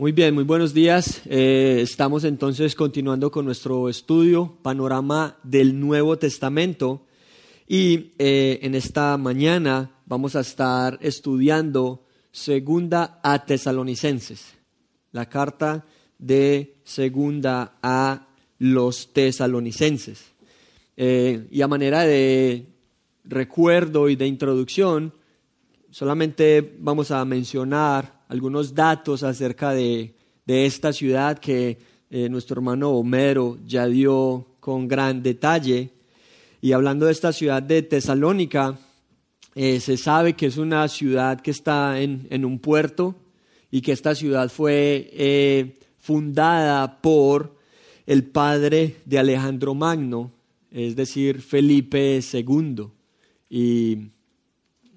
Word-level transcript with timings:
Muy 0.00 0.12
bien, 0.12 0.32
muy 0.32 0.44
buenos 0.44 0.74
días. 0.74 1.22
Eh, 1.24 1.80
estamos 1.82 2.22
entonces 2.22 2.76
continuando 2.76 3.32
con 3.32 3.44
nuestro 3.44 3.88
estudio, 3.88 4.56
panorama 4.62 5.38
del 5.42 5.80
Nuevo 5.80 6.16
Testamento. 6.16 7.04
Y 7.66 8.12
eh, 8.16 8.60
en 8.62 8.76
esta 8.76 9.16
mañana 9.16 9.90
vamos 10.06 10.36
a 10.36 10.40
estar 10.42 11.00
estudiando 11.02 12.06
Segunda 12.30 13.18
a 13.24 13.44
Tesalonicenses, 13.44 14.54
la 15.10 15.28
carta 15.28 15.84
de 16.16 16.76
Segunda 16.84 17.78
a 17.82 18.28
los 18.58 19.12
Tesalonicenses. 19.12 20.26
Eh, 20.96 21.48
y 21.50 21.60
a 21.60 21.66
manera 21.66 22.02
de 22.02 22.68
recuerdo 23.24 24.08
y 24.08 24.14
de 24.14 24.28
introducción, 24.28 25.12
solamente 25.90 26.76
vamos 26.78 27.10
a 27.10 27.24
mencionar 27.24 28.17
algunos 28.28 28.74
datos 28.74 29.22
acerca 29.22 29.72
de, 29.72 30.14
esta 30.46 30.92
ciudad 30.92 31.38
que 31.38 31.78
eh, 32.10 32.28
nuestro 32.30 32.54
hermano 32.54 32.90
Homero 32.90 33.58
ya 33.66 33.86
dio 33.86 34.46
con 34.60 34.88
gran 34.88 35.22
detalle. 35.22 35.90
Y 36.62 36.72
hablando 36.72 37.06
de 37.06 37.12
esta 37.12 37.32
ciudad 37.32 37.62
de 37.62 37.82
Tesalónica, 37.82 38.78
eh, 39.54 39.80
se 39.80 39.96
sabe 39.98 40.34
que 40.34 40.46
es 40.46 40.56
una 40.56 40.88
ciudad 40.88 41.40
que 41.40 41.50
está 41.50 42.00
en, 42.00 42.44
un 42.44 42.58
puerto 42.58 43.14
y 43.70 43.82
que 43.82 43.92
esta 43.92 44.14
ciudad 44.14 44.48
fue 44.48 45.10
eh, 45.12 45.78
fundada 45.98 47.00
por 47.02 47.56
el 48.06 48.24
padre 48.24 48.96
de 49.04 49.18
Alejandro 49.18 49.74
Magno, 49.74 50.32
es 50.70 50.96
decir, 50.96 51.42
Felipe 51.42 52.20
II. 52.32 52.86
Y 53.50 53.98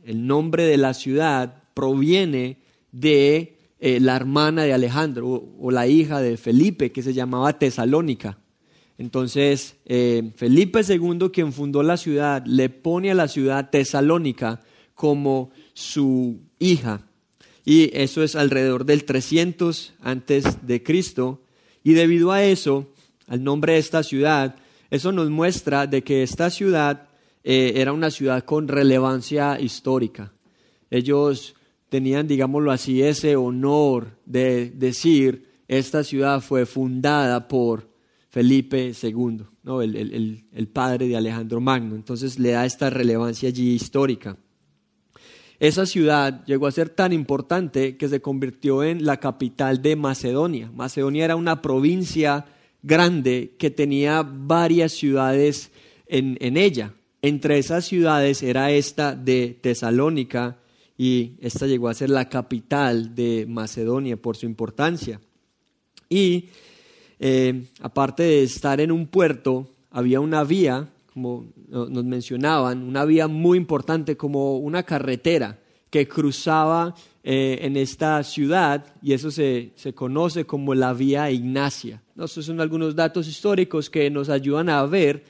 el 0.06 0.26
nombre 0.26 0.64
de 0.64 0.78
la 0.78 0.94
ciudad 0.94 1.64
proviene 1.74 2.61
de 2.92 3.58
eh, 3.80 4.00
la 4.00 4.16
hermana 4.16 4.64
de 4.64 4.74
Alejandro 4.74 5.44
o, 5.60 5.72
la 5.72 5.88
hija 5.88 6.22
de 6.22 6.38
Felipe, 6.38 6.92
que 6.92 7.02
se 7.02 7.14
llamaba 7.14 7.58
Tesalónica. 7.58 8.38
Entonces, 8.98 9.78
eh, 9.86 10.32
Felipe 10.36 10.82
II, 10.88 11.30
quien 11.34 11.54
fundó 11.54 11.82
la 11.82 11.98
ciudad, 11.98 12.46
le 12.46 12.70
pone 12.70 13.10
a 13.10 13.16
la 13.16 13.28
ciudad 13.28 13.70
Tesalónica 13.72 14.62
como 14.94 15.50
su 15.74 16.42
hija. 16.60 17.08
Y 17.66 17.90
eso 17.98 18.22
es 18.24 18.36
alrededor 18.36 18.86
del 18.86 19.04
300 19.04 19.94
antes 20.02 20.66
de 20.68 20.84
Cristo. 20.84 21.42
Y 21.84 21.94
debido 21.94 22.32
a 22.32 22.44
eso, 22.44 22.88
al 23.28 23.44
nombre 23.44 23.74
de 23.74 23.80
esta 23.80 24.04
ciudad, 24.04 24.56
eso 24.92 25.12
nos 25.12 25.30
muestra 25.30 25.88
de 25.88 26.04
que 26.04 26.22
esta 26.22 26.50
ciudad 26.50 27.08
eh, 27.44 27.74
era 27.78 27.94
una 27.94 28.12
ciudad 28.12 28.44
con 28.44 28.68
relevancia 28.68 29.60
histórica. 29.60 30.34
Ellos 30.92 31.56
tenían, 31.92 32.26
digámoslo 32.26 32.72
así, 32.72 33.04
ese 33.04 33.36
honor 33.36 34.18
de 34.26 34.70
decir, 34.70 35.50
esta 35.68 36.06
ciudad 36.06 36.40
fue 36.40 36.66
fundada 36.66 37.50
por 37.50 37.90
Felipe 38.30 38.94
II, 39.04 39.42
¿no? 39.64 39.82
el, 39.82 40.70
padre 40.72 41.10
de 41.10 41.18
Alejandro 41.18 41.60
Magno. 41.60 41.96
Entonces 41.96 42.40
le 42.40 42.52
da 42.52 42.66
esta 42.66 42.90
relevancia 42.90 43.50
allí 43.50 43.74
histórica. 43.74 44.38
Esa 45.60 45.86
ciudad 45.86 46.46
llegó 46.46 46.68
a 46.68 46.72
ser 46.72 46.88
tan 46.88 47.12
importante 47.12 47.98
que 47.98 48.08
se 48.08 48.22
convirtió 48.22 48.86
en 48.86 49.06
la 49.06 49.18
capital 49.18 49.82
de 49.82 49.98
Macedonia. 49.98 50.72
Macedonia 50.74 51.26
era 51.26 51.36
una 51.36 51.62
provincia 51.62 52.46
grande 52.82 53.56
que 53.60 53.70
tenía 53.70 54.24
varias 54.24 54.94
ciudades 54.94 55.72
en 56.08 56.56
ella. 56.56 56.94
Entre 57.22 57.58
esas 57.58 57.84
ciudades 57.84 58.42
era 58.44 58.72
esta 58.72 59.14
de 59.14 59.60
Tesalónica, 59.62 60.61
y 61.02 61.34
esta 61.42 61.66
llegó 61.66 61.90
a 61.90 61.96
ser 61.96 62.12
la 62.12 62.30
capital 62.30 63.16
de 63.16 63.48
Macedonia 63.50 64.18
por 64.18 64.38
su 64.38 64.46
importancia. 64.46 65.20
Y 66.08 66.50
eh, 67.20 67.66
aparte 67.82 68.22
de 68.22 68.44
estar 68.44 68.80
en 68.80 68.92
un 68.92 69.08
puerto, 69.08 69.68
había 69.90 70.20
una 70.20 70.44
vía, 70.44 70.90
como 71.12 71.48
nos 71.68 72.04
mencionaban, 72.06 72.84
una 72.84 73.04
vía 73.04 73.28
muy 73.28 73.58
importante 73.58 74.16
como 74.16 74.60
una 74.60 74.84
carretera 74.84 75.58
que 75.90 76.08
cruzaba 76.08 76.94
eh, 77.24 77.58
en 77.64 77.78
esta 77.78 78.22
ciudad 78.22 78.86
y 79.02 79.14
eso 79.14 79.32
se, 79.32 79.72
conoce 79.96 80.46
como 80.46 80.76
la 80.76 80.94
vía 80.94 81.32
Ignacia. 81.32 82.04
Estos 82.16 82.46
son 82.46 82.62
algunos 82.62 82.96
datos 82.96 83.28
históricos 83.28 83.90
que 83.90 84.12
nos 84.12 84.30
ayudan 84.30 84.70
a 84.70 84.86
ver 84.86 85.24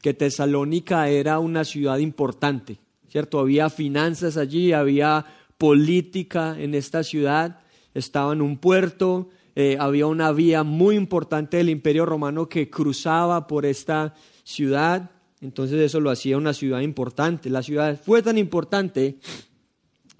que 0.00 0.14
Tesalónica 0.14 1.08
era 1.08 1.38
una 1.38 1.62
ciudad 1.62 1.98
importante, 1.98 2.78
¿cierto? 3.12 3.40
Había 3.40 3.68
finanzas 3.68 4.38
allí, 4.38 4.72
había 4.72 5.26
política 5.58 6.56
en 6.58 6.74
esta 6.74 7.04
ciudad, 7.04 7.60
estaba 7.92 8.32
en 8.32 8.40
un 8.40 8.56
puerto, 8.56 9.28
eh, 9.54 9.76
había 9.78 10.06
una 10.06 10.32
vía 10.32 10.62
muy 10.62 10.96
importante 10.96 11.58
del 11.58 11.68
imperio 11.68 12.06
romano 12.06 12.48
que 12.48 12.70
cruzaba 12.70 13.46
por 13.46 13.66
esta 13.66 14.14
ciudad, 14.44 15.10
entonces 15.42 15.78
eso 15.82 16.00
lo 16.00 16.08
hacía 16.08 16.38
una 16.38 16.54
ciudad 16.54 16.80
importante. 16.80 17.50
La 17.50 17.62
ciudad 17.62 18.00
fue 18.02 18.22
tan 18.22 18.38
importante 18.38 19.18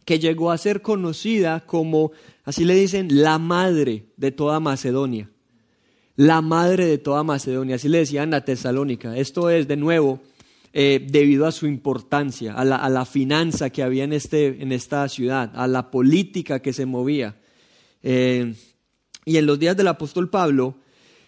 que 0.04 0.19
llegó 0.19 0.50
a 0.50 0.59
ser 0.59 0.82
conocida 0.82 1.60
como, 1.64 2.12
así 2.44 2.66
le 2.66 2.74
dicen, 2.74 3.22
la 3.22 3.38
madre 3.38 4.04
de 4.19 4.32
toda 4.32 4.60
Macedonia. 4.60 5.30
La 6.14 6.42
madre 6.42 6.84
de 6.84 6.98
toda 6.98 7.22
Macedonia, 7.22 7.76
así 7.76 7.88
le 7.88 7.98
decían 7.98 8.34
a 8.34 8.44
Tesalónica. 8.44 9.16
Esto 9.16 9.48
es, 9.48 9.66
de 9.66 9.78
nuevo, 9.78 10.20
eh, 10.72 11.06
debido 11.09 11.47
a 11.47 11.53
su 11.53 11.66
importancia, 11.66 12.55
a 12.55 12.65
la, 12.65 13.05
finanza 13.05 13.71
que 13.71 13.83
había 13.83 14.05
en, 14.05 14.12
este, 14.12 14.62
en 14.62 14.72
esta 14.72 15.09
ciudad, 15.09 15.53
a 15.55 15.66
la 15.66 15.91
política 15.91 16.60
que 16.60 16.72
se 16.72 16.87
movía. 16.87 17.37
Eh, 18.03 18.55
y 19.25 19.37
en 19.37 19.47
los 19.47 19.59
días 19.59 19.77
del 19.77 19.88
apóstol 19.88 20.31
Pablo, 20.31 20.77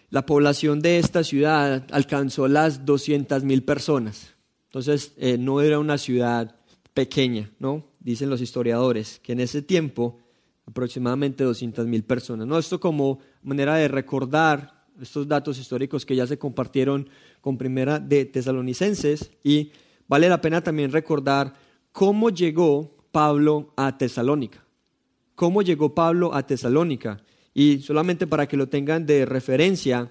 la 0.09 0.25
población 0.25 0.81
de 0.81 0.99
esta 0.99 1.23
ciudad 1.23 1.85
alcanzó 1.91 2.47
las 2.47 2.85
200 2.85 3.43
mil 3.43 3.63
personas. 3.63 4.33
Entonces, 4.65 5.13
eh, 5.17 5.37
no 5.37 5.61
era 5.61 5.79
una 5.79 5.97
ciudad 5.97 6.55
pequeña, 6.93 7.51
¿no? 7.59 7.85
Dicen 7.99 8.29
los 8.29 8.41
historiadores, 8.41 9.19
que 9.23 9.33
en 9.33 9.39
ese 9.39 9.61
tiempo 9.61 10.19
aproximadamente 10.67 11.43
200 11.43 11.87
mil 11.87 12.03
personas. 12.03 12.47
¿no? 12.47 12.57
Esto 12.57 12.79
como 12.79 13.19
manera 13.43 13.75
de 13.75 13.87
recordar 13.87 14.85
estos 15.01 15.27
datos 15.27 15.59
históricos 15.59 16.05
que 16.05 16.15
ya 16.15 16.25
se 16.25 16.37
compartieron 16.37 17.09
con 17.45 17.59
Primera 17.59 17.99
de 17.99 18.25
Tesalonicenses 18.25 19.29
y 19.43 19.69
vale 20.07 20.29
la 20.29 20.41
pena 20.41 20.63
también 20.63 20.91
recordar 20.91 21.53
cómo 21.91 22.31
llegó 22.31 22.97
Pablo 23.11 23.71
a 23.77 23.99
Tesalónica. 23.99 24.65
¿Cómo 25.35 25.61
llegó 25.61 25.93
Pablo 25.93 26.33
a 26.33 26.47
Tesalónica? 26.47 27.21
Y 27.53 27.81
solamente 27.81 28.25
para 28.25 28.47
que 28.47 28.57
lo 28.57 28.67
tengan 28.67 29.05
de 29.05 29.27
referencia, 29.27 30.09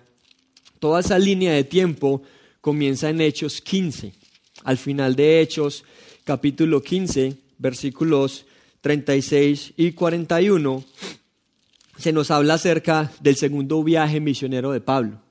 toda 0.79 1.01
esa 1.01 1.19
línea 1.19 1.53
de 1.55 1.65
tiempo 1.65 2.23
comienza 2.61 3.11
en 3.11 3.21
Hechos 3.21 3.61
15. 3.61 4.15
Al 4.63 4.79
final 4.79 5.17
de 5.17 5.41
Hechos, 5.41 5.83
capítulo 6.23 6.81
15, 6.85 7.37
versículos 7.59 8.47
36 8.81 9.73
y 9.77 9.91
41, 9.91 10.85
se 11.99 12.13
nos 12.13 12.31
habla 12.31 12.55
acerca 12.55 13.11
del 13.19 13.35
segundo 13.35 13.83
viaje 13.83 14.21
misionero 14.21 14.71
de 14.71 14.81
Pablo. 14.81 15.24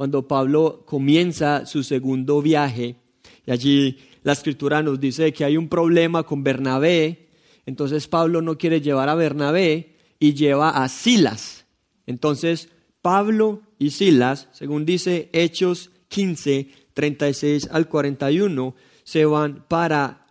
Cuando 0.00 0.26
Pablo 0.26 0.82
comienza 0.86 1.66
su 1.66 1.82
segundo 1.82 2.40
viaje, 2.40 2.96
y 3.44 3.50
allí 3.50 3.98
la 4.22 4.32
escritura 4.32 4.82
nos 4.82 4.98
dice 4.98 5.30
que 5.34 5.44
hay 5.44 5.58
un 5.58 5.68
problema 5.68 6.22
con 6.22 6.42
Bernabé, 6.42 7.28
entonces 7.66 8.08
Pablo 8.08 8.40
no 8.40 8.56
quiere 8.56 8.80
llevar 8.80 9.10
a 9.10 9.14
Bernabé 9.14 9.96
y 10.18 10.32
lleva 10.32 10.70
a 10.70 10.88
Silas. 10.88 11.66
Entonces 12.06 12.70
Pablo 13.02 13.60
y 13.78 13.90
Silas, 13.90 14.48
según 14.52 14.86
dice 14.86 15.28
Hechos 15.34 15.90
15, 16.08 16.70
36 16.94 17.68
al 17.70 17.86
41, 17.86 18.74
se 19.04 19.26
van 19.26 19.66
para 19.68 20.24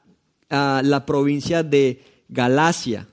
ah, 0.49 0.81
la 0.83 1.05
provincia 1.05 1.61
de 1.61 2.01
Galacia 2.27 3.07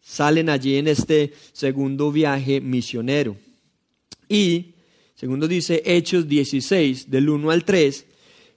salen 0.00 0.48
allí 0.48 0.76
en 0.76 0.88
este 0.88 1.34
segundo 1.52 2.10
viaje 2.10 2.62
misionero. 2.62 3.36
Y, 4.26 4.75
segundo 5.16 5.48
dice 5.48 5.82
Hechos 5.84 6.28
16, 6.28 7.10
del 7.10 7.28
1 7.28 7.50
al 7.50 7.64
3, 7.64 8.06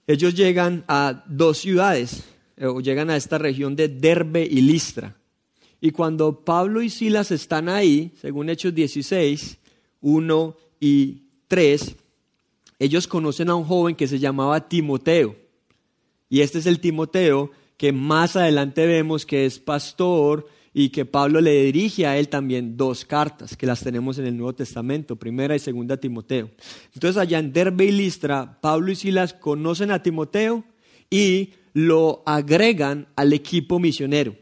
ellos 0.06 0.36
llegan 0.36 0.84
a 0.88 1.24
dos 1.28 1.58
ciudades, 1.58 2.26
eh, 2.58 2.68
o 2.68 2.82
llegan 2.82 3.10
a 3.10 3.16
esta 3.16 3.38
región 3.38 3.76
de 3.76 3.88
Derbe 3.88 4.48
y 4.50 4.62
Listra. 4.62 5.16
Y 5.82 5.92
cuando 5.92 6.44
Pablo 6.44 6.82
y 6.82 6.90
Silas 6.90 7.32
están 7.32 7.70
ahí, 7.70 8.12
según 8.22 8.50
Hechos 8.50 8.76
16, 8.76 9.58
1 10.02 10.58
y 10.80 11.24
3, 11.48 11.96
ellos 12.80 13.08
conocen 13.08 13.50
a 13.50 13.56
un 13.56 13.64
joven 13.64 13.96
que 13.96 14.08
se 14.08 14.20
llamaba 14.20 14.68
Timoteo. 14.68 15.36
Y 16.30 16.42
este 16.42 16.60
es 16.60 16.66
el 16.66 16.80
Timoteo 16.80 17.52
que 17.78 17.94
más 17.94 18.36
adelante 18.36 18.86
vemos 18.86 19.26
que 19.26 19.46
es 19.46 19.58
pastor, 19.58 20.48
y 20.74 20.90
que 20.90 21.06
Pablo 21.06 21.42
le 21.42 21.64
dirige 21.64 22.06
a 22.06 22.18
él 22.18 22.30
también 22.30 22.78
dos 22.78 23.06
cartas 23.06 23.58
que 23.58 23.66
las 23.66 23.82
tenemos 23.82 24.18
en 24.20 24.26
el 24.26 24.38
Nuevo 24.38 24.54
Testamento, 24.54 25.16
primera 25.16 25.56
y 25.56 25.60
segunda 25.60 25.98
Timoteo. 25.98 26.52
Entonces 26.94 27.18
allá 27.18 27.40
en 27.40 27.52
Derbe 27.54 27.86
y 27.86 27.92
Listra, 27.92 28.60
Pablo 28.62 28.92
y 28.92 28.96
Silas 28.96 29.34
conocen 29.34 29.92
a 29.92 30.04
Timoteo 30.04 30.64
y 31.10 31.54
lo 31.74 32.24
agregan 32.26 33.08
al 33.16 33.34
equipo 33.34 33.80
misionero. 33.80 34.36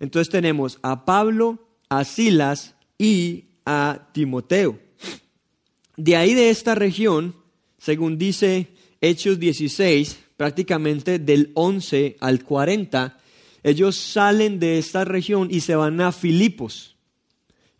Entonces 0.00 0.30
tenemos 0.30 0.78
a 0.82 1.04
Pablo, 1.04 1.66
a 1.88 2.04
Silas 2.04 2.74
y 2.98 3.46
a 3.64 4.08
Timoteo. 4.12 4.78
De 5.96 6.16
ahí 6.16 6.34
de 6.34 6.50
esta 6.50 6.74
región, 6.74 7.36
según 7.78 8.18
dice 8.18 8.68
Hechos 9.00 9.38
16, 9.38 10.18
prácticamente 10.36 11.18
del 11.18 11.50
11 11.54 12.16
al 12.20 12.42
40, 12.42 13.18
ellos 13.64 13.96
salen 13.96 14.60
de 14.60 14.78
esta 14.78 15.04
región 15.04 15.48
y 15.50 15.60
se 15.60 15.74
van 15.74 16.00
a 16.00 16.12
Filipos. 16.12 16.96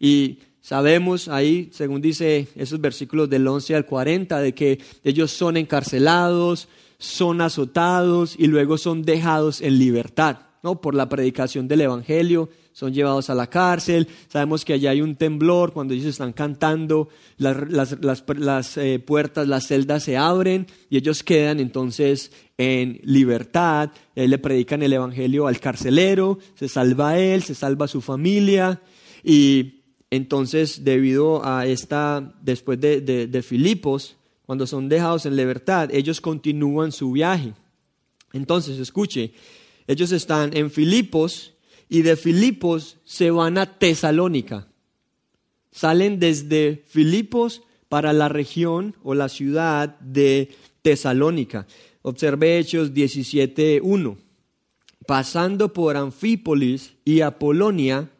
Y 0.00 0.38
sabemos 0.60 1.28
ahí, 1.28 1.68
según 1.72 2.00
dice 2.00 2.48
esos 2.56 2.80
versículos 2.80 3.28
del 3.28 3.46
11 3.46 3.76
al 3.76 3.86
40, 3.86 4.40
de 4.40 4.54
que 4.54 4.80
ellos 5.04 5.30
son 5.30 5.58
encarcelados, 5.58 6.68
son 6.98 7.42
azotados 7.42 8.34
y 8.38 8.46
luego 8.46 8.78
son 8.78 9.02
dejados 9.02 9.60
en 9.60 9.78
libertad, 9.78 10.38
¿no? 10.64 10.80
Por 10.80 10.94
la 10.94 11.10
predicación 11.10 11.68
del 11.68 11.82
Evangelio, 11.82 12.48
son 12.72 12.94
llevados 12.94 13.28
a 13.28 13.34
la 13.34 13.48
cárcel. 13.48 14.08
Sabemos 14.28 14.64
que 14.64 14.72
allá 14.72 14.92
hay 14.92 15.02
un 15.02 15.14
temblor 15.14 15.74
cuando 15.74 15.92
ellos 15.92 16.06
están 16.06 16.32
cantando, 16.32 17.10
las, 17.36 18.78
eh, 18.78 18.98
puertas, 18.98 19.46
las 19.46 19.66
celdas 19.66 20.02
se 20.02 20.16
abren 20.16 20.66
y 20.88 20.96
ellos 20.96 21.22
quedan 21.22 21.60
entonces 21.60 22.32
en 22.56 22.98
libertad. 23.04 23.90
le 24.14 24.38
predican 24.38 24.82
el 24.82 24.94
Evangelio 24.94 25.46
al 25.46 25.60
carcelero, 25.60 26.38
se 26.54 26.68
salva 26.68 27.18
él, 27.18 27.42
se 27.42 27.54
salva 27.54 27.86
su 27.86 28.00
familia 28.00 28.80
y 29.22 29.82
entonces 30.10 30.82
debido 30.82 31.44
a 31.44 31.66
esta, 31.66 32.34
después 32.40 32.80
de, 32.80 33.02
de 33.02 33.42
Filipos, 33.42 34.16
cuando 34.46 34.66
son 34.66 34.88
dejados 34.88 35.26
en 35.26 35.36
libertad, 35.36 35.90
ellos 35.92 36.22
continúan 36.22 36.90
su 36.90 37.12
viaje. 37.12 37.52
Entonces, 38.32 38.78
escuche, 38.78 39.32
ellos 39.86 40.12
están 40.12 40.56
en 40.56 40.70
Filipos 40.70 41.54
y 41.88 42.02
de 42.02 42.16
Filipos 42.16 42.98
se 43.04 43.30
van 43.30 43.58
a 43.58 43.78
Tesalónica. 43.78 44.68
Salen 45.70 46.18
desde 46.18 46.84
Filipos 46.86 47.62
para 47.88 48.12
la 48.12 48.28
región 48.28 48.96
o 49.02 49.14
la 49.14 49.28
ciudad 49.28 49.98
de 50.00 50.50
Tesalónica. 50.82 51.66
Observe 52.02 52.58
Hechos 52.58 52.92
17.1. 52.92 54.16
Pasando 55.06 55.72
por 55.72 55.96
Anfípolis 55.96 56.94
y 57.04 57.20
Apolonia, 57.20 58.10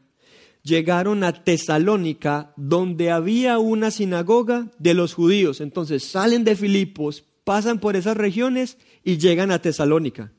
llegaron 0.63 1.25
a 1.25 1.45
Tesalónica, 1.45 2.53
donde 2.57 3.11
había 3.11 3.59
una 3.59 3.91
sinagoga 3.91 4.71
de 4.79 4.95
los 4.95 5.15
judíos. 5.15 5.61
Entonces 5.61 6.05
salen 6.05 6.45
de 6.45 6.57
Filipos, 6.57 7.25
pasan 7.45 7.79
por 7.79 7.97
esas 7.97 8.17
regiones 8.17 8.79
y 9.03 9.19
llegan 9.19 9.51
a 9.51 9.61
Tesalónica. 9.61 10.33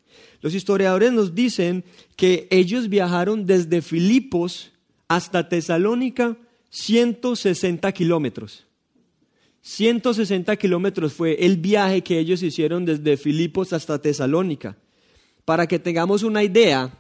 Los 0.45 0.53
historiadores 0.53 1.11
nos 1.11 1.33
dicen 1.33 1.83
que 2.15 2.47
ellos 2.51 2.87
viajaron 2.87 3.47
desde 3.47 3.81
Filipos 3.81 4.71
hasta 5.07 5.49
Tesalónica 5.49 6.37
160 6.69 7.91
kilómetros. 7.93 8.63
160 9.61 10.55
kilómetros 10.57 11.13
fue 11.13 11.43
el 11.43 11.57
viaje 11.57 12.03
que 12.03 12.19
ellos 12.19 12.43
hicieron 12.43 12.85
desde 12.85 13.17
Filipos 13.17 13.73
hasta 13.73 13.99
Tesalónica. 13.99 14.77
Para 15.45 15.65
que 15.65 15.79
tengamos 15.79 16.21
una 16.21 16.43
idea, 16.43 16.95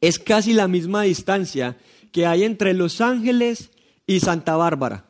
es 0.00 0.20
casi 0.20 0.52
la 0.52 0.68
misma 0.68 1.02
distancia 1.02 1.76
que 2.12 2.24
hay 2.24 2.44
entre 2.44 2.72
Los 2.72 3.00
Ángeles 3.00 3.70
y 4.06 4.20
Santa 4.20 4.54
Bárbara. 4.54 5.06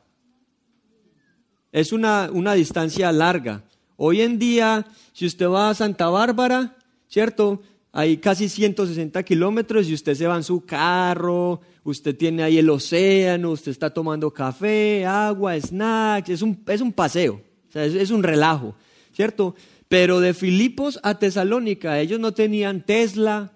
Es 1.72 1.92
una, 1.92 2.30
una 2.32 2.54
distancia 2.54 3.12
larga. 3.12 3.64
Hoy 3.98 4.22
en 4.22 4.38
día, 4.38 4.86
si 5.12 5.26
usted 5.26 5.46
va 5.46 5.68
a 5.68 5.74
Santa 5.74 6.08
Bárbara, 6.08 6.78
¿cierto? 7.10 7.60
Hay 7.92 8.16
casi 8.16 8.48
160 8.48 9.22
kilómetros 9.24 9.86
y 9.88 9.94
usted 9.94 10.14
se 10.14 10.26
va 10.26 10.36
en 10.36 10.44
su 10.44 10.64
carro, 10.64 11.60
usted 11.84 12.16
tiene 12.16 12.42
ahí 12.42 12.56
el 12.56 12.70
océano, 12.70 13.50
usted 13.50 13.72
está 13.72 13.92
tomando 13.92 14.32
café, 14.32 15.04
agua, 15.04 15.60
snacks, 15.60 16.30
es 16.30 16.40
un, 16.40 16.58
es 16.66 16.80
un 16.80 16.92
paseo, 16.92 17.42
es, 17.74 17.94
es 17.94 18.10
un 18.10 18.22
relajo, 18.22 18.74
¿cierto? 19.12 19.54
Pero 19.88 20.20
de 20.20 20.32
Filipos 20.32 20.98
a 21.02 21.18
Tesalónica, 21.18 22.00
ellos 22.00 22.20
no 22.20 22.32
tenían 22.32 22.86
Tesla, 22.86 23.52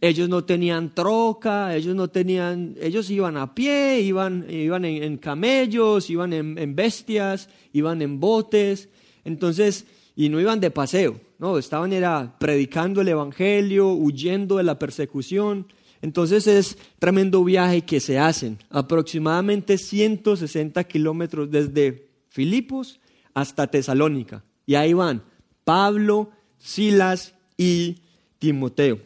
ellos 0.00 0.28
no 0.28 0.44
tenían 0.44 0.94
troca, 0.94 1.74
ellos 1.74 1.94
no 1.96 2.08
tenían, 2.08 2.76
ellos 2.80 3.10
iban 3.10 3.36
a 3.36 3.54
pie, 3.54 4.00
iban, 4.00 4.46
iban 4.48 4.84
en, 4.84 5.16
camellos, 5.16 6.08
iban 6.10 6.32
en, 6.32 6.76
bestias, 6.76 7.48
iban 7.72 8.02
en 8.02 8.20
botes, 8.20 8.88
entonces, 9.24 9.86
y 10.14 10.28
no 10.28 10.40
iban 10.40 10.60
de 10.60 10.70
paseo, 10.70 11.20
no, 11.38 11.56
estaban 11.56 11.92
era 11.92 12.36
predicando 12.38 13.00
el 13.00 13.08
evangelio, 13.08 13.92
huyendo 13.92 14.56
de 14.56 14.64
la 14.64 14.78
persecución. 14.78 15.66
Entonces 16.02 16.46
es 16.46 16.78
tremendo 16.98 17.44
viaje 17.44 17.82
que 17.82 18.00
se 18.00 18.18
hacen, 18.18 18.58
aproximadamente 18.70 19.78
160 19.78 20.82
kilómetros 20.84 21.50
desde 21.50 22.08
Filipos 22.28 23.00
hasta 23.34 23.68
Tesalónica. 23.68 24.44
Y 24.66 24.74
ahí 24.74 24.92
van 24.92 25.22
Pablo, 25.64 26.30
Silas 26.58 27.34
y 27.56 27.98
Timoteo. 28.38 29.00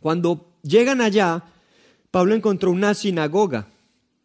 Cuando 0.00 0.52
llegan 0.62 1.00
allá, 1.00 1.44
Pablo 2.10 2.34
encontró 2.34 2.70
una 2.70 2.94
sinagoga, 2.94 3.68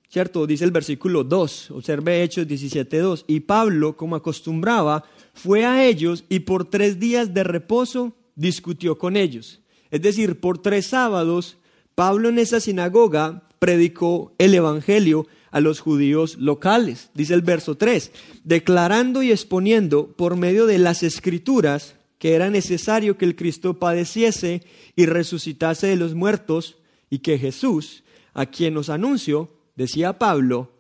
¿cierto? 0.10 0.48
Dice 0.48 0.66
el 0.66 0.72
versículo 0.72 1.24
2, 1.24 1.72
observe 1.72 2.24
Hechos 2.24 2.48
17.2. 2.48 3.26
Y 3.28 3.42
Pablo, 3.42 3.96
como 3.96 4.16
acostumbraba, 4.16 5.04
fue 5.38 5.66
a 5.66 5.86
ellos 5.86 6.26
y 6.30 6.40
por 6.40 6.70
tres 6.70 7.00
días 7.00 7.34
de 7.34 7.44
reposo 7.44 8.14
discutió 8.36 8.98
con 8.98 9.16
ellos. 9.16 9.62
Es 9.92 10.02
decir, 10.02 10.40
por 10.40 10.58
tres 10.58 10.88
sábados, 10.88 11.58
Pablo 11.96 12.30
en 12.30 12.40
esa 12.40 12.60
sinagoga 12.60 13.48
predicó 13.60 14.34
el 14.38 14.54
Evangelio 14.54 15.28
a 15.52 15.62
los 15.62 15.80
judíos 15.80 16.38
locales. 16.38 17.10
Dice 17.14 17.34
el 17.34 17.42
verso 17.42 17.76
3, 17.76 18.12
declarando 18.44 19.24
y 19.24 19.32
exponiendo 19.32 20.08
por 20.16 20.36
medio 20.36 20.66
de 20.66 20.78
las 20.78 21.04
escrituras 21.04 21.96
que 22.20 22.34
era 22.34 22.50
necesario 22.50 23.18
que 23.18 23.26
el 23.26 23.36
Cristo 23.36 23.78
padeciese 23.78 24.64
y 24.96 25.06
resucitase 25.06 25.88
de 25.88 25.96
los 25.96 26.16
muertos 26.16 26.78
y 27.10 27.20
que 27.20 27.38
Jesús, 27.38 28.04
a 28.34 28.48
quien 28.48 28.74
nos 28.74 28.90
anunció, 28.90 29.52
decía 29.76 30.18
Pablo, 30.18 30.72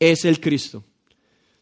es 0.00 0.24
el 0.24 0.40
Cristo. 0.40 0.84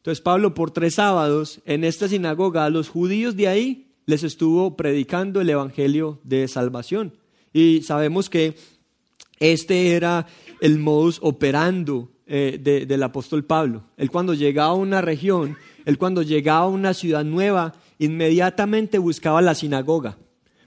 Entonces 0.06 0.23
Pablo 0.23 0.55
por 0.55 0.70
tres 0.70 0.94
sábados 0.94 1.61
en 1.67 1.82
esta 1.82 2.06
sinagoga 2.06 2.64
a 2.64 2.70
los 2.70 2.88
judíos 2.88 3.35
de 3.35 3.49
ahí 3.49 3.88
les 4.05 4.23
estuvo 4.23 4.76
predicando 4.76 5.41
el 5.41 5.50
Evangelio 5.50 6.20
de 6.23 6.47
salvación. 6.47 7.14
Y 7.53 7.82
sabemos 7.82 8.31
que 8.31 8.55
este 9.41 9.97
era 9.97 10.29
el 10.61 10.79
modus 10.79 11.19
operando 11.23 12.08
eh, 12.29 12.87
del 12.87 13.03
apóstol 13.03 13.44
Pablo. 13.44 13.82
Él 13.97 14.12
cuando 14.12 14.32
llegaba 14.32 14.69
a 14.69 14.75
una 14.75 15.00
región, 15.00 15.56
él 15.85 15.99
cuando 15.99 16.23
llegaba 16.23 16.66
a 16.66 16.69
una 16.69 16.95
ciudad 16.95 17.25
nueva, 17.25 17.73
inmediatamente 17.99 18.99
buscaba 18.99 19.42
la 19.42 19.57
sinagoga, 19.57 20.19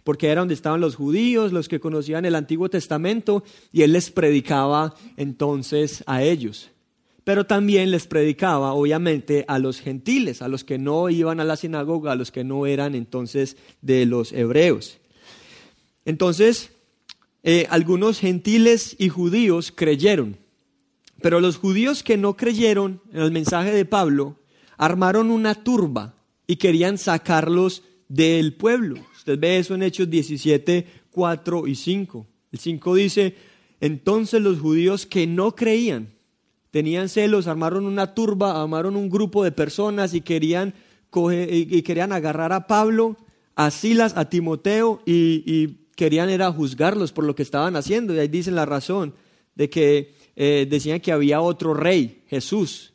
porque 0.04 0.28
era 0.28 0.42
donde 0.42 0.54
estaban 0.54 0.82
los 0.82 0.98
judíos, 0.98 1.54
los 1.54 1.70
que 1.70 1.80
conocían 1.80 2.25
el 2.25 2.36
Antiguo 2.36 2.68
Testamento, 2.68 3.46
y 3.72 3.84
él 3.84 3.94
les 3.94 4.12
predicaba 4.12 4.96
entonces 5.16 6.04
a 6.08 6.24
ellos. 6.24 6.72
Pero 7.30 7.46
también 7.46 7.92
les 7.92 8.08
predicaba, 8.08 8.74
obviamente, 8.74 9.46
a 9.48 9.60
los 9.60 9.80
gentiles, 9.80 10.42
a 10.42 10.48
los 10.48 10.64
que 10.64 10.80
no 10.80 11.12
iban 11.12 11.40
a 11.40 11.44
la 11.44 11.58
sinagoga, 11.58 12.14
a 12.14 12.16
los 12.16 12.32
que 12.32 12.44
no 12.44 12.66
eran 12.66 12.96
entonces 12.96 13.56
de 13.84 14.08
los 14.08 14.34
hebreos. 14.34 14.98
Entonces, 16.06 16.72
eh, 17.44 17.68
algunos 17.70 18.20
gentiles 18.20 18.96
y 18.98 19.10
judíos 19.10 19.72
creyeron, 19.72 20.38
pero 21.22 21.40
los 21.40 21.58
judíos 21.58 22.02
que 22.02 22.18
no 22.18 22.36
creyeron 22.36 23.00
en 23.14 23.22
el 23.22 23.32
mensaje 23.32 23.74
de 23.74 23.86
Pablo 23.86 24.40
armaron 24.80 25.30
una 25.30 25.54
turba 25.54 26.16
y 26.48 26.56
querían 26.56 26.98
sacarlos 26.98 27.84
del 28.08 28.56
pueblo. 28.56 29.06
Usted 29.16 29.38
ve 29.38 29.60
eso 29.60 29.76
en 29.76 29.84
Hechos 29.84 30.10
17, 30.10 30.88
4 31.12 31.68
y 31.68 31.76
5. 31.76 32.28
El 32.54 32.58
5 32.58 32.96
dice, 32.96 33.36
entonces 33.82 34.42
los 34.42 34.60
judíos 34.60 35.06
que 35.06 35.28
no 35.28 35.56
creían, 35.56 36.18
tenían 36.72 37.10
celos, 37.10 37.48
armaron 37.48 37.86
una 37.86 38.14
turba, 38.14 38.62
armaron 38.62 38.96
un 38.96 39.10
grupo 39.10 39.44
de 39.44 39.52
personas 39.52 40.14
y 40.14 40.22
querían, 40.22 40.74
y 41.14 41.82
querían 41.82 42.12
agarrar 42.12 42.54
a 42.54 42.68
Pablo, 42.68 43.18
a 43.56 43.72
Silas, 43.72 44.16
a 44.16 44.30
Timoteo 44.30 45.02
y, 45.06 45.80
querían 45.96 46.30
era 46.30 46.50
juzgarlos 46.50 47.12
por 47.12 47.26
lo 47.26 47.36
que 47.36 47.44
estaban 47.44 47.76
haciendo. 47.76 48.16
Y 48.16 48.20
ahí 48.20 48.30
dicen 48.30 48.56
la 48.56 48.66
razón 48.66 49.14
de 49.56 49.70
que 49.70 50.14
eh, 50.38 50.66
decían 50.70 51.02
que 51.02 51.12
había 51.12 51.42
otro 51.42 51.74
rey, 51.74 52.24
Jesús, 52.28 52.94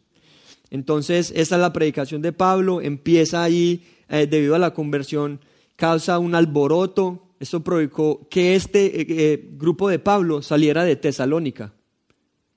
entonces, 0.74 1.32
esta 1.36 1.54
es 1.54 1.60
la 1.60 1.72
predicación 1.72 2.20
de 2.20 2.32
Pablo, 2.32 2.80
empieza 2.80 3.44
ahí 3.44 3.84
eh, 4.08 4.26
debido 4.26 4.56
a 4.56 4.58
la 4.58 4.74
conversión, 4.74 5.38
causa 5.76 6.18
un 6.18 6.34
alboroto. 6.34 7.28
Esto 7.38 7.62
provocó 7.62 8.26
que 8.28 8.56
este 8.56 9.32
eh, 9.32 9.50
grupo 9.52 9.88
de 9.88 10.00
Pablo 10.00 10.42
saliera 10.42 10.82
de 10.82 10.96
Tesalónica. 10.96 11.72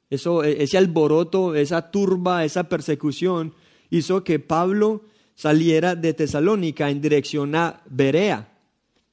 Eso, 0.09 0.43
ese 0.43 0.77
alboroto, 0.77 1.55
esa 1.55 1.91
turba, 1.91 2.45
esa 2.45 2.69
persecución 2.69 3.53
hizo 3.89 4.23
que 4.23 4.39
Pablo 4.39 5.03
saliera 5.35 5.95
de 5.95 6.13
Tesalónica 6.13 6.89
en 6.89 7.01
dirección 7.01 7.55
a 7.55 7.81
Berea. 7.89 8.53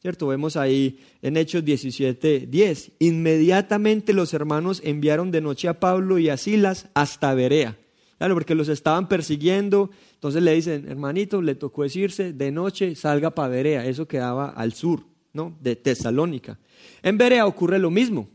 ¿Cierto? 0.01 0.27
Vemos 0.29 0.57
ahí 0.57 1.01
en 1.23 1.37
Hechos 1.37 1.65
17, 1.65 2.47
10. 2.49 2.93
Inmediatamente 2.99 4.13
los 4.13 4.35
hermanos 4.35 4.83
enviaron 4.85 5.31
de 5.31 5.41
noche 5.41 5.67
a 5.67 5.81
Pablo 5.81 6.19
y 6.19 6.29
a 6.29 6.37
Silas 6.37 6.89
hasta 6.95 7.35
Berea 7.35 7.79
Claro, 8.19 8.35
porque 8.35 8.55
los 8.55 8.69
estaban 8.69 9.09
persiguiendo. 9.09 9.91
Entonces 10.15 10.43
le 10.43 10.55
dicen, 10.55 10.89
hermanito, 10.89 11.43
le 11.43 11.55
tocó 11.55 11.83
decirse, 11.83 12.33
de 12.33 12.51
noche 12.53 12.95
salga 12.95 13.35
para 13.35 13.49
Berea. 13.49 13.87
Eso 13.87 14.07
quedaba 14.07 14.49
al 14.49 14.73
sur, 14.73 15.05
¿no? 15.33 15.57
De 15.61 15.77
Tesalónica. 15.77 16.59
En 17.03 17.19
Berea 17.19 17.47
ocurre 17.47 17.79
lo 17.79 17.91
mismo. 17.91 18.29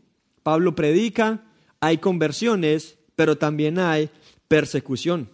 Pablo 0.44 0.76
predica, 0.76 1.44
hay 1.80 1.98
conversiones, 1.98 2.98
pero 3.16 3.38
también 3.38 3.80
hay 3.80 4.10
persecución. 4.48 5.30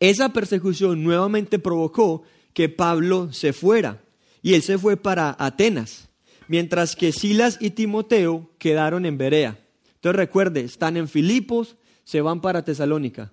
Esa 0.00 0.32
persecución 0.32 1.02
nuevamente 1.02 1.58
provocó 1.58 2.22
que 2.52 2.68
Pablo 2.68 3.32
se 3.32 3.52
fuera 3.52 4.02
y 4.42 4.54
él 4.54 4.62
se 4.62 4.78
fue 4.78 4.96
para 4.96 5.34
Atenas, 5.38 6.08
mientras 6.48 6.96
que 6.96 7.12
Silas 7.12 7.58
y 7.60 7.70
Timoteo 7.70 8.50
quedaron 8.58 9.06
en 9.06 9.16
Berea. 9.18 9.58
Entonces 9.94 10.16
recuerde, 10.16 10.60
están 10.60 10.96
en 10.96 11.08
Filipos, 11.08 11.76
se 12.04 12.20
van 12.20 12.40
para 12.40 12.64
Tesalónica. 12.64 13.32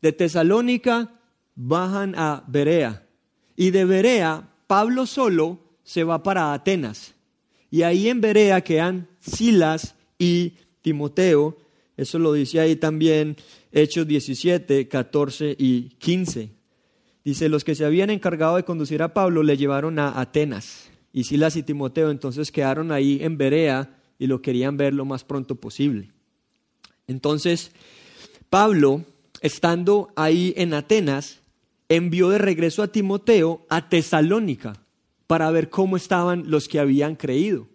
De 0.00 0.12
Tesalónica 0.12 1.20
bajan 1.54 2.14
a 2.16 2.44
Berea 2.46 3.06
y 3.56 3.70
de 3.70 3.84
Berea 3.84 4.48
Pablo 4.66 5.04
solo 5.04 5.58
se 5.82 6.02
va 6.04 6.22
para 6.22 6.54
Atenas. 6.54 7.14
Y 7.70 7.82
ahí 7.82 8.08
en 8.08 8.20
Berea 8.20 8.62
quedan 8.62 9.08
Silas 9.20 9.94
y 10.18 10.54
Timoteo. 10.80 11.56
Eso 12.02 12.18
lo 12.18 12.32
dice 12.32 12.60
ahí 12.60 12.76
también 12.76 13.36
Hechos 13.72 14.06
17, 14.06 14.88
14 14.88 15.56
y 15.58 15.90
15. 15.98 16.50
Dice, 17.24 17.48
los 17.48 17.64
que 17.64 17.74
se 17.74 17.84
habían 17.84 18.10
encargado 18.10 18.56
de 18.56 18.64
conducir 18.64 19.02
a 19.02 19.14
Pablo 19.14 19.42
le 19.42 19.56
llevaron 19.56 19.98
a 19.98 20.20
Atenas. 20.20 20.90
Y 21.12 21.24
Silas 21.24 21.56
y 21.56 21.62
Timoteo 21.62 22.10
entonces 22.10 22.50
quedaron 22.50 22.90
ahí 22.90 23.18
en 23.22 23.38
Berea 23.38 23.96
y 24.18 24.26
lo 24.26 24.42
querían 24.42 24.76
ver 24.76 24.94
lo 24.94 25.04
más 25.04 25.24
pronto 25.24 25.56
posible. 25.56 26.10
Entonces, 27.06 27.72
Pablo, 28.50 29.04
estando 29.40 30.12
ahí 30.16 30.54
en 30.56 30.74
Atenas, 30.74 31.40
envió 31.88 32.30
de 32.30 32.38
regreso 32.38 32.82
a 32.82 32.88
Timoteo 32.88 33.64
a 33.68 33.88
Tesalónica 33.88 34.82
para 35.26 35.50
ver 35.50 35.70
cómo 35.70 35.96
estaban 35.96 36.50
los 36.50 36.68
que 36.68 36.80
habían 36.80 37.16
creído. 37.16 37.68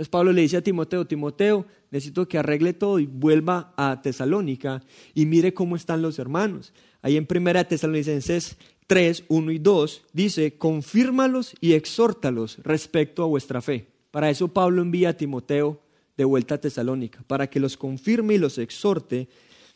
Entonces 0.00 0.12
Pablo 0.12 0.32
le 0.32 0.40
dice 0.40 0.56
a 0.56 0.62
Timoteo, 0.62 1.06
Timoteo, 1.06 1.66
necesito 1.90 2.26
que 2.26 2.38
arregle 2.38 2.72
todo 2.72 3.00
y 3.00 3.04
vuelva 3.04 3.74
a 3.76 4.00
Tesalónica 4.00 4.82
y 5.12 5.26
mire 5.26 5.52
cómo 5.52 5.76
están 5.76 6.00
los 6.00 6.18
hermanos. 6.18 6.72
Ahí 7.02 7.18
en 7.18 7.26
Primera 7.26 7.64
Tesalonicenses 7.64 8.56
3, 8.86 9.24
1 9.28 9.52
y 9.52 9.58
2 9.58 10.04
dice, 10.14 10.56
confírmalos 10.56 11.54
y 11.60 11.74
exhórtalos 11.74 12.56
respecto 12.62 13.22
a 13.22 13.26
vuestra 13.26 13.60
fe. 13.60 13.88
Para 14.10 14.30
eso 14.30 14.48
Pablo 14.48 14.80
envía 14.80 15.10
a 15.10 15.16
Timoteo 15.18 15.82
de 16.16 16.24
vuelta 16.24 16.54
a 16.54 16.60
Tesalónica, 16.62 17.22
para 17.26 17.50
que 17.50 17.60
los 17.60 17.76
confirme 17.76 18.36
y 18.36 18.38
los 18.38 18.56
exhorte 18.56 19.28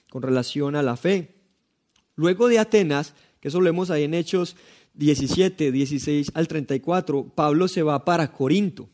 con 0.09 0.23
relación 0.23 0.75
a 0.75 0.83
la 0.83 0.97
fe. 0.97 1.35
Luego 2.17 2.49
de 2.49 2.59
Atenas, 2.59 3.13
que 3.41 3.49
eso 3.49 3.59
lo 3.59 3.67
vemos 3.67 3.91
ahí 3.91 4.05
en 4.05 4.15
Hechos 4.15 4.57
17, 4.95 5.71
16 5.71 6.33
al 6.33 6.49
34, 6.49 7.25
Pablo 7.35 7.69
se 7.69 7.83
va 7.83 8.07
para 8.07 8.33
Corinto. 8.33 8.89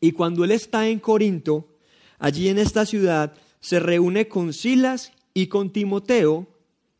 Y 0.00 0.12
cuando 0.12 0.44
él 0.44 0.50
está 0.50 0.88
en 0.88 0.98
Corinto, 0.98 1.68
allí 2.18 2.48
en 2.48 2.58
esta 2.58 2.86
ciudad, 2.86 3.34
se 3.60 3.80
reúne 3.80 4.28
con 4.28 4.52
Silas 4.52 5.12
y 5.34 5.46
con 5.46 5.70
Timoteo, 5.70 6.46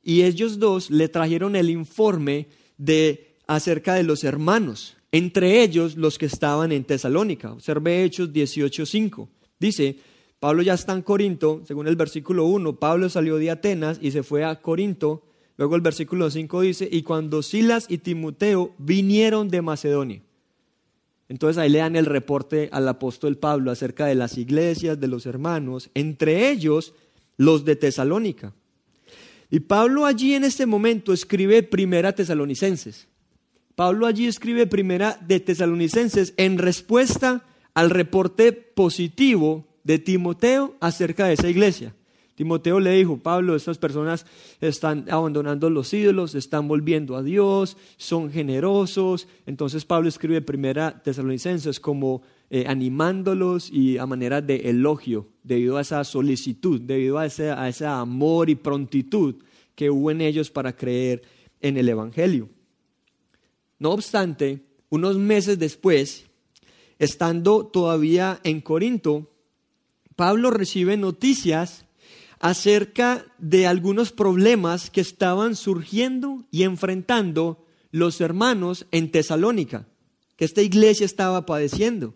y 0.03 0.23
ellos 0.23 0.59
dos 0.59 0.91
le 0.91 1.09
trajeron 1.09 1.57
el 1.57 1.71
informe 1.71 2.49
de 2.79 3.37
acerca 3.47 3.95
de 3.95 4.03
los 4.03 4.25
hermanos, 4.25 4.97
entre 5.13 5.63
ellos 5.63 5.97
los 5.97 6.19
que 6.19 6.27
estaban 6.27 6.73
en 6.73 6.85
Tesalónica. 6.85 7.53
Observe 7.53 8.05
Hechos 8.05 8.33
18:5. 8.33 9.29
Dice, 9.59 9.97
Pablo 10.39 10.63
ya 10.63 10.75
está 10.75 10.93
en 10.93 11.03
Corinto, 11.03 11.63
según 11.67 11.89
el 11.89 11.97
versículo 11.97 12.45
1, 12.45 12.79
Pablo 12.79 13.09
salió 13.09 13.37
de 13.37 13.51
Atenas 13.51 13.99
y 14.03 14.11
se 14.11 14.23
fue 14.23 14.45
a 14.45 14.61
Corinto. 14.61 15.23
Luego 15.57 15.75
el 15.75 15.81
versículo 15.81 16.31
5 16.31 16.61
dice, 16.61 16.89
y 16.91 17.03
cuando 17.03 17.43
Silas 17.43 17.87
y 17.89 17.99
Timoteo 17.99 18.75
vinieron 18.79 19.49
de 19.49 19.63
Macedonia. 19.63 20.23
Entonces 21.29 21.59
ahí 21.59 21.69
le 21.69 21.79
dan 21.79 21.97
el 21.97 22.07
reporte 22.07 22.69
al 22.73 22.89
apóstol 22.89 23.37
Pablo 23.37 23.71
acerca 23.71 24.07
de 24.07 24.15
las 24.15 24.39
iglesias, 24.39 25.01
de 25.01 25.09
los 25.09 25.27
hermanos, 25.27 25.91
entre 25.95 26.51
ellos 26.51 26.95
los 27.37 27.65
de 27.65 27.77
Tesalónica. 27.77 28.53
Y 29.51 29.61
Pablo 29.61 30.07
allí 30.07 30.35
en 30.35 30.45
este 30.45 30.67
momento 30.67 31.13
escribe 31.13 31.63
Primera 31.63 32.15
Tesalonicenses. 32.15 33.09
Pablo 33.75 34.07
allí 34.07 34.27
escribe 34.27 34.67
Primera 34.67 35.19
de 35.27 35.41
Tesalonicenses 35.41 36.33
en 36.37 36.59
respuesta 36.59 37.45
al 37.75 37.91
reporte 37.91 38.53
positivo 38.53 39.67
de 39.85 39.99
Timoteo 39.99 40.77
acerca 40.81 41.27
de 41.27 41.35
esa 41.35 41.49
iglesia. 41.49 41.95
Timoteo 42.37 42.81
le 42.81 42.93
dijo, 42.93 43.17
Pablo, 43.17 43.57
estas 43.57 43.79
personas 43.79 44.27
están 44.61 45.07
abandonando 45.11 45.71
los 45.71 45.93
ídolos, 45.95 46.35
están 46.35 46.69
volviendo 46.69 47.17
a 47.17 47.23
Dios, 47.23 47.79
son 47.97 48.31
generosos. 48.31 49.27
Entonces 49.47 49.87
Pablo 49.87 50.11
escribe 50.11 50.43
primera 50.43 51.03
Tesalonicenses 51.03 51.81
como 51.81 52.21
eh, 52.51 52.67
animándolos 52.69 53.71
y 53.73 53.97
a 53.97 54.05
manera 54.05 54.43
de 54.43 54.69
elogio, 54.69 55.29
debido 55.43 55.79
a 55.79 55.81
esa 55.81 56.05
solicitud, 56.05 56.79
debido 56.83 57.19
a 57.19 57.25
ese, 57.25 57.51
a 57.51 57.71
ese 57.71 57.87
amor 57.87 58.51
y 58.51 58.55
prontitud 58.55 59.37
que 59.75 59.89
hubo 59.89 60.11
en 60.11 60.21
ellos 60.21 60.51
para 60.51 60.77
creer 60.77 61.23
en 61.63 61.79
el 61.79 61.89
Evangelio. 61.89 62.51
No 63.79 63.93
obstante, 63.93 64.61
unos 64.91 65.17
meses 65.17 65.59
después, 65.59 66.27
estando 66.99 67.65
todavía 67.65 68.41
en 68.45 68.61
Corinto, 68.61 69.31
Pablo 70.17 70.51
recibe 70.51 70.99
noticias 70.99 71.86
acerca 72.41 73.25
de 73.39 73.67
algunos 73.67 74.13
problemas 74.13 74.91
que 74.91 75.01
estaban 75.01 75.57
surgiendo 75.57 76.45
y 76.51 76.65
enfrentando 76.65 77.65
los 77.91 78.21
hermanos 78.21 78.87
en 78.91 79.11
Tesalónica, 79.11 79.87
que 80.37 80.45
esta 80.45 80.63
iglesia 80.63 81.07
estaba 81.07 81.47
padeciendo. 81.47 82.15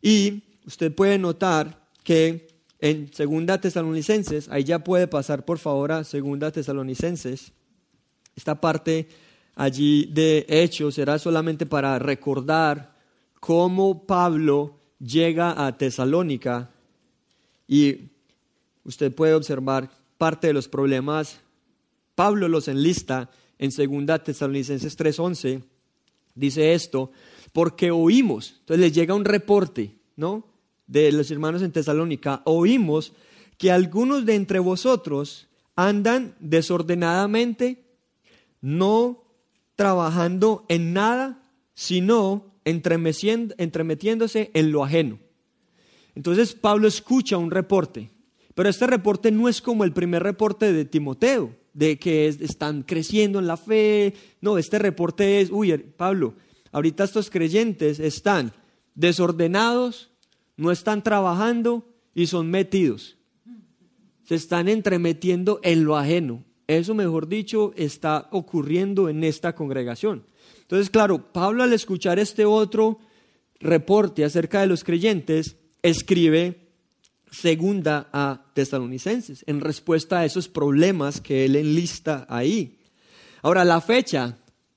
Y 0.00 0.42
usted 0.66 0.94
puede 0.94 1.18
notar 1.18 1.86
que 2.04 2.48
en 2.78 3.12
Segunda 3.12 3.60
Tesalonicenses, 3.60 4.48
ahí 4.48 4.64
ya 4.64 4.82
puede 4.82 5.06
pasar 5.06 5.44
por 5.44 5.58
favor 5.58 5.92
a 5.92 6.04
Segunda 6.04 6.50
Tesalonicenses, 6.50 7.52
esta 8.34 8.60
parte 8.60 9.08
allí 9.54 10.06
de 10.06 10.46
Hechos 10.48 10.94
será 10.94 11.18
solamente 11.18 11.66
para 11.66 11.98
recordar 11.98 12.94
cómo 13.40 14.06
Pablo 14.06 14.80
llega 14.98 15.66
a 15.66 15.76
Tesalónica 15.76 16.70
y 17.68 18.11
usted 18.84 19.14
puede 19.14 19.34
observar 19.34 19.90
parte 20.18 20.46
de 20.46 20.52
los 20.52 20.68
problemas. 20.68 21.40
Pablo 22.14 22.48
los 22.48 22.68
enlista 22.68 23.30
en 23.58 23.70
2 23.70 24.24
Tesalonicenses 24.24 24.96
3:11. 24.96 25.62
Dice 26.34 26.74
esto, 26.74 27.10
porque 27.52 27.90
oímos, 27.90 28.56
entonces 28.60 28.80
les 28.80 28.94
llega 28.94 29.14
un 29.14 29.24
reporte, 29.24 29.94
¿no? 30.16 30.46
De 30.86 31.12
los 31.12 31.30
hermanos 31.30 31.62
en 31.62 31.72
Tesalónica, 31.72 32.42
oímos 32.44 33.12
que 33.58 33.70
algunos 33.70 34.24
de 34.24 34.34
entre 34.34 34.58
vosotros 34.58 35.48
andan 35.76 36.34
desordenadamente, 36.40 37.84
no 38.60 39.24
trabajando 39.76 40.64
en 40.68 40.92
nada, 40.92 41.42
sino 41.74 42.52
entremetiéndose 42.64 44.50
en 44.54 44.72
lo 44.72 44.84
ajeno. 44.84 45.18
Entonces 46.14 46.54
Pablo 46.54 46.88
escucha 46.88 47.36
un 47.36 47.50
reporte 47.50 48.10
pero 48.54 48.68
este 48.68 48.86
reporte 48.86 49.30
no 49.30 49.48
es 49.48 49.62
como 49.62 49.84
el 49.84 49.92
primer 49.92 50.22
reporte 50.22 50.72
de 50.72 50.84
Timoteo, 50.84 51.56
de 51.72 51.98
que 51.98 52.26
están 52.26 52.82
creciendo 52.82 53.38
en 53.38 53.46
la 53.46 53.56
fe. 53.56 54.14
No, 54.40 54.58
este 54.58 54.78
reporte 54.78 55.40
es, 55.40 55.50
uy, 55.50 55.76
Pablo, 55.96 56.34
ahorita 56.70 57.04
estos 57.04 57.30
creyentes 57.30 57.98
están 57.98 58.52
desordenados, 58.94 60.10
no 60.56 60.70
están 60.70 61.02
trabajando 61.02 61.88
y 62.14 62.26
son 62.26 62.50
metidos. 62.50 63.16
Se 64.24 64.34
están 64.34 64.68
entremetiendo 64.68 65.60
en 65.62 65.84
lo 65.84 65.96
ajeno. 65.96 66.44
Eso, 66.66 66.94
mejor 66.94 67.28
dicho, 67.28 67.72
está 67.76 68.28
ocurriendo 68.30 69.08
en 69.08 69.24
esta 69.24 69.54
congregación. 69.54 70.24
Entonces, 70.60 70.90
claro, 70.90 71.32
Pablo 71.32 71.62
al 71.62 71.72
escuchar 71.72 72.18
este 72.18 72.44
otro 72.44 72.98
reporte 73.60 74.24
acerca 74.24 74.60
de 74.60 74.66
los 74.66 74.84
creyentes, 74.84 75.56
escribe 75.82 76.61
segunda 77.32 78.08
a 78.12 78.44
tesalonicenses, 78.54 79.42
en 79.46 79.60
respuesta 79.60 80.20
a 80.20 80.24
esos 80.24 80.48
problemas 80.48 81.20
que 81.20 81.46
él 81.46 81.56
enlista 81.56 82.26
ahí. 82.28 82.78
Ahora, 83.40 83.64
la 83.64 83.80
fecha, 83.80 84.36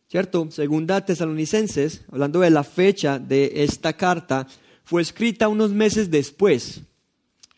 ¿cierto? 0.09 0.49
Segunda 0.49 0.95
a 0.95 1.05
tesalonicenses, 1.05 2.05
hablando 2.11 2.39
de 2.39 2.49
la 2.49 2.63
fecha 2.63 3.19
de 3.19 3.51
esta 3.63 3.93
carta, 3.93 4.47
fue 4.85 5.01
escrita 5.01 5.49
unos 5.49 5.71
meses 5.71 6.09
después, 6.09 6.81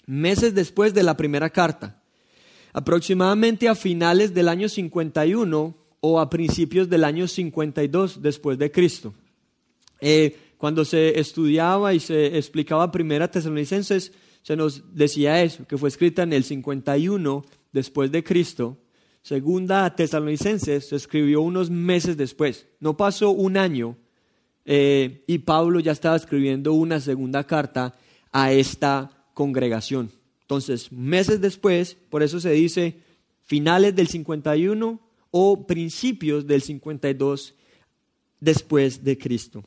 meses 0.08 0.56
después 0.56 0.94
de 0.94 1.04
la 1.04 1.16
primera 1.16 1.52
carta, 1.52 2.02
aproximadamente 2.74 3.70
a 3.70 3.76
finales 3.76 4.34
del 4.34 4.50
año 4.50 4.68
51 4.68 5.78
o 6.00 6.20
a 6.20 6.30
principios 6.30 6.90
del 6.90 7.04
año 7.04 7.28
52 7.28 8.22
después 8.22 8.58
de 8.58 8.72
Cristo. 8.72 9.14
Eh, 10.02 10.36
cuando 10.58 10.86
se 10.86 11.20
estudiaba 11.20 11.94
y 11.94 12.00
se 12.00 12.38
explicaba 12.38 12.92
primera 12.92 13.30
tesalonicenses, 13.30 14.12
se 14.48 14.56
nos 14.56 14.96
decía 14.96 15.44
eso, 15.44 15.68
que 15.68 15.78
fue 15.78 15.90
escrita 15.90 16.24
en 16.24 16.32
el 16.32 16.46
51 16.46 17.44
después 17.74 18.14
de 18.14 18.24
Cristo, 18.24 18.78
Segunda 19.22 19.84
a 19.84 19.94
Tesalonicenses 19.94 20.88
se 20.88 20.96
escribió 20.96 21.42
unos 21.42 21.70
meses 21.70 22.16
después. 22.16 22.66
No 22.80 22.96
pasó 22.96 23.32
un 23.32 23.58
año 23.58 23.98
eh, 24.64 25.26
y 25.28 25.40
Pablo 25.40 25.82
ya 25.82 25.92
estaba 25.92 26.16
escribiendo 26.16 26.72
una 26.72 27.02
segunda 27.02 27.44
carta 27.44 27.94
a 28.32 28.54
esta 28.54 29.26
congregación. 29.34 30.14
Entonces, 30.44 30.94
meses 30.94 31.42
después, 31.42 31.98
por 32.10 32.24
eso 32.24 32.40
se 32.40 32.52
dice 32.52 33.02
finales 33.44 33.98
del 33.98 34.08
51 34.08 35.02
o 35.32 35.68
principios 35.68 36.48
del 36.48 36.62
52 36.62 37.54
después 38.40 39.04
de 39.04 39.18
Cristo. 39.18 39.66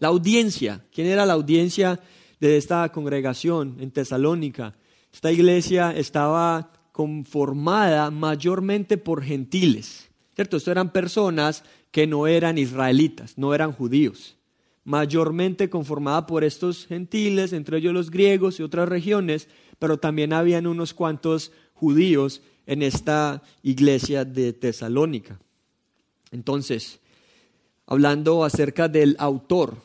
La 0.00 0.08
audiencia, 0.08 0.84
¿quién 0.92 1.06
era 1.06 1.24
la 1.24 1.34
audiencia 1.34 2.00
de 2.40 2.56
esta 2.56 2.90
congregación 2.90 3.76
en 3.80 3.90
Tesalónica? 3.90 4.76
Esta 5.12 5.32
iglesia 5.32 5.92
estaba 5.92 6.72
conformada 6.92 8.10
mayormente 8.10 8.98
por 8.98 9.22
gentiles. 9.22 10.08
¿Cierto? 10.34 10.56
Esto 10.56 10.70
eran 10.70 10.92
personas 10.92 11.64
que 11.90 12.06
no 12.06 12.26
eran 12.26 12.58
israelitas, 12.58 13.38
no 13.38 13.54
eran 13.54 13.72
judíos. 13.72 14.36
Mayormente 14.84 15.68
conformada 15.68 16.26
por 16.26 16.44
estos 16.44 16.86
gentiles, 16.86 17.52
entre 17.52 17.78
ellos 17.78 17.92
los 17.92 18.10
griegos 18.10 18.58
y 18.58 18.62
otras 18.62 18.88
regiones, 18.88 19.48
pero 19.78 19.98
también 19.98 20.32
habían 20.32 20.66
unos 20.66 20.94
cuantos 20.94 21.52
judíos 21.74 22.42
en 22.66 22.82
esta 22.82 23.42
iglesia 23.62 24.24
de 24.24 24.52
Tesalónica. 24.52 25.38
Entonces, 26.30 27.00
hablando 27.86 28.44
acerca 28.44 28.88
del 28.88 29.16
autor, 29.18 29.76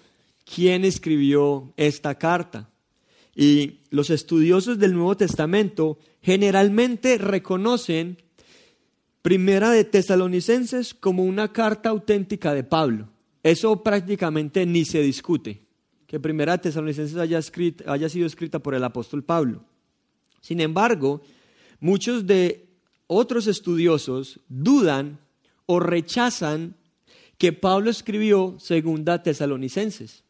¿quién 0.45 0.85
escribió 0.85 1.73
esta 1.77 2.15
carta? 2.15 2.69
Y 3.35 3.79
los 3.89 4.09
estudiosos 4.09 4.77
del 4.79 4.93
Nuevo 4.93 5.17
Testamento 5.17 5.97
generalmente 6.21 7.17
reconocen 7.17 8.17
Primera 9.21 9.71
de 9.71 9.85
Tesalonicenses 9.85 10.93
como 10.93 11.23
una 11.23 11.53
carta 11.53 11.89
auténtica 11.89 12.53
de 12.53 12.63
Pablo. 12.63 13.09
Eso 13.41 13.81
prácticamente 13.81 14.65
ni 14.65 14.85
se 14.85 15.01
discute, 15.01 15.65
que 16.07 16.19
Primera 16.19 16.53
de 16.53 16.63
Tesalonicenses 16.63 17.17
haya, 17.17 17.39
haya 17.87 18.09
sido 18.09 18.27
escrita 18.27 18.59
por 18.59 18.75
el 18.75 18.83
apóstol 18.83 19.23
Pablo. 19.23 19.63
Sin 20.41 20.59
embargo, 20.59 21.21
muchos 21.79 22.27
de 22.27 22.67
otros 23.07 23.47
estudiosos 23.47 24.41
dudan 24.49 25.19
o 25.65 25.79
rechazan 25.79 26.75
que 27.37 27.53
Pablo 27.53 27.89
escribió 27.89 28.57
Segunda 28.59 29.23
Tesalonicenses. 29.23 30.22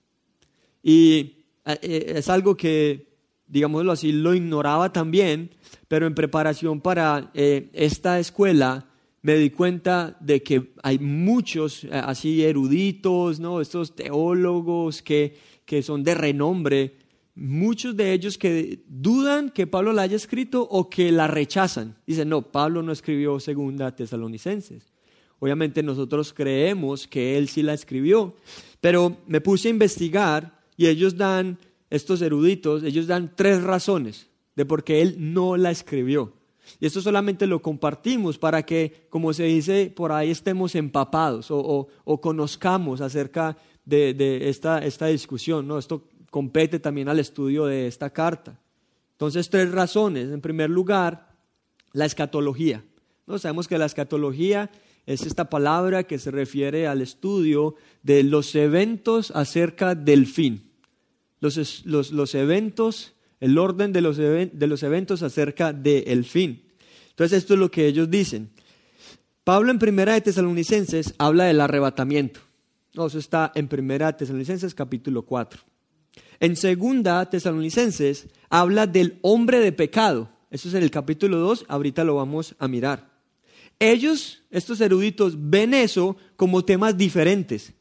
Y 0.84 1.46
eh, 1.66 1.80
eh, 1.82 2.14
es 2.18 2.30
algo 2.30 2.56
que, 2.56 3.08
digámoslo 3.48 3.94
así, 3.94 4.12
lo 4.12 4.36
ignoraba 4.36 4.92
también, 4.92 5.52
pero 5.88 6.06
en 6.06 6.14
preparación 6.14 6.82
para 6.82 7.32
eh, 7.34 7.70
esta 7.74 8.20
escuela 8.20 8.86
me 9.22 9.36
di 9.36 9.50
cuenta 9.50 10.18
de 10.20 10.44
que 10.44 10.74
hay 10.84 11.00
muchos 11.00 11.88
así 11.90 12.44
eruditos, 12.44 13.40
¿no? 13.40 13.62
estos 13.62 13.96
teólogos 13.96 15.02
que, 15.02 15.38
que 15.66 15.82
son 15.82 16.04
de 16.04 16.14
renombre, 16.14 16.98
muchos 17.34 17.96
de 17.96 18.12
ellos 18.12 18.38
que 18.38 18.84
dudan 18.86 19.50
que 19.50 19.66
Pablo 19.66 19.94
la 19.94 20.02
haya 20.02 20.18
escrito 20.18 20.62
o 20.70 20.90
que 20.90 21.10
la 21.14 21.28
rechazan. 21.28 21.96
Dicen, 22.06 22.28
no, 22.28 22.52
Pablo 22.52 22.84
no 22.84 22.92
escribió 22.92 23.40
segunda 23.40 23.96
tesalonicenses. 23.96 24.92
Obviamente 25.40 25.84
nosotros 25.84 26.34
creemos 26.34 27.08
que 27.08 27.38
él 27.38 27.48
sí 27.48 27.64
la 27.64 27.74
escribió, 27.74 28.36
pero 28.82 29.18
me 29.28 29.40
puse 29.40 29.70
a 29.70 29.72
investigar 29.72 30.63
y 30.78 30.88
ellos 30.88 31.18
dan, 31.18 31.58
estos 31.90 32.22
eruditos, 32.22 32.84
ellos 32.84 33.08
dan 33.08 33.34
tres 33.36 33.62
razones 33.62 34.30
de 34.56 34.66
por 34.66 34.84
qué 34.84 35.02
él 35.02 35.16
no 35.20 35.58
la 35.58 35.72
escribió. 35.72 36.34
Y 36.80 36.86
esto 36.86 37.02
solamente 37.02 37.46
lo 37.48 37.62
compartimos 37.62 38.38
para 38.38 38.64
que, 38.64 39.06
como 39.10 39.34
se 39.34 39.44
dice 39.44 39.92
por 39.96 40.12
ahí, 40.12 40.32
estemos 40.32 40.76
empapados 40.76 41.48
o, 41.50 41.88
conozcamos 42.22 43.02
acerca 43.02 43.58
de, 43.86 44.50
esta, 44.50 44.80
esta, 44.80 45.08
discusión. 45.08 45.68
¿no? 45.68 45.78
Esto 45.78 46.08
compete 46.30 46.80
también 46.80 47.10
al 47.10 47.20
estudio 47.20 47.66
de 47.66 47.88
esta 47.88 48.10
carta. 48.12 48.60
Entonces, 49.12 49.50
tres 49.50 49.72
razones. 49.72 50.30
En 50.30 50.42
primer 50.42 50.70
lugar, 50.70 51.30
la 51.92 52.06
escatología. 52.06 52.84
¿no? 53.28 53.38
Sabemos 53.38 53.68
que 53.68 53.78
la 53.78 53.86
escatología 53.86 54.72
es 55.06 55.26
esta 55.26 55.50
palabra 55.50 56.04
que 56.04 56.20
se 56.20 56.32
refiere 56.32 56.88
al 56.88 57.02
estudio 57.02 57.76
de 58.04 58.24
los 58.24 58.56
eventos 58.56 59.32
acerca 59.32 59.96
del 59.96 60.28
fin. 60.28 60.72
Los, 61.40 62.36
eventos, 62.36 63.14
el 63.42 63.58
orden 63.58 63.92
de 63.92 64.02
los, 64.02 64.16
de 64.16 64.68
los 64.68 64.84
eventos 64.84 65.24
acerca 65.24 65.74
del 65.74 66.24
fin. 66.24 66.64
Entonces 67.10 67.40
esto 67.40 67.54
es 67.56 67.60
lo 67.60 67.70
que 67.70 67.86
ellos 67.86 68.10
dicen. 68.10 68.50
Pablo 69.44 69.72
en 69.72 69.80
Primera 69.80 70.14
de 70.14 70.22
Tesalonicenses 70.22 71.16
habla 71.18 71.46
del 71.46 71.60
arrebatamiento. 71.60 72.40
No, 72.94 73.08
eso 73.08 73.20
está 73.20 73.52
en 73.56 73.68
Primera 73.68 74.08
de 74.08 74.20
Tesalonicenses 74.20 74.74
capítulo 74.74 75.24
4. 75.24 75.62
En 76.40 76.56
Segunda 76.56 77.30
Tesalonicenses 77.30 78.28
habla 78.50 78.88
del 78.88 79.20
hombre 79.22 79.60
de 79.60 79.74
pecado. 79.74 80.30
Eso 80.50 80.70
es 80.70 80.76
en 80.76 80.84
el 80.84 80.92
capítulo 80.92 81.40
2, 81.40 81.66
ahorita 81.68 82.06
lo 82.06 82.16
vamos 82.16 82.56
a 82.60 82.68
mirar. 82.70 83.13
Ellos, 83.84 84.44
estos 84.50 84.80
eruditos, 84.80 85.36
ven 85.38 85.74
eso 85.74 86.16
como 86.38 86.64
temas 86.64 86.98
diferentes. 86.98 87.74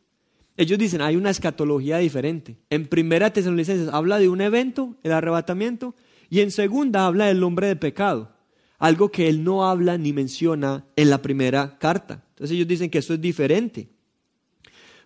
Ellos 0.57 0.77
dicen, 0.77 1.01
hay 1.01 1.15
una 1.15 1.31
escatología 1.31 1.99
diferente. 1.99 2.57
En 2.71 2.89
primera 2.89 3.33
Tesalonicenses 3.33 3.89
habla 3.89 4.19
de 4.19 4.29
un 4.29 4.41
evento, 4.41 4.97
el 5.05 5.13
arrebatamiento, 5.13 5.95
y 6.29 6.41
en 6.41 6.51
segunda 6.51 7.07
habla 7.07 7.27
del 7.27 7.45
hombre 7.45 7.69
de 7.69 7.77
pecado, 7.77 8.35
algo 8.81 9.13
que 9.13 9.29
él 9.29 9.45
no 9.45 9.65
habla 9.65 9.97
ni 9.97 10.13
menciona 10.13 10.87
en 10.97 11.09
la 11.09 11.23
primera 11.23 11.79
carta. 11.79 12.25
Entonces 12.31 12.57
ellos 12.57 12.67
dicen 12.67 12.91
que 12.91 12.99
eso 12.99 13.15
es 13.15 13.21
diferente. 13.21 13.89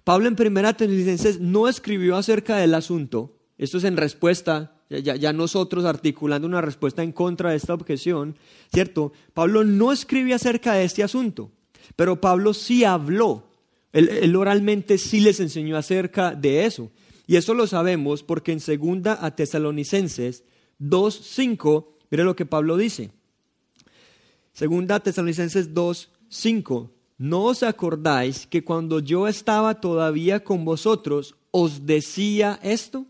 Pablo 0.02 0.28
en 0.28 0.36
primera 0.36 0.72
Tesalonicenses 0.72 1.40
no 1.40 1.68
escribió 1.68 2.16
acerca 2.16 2.56
del 2.56 2.72
asunto, 2.72 3.36
esto 3.58 3.76
es 3.76 3.84
en 3.84 3.98
respuesta 3.98 4.75
ya, 4.88 5.32
nosotros 5.32 5.84
articulando 5.84 6.46
una 6.46 6.60
respuesta 6.60 7.02
en 7.02 7.12
contra 7.12 7.50
de 7.50 7.56
esta 7.56 7.74
objeción, 7.74 8.36
¿cierto? 8.72 9.12
Pablo 9.34 9.64
no 9.64 9.92
escribe 9.92 10.34
acerca 10.34 10.74
de 10.74 10.84
este 10.84 11.02
asunto, 11.02 11.50
pero 11.96 12.20
Pablo 12.20 12.54
sí 12.54 12.84
habló, 12.84 13.44
él, 13.92 14.36
oralmente 14.36 14.98
sí 14.98 15.20
les 15.20 15.40
enseñó 15.40 15.76
acerca 15.76 16.34
de 16.34 16.66
eso. 16.66 16.90
Y 17.26 17.36
eso 17.36 17.54
lo 17.54 17.66
sabemos 17.66 18.22
porque 18.22 18.52
en 18.52 18.60
segunda 18.60 19.18
a 19.20 19.34
Tesalonicenses 19.34 20.44
2.5, 20.80 21.86
mire 22.10 22.22
lo 22.22 22.36
que 22.36 22.46
Pablo 22.46 22.76
dice. 22.76 23.10
Segunda 24.52 24.96
a 24.96 25.00
Tesalonicenses 25.00 25.74
2.5, 25.74 26.90
¿no 27.18 27.44
os 27.44 27.62
acordáis 27.62 28.46
que 28.46 28.62
cuando 28.62 29.00
yo 29.00 29.26
estaba 29.26 29.80
todavía 29.80 30.44
con 30.44 30.64
vosotros 30.64 31.34
os 31.50 31.86
decía 31.86 32.60
esto? 32.62 33.06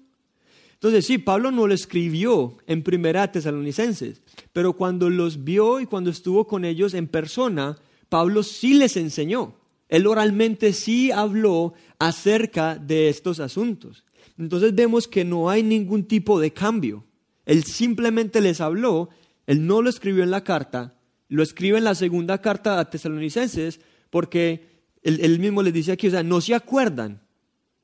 Entonces, 0.87 1.07
sí, 1.07 1.19
Pablo 1.19 1.51
no 1.51 1.67
lo 1.67 1.75
escribió 1.75 2.59
en 2.69 2.85
Primera 2.85 3.33
Tesalonicenses, 3.33 4.23
pero 4.53 4.75
cuando 4.75 5.11
los 5.11 5.43
vio 5.43 5.81
y 5.81 5.87
cuando 5.87 6.11
estuvo 6.11 6.47
con 6.47 6.65
ellos 6.65 6.95
en 6.95 7.09
persona, 7.09 7.77
Pablo 8.09 8.45
sí 8.45 8.75
les 8.75 8.97
enseñó. 8.97 9.57
Él 9.89 10.07
oralmente 10.07 10.73
sí 10.73 11.11
habló 11.11 11.75
acerca 11.99 12.77
de 12.77 13.09
estos 13.09 13.41
asuntos. 13.41 14.05
Entonces 14.39 14.77
vemos 14.77 15.09
que 15.09 15.25
no 15.25 15.51
hay 15.51 15.65
ningún 15.65 16.05
tipo 16.05 16.39
de 16.39 16.53
cambio. 16.53 17.03
Él 17.47 17.65
simplemente 17.65 18.41
les 18.41 18.61
habló, 18.61 19.09
él 19.49 19.67
no 19.67 19.83
lo 19.83 19.91
escribió 19.91 20.23
en 20.23 20.31
la 20.31 20.45
carta, 20.45 20.95
lo 21.29 21.43
escribe 21.43 21.79
en 21.79 21.85
la 21.85 21.97
segunda 21.97 22.41
carta 22.41 22.79
a 22.79 22.89
tesalonicenses 22.91 23.81
porque 24.11 24.85
él, 25.03 25.19
él 25.21 25.41
mismo 25.41 25.65
les 25.65 25.73
dice 25.73 25.91
aquí, 25.91 26.07
o 26.07 26.13
sea, 26.13 26.23
no 26.23 26.41
se 26.41 26.55
acuerdan, 26.55 27.23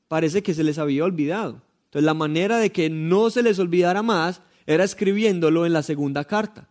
parece 0.07 0.41
que 0.41 0.53
se 0.53 0.63
les 0.63 0.77
había 0.77 1.03
olvidado. 1.03 1.61
Entonces 1.93 2.07
la 2.07 2.15
manera 2.15 2.57
de 2.57 2.71
que 2.71 2.89
no 2.89 3.29
se 3.29 3.43
les 3.43 3.59
olvidara 3.59 4.01
más 4.01 4.41
era 4.65 4.83
escribiéndolo 4.83 5.67
en 5.67 5.73
la 5.73 5.83
segunda 5.83 6.25
carta. 6.25 6.67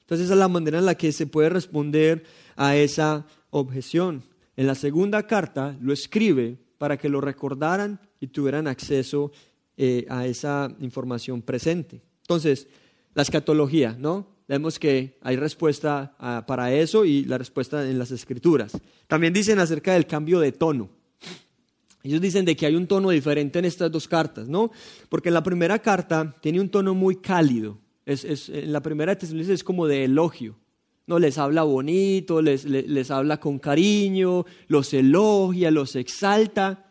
Entonces 0.00 0.24
esa 0.24 0.34
es 0.34 0.40
la 0.40 0.48
manera 0.48 0.80
en 0.80 0.86
la 0.86 0.96
que 0.96 1.12
se 1.12 1.28
puede 1.28 1.48
responder 1.48 2.24
a 2.56 2.74
esa 2.74 3.24
objeción. 3.50 4.24
En 4.56 4.66
la 4.66 4.74
segunda 4.74 5.28
carta 5.28 5.76
lo 5.80 5.92
escribe 5.92 6.58
para 6.76 6.96
que 6.96 7.08
lo 7.08 7.20
recordaran 7.20 8.00
y 8.18 8.26
tuvieran 8.26 8.66
acceso 8.66 9.30
eh, 9.76 10.06
a 10.08 10.26
esa 10.26 10.74
información 10.80 11.40
presente. 11.42 12.02
Entonces, 12.22 12.66
la 13.14 13.22
escatología, 13.22 13.96
¿no? 13.96 14.26
Vemos 14.48 14.80
que 14.80 15.18
hay 15.22 15.36
respuesta 15.36 16.16
ah, 16.18 16.42
para 16.48 16.74
eso 16.74 17.04
y 17.04 17.24
la 17.26 17.38
respuesta 17.38 17.88
en 17.88 17.96
las 17.96 18.10
escrituras. 18.10 18.72
También 19.06 19.32
dicen 19.32 19.60
acerca 19.60 19.92
del 19.92 20.08
cambio 20.08 20.40
de 20.40 20.50
tono. 20.50 20.90
Ellos 22.04 22.20
dicen 22.20 22.44
de 22.44 22.54
que 22.54 22.66
hay 22.66 22.76
un 22.76 22.86
tono 22.86 23.08
diferente 23.10 23.58
en 23.58 23.64
estas 23.64 23.90
dos 23.90 24.06
cartas, 24.06 24.46
¿no? 24.46 24.70
Porque 25.08 25.30
la 25.30 25.42
primera 25.42 25.78
carta 25.78 26.36
tiene 26.42 26.60
un 26.60 26.68
tono 26.68 26.94
muy 26.94 27.16
cálido. 27.16 27.78
Es, 28.04 28.50
en 28.50 28.72
la 28.72 28.82
primera 28.82 29.14
de 29.14 29.52
es 29.52 29.64
como 29.64 29.86
de 29.86 30.04
elogio. 30.04 30.58
¿no? 31.06 31.18
Les 31.18 31.38
habla 31.38 31.62
bonito, 31.62 32.42
les, 32.42 33.10
habla 33.10 33.40
con 33.40 33.58
cariño, 33.58 34.44
los 34.68 34.92
elogia, 34.92 35.70
los 35.70 35.96
exalta. 35.96 36.90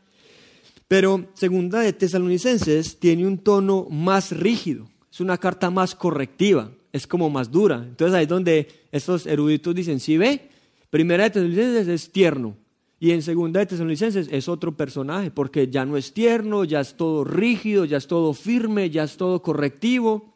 Pero 0.88 1.28
segunda 1.36 1.82
de 1.82 1.94
Tesalonicenses 1.94 3.00
tiene 3.00 3.28
un 3.28 3.38
tono 3.38 3.88
más 3.92 4.32
rígido, 4.32 4.90
es 5.12 5.22
una 5.22 5.38
carta 5.38 5.70
más 5.70 5.94
correctiva, 5.94 6.72
es 6.92 7.06
como 7.06 7.30
más 7.30 7.52
dura. 7.52 7.84
Entonces 7.88 8.16
ahí 8.16 8.24
es 8.24 8.30
donde 8.30 8.68
estos 8.92 9.28
eruditos 9.28 9.76
dicen, 9.76 10.00
sí 10.00 10.18
ve, 10.18 10.50
Primera 10.90 11.24
de 11.24 11.30
Tesalonicenses 11.32 11.88
es 11.88 12.12
tierno. 12.12 12.56
Y 13.00 13.12
en 13.12 13.22
segunda 13.22 13.60
de 13.60 13.66
Tesalonicenses 13.66 14.30
es 14.32 14.48
otro 14.48 14.78
personaje, 14.78 15.30
porque 15.30 15.68
ya 15.68 15.86
no 15.86 15.98
es 15.98 16.14
tierno, 16.14 16.64
ya 16.64 16.80
es 16.80 16.96
todo 16.96 17.24
rígido, 17.24 17.86
ya 17.86 17.98
es 17.98 18.08
todo 18.08 18.34
firme, 18.34 18.90
ya 18.90 19.04
es 19.04 19.18
todo 19.18 19.42
correctivo. 19.42 20.34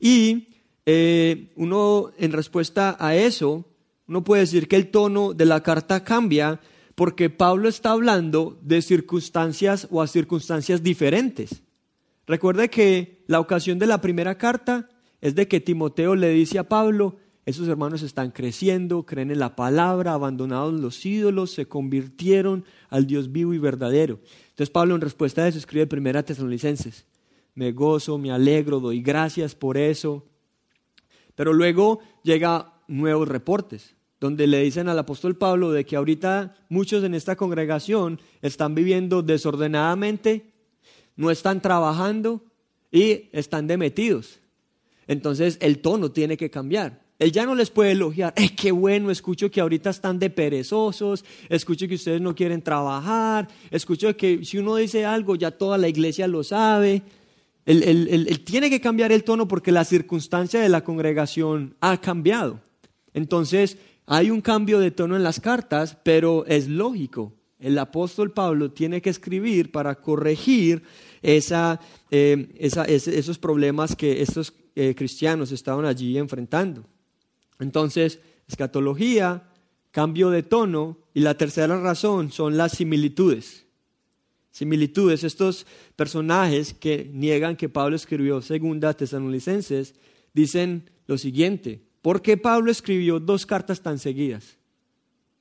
Y 0.00 0.48
eh, 0.86 1.52
uno, 1.56 2.10
en 2.18 2.32
respuesta 2.32 2.96
a 2.98 3.14
eso, 3.14 3.64
uno 4.08 4.24
puede 4.24 4.42
decir 4.42 4.66
que 4.66 4.76
el 4.76 4.90
tono 4.90 5.34
de 5.34 5.44
la 5.44 5.62
carta 5.62 6.02
cambia 6.02 6.60
porque 6.96 7.30
Pablo 7.30 7.68
está 7.68 7.92
hablando 7.92 8.58
de 8.62 8.82
circunstancias 8.82 9.88
o 9.90 10.02
a 10.02 10.06
circunstancias 10.06 10.82
diferentes. 10.82 11.62
Recuerde 12.26 12.68
que 12.68 13.24
la 13.26 13.40
ocasión 13.40 13.78
de 13.78 13.86
la 13.86 14.00
primera 14.00 14.36
carta 14.36 14.88
es 15.20 15.34
de 15.34 15.48
que 15.48 15.60
Timoteo 15.60 16.14
le 16.14 16.30
dice 16.30 16.58
a 16.58 16.68
Pablo, 16.68 17.16
esos 17.50 17.68
hermanos 17.68 18.02
están 18.02 18.30
creciendo, 18.30 19.04
creen 19.04 19.30
en 19.30 19.38
la 19.38 19.56
palabra, 19.56 20.14
abandonados 20.14 20.74
los 20.74 21.04
ídolos, 21.04 21.52
se 21.52 21.66
convirtieron 21.66 22.64
al 22.88 23.06
Dios 23.06 23.30
vivo 23.32 23.54
y 23.54 23.58
verdadero. 23.58 24.20
Entonces 24.48 24.70
Pablo 24.70 24.94
en 24.94 25.00
respuesta 25.00 25.42
a 25.42 25.48
eso 25.48 25.58
escribe 25.58 25.86
primera 25.86 26.22
Tesalonicenses, 26.22 27.06
me 27.54 27.72
gozo, 27.72 28.18
me 28.18 28.30
alegro, 28.30 28.80
doy 28.80 29.02
gracias 29.02 29.54
por 29.54 29.76
eso. 29.76 30.26
Pero 31.34 31.52
luego 31.52 32.00
llega 32.22 32.74
nuevos 32.88 33.28
reportes 33.28 33.94
donde 34.20 34.46
le 34.46 34.60
dicen 34.60 34.88
al 34.88 34.98
apóstol 34.98 35.36
Pablo 35.36 35.72
de 35.72 35.86
que 35.86 35.96
ahorita 35.96 36.54
muchos 36.68 37.02
en 37.04 37.14
esta 37.14 37.36
congregación 37.36 38.20
están 38.42 38.74
viviendo 38.74 39.22
desordenadamente, 39.22 40.52
no 41.16 41.30
están 41.30 41.62
trabajando 41.62 42.44
y 42.92 43.30
están 43.32 43.66
demetidos. 43.66 44.40
Entonces 45.06 45.56
el 45.60 45.78
tono 45.80 46.12
tiene 46.12 46.36
que 46.36 46.50
cambiar. 46.50 47.00
Él 47.20 47.32
ya 47.32 47.44
no 47.44 47.54
les 47.54 47.68
puede 47.68 47.90
elogiar, 47.92 48.32
es 48.36 48.52
qué 48.52 48.72
bueno, 48.72 49.10
escucho 49.10 49.50
que 49.50 49.60
ahorita 49.60 49.90
están 49.90 50.18
de 50.18 50.30
perezosos, 50.30 51.22
escucho 51.50 51.86
que 51.86 51.96
ustedes 51.96 52.18
no 52.18 52.34
quieren 52.34 52.62
trabajar, 52.62 53.46
escucho 53.70 54.16
que 54.16 54.42
si 54.42 54.56
uno 54.56 54.76
dice 54.76 55.04
algo 55.04 55.36
ya 55.36 55.50
toda 55.50 55.76
la 55.76 55.86
iglesia 55.86 56.26
lo 56.26 56.42
sabe. 56.42 57.02
Él, 57.66 58.42
tiene 58.44 58.70
que 58.70 58.80
cambiar 58.80 59.12
el 59.12 59.22
tono 59.22 59.46
porque 59.46 59.70
la 59.70 59.84
circunstancia 59.84 60.60
de 60.60 60.70
la 60.70 60.82
congregación 60.82 61.76
ha 61.80 62.00
cambiado. 62.00 62.58
Entonces, 63.12 63.76
hay 64.06 64.30
un 64.30 64.40
cambio 64.40 64.80
de 64.80 64.90
tono 64.90 65.14
en 65.14 65.22
las 65.22 65.40
cartas, 65.40 65.98
pero 66.02 66.46
es 66.46 66.68
lógico. 66.68 67.34
El 67.58 67.78
apóstol 67.78 68.32
Pablo 68.32 68.72
tiene 68.72 69.02
que 69.02 69.10
escribir 69.10 69.70
para 69.70 69.94
corregir 69.96 70.82
eh, 71.20 71.42
esos 72.58 73.38
problemas 73.38 73.94
que 73.94 74.22
estos 74.22 74.54
eh, 74.74 74.94
cristianos 74.96 75.52
estaban 75.52 75.84
allí 75.84 76.16
enfrentando. 76.16 76.86
Entonces, 77.60 78.20
escatología, 78.48 79.50
cambio 79.90 80.30
de 80.30 80.42
tono 80.42 80.98
y 81.14 81.20
la 81.20 81.34
tercera 81.34 81.80
razón 81.80 82.32
son 82.32 82.56
las 82.56 82.72
similitudes. 82.72 83.66
Similitudes, 84.50 85.22
estos 85.22 85.66
personajes 85.94 86.74
que 86.74 87.08
niegan 87.12 87.56
que 87.56 87.68
Pablo 87.68 87.94
escribió 87.94 88.42
segunda 88.42 88.94
Tesalonicenses, 88.94 89.94
dicen 90.32 90.90
lo 91.06 91.18
siguiente, 91.18 91.82
¿Por 92.02 92.22
qué 92.22 92.36
Pablo 92.36 92.70
escribió 92.70 93.20
dos 93.20 93.46
cartas 93.46 93.82
tan 93.82 93.98
seguidas? 93.98 94.56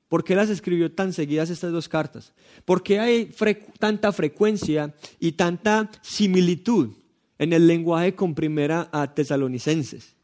¿Por 0.07 0.23
qué 0.23 0.35
las 0.35 0.49
escribió 0.49 0.91
tan 0.91 1.13
seguidas 1.13 1.49
estas 1.49 1.71
dos 1.71 1.87
cartas? 1.87 2.33
¿Por 2.65 2.83
qué 2.83 2.99
hay 2.99 3.31
tanta 3.77 4.11
frecuencia 4.11 4.93
y 5.19 5.33
tanta 5.33 5.89
similitud 6.01 6.89
en 7.37 7.53
el 7.53 7.67
lenguaje 7.67 8.15
con 8.15 8.33
primera 8.35 8.89
a 8.91 9.13
tesalonicenses? 9.13 10.15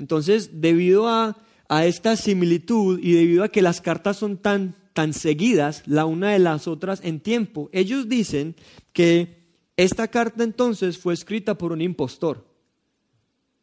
Entonces, 0.00 0.62
debido 0.62 1.08
a, 1.08 1.36
esta 1.84 2.16
similitud 2.16 2.98
y 3.00 3.12
debido 3.12 3.44
a 3.44 3.48
que 3.48 3.62
las 3.62 3.80
cartas 3.80 4.16
son 4.16 4.38
tan, 4.38 4.74
tan 4.92 5.12
seguidas 5.12 5.84
la 5.86 6.04
una 6.04 6.30
de 6.30 6.40
las 6.40 6.66
otras 6.66 7.00
en 7.04 7.20
tiempo, 7.20 7.68
ellos 7.72 8.08
dicen 8.08 8.56
que 8.92 9.36
esta 9.76 10.08
carta 10.08 10.42
entonces 10.42 10.98
fue 10.98 11.14
escrita 11.14 11.56
por 11.56 11.70
un 11.70 11.80
impostor, 11.80 12.44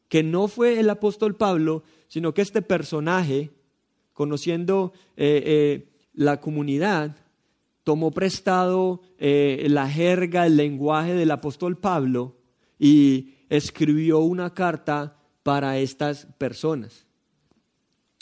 que 0.07 0.23
no 0.23 0.47
fue 0.47 0.79
el 0.79 0.89
apóstol 0.89 1.35
Pablo, 1.35 1.83
sino 2.07 2.33
que 2.33 2.43
este 2.43 2.61
personaje, 2.61 3.49
conociendo 4.13 4.93
eh, 5.17 5.43
eh, 5.45 5.89
la 6.13 6.39
comunidad, 6.39 7.17
tomó 7.83 8.11
prestado 8.11 9.01
eh, 9.17 9.65
la 9.69 9.89
jerga, 9.89 10.45
el 10.45 10.55
lenguaje 10.55 11.13
del 11.13 11.31
apóstol 11.31 11.77
Pablo 11.77 12.37
y 12.79 13.33
escribió 13.49 14.19
una 14.19 14.53
carta 14.53 15.16
para 15.47 15.79
estas 15.79 16.27
personas. 16.37 17.05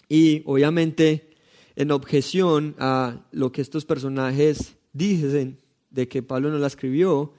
Y 0.08 0.44
obviamente, 0.46 1.32
en 1.76 1.90
objeción 1.90 2.76
a 2.78 3.26
lo 3.32 3.52
que 3.52 3.64
estos 3.64 3.84
personajes 3.84 4.76
dicen 4.94 5.60
de 5.90 6.08
que 6.08 6.22
Pablo 6.22 6.52
no 6.52 6.60
la 6.60 6.68
escribió, 6.68 7.34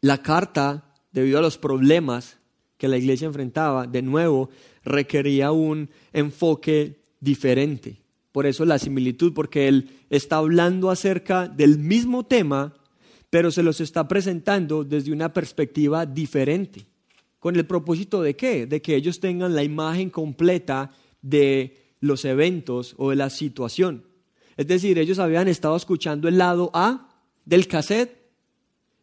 la 0.00 0.22
carta, 0.22 0.94
debido 1.10 1.40
a 1.40 1.42
los 1.42 1.58
problemas 1.58 2.38
que 2.76 2.86
la 2.86 2.96
iglesia 2.96 3.26
enfrentaba, 3.26 3.88
de 3.88 4.02
nuevo, 4.02 4.50
requería 4.84 5.50
un 5.50 5.90
enfoque 6.12 7.02
diferente. 7.18 8.00
Por 8.30 8.46
eso 8.46 8.64
la 8.64 8.78
similitud, 8.78 9.32
porque 9.34 9.66
él 9.66 9.90
está 10.10 10.36
hablando 10.36 10.90
acerca 10.90 11.48
del 11.48 11.80
mismo 11.80 12.24
tema, 12.24 12.72
pero 13.30 13.50
se 13.50 13.64
los 13.64 13.80
está 13.80 14.06
presentando 14.06 14.84
desde 14.84 15.10
una 15.10 15.32
perspectiva 15.32 16.06
diferente. 16.06 16.86
¿Con 17.40 17.56
el 17.56 17.66
propósito 17.66 18.22
de 18.22 18.36
qué? 18.36 18.66
De 18.66 18.80
que 18.80 18.94
ellos 18.94 19.18
tengan 19.18 19.54
la 19.54 19.64
imagen 19.64 20.10
completa 20.10 20.92
de 21.22 21.94
los 22.00 22.24
eventos 22.24 22.94
o 22.98 23.10
de 23.10 23.16
la 23.16 23.30
situación. 23.30 24.04
Es 24.56 24.66
decir, 24.66 24.98
ellos 24.98 25.18
habían 25.18 25.48
estado 25.48 25.74
escuchando 25.74 26.28
el 26.28 26.38
lado 26.38 26.70
A 26.74 27.08
del 27.46 27.66
cassette 27.66 28.14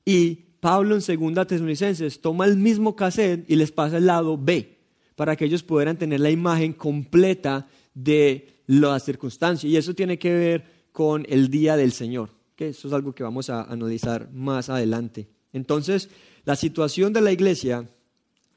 y 0.06 0.36
Pablo 0.60 0.96
en 0.96 1.02
segunda 1.02 1.46
Tesalonicenses 1.46 2.22
toma 2.22 2.46
el 2.46 2.58
mismo 2.58 2.96
cassette 2.96 3.44
y 3.50 3.56
les 3.56 3.72
pasa 3.72 3.98
el 3.98 4.06
lado 4.06 4.38
B 4.38 4.78
para 5.16 5.36
que 5.36 5.46
ellos 5.46 5.64
pudieran 5.64 5.98
tener 5.98 6.20
la 6.20 6.30
imagen 6.30 6.74
completa 6.74 7.68
de 7.96 8.62
las 8.68 9.04
circunstancias. 9.04 9.72
Y 9.72 9.78
eso 9.78 9.96
tiene 9.96 10.20
que 10.20 10.32
ver 10.32 10.64
con 10.92 11.26
el 11.28 11.50
día 11.50 11.76
del 11.76 11.92
Señor, 11.92 12.30
que 12.56 12.70
eso 12.70 12.88
es 12.88 12.94
algo 12.94 13.14
que 13.14 13.24
vamos 13.24 13.50
a 13.50 13.64
analizar 13.64 14.32
más 14.32 14.70
adelante. 14.70 15.28
Entonces, 15.54 16.10
la 16.44 16.56
situación 16.56 17.14
de 17.14 17.22
la 17.22 17.32
iglesia 17.32 17.90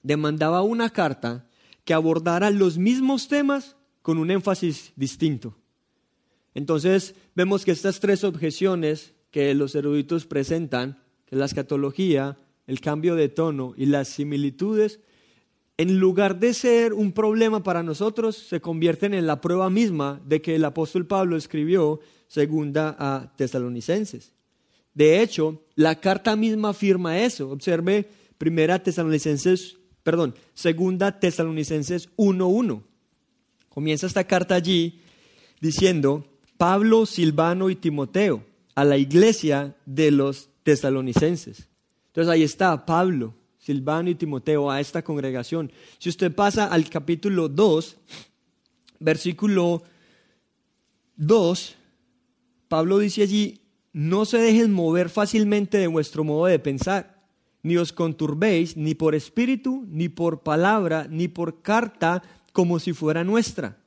demandaba 0.02 0.62
una 0.62 0.90
carta 0.90 1.46
que 1.84 1.94
abordara 1.94 2.50
los 2.50 2.78
mismos 2.78 3.28
temas 3.28 3.76
con 4.02 4.18
un 4.18 4.30
énfasis 4.30 4.92
distinto. 4.96 5.56
Entonces, 6.54 7.14
vemos 7.34 7.64
que 7.64 7.72
estas 7.72 8.00
tres 8.00 8.24
objeciones 8.24 9.14
que 9.30 9.54
los 9.54 9.74
eruditos 9.74 10.26
presentan 10.26 11.02
la 11.30 11.44
escatología, 11.44 12.38
el 12.66 12.80
cambio 12.80 13.14
de 13.14 13.28
tono 13.28 13.74
y 13.76 13.86
las 13.86 14.08
similitudes, 14.08 15.00
en 15.76 15.98
lugar 15.98 16.38
de 16.40 16.52
ser 16.52 16.92
un 16.92 17.12
problema 17.12 17.62
para 17.62 17.82
nosotros, 17.82 18.36
se 18.36 18.60
convierten 18.60 19.14
en 19.14 19.26
la 19.26 19.40
prueba 19.40 19.70
misma 19.70 20.20
de 20.26 20.42
que 20.42 20.56
el 20.56 20.64
apóstol 20.64 21.06
Pablo 21.06 21.36
escribió 21.36 22.00
segunda 22.26 22.94
a 22.98 23.32
tesalonicenses. 23.36 24.34
De 24.92 25.22
hecho, 25.22 25.62
la 25.76 26.00
carta 26.00 26.36
misma 26.36 26.70
afirma 26.70 27.20
eso. 27.20 27.50
Observe 27.50 28.08
primera 28.36 28.82
tesalonicenses, 28.82 29.78
perdón, 30.02 30.34
segunda 30.54 31.18
tesalonicenses 31.20 32.08
1.1. 32.16 32.82
Comienza 33.68 34.06
esta 34.06 34.24
carta 34.24 34.54
allí 34.54 35.00
diciendo, 35.60 36.26
Pablo, 36.56 37.06
Silvano 37.06 37.70
y 37.70 37.76
Timoteo, 37.76 38.44
a 38.74 38.84
la 38.84 38.96
iglesia 38.96 39.76
de 39.86 40.10
los 40.10 40.50
tesalonicenses. 40.62 41.68
Entonces 42.08 42.32
ahí 42.32 42.42
está 42.42 42.84
Pablo, 42.84 43.34
Silvano 43.58 44.10
y 44.10 44.14
Timoteo 44.14 44.70
a 44.70 44.80
esta 44.80 45.02
congregación. 45.02 45.70
Si 45.98 46.08
usted 46.08 46.34
pasa 46.34 46.66
al 46.66 46.88
capítulo 46.88 47.48
2, 47.48 47.96
versículo 48.98 49.82
2, 51.16 51.76
Pablo 52.68 52.98
dice 52.98 53.22
allí, 53.22 53.60
no 53.92 54.24
se 54.24 54.38
dejen 54.38 54.72
mover 54.72 55.08
fácilmente 55.08 55.78
de 55.78 55.86
vuestro 55.86 56.24
modo 56.24 56.46
de 56.46 56.58
pensar, 56.58 57.19
ni 57.62 57.76
os 57.76 57.92
conturbéis 57.92 58.76
ni 58.76 58.94
por 58.94 59.14
espíritu, 59.14 59.84
ni 59.88 60.08
por 60.08 60.42
palabra, 60.42 61.06
ni 61.10 61.28
por 61.28 61.62
carta, 61.62 62.22
como 62.52 62.78
si 62.78 62.92
fuera 62.92 63.24
nuestra, 63.24 63.78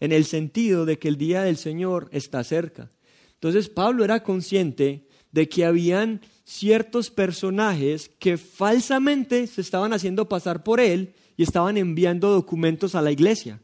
en 0.00 0.12
el 0.12 0.24
sentido 0.24 0.84
de 0.84 0.98
que 0.98 1.08
el 1.08 1.16
día 1.16 1.42
del 1.42 1.56
Señor 1.56 2.08
está 2.12 2.44
cerca. 2.44 2.90
Entonces 3.34 3.68
Pablo 3.68 4.04
era 4.04 4.22
consciente 4.22 5.06
de 5.32 5.48
que 5.48 5.64
habían 5.64 6.20
ciertos 6.44 7.10
personajes 7.10 8.10
que 8.18 8.36
falsamente 8.36 9.46
se 9.46 9.60
estaban 9.60 9.92
haciendo 9.92 10.28
pasar 10.28 10.64
por 10.64 10.80
él 10.80 11.14
y 11.36 11.44
estaban 11.44 11.76
enviando 11.76 12.30
documentos 12.30 12.94
a 12.94 13.02
la 13.02 13.12
iglesia. 13.12 13.60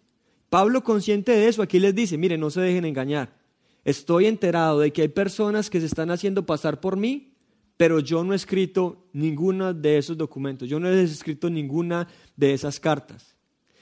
Pablo, 0.48 0.85
consciente 0.85 1.33
de 1.33 1.48
eso, 1.48 1.62
aquí 1.62 1.79
les 1.79 1.94
dice, 1.94 2.16
mire, 2.16 2.38
no 2.38 2.50
se 2.50 2.61
dejen 2.61 2.85
engañar. 2.85 3.37
Estoy 3.85 4.26
enterado 4.26 4.81
de 4.81 4.92
que 4.92 5.02
hay 5.02 5.09
personas 5.09 5.68
que 5.68 5.81
se 5.81 5.87
están 5.87 6.11
haciendo 6.11 6.46
pasar 6.46 6.81
por 6.81 6.96
mí, 6.96 7.33
pero 7.76 8.00
yo 8.00 8.24
no 8.24 8.32
he 8.32 8.36
escrito 8.36 9.08
ninguno 9.12 9.74
de 9.74 9.98
esos 9.98 10.16
documentos, 10.16 10.68
yo 10.68 10.80
no 10.80 10.88
he 10.88 11.02
escrito 11.02 11.50
ninguna 11.50 12.08
de 12.36 12.52
esas 12.52 12.80
cartas. 12.80 13.34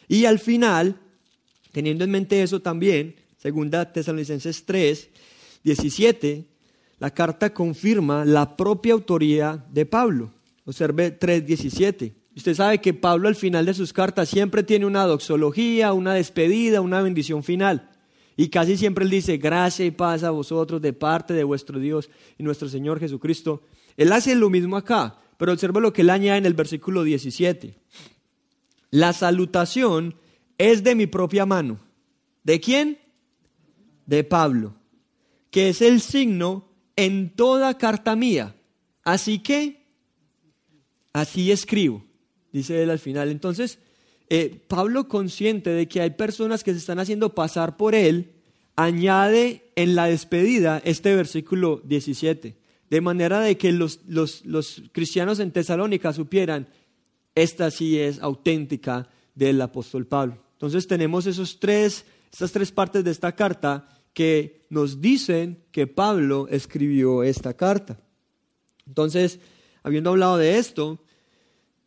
Y 0.08 0.26
al 0.26 0.38
final, 0.38 1.00
Teniendo 1.74 2.04
en 2.04 2.12
mente 2.12 2.40
eso 2.40 2.62
también, 2.62 3.16
segunda 3.36 3.92
Tesalonicenses 3.92 4.64
3, 4.64 5.10
17, 5.64 6.46
la 7.00 7.10
carta 7.10 7.52
confirma 7.52 8.24
la 8.24 8.56
propia 8.56 8.92
autoría 8.92 9.66
de 9.72 9.84
Pablo. 9.84 10.30
Observe 10.66 11.18
3.17. 11.18 12.12
Usted 12.36 12.54
sabe 12.54 12.80
que 12.80 12.94
Pablo 12.94 13.26
al 13.26 13.34
final 13.34 13.66
de 13.66 13.74
sus 13.74 13.92
cartas 13.92 14.28
siempre 14.28 14.62
tiene 14.62 14.86
una 14.86 15.02
doxología, 15.02 15.92
una 15.92 16.14
despedida, 16.14 16.80
una 16.80 17.02
bendición 17.02 17.42
final. 17.42 17.90
Y 18.36 18.50
casi 18.50 18.76
siempre 18.76 19.04
él 19.04 19.10
dice, 19.10 19.38
gracia 19.38 19.84
y 19.84 19.90
paz 19.90 20.22
a 20.22 20.30
vosotros 20.30 20.80
de 20.80 20.92
parte 20.92 21.34
de 21.34 21.42
vuestro 21.42 21.80
Dios 21.80 22.08
y 22.38 22.44
nuestro 22.44 22.68
Señor 22.68 23.00
Jesucristo. 23.00 23.64
Él 23.96 24.12
hace 24.12 24.34
lo 24.34 24.50
mismo 24.50 24.76
acá, 24.76 25.18
pero 25.36 25.52
observa 25.52 25.80
lo 25.80 25.92
que 25.92 26.02
él 26.02 26.10
añade 26.10 26.38
en 26.38 26.46
el 26.46 26.54
versículo 26.54 27.02
17. 27.02 27.78
La 28.90 29.12
salutación 29.12 30.16
es 30.58 30.84
de 30.84 30.94
mi 30.94 31.06
propia 31.06 31.46
mano. 31.46 31.80
¿De 32.42 32.60
quién? 32.60 32.98
De 34.06 34.22
Pablo, 34.22 34.74
que 35.50 35.70
es 35.70 35.80
el 35.80 36.00
signo 36.00 36.68
en 36.96 37.30
toda 37.34 37.78
carta 37.78 38.16
mía. 38.16 38.54
Así 39.02 39.38
que, 39.38 39.86
así 41.12 41.50
escribo, 41.50 42.04
dice 42.52 42.82
él 42.82 42.90
al 42.90 42.98
final. 42.98 43.30
Entonces, 43.30 43.78
eh, 44.30 44.60
Pablo, 44.68 45.08
consciente 45.08 45.70
de 45.70 45.88
que 45.88 46.00
hay 46.00 46.10
personas 46.10 46.64
que 46.64 46.72
se 46.72 46.78
están 46.78 46.98
haciendo 46.98 47.34
pasar 47.34 47.76
por 47.76 47.94
él, 47.94 48.32
añade 48.76 49.70
en 49.76 49.94
la 49.94 50.06
despedida 50.06 50.80
este 50.84 51.14
versículo 51.14 51.80
17, 51.84 52.56
de 52.94 53.00
manera 53.00 53.40
de 53.40 53.58
que 53.58 53.72
los, 53.72 54.02
los 54.06 54.82
cristianos 54.92 55.40
en 55.40 55.50
Tesalónica 55.50 56.12
supieran, 56.12 56.68
esta 57.34 57.68
sí 57.72 57.98
es 57.98 58.22
auténtica 58.22 59.08
del 59.34 59.60
apóstol 59.60 60.06
Pablo. 60.06 60.38
Entonces 60.52 60.86
tenemos 60.86 61.26
esos 61.26 61.58
tres, 61.58 62.04
estas 62.32 62.52
tres 62.52 62.70
partes 62.70 63.02
de 63.02 63.10
esta 63.10 63.32
carta 63.32 63.88
que 64.12 64.64
nos 64.70 65.00
dicen 65.00 65.64
que 65.72 65.88
Pablo 65.88 66.46
escribió 66.48 67.24
esta 67.24 67.54
carta. 67.54 67.98
Entonces, 68.86 69.40
habiendo 69.82 70.10
hablado 70.10 70.36
de 70.36 70.58
esto, 70.58 71.00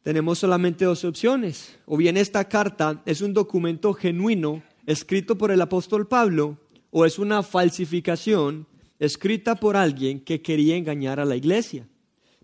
tenemos 0.03 0.39
solamente 0.39 0.83
dos 0.83 1.05
opciones. 1.05 1.77
O 1.85 1.95
bien 1.95 2.17
esta 2.17 2.49
carta 2.49 3.01
es 3.05 3.21
un 3.21 3.33
documento 3.33 3.93
genuino 3.93 4.61
escrito 4.85 5.37
por 5.37 5.51
el 5.51 5.61
apóstol 5.61 6.05
Pablo, 6.05 6.57
o 6.91 7.05
es 7.05 7.17
una 7.17 7.43
falsificación 7.43 8.67
escrita 8.99 9.55
por 9.55 9.77
alguien 9.77 10.19
que 10.19 10.41
quería 10.41 10.75
engañar 10.75 11.19
a 11.19 11.25
la 11.25 11.36
iglesia. 11.36 11.88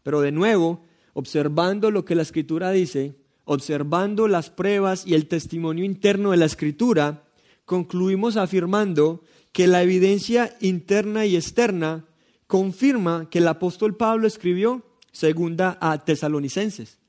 Pero 0.04 0.22
de 0.22 0.32
nuevo, 0.32 0.82
observando 1.14 1.92
lo 1.92 2.06
que 2.06 2.16
la 2.16 2.22
escritura 2.22 2.72
dice, 2.72 3.16
observando 3.46 4.28
las 4.28 4.50
pruebas 4.50 5.06
y 5.06 5.14
el 5.14 5.28
testimonio 5.28 5.86
interno 5.86 6.32
de 6.32 6.38
la 6.38 6.46
escritura, 6.46 7.24
concluimos 7.66 8.38
afirmando 8.38 9.24
que 9.52 9.68
la 9.68 9.84
evidencia 9.84 10.56
interna 10.62 11.26
y 11.26 11.36
externa 11.36 12.06
confirma 12.48 13.30
que 13.30 13.40
el 13.40 13.48
apóstol 13.48 13.96
Pablo 13.96 14.28
escribió 14.28 14.84
segunda 15.12 15.78
a 15.80 16.04
tesalonicenses. 16.04 17.00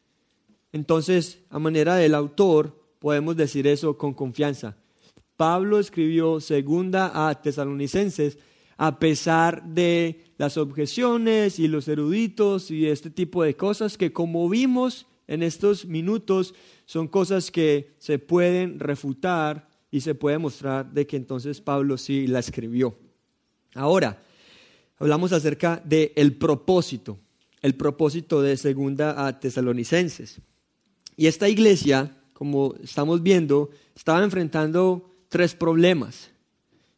Entonces, 0.73 1.41
a 1.51 1.59
manera 1.59 1.97
del 1.97 2.15
autor, 2.15 2.79
podemos 2.99 3.37
decir 3.37 3.67
eso 3.67 3.97
con 3.97 4.15
confianza. 4.15 4.77
Pablo 5.37 5.79
escribió 5.79 6.41
segunda 6.41 7.29
a 7.29 7.41
tesalonicenses 7.41 8.39
a 8.77 8.99
pesar 8.99 9.65
de 9.65 10.25
las 10.37 10.57
objeciones 10.57 11.59
y 11.59 11.69
los 11.69 11.89
eruditos 11.89 12.71
y 12.71 12.87
este 12.87 13.11
tipo 13.11 13.43
de 13.43 13.57
cosas 13.57 13.97
que 13.97 14.13
como 14.13 14.49
vimos 14.49 15.07
en 15.27 15.43
estos 15.43 15.87
minutos 15.87 16.55
son 16.87 17.09
cosas 17.09 17.51
que 17.51 17.95
se 17.99 18.19
pueden 18.19 18.79
refutar 18.81 19.69
y 19.91 20.01
se 20.01 20.15
puede 20.15 20.39
mostrar 20.39 20.93
de 20.93 21.07
que 21.07 21.17
entonces 21.17 21.61
Pablo 21.61 21.97
sí 21.97 22.27
la 22.27 22.41
escribió. 22.41 22.99
Ahora, 23.75 24.23
hablamos 24.99 25.33
acerca 25.33 25.81
del 25.85 26.13
el 26.17 26.37
propósito, 26.37 27.19
el 27.63 27.75
propósito 27.75 28.43
de 28.43 28.57
segunda 28.57 29.27
a 29.27 29.39
tesalonicenses. 29.39 30.41
Y 31.17 31.29
esta 31.29 31.49
iglesia, 31.49 32.17
como 32.33 32.75
estamos 32.83 33.23
viendo, 33.23 33.71
estaba 33.95 34.23
enfrentando 34.25 35.11
tres 35.29 35.55
problemas. 35.55 36.34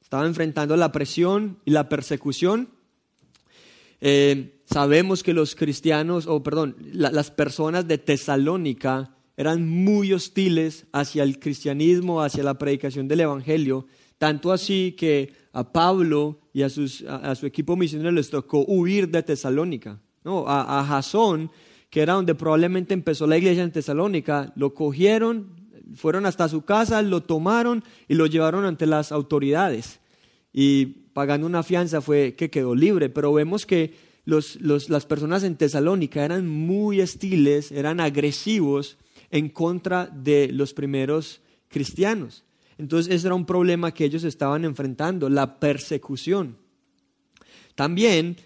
Estaba 0.07 0.25
enfrentando 0.25 0.77
la 0.77 0.93
presión 0.93 1.59
y 1.65 1.73
la 1.73 1.89
persecución. 1.89 2.69
Eh, 4.01 4.61
sabemos 4.65 5.25
que 5.25 5.35
los 5.35 5.57
cristianos, 5.57 6.29
o 6.29 6.45
perdón, 6.45 6.77
las 6.93 7.33
personas 7.33 7.89
de 7.89 7.99
Tesalónica 7.99 9.17
eran 9.37 9.69
muy 9.69 10.13
hostiles 10.13 10.87
hacia 10.93 11.25
el 11.25 11.41
cristianismo, 11.41 12.23
hacia 12.23 12.45
la 12.45 12.55
predicación 12.55 13.09
del 13.09 13.23
Evangelio, 13.23 13.89
tanto 14.17 14.53
así 14.53 14.95
que 14.97 15.33
a 15.53 15.73
Pablo 15.73 16.39
y 16.53 16.63
a, 16.63 16.69
su 16.69 16.87
equipo 17.43 17.75
misionero 17.75 18.13
les 18.13 18.31
tocó 18.31 18.65
huir 18.65 19.09
de 19.09 19.25
Tesalónica. 19.25 20.01
¿no? 20.23 20.47
A, 20.47 20.79
a 20.79 20.85
Jasón, 20.85 21.51
que 21.91 22.03
era 22.03 22.13
donde 22.13 22.37
probablemente 22.37 22.95
empezó 22.95 23.27
la 23.27 23.39
iglesia 23.39 23.65
en 23.65 23.73
Tesalónica, 23.73 24.53
lo 24.55 24.73
cogieron, 24.73 25.56
fueron 25.95 26.27
hasta 26.27 26.49
su 26.49 26.65
casa, 26.65 27.03
lo 27.03 27.23
tomaron 27.23 27.85
y 28.09 28.15
lo 28.15 28.27
llevaron 28.27 28.65
ante 28.65 28.87
las 28.87 29.13
autoridades. 29.13 30.01
Y 30.53 30.87
pagando 31.13 31.47
una 31.47 31.63
fianza 31.63 32.01
fue 32.01 32.35
que 32.35 32.51
quedó 32.51 32.75
libre, 32.75 33.09
pero 33.09 33.33
vemos 33.33 33.67
que 33.67 33.95
las 34.25 35.07
personas 35.07 35.45
en 35.45 35.57
Tesalónica 35.57 36.25
eran 36.25 36.49
muy 36.49 37.01
hostiles, 37.01 37.71
eran 37.71 38.01
agresivos 38.01 38.99
en 39.31 39.49
contra 39.49 40.07
de 40.07 40.49
los 40.53 40.75
primeros 40.75 41.41
cristianos. 41.69 42.45
Entonces 42.79 43.15
ese 43.15 43.29
era 43.29 43.35
un 43.35 43.47
problema 43.47 43.93
que 43.93 44.05
ellos 44.05 44.25
estaban 44.25 44.65
enfrentando, 44.65 45.29
la 45.29 45.59
persecución. 45.59 46.59
También 47.75 48.37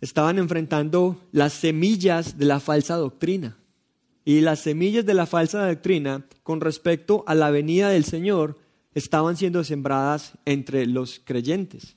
estaban 0.00 0.38
enfrentando 0.38 1.20
las 1.32 1.52
semillas 1.52 2.36
de 2.36 2.44
la 2.44 2.60
falsa 2.60 2.96
doctrina. 2.96 3.56
Y 4.24 4.40
las 4.40 4.60
semillas 4.60 5.04
de 5.04 5.14
la 5.14 5.26
falsa 5.26 5.66
doctrina 5.66 6.24
con 6.42 6.60
respecto 6.60 7.24
a 7.26 7.34
la 7.34 7.50
venida 7.50 7.88
del 7.88 8.04
Señor 8.04 8.58
estaban 8.94 9.36
siendo 9.36 9.64
sembradas 9.64 10.38
entre 10.44 10.86
los 10.86 11.20
creyentes. 11.24 11.94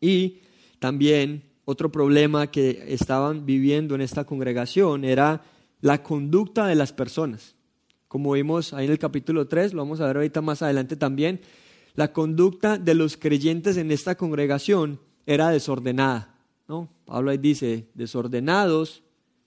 Y 0.00 0.40
también 0.78 1.44
otro 1.64 1.92
problema 1.92 2.48
que 2.48 2.84
estaban 2.88 3.46
viviendo 3.46 3.94
en 3.94 4.00
esta 4.00 4.24
congregación 4.24 5.04
era 5.04 5.42
la 5.80 6.02
conducta 6.02 6.66
de 6.66 6.74
las 6.74 6.92
personas. 6.92 7.54
Como 8.08 8.32
vimos 8.32 8.72
ahí 8.72 8.86
en 8.86 8.92
el 8.92 8.98
capítulo 8.98 9.46
3, 9.46 9.72
lo 9.72 9.82
vamos 9.82 10.00
a 10.00 10.06
ver 10.06 10.16
ahorita 10.16 10.40
más 10.40 10.62
adelante 10.62 10.96
también, 10.96 11.40
la 11.94 12.12
conducta 12.12 12.76
de 12.76 12.94
los 12.94 13.16
creyentes 13.16 13.76
en 13.76 13.92
esta 13.92 14.16
congregación 14.16 15.00
era 15.26 15.50
desordenada. 15.50 16.34
¿no? 16.66 16.88
Pablo 17.04 17.30
ahí 17.30 17.38
dice, 17.38 17.88
desordenados, 17.94 19.02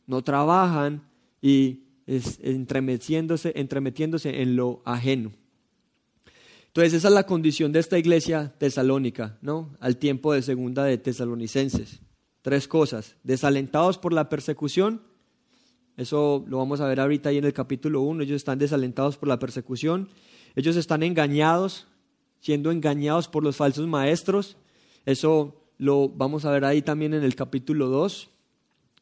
no 0.07 0.23
trabajan 0.23 1.03
y 1.43 1.83
entremetiéndose, 2.07 3.51
entremetiéndose 3.55 4.41
en 4.41 4.55
lo 4.55 4.81
ajeno. 4.85 5.31
Entonces 6.67 6.93
esa 6.93 7.09
es 7.09 7.13
la 7.13 7.27
condición 7.27 7.71
de 7.71 7.79
esta 7.79 7.99
iglesia 7.99 8.55
tesalónica, 8.57 9.37
¿no? 9.41 9.75
Al 9.79 9.97
tiempo 9.97 10.33
de 10.33 10.41
segunda 10.41 10.85
de 10.85 10.97
tesalonicenses. 10.97 11.99
Tres 12.41 12.67
cosas, 12.67 13.17
desalentados 13.23 13.97
por 13.99 14.13
la 14.13 14.29
persecución, 14.29 15.01
eso 15.97 16.43
lo 16.47 16.57
vamos 16.57 16.81
a 16.81 16.87
ver 16.87 16.99
ahorita 16.99 17.29
ahí 17.29 17.37
en 17.37 17.45
el 17.45 17.53
capítulo 17.53 18.01
1. 18.01 18.23
Ellos 18.23 18.37
están 18.37 18.57
desalentados 18.57 19.17
por 19.17 19.29
la 19.29 19.37
persecución. 19.37 20.09
Ellos 20.55 20.75
están 20.75 21.03
engañados, 21.03 21.87
siendo 22.39 22.71
engañados 22.71 23.27
por 23.27 23.43
los 23.43 23.57
falsos 23.57 23.87
maestros. 23.87 24.57
Eso 25.05 25.61
lo 25.77 26.09
vamos 26.09 26.45
a 26.45 26.51
ver 26.51 26.65
ahí 26.65 26.81
también 26.81 27.13
en 27.13 27.23
el 27.23 27.35
capítulo 27.35 27.89
2. 27.89 28.29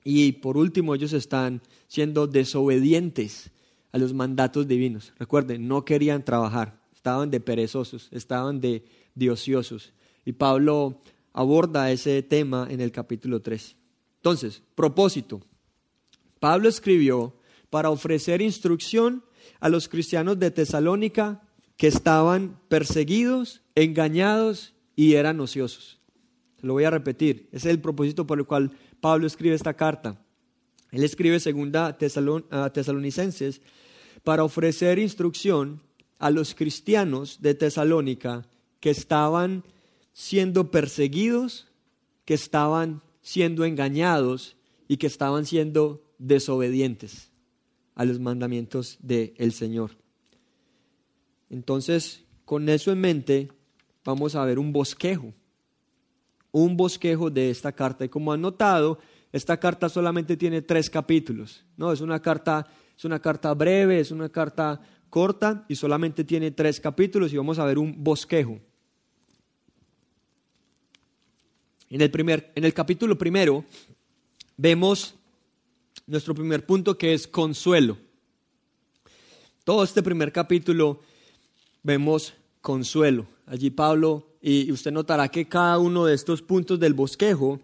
Y 0.04 0.34
por 0.34 0.58
último, 0.58 0.96
ellos 0.96 1.14
están 1.14 1.62
siendo 1.88 2.28
desobedientes 2.28 3.52
a 3.92 3.98
los 3.98 4.14
mandatos 4.14 4.68
divinos. 4.68 5.14
Recuerden, 5.20 5.68
no 5.68 5.86
querían 5.86 6.24
trabajar, 6.24 6.80
estaban 6.94 7.30
de 7.30 7.40
perezosos, 7.40 8.08
estaban 8.12 8.60
de, 8.62 8.84
ociosos. 9.30 9.94
Y 10.26 10.34
Pablo 10.34 11.02
aborda 11.34 11.92
ese 11.92 12.22
tema 12.24 12.68
en 12.70 12.82
el 12.82 12.92
capítulo 12.92 13.42
3. 13.42 13.76
Entonces, 14.18 14.64
propósito. 14.76 15.42
Pablo 16.40 16.70
escribió 16.70 17.36
para 17.70 17.90
ofrecer 17.90 18.42
instrucción 18.42 19.24
a 19.60 19.70
los 19.70 19.88
cristianos 19.88 20.40
de 20.40 20.52
Tesalónica 20.52 21.44
que 21.78 21.88
estaban 21.88 22.60
perseguidos, 22.68 23.62
engañados 23.76 24.74
y 24.96 25.16
eran 25.16 25.40
ociosos. 25.40 26.00
Lo 26.62 26.74
voy 26.74 26.84
a 26.84 26.92
repetir. 26.92 27.48
Ese 27.52 27.70
es 27.70 27.74
el 27.74 27.82
propósito 27.82 28.28
por 28.28 28.40
el 28.40 28.46
cual 28.46 28.72
Pablo 29.02 29.28
escribe 29.28 29.56
esta 29.56 29.74
carta. 29.74 30.24
Él 30.92 31.04
escribe 31.04 31.40
segunda 31.40 31.88
a 31.88 32.70
Tesalonicenses 32.72 33.62
para 34.24 34.44
ofrecer 34.44 35.00
instrucción 35.00 35.82
a 36.20 36.30
los 36.30 36.54
cristianos 36.54 37.42
de 37.42 37.56
Tesalónica 37.56 38.48
que 38.80 38.92
estaban 38.92 39.64
siendo 40.14 40.70
perseguidos, 40.70 41.68
que 42.26 42.36
estaban 42.36 43.02
siendo 43.22 43.66
engañados 43.66 44.56
y 44.88 44.98
que 44.98 45.08
estaban 45.08 45.46
siendo 45.46 46.04
desobedientes 46.20 47.32
a 47.96 48.06
los 48.06 48.20
mandamientos 48.20 48.98
del 49.02 49.54
Señor. 49.54 49.92
Entonces, 51.50 52.24
con 52.46 52.70
eso 52.70 52.92
en 52.92 53.00
mente, 53.00 53.52
vamos 54.04 54.36
a 54.36 54.46
ver 54.46 54.60
un 54.60 54.74
bosquejo, 54.74 55.34
un 56.52 56.76
bosquejo 56.78 57.30
de 57.30 57.50
esta 57.50 57.72
carta. 57.72 58.06
Y 58.06 58.10
como 58.10 58.34
han 58.34 58.42
notado, 58.42 59.00
esta 59.32 59.60
carta 59.60 59.90
solamente 59.90 60.38
tiene 60.38 60.62
tres 60.62 60.90
capítulos. 60.90 61.64
No, 61.78 61.92
es 61.92 62.02
una 62.02 62.22
carta, 62.22 62.68
es 62.98 63.06
una 63.06 63.20
carta 63.20 63.54
breve, 63.54 64.00
es 64.00 64.12
una 64.12 64.30
carta 64.30 64.82
corta 65.10 65.66
y 65.68 65.76
solamente 65.76 66.24
tiene 66.24 66.52
tres 66.52 66.80
capítulos 66.80 67.32
y 67.34 67.38
vamos 67.38 67.60
a 67.60 67.66
ver 67.66 67.78
un 67.78 68.04
bosquejo. 68.04 68.60
En 71.90 72.00
el, 72.00 72.10
primer, 72.10 72.52
en 72.56 72.64
el 72.64 72.74
capítulo 72.74 73.18
primero 73.18 73.66
vemos 74.56 75.16
nuestro 76.08 76.34
primer 76.34 76.66
punto 76.66 76.98
que 76.98 77.14
es 77.14 77.28
consuelo. 77.28 77.98
Todo 79.66 79.84
este 79.84 80.02
primer 80.02 80.32
capítulo 80.32 81.02
vemos 81.84 82.34
consuelo. 82.62 83.28
Allí 83.46 83.70
Pablo, 83.70 84.31
y 84.42 84.72
usted 84.72 84.92
notará 84.92 85.30
que 85.30 85.48
cada 85.48 85.78
uno 85.78 86.06
de 86.06 86.16
estos 86.16 86.42
puntos 86.42 86.80
del 86.80 86.94
bosquejo 86.94 87.60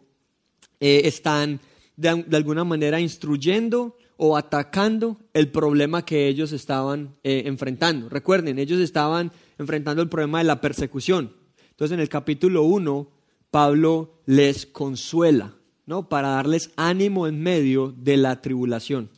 eh, 0.79 1.01
están 1.05 1.59
de, 1.95 2.09
alguna 2.31 2.63
manera 2.63 2.99
instruyendo 2.99 3.97
o 4.17 4.37
atacando 4.37 5.17
el 5.33 5.49
problema 5.49 6.05
que 6.05 6.27
ellos 6.27 6.51
estaban 6.51 7.15
eh, 7.23 7.43
enfrentando. 7.45 8.09
Recuerden, 8.09 8.59
ellos 8.59 8.79
estaban 8.79 9.31
enfrentando 9.57 10.01
el 10.01 10.09
problema 10.09 10.37
de 10.37 10.43
la 10.43 10.61
persecución. 10.61 11.33
Entonces 11.71 11.93
en 11.93 11.99
el 11.99 12.09
capítulo 12.09 12.63
1, 12.63 13.09
Pablo 13.49 14.21
les 14.25 14.65
consuela, 14.65 15.55
¿no? 15.85 16.09
Para 16.09 16.29
darles 16.29 16.71
ánimo 16.75 17.27
en 17.27 17.41
medio 17.41 17.93
de 17.97 18.17
la 18.17 18.41
tribulación. 18.41 19.09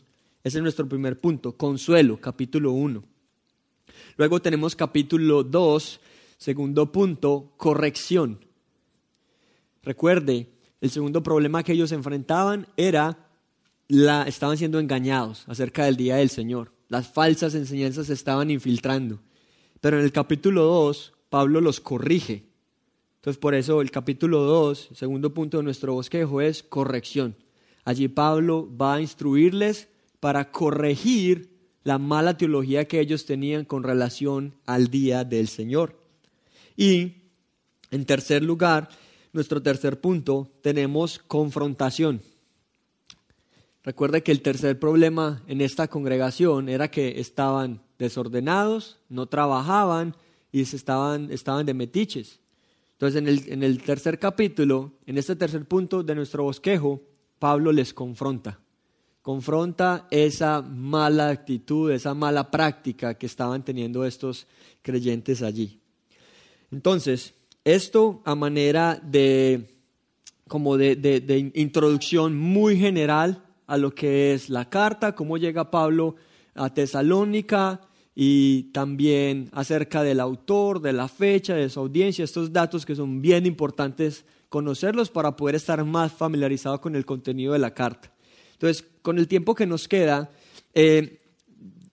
Ese 0.43 0.59
es 0.59 0.63
nuestro 0.63 0.87
primer 0.87 1.19
punto, 1.19 1.57
consuelo, 1.57 2.19
capítulo 2.21 2.71
1. 2.71 3.03
Luego 4.17 4.41
tenemos 4.41 4.75
capítulo 4.75 5.43
2, 5.43 5.99
segundo 6.39 6.91
punto, 6.91 7.53
corrección. 7.57 8.43
Recuerde, 9.83 10.49
el 10.81 10.89
segundo 10.89 11.21
problema 11.21 11.61
que 11.63 11.73
ellos 11.73 11.91
enfrentaban 11.91 12.67
era 12.77 13.27
la 13.87 14.23
estaban 14.23 14.57
siendo 14.57 14.79
engañados 14.79 15.43
acerca 15.47 15.85
del 15.85 15.97
día 15.97 16.15
del 16.15 16.29
Señor. 16.29 16.71
Las 16.87 17.07
falsas 17.07 17.55
enseñanzas 17.55 18.07
se 18.07 18.13
estaban 18.13 18.49
infiltrando. 18.49 19.19
Pero 19.81 19.97
en 19.97 20.03
el 20.03 20.11
capítulo 20.11 20.63
2, 20.63 21.13
Pablo 21.29 21.61
los 21.61 21.79
corrige. 21.79 22.45
Entonces, 23.15 23.39
por 23.39 23.53
eso 23.53 23.81
el 23.81 23.91
capítulo 23.91 24.43
2, 24.43 24.89
segundo 24.93 25.33
punto 25.33 25.57
de 25.57 25.63
nuestro 25.63 25.93
bosquejo, 25.93 26.41
es 26.41 26.63
corrección. 26.63 27.35
Allí 27.83 28.07
Pablo 28.07 28.69
va 28.77 28.95
a 28.95 29.01
instruirles 29.01 29.89
para 30.19 30.51
corregir 30.51 31.57
la 31.83 31.97
mala 31.97 32.37
teología 32.37 32.87
que 32.87 32.99
ellos 32.99 33.25
tenían 33.25 33.65
con 33.65 33.83
relación 33.83 34.55
al 34.65 34.89
día 34.89 35.23
del 35.23 35.47
Señor. 35.47 35.98
Y, 36.79 37.33
en 37.91 38.05
tercer 38.05 38.41
lugar, 38.41 38.87
nuestro 39.33 39.61
tercer 39.61 39.99
punto, 39.99 40.49
tenemos 40.61 41.19
confrontación. 41.19 42.21
Recuerde 43.83 44.23
que 44.23 44.31
el 44.31 44.41
tercer 44.41 44.79
problema 44.79 45.43
en 45.47 45.59
esta 45.59 45.89
congregación 45.89 46.69
era 46.69 46.89
que 46.89 47.19
estaban 47.19 47.81
desordenados, 47.97 48.97
no 49.09 49.25
trabajaban 49.25 50.15
y 50.53 50.63
se 50.63 50.77
estaban, 50.77 51.29
estaban 51.33 51.65
de 51.65 51.73
metiches. 51.73 52.39
Entonces, 52.93 53.21
en 53.21 53.27
el, 53.27 53.43
en 53.51 53.63
el 53.63 53.83
tercer 53.83 54.17
capítulo, 54.17 54.93
en 55.05 55.17
este 55.17 55.35
tercer 55.35 55.65
punto 55.65 56.01
de 56.01 56.15
nuestro 56.15 56.43
bosquejo, 56.45 57.01
Pablo 57.39 57.73
les 57.73 57.93
confronta 57.93 58.57
confronta 59.21 60.07
esa 60.09 60.61
mala 60.61 61.29
actitud, 61.29 61.91
esa 61.91 62.13
mala 62.13 62.49
práctica 62.49 63.13
que 63.13 63.25
estaban 63.25 63.63
teniendo 63.63 64.05
estos 64.05 64.47
creyentes 64.81 65.43
allí. 65.43 65.78
Entonces, 66.71 67.33
esto 67.63 68.21
a 68.25 68.35
manera 68.35 68.99
de 69.03 69.75
como 70.47 70.77
de, 70.77 70.95
de, 70.95 71.51
introducción 71.53 72.35
muy 72.35 72.77
general 72.77 73.43
a 73.67 73.77
lo 73.77 73.93
que 73.93 74.33
es 74.33 74.49
la 74.49 74.67
carta, 74.67 75.13
cómo 75.13 75.37
llega 75.37 75.69
Pablo 75.69 76.15
a 76.55 76.73
Tesalónica 76.73 77.81
y 78.15 78.63
también 78.71 79.49
acerca 79.53 80.01
del 80.01 80.19
autor, 80.19 80.81
de 80.81 80.91
la 80.91 81.07
fecha, 81.07 81.53
de 81.53 81.69
su 81.69 81.79
audiencia, 81.79 82.25
estos 82.25 82.51
datos 82.51 82.85
que 82.85 82.95
son 82.95 83.21
bien 83.21 83.45
importantes 83.45 84.25
conocerlos 84.49 85.11
para 85.11 85.35
poder 85.35 85.55
estar 85.55 85.85
más 85.85 86.11
familiarizado 86.11 86.81
con 86.81 86.95
el 86.95 87.05
contenido 87.05 87.53
de 87.53 87.59
la 87.59 87.75
carta. 87.75 88.11
Entonces, 88.53 88.83
con 89.03 89.19
el 89.19 89.27
tiempo 89.27 89.53
que 89.53 89.67
nos 89.67 89.87
queda, 89.87 90.31
eh, 90.73 91.21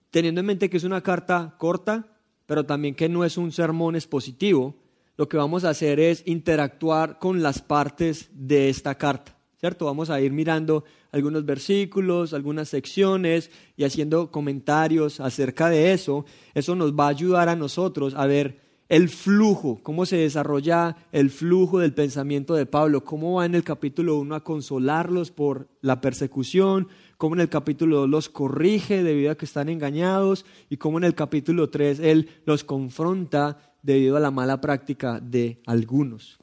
teniendo 0.09 0.41
en 0.41 0.47
mente 0.47 0.69
que 0.69 0.77
es 0.77 0.83
una 0.83 1.01
carta 1.01 1.55
corta, 1.59 2.16
pero 2.47 2.65
también 2.65 2.95
que 2.95 3.09
no 3.09 3.23
es 3.23 3.37
un 3.37 3.51
sermón 3.51 3.95
expositivo, 3.95 4.73
lo 5.17 5.29
que 5.29 5.37
vamos 5.37 5.63
a 5.63 5.69
hacer 5.69 5.99
es 5.99 6.23
interactuar 6.25 7.19
con 7.19 7.43
las 7.43 7.61
partes 7.61 8.29
de 8.33 8.69
esta 8.69 8.95
carta. 8.95 9.35
¿Cierto? 9.59 9.85
Vamos 9.85 10.11
a 10.11 10.21
ir 10.21 10.31
mirando 10.31 10.83
algunos 11.11 11.43
versículos, 11.43 12.33
algunas 12.33 12.69
secciones 12.69 13.49
y 13.75 13.85
haciendo 13.85 14.29
comentarios 14.29 15.19
acerca 15.19 15.69
de 15.69 15.93
eso. 15.93 16.25
Eso 16.53 16.75
nos 16.75 16.93
va 16.93 17.05
a 17.05 17.09
ayudar 17.09 17.49
a 17.49 17.55
nosotros 17.55 18.13
a 18.13 18.27
ver 18.27 18.59
el 18.87 19.09
flujo, 19.09 19.79
cómo 19.83 20.05
se 20.05 20.17
desarrolla 20.17 20.95
el 21.11 21.29
flujo 21.29 21.79
del 21.79 21.93
pensamiento 21.93 22.53
de 22.53 22.65
Pablo, 22.65 23.03
cómo 23.03 23.33
va 23.33 23.45
en 23.45 23.55
el 23.55 23.63
capítulo 23.63 24.17
1 24.17 24.35
a 24.35 24.43
consolarlos 24.43 25.31
por 25.31 25.67
la 25.81 25.99
persecución, 26.01 26.87
cómo 27.17 27.35
en 27.35 27.41
el 27.41 27.49
capítulo 27.49 28.01
2 28.01 28.09
los 28.09 28.29
corrige 28.29 29.03
debido 29.03 29.31
a 29.31 29.35
que 29.35 29.45
están 29.45 29.69
engañados 29.69 30.45
y 30.69 30.77
cómo 30.77 30.97
en 30.97 31.03
el 31.03 31.15
capítulo 31.15 31.69
3 31.69 31.99
él 31.99 32.29
los 32.45 32.63
confronta 32.63 33.75
debido 33.81 34.17
a 34.17 34.19
la 34.19 34.31
mala 34.31 34.61
práctica 34.61 35.19
de 35.19 35.61
algunos. 35.65 36.37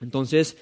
Entonces, 0.00 0.56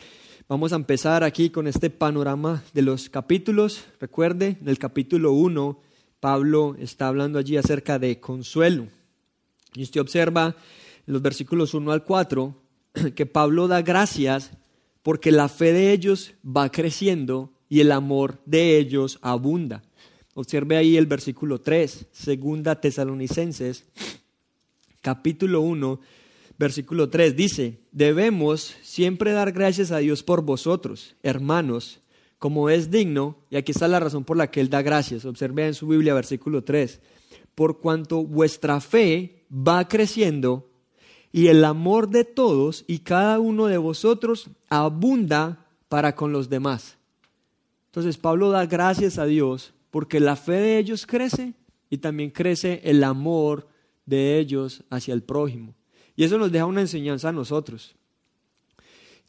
vamos 0.49 0.73
a 0.73 0.77
empezar 0.77 1.25
aquí 1.25 1.51
con 1.51 1.67
este 1.67 1.91
panorama 1.91 2.63
de 2.73 2.83
los 2.83 3.11
capítulos. 3.11 3.85
Recuerde, 4.01 4.59
en 4.61 4.69
el 4.69 4.79
capítulo 4.79 5.33
1, 5.33 5.81
Pablo 6.21 6.77
está 6.79 7.09
hablando 7.09 7.39
allí 7.39 7.57
acerca 7.57 7.99
de 7.99 8.21
consuelo. 8.21 8.89
Y 9.75 9.83
usted 9.83 10.01
observa 10.01 10.57
en 11.07 11.13
los 11.13 11.21
versículos 11.21 11.75
1 11.75 11.93
al 11.93 12.05
4 12.05 12.63
que 13.15 13.27
Pablo 13.27 13.69
da 13.69 13.83
gracias 13.83 14.53
porque 15.03 15.33
la 15.33 15.49
fe 15.49 15.73
de 15.73 15.93
ellos 15.93 16.33
va 16.45 16.71
creciendo 16.71 17.54
y 17.69 17.81
el 17.81 17.93
amor 17.93 18.41
de 18.47 18.79
ellos 18.79 19.19
abunda. 19.23 19.83
Observe 20.35 20.77
ahí 20.77 20.97
el 20.97 21.07
versículo 21.07 21.61
3, 21.61 22.07
segunda 22.13 22.81
Tesalonicenses, 22.81 23.85
capítulo 25.01 25.61
1, 25.61 26.01
versículo 26.59 27.09
3, 27.09 27.37
dice, 27.37 27.81
debemos 27.93 28.77
siempre 28.83 29.33
dar 29.33 29.53
gracias 29.53 29.91
a 29.93 29.99
Dios 29.99 30.23
por 30.23 30.43
vosotros, 30.43 31.15
hermanos, 31.23 32.01
como 32.39 32.69
es 32.69 32.91
digno, 32.91 33.39
y 33.51 33.57
aquí 33.57 33.73
está 33.73 33.89
la 33.89 34.01
razón 34.01 34.25
por 34.25 34.37
la 34.37 34.51
que 34.51 34.61
Él 34.61 34.71
da 34.71 34.83
gracias. 34.83 35.25
Observe 35.25 35.67
en 35.67 35.75
su 35.75 35.87
Biblia, 35.87 36.15
versículo 36.15 36.65
3, 36.65 37.01
por 37.55 37.81
cuanto 37.81 38.25
vuestra 38.25 38.81
fe 38.81 39.47
va 39.51 39.87
creciendo 39.89 40.69
y 41.35 41.49
el 41.49 41.65
amor 41.65 42.11
de 42.11 42.25
todos 42.25 42.85
y 42.87 43.01
cada 43.01 43.41
uno 43.41 43.67
de 43.67 43.77
vosotros 43.77 44.51
abunda 44.69 45.67
para 45.89 46.15
con 46.15 46.33
los 46.33 46.49
demás. 46.49 46.97
Entonces 47.95 48.19
Pablo 48.19 48.51
da 48.51 48.67
gracias 48.67 49.19
a 49.19 49.25
Dios 49.25 49.73
porque 49.93 50.19
la 50.19 50.35
fe 50.35 50.55
de 50.55 50.79
ellos 50.79 51.07
crece 51.07 51.55
y 51.89 51.99
también 51.99 52.31
crece 52.31 52.81
el 52.83 53.05
amor 53.05 53.69
de 54.05 54.41
ellos 54.41 54.83
hacia 54.91 55.15
el 55.15 55.23
prójimo. 55.23 55.77
Y 56.17 56.25
eso 56.25 56.37
nos 56.37 56.51
deja 56.51 56.67
una 56.67 56.81
enseñanza 56.81 57.29
a 57.29 57.33
nosotros, 57.33 57.95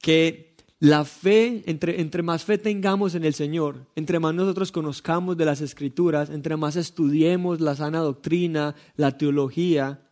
que 0.02 0.56
la 0.80 1.06
fe, 1.06 1.62
entre, 1.68 2.02
entre 2.02 2.24
más 2.24 2.44
fe 2.44 2.58
tengamos 2.58 3.14
en 3.14 3.24
el 3.24 3.36
Señor, 3.36 3.86
entre 3.96 4.18
más 4.18 4.34
nosotros 4.34 4.72
conozcamos 4.72 5.38
de 5.38 5.46
las 5.46 5.62
escrituras, 5.62 6.32
entre 6.32 6.58
más 6.58 6.76
estudiemos 6.76 7.62
la 7.62 7.76
sana 7.76 8.00
doctrina, 8.00 8.74
la 8.96 9.16
teología, 9.16 10.10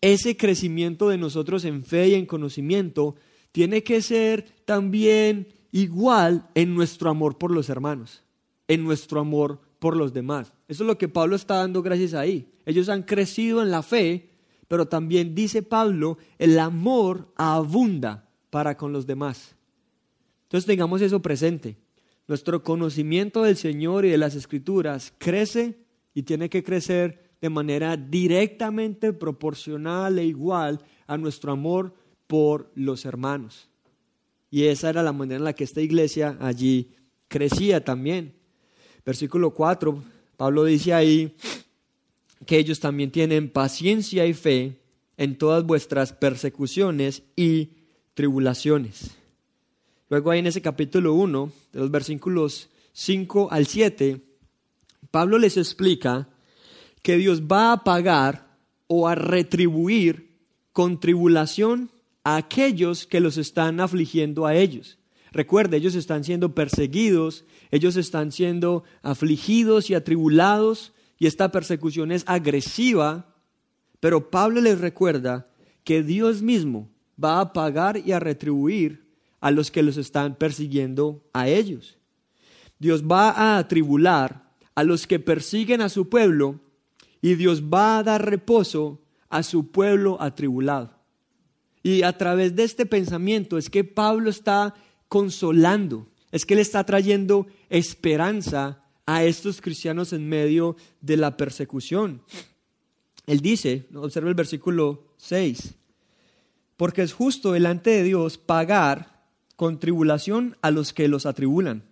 ese 0.00 0.38
crecimiento 0.38 1.10
de 1.10 1.18
nosotros 1.18 1.66
en 1.66 1.84
fe 1.84 2.08
y 2.08 2.14
en 2.14 2.24
conocimiento 2.24 3.14
tiene 3.52 3.82
que 3.82 4.00
ser 4.00 4.46
también 4.64 5.48
igual 5.76 6.48
en 6.54 6.74
nuestro 6.74 7.10
amor 7.10 7.36
por 7.36 7.50
los 7.50 7.68
hermanos, 7.68 8.24
en 8.66 8.82
nuestro 8.82 9.20
amor 9.20 9.60
por 9.78 9.94
los 9.94 10.14
demás. 10.14 10.52
Eso 10.68 10.84
es 10.84 10.86
lo 10.86 10.96
que 10.96 11.08
Pablo 11.08 11.36
está 11.36 11.56
dando 11.56 11.82
gracias 11.82 12.14
ahí. 12.14 12.50
Ellos 12.64 12.88
han 12.88 13.02
crecido 13.02 13.62
en 13.62 13.70
la 13.70 13.82
fe, 13.82 14.30
pero 14.68 14.88
también 14.88 15.34
dice 15.34 15.62
Pablo, 15.62 16.16
el 16.38 16.58
amor 16.58 17.30
abunda 17.36 18.26
para 18.48 18.76
con 18.76 18.92
los 18.92 19.06
demás. 19.06 19.54
Entonces 20.44 20.66
tengamos 20.66 21.02
eso 21.02 21.20
presente. 21.20 21.76
Nuestro 22.26 22.62
conocimiento 22.62 23.42
del 23.42 23.56
Señor 23.56 24.06
y 24.06 24.10
de 24.10 24.18
las 24.18 24.34
Escrituras 24.34 25.12
crece 25.18 25.78
y 26.14 26.22
tiene 26.22 26.48
que 26.48 26.64
crecer 26.64 27.36
de 27.42 27.50
manera 27.50 27.98
directamente 27.98 29.12
proporcional 29.12 30.18
e 30.18 30.24
igual 30.24 30.80
a 31.06 31.18
nuestro 31.18 31.52
amor 31.52 31.94
por 32.26 32.72
los 32.74 33.04
hermanos. 33.04 33.68
Y 34.50 34.64
esa 34.64 34.90
era 34.90 35.02
la 35.02 35.12
manera 35.12 35.38
en 35.38 35.44
la 35.44 35.52
que 35.52 35.64
esta 35.64 35.80
iglesia 35.80 36.36
allí 36.40 36.92
crecía 37.28 37.84
también. 37.84 38.34
Versículo 39.04 39.52
4, 39.52 40.02
Pablo 40.36 40.64
dice 40.64 40.94
ahí 40.94 41.36
que 42.44 42.58
ellos 42.58 42.80
también 42.80 43.10
tienen 43.10 43.50
paciencia 43.50 44.26
y 44.26 44.34
fe 44.34 44.80
en 45.16 45.38
todas 45.38 45.64
vuestras 45.64 46.12
persecuciones 46.12 47.22
y 47.34 47.70
tribulaciones. 48.14 49.16
Luego 50.08 50.30
ahí 50.30 50.38
en 50.38 50.46
ese 50.46 50.62
capítulo 50.62 51.14
1, 51.14 51.52
de 51.72 51.80
los 51.80 51.90
versículos 51.90 52.68
5 52.92 53.48
al 53.50 53.66
7, 53.66 54.20
Pablo 55.10 55.38
les 55.38 55.56
explica 55.56 56.28
que 57.02 57.16
Dios 57.16 57.42
va 57.42 57.72
a 57.72 57.84
pagar 57.84 58.56
o 58.86 59.08
a 59.08 59.14
retribuir 59.14 60.36
con 60.72 61.00
tribulación 61.00 61.90
a 62.26 62.34
aquellos 62.34 63.06
que 63.06 63.20
los 63.20 63.36
están 63.36 63.78
afligiendo 63.78 64.46
a 64.46 64.56
ellos. 64.56 64.98
Recuerde, 65.30 65.76
ellos 65.76 65.94
están 65.94 66.24
siendo 66.24 66.56
perseguidos, 66.56 67.44
ellos 67.70 67.94
están 67.94 68.32
siendo 68.32 68.82
afligidos 69.00 69.90
y 69.90 69.94
atribulados, 69.94 70.92
y 71.20 71.28
esta 71.28 71.52
persecución 71.52 72.10
es 72.10 72.24
agresiva, 72.26 73.32
pero 74.00 74.28
Pablo 74.28 74.60
les 74.60 74.80
recuerda 74.80 75.46
que 75.84 76.02
Dios 76.02 76.42
mismo 76.42 76.90
va 77.22 77.38
a 77.38 77.52
pagar 77.52 77.96
y 78.04 78.10
a 78.10 78.18
retribuir 78.18 79.06
a 79.40 79.52
los 79.52 79.70
que 79.70 79.84
los 79.84 79.96
están 79.96 80.34
persiguiendo 80.34 81.22
a 81.32 81.46
ellos. 81.46 81.96
Dios 82.80 83.04
va 83.04 83.30
a 83.30 83.58
atribular 83.58 84.50
a 84.74 84.82
los 84.82 85.06
que 85.06 85.20
persiguen 85.20 85.80
a 85.80 85.88
su 85.88 86.08
pueblo 86.08 86.58
y 87.22 87.36
Dios 87.36 87.62
va 87.62 87.98
a 87.98 88.02
dar 88.02 88.28
reposo 88.28 89.00
a 89.28 89.44
su 89.44 89.70
pueblo 89.70 90.20
atribulado. 90.20 90.95
Y 91.86 92.02
a 92.02 92.18
través 92.18 92.56
de 92.56 92.64
este 92.64 92.84
pensamiento 92.84 93.56
es 93.56 93.70
que 93.70 93.84
Pablo 93.84 94.28
está 94.28 94.74
consolando, 95.06 96.08
es 96.32 96.44
que 96.44 96.56
le 96.56 96.60
está 96.60 96.82
trayendo 96.82 97.46
esperanza 97.70 98.82
a 99.06 99.22
estos 99.22 99.60
cristianos 99.60 100.12
en 100.12 100.28
medio 100.28 100.74
de 101.00 101.16
la 101.16 101.36
persecución. 101.36 102.22
Él 103.28 103.38
dice, 103.38 103.86
observa 103.94 104.28
el 104.28 104.34
versículo 104.34 105.14
6, 105.18 105.76
porque 106.76 107.02
es 107.02 107.12
justo 107.12 107.52
delante 107.52 107.90
de 107.90 108.02
Dios 108.02 108.36
pagar 108.36 109.22
con 109.54 109.78
tribulación 109.78 110.56
a 110.62 110.72
los 110.72 110.92
que 110.92 111.06
los 111.06 111.24
atribulan, 111.24 111.84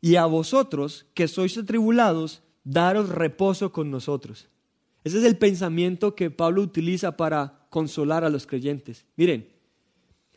y 0.00 0.16
a 0.16 0.26
vosotros 0.26 1.06
que 1.14 1.28
sois 1.28 1.56
atribulados, 1.56 2.42
daros 2.64 3.10
reposo 3.10 3.70
con 3.70 3.88
nosotros. 3.88 4.48
Ese 5.04 5.18
es 5.18 5.24
el 5.24 5.38
pensamiento 5.38 6.16
que 6.16 6.32
Pablo 6.32 6.62
utiliza 6.62 7.16
para 7.16 7.65
consolar 7.76 8.24
a 8.24 8.30
los 8.30 8.46
creyentes. 8.46 9.04
Miren, 9.16 9.52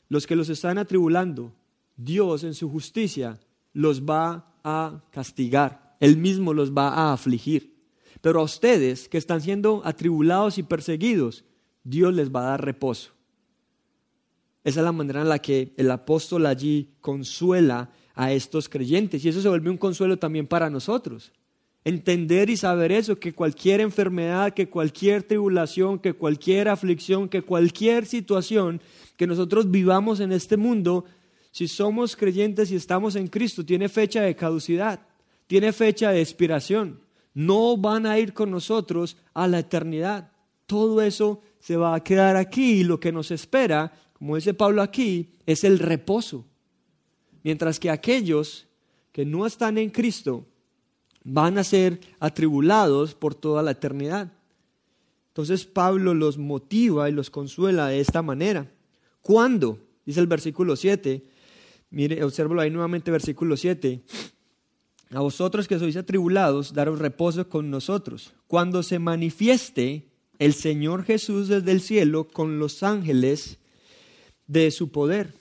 los 0.10 0.28
que 0.28 0.36
los 0.36 0.50
están 0.50 0.78
atribulando, 0.78 1.54
Dios 1.96 2.44
en 2.44 2.54
su 2.54 2.70
justicia 2.70 3.40
los 3.72 4.02
va 4.02 4.56
a 4.62 5.06
castigar, 5.10 5.96
Él 6.02 6.18
mismo 6.18 6.54
los 6.54 6.74
va 6.74 6.90
a 6.90 7.14
afligir. 7.14 7.78
Pero 8.20 8.42
a 8.42 8.44
ustedes 8.44 9.08
que 9.08 9.18
están 9.18 9.40
siendo 9.40 9.82
atribulados 9.86 10.58
y 10.58 10.64
perseguidos, 10.64 11.46
Dios 11.86 12.14
les 12.14 12.30
va 12.30 12.42
a 12.42 12.50
dar 12.50 12.66
reposo. 12.66 13.12
Esa 14.66 14.82
es 14.82 14.84
la 14.84 14.92
manera 14.92 15.22
en 15.22 15.30
la 15.30 15.40
que 15.40 15.74
el 15.78 15.90
apóstol 15.92 16.46
allí 16.46 16.90
consuela 17.00 17.90
a 18.16 18.34
estos 18.34 18.68
creyentes. 18.68 19.24
Y 19.24 19.30
eso 19.30 19.42
se 19.42 19.48
vuelve 19.48 19.70
un 19.70 19.78
consuelo 19.78 20.20
también 20.20 20.46
para 20.46 20.70
nosotros. 20.70 21.32
Entender 21.86 22.50
y 22.50 22.58
saber 22.58 22.92
eso, 22.92 23.20
que 23.20 23.34
cualquier 23.34 23.80
enfermedad, 23.80 24.54
que 24.54 24.70
cualquier 24.70 25.24
tribulación, 25.24 25.98
que 25.98 26.14
cualquier 26.14 26.68
aflicción, 26.68 27.30
que 27.30 27.42
cualquier 27.42 28.06
situación 28.06 28.82
que 29.16 29.28
nosotros 29.28 29.72
vivamos 29.72 30.20
en 30.20 30.32
este 30.32 30.58
mundo, 30.58 31.06
si 31.52 31.68
somos 31.68 32.16
creyentes 32.16 32.72
y 32.72 32.76
estamos 32.76 33.16
en 33.16 33.28
Cristo, 33.28 33.66
tiene 33.66 33.90
fecha 33.90 34.22
de 34.22 34.36
caducidad, 34.36 35.00
tiene 35.48 35.74
fecha 35.74 36.12
de 36.12 36.22
expiración. 36.22 37.02
No 37.34 37.78
van 37.78 38.06
a 38.06 38.20
ir 38.20 38.34
con 38.34 38.52
nosotros 38.52 39.18
a 39.34 39.48
la 39.48 39.60
eternidad. 39.60 40.32
Todo 40.66 41.02
eso 41.02 41.42
se 41.60 41.78
va 41.78 41.96
a 41.96 42.04
quedar 42.04 42.36
aquí 42.36 42.80
y 42.80 42.84
lo 42.84 43.00
que 43.00 43.12
nos 43.12 43.32
espera, 43.32 43.92
como 44.14 44.36
dice 44.36 44.54
Pablo 44.54 44.82
aquí, 44.82 45.32
es 45.46 45.64
el 45.64 45.80
reposo. 45.80 46.46
Mientras 47.44 47.80
que 47.80 47.90
aquellos 47.90 48.68
que 49.12 49.26
no 49.26 49.46
están 49.46 49.78
en 49.78 49.90
Cristo 49.90 50.46
van 51.24 51.58
a 51.58 51.64
ser 51.64 52.00
atribulados 52.20 53.14
por 53.16 53.36
toda 53.36 53.64
la 53.64 53.72
eternidad. 53.72 54.32
Entonces 55.30 55.66
Pablo 55.66 56.14
los 56.14 56.38
motiva 56.38 57.10
y 57.10 57.12
los 57.12 57.30
consuela 57.30 57.88
de 57.88 58.00
esta 58.00 58.22
manera. 58.22 58.72
¿Cuándo? 59.22 59.80
Dice 60.06 60.20
el 60.20 60.28
versículo 60.28 60.76
7. 60.76 61.24
Mire, 61.92 62.24
obsérvalo 62.24 62.62
ahí 62.62 62.70
nuevamente, 62.70 63.12
versículo 63.12 63.58
7. 63.58 64.02
A 65.12 65.22
vosotros 65.22 65.68
que 65.68 65.80
sois 65.80 65.98
atribulados, 65.98 66.74
daros 66.74 67.00
reposo 67.00 67.48
con 67.50 67.70
nosotros. 67.72 68.34
Cuando 68.48 68.84
se 68.84 69.00
manifieste 69.00 70.10
el 70.40 70.54
Señor 70.54 71.04
Jesús 71.04 71.48
desde 71.48 71.72
el 71.72 71.82
cielo 71.82 72.28
con 72.28 72.60
los 72.60 72.82
ángeles 72.82 73.60
de 74.48 74.72
su 74.72 74.90
poder, 74.92 75.34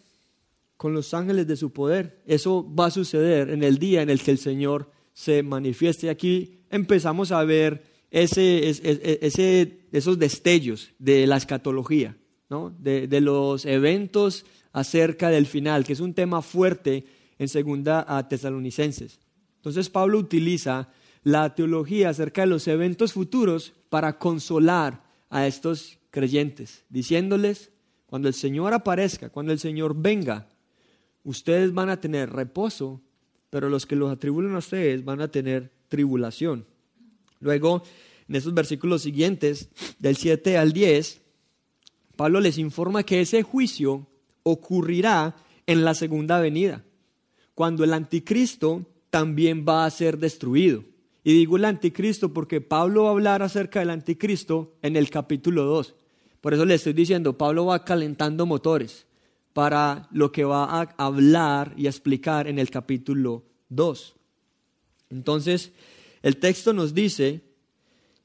con 0.76 0.93
los 0.93 1.14
ángeles 1.14 1.47
de 1.47 1.57
su 1.57 1.72
poder. 1.72 2.22
Eso 2.26 2.66
va 2.74 2.87
a 2.87 2.91
suceder 2.91 3.51
en 3.51 3.62
el 3.62 3.79
día 3.79 4.03
en 4.03 4.11
el 4.11 4.20
que 4.20 4.31
el 4.31 4.39
Señor 4.39 4.91
se 5.18 5.42
manifieste. 5.42 6.10
Aquí 6.10 6.60
empezamos 6.70 7.32
a 7.32 7.42
ver 7.42 7.82
ese, 8.08 8.68
ese, 8.68 9.80
esos 9.90 10.16
destellos 10.16 10.92
de 11.00 11.26
la 11.26 11.36
escatología, 11.36 12.16
¿no? 12.48 12.72
de, 12.78 13.08
de 13.08 13.20
los 13.20 13.64
eventos 13.64 14.46
acerca 14.72 15.30
del 15.30 15.46
final, 15.46 15.84
que 15.84 15.94
es 15.94 15.98
un 15.98 16.14
tema 16.14 16.40
fuerte 16.40 17.04
en 17.36 17.48
segunda 17.48 18.06
a 18.06 18.28
Tesalonicenses. 18.28 19.18
Entonces 19.56 19.90
Pablo 19.90 20.18
utiliza 20.18 20.88
la 21.24 21.52
teología 21.52 22.10
acerca 22.10 22.42
de 22.42 22.46
los 22.46 22.68
eventos 22.68 23.12
futuros 23.12 23.72
para 23.88 24.20
consolar 24.20 25.02
a 25.30 25.48
estos 25.48 25.98
creyentes, 26.10 26.84
diciéndoles, 26.90 27.72
cuando 28.06 28.28
el 28.28 28.34
Señor 28.34 28.72
aparezca, 28.72 29.30
cuando 29.30 29.52
el 29.52 29.58
Señor 29.58 30.00
venga, 30.00 30.48
ustedes 31.24 31.74
van 31.74 31.90
a 31.90 32.00
tener 32.00 32.30
reposo, 32.30 33.02
pero 33.51 33.68
los 33.68 33.86
que 33.86 33.96
los 33.96 34.11
atribulan 34.11 34.55
a 34.55 34.59
ustedes 34.59 35.05
van 35.05 35.20
a 35.20 35.28
tener 35.28 35.70
tribulación. 35.88 36.66
Luego, 37.40 37.82
en 38.28 38.34
esos 38.36 38.55
versículos 38.55 39.03
siguientes, 39.03 39.68
del 39.99 40.16
7 40.16 40.59
al 40.59 40.72
10, 40.72 41.20
Pablo 42.16 42.40
les 42.40 42.59
informa 42.59 43.03
que 43.03 43.20
ese 43.20 43.42
juicio 43.42 44.07
ocurrirá 44.42 45.36
en 45.66 45.84
la 45.84 45.94
segunda 45.94 46.40
venida, 46.40 46.84
cuando 47.55 47.84
el 47.84 47.92
anticristo 47.92 48.84
también 49.11 49.64
va 49.66 49.84
a 49.84 49.90
ser 49.90 50.18
destruido. 50.18 50.84
Y 51.24 51.32
digo 51.32 51.57
el 51.57 51.64
anticristo 51.64 52.32
porque 52.32 52.61
Pablo 52.61 53.05
va 53.05 53.09
a 53.09 53.12
hablar 53.12 53.42
acerca 53.42 53.80
del 53.80 53.90
anticristo 53.90 54.76
en 54.82 54.96
el 54.96 55.11
capítulo 55.11 55.64
2. 55.64 55.94
Por 56.40 56.55
eso 56.55 56.64
le 56.64 56.74
estoy 56.74 56.92
diciendo, 56.92 57.36
Pablo 57.36 57.66
va 57.66 57.84
calentando 57.84 58.46
motores 58.46 59.07
para 59.59 60.06
lo 60.12 60.30
que 60.30 60.44
va 60.44 60.66
a 60.66 60.82
hablar 60.98 61.74
y 61.76 61.88
explicar 61.88 62.46
en 62.46 62.61
el 62.61 62.70
capítulo 62.70 63.42
2. 63.70 64.14
Entonces, 65.11 65.72
el 66.22 66.36
texto 66.36 66.72
nos 66.72 66.94
dice 66.94 67.40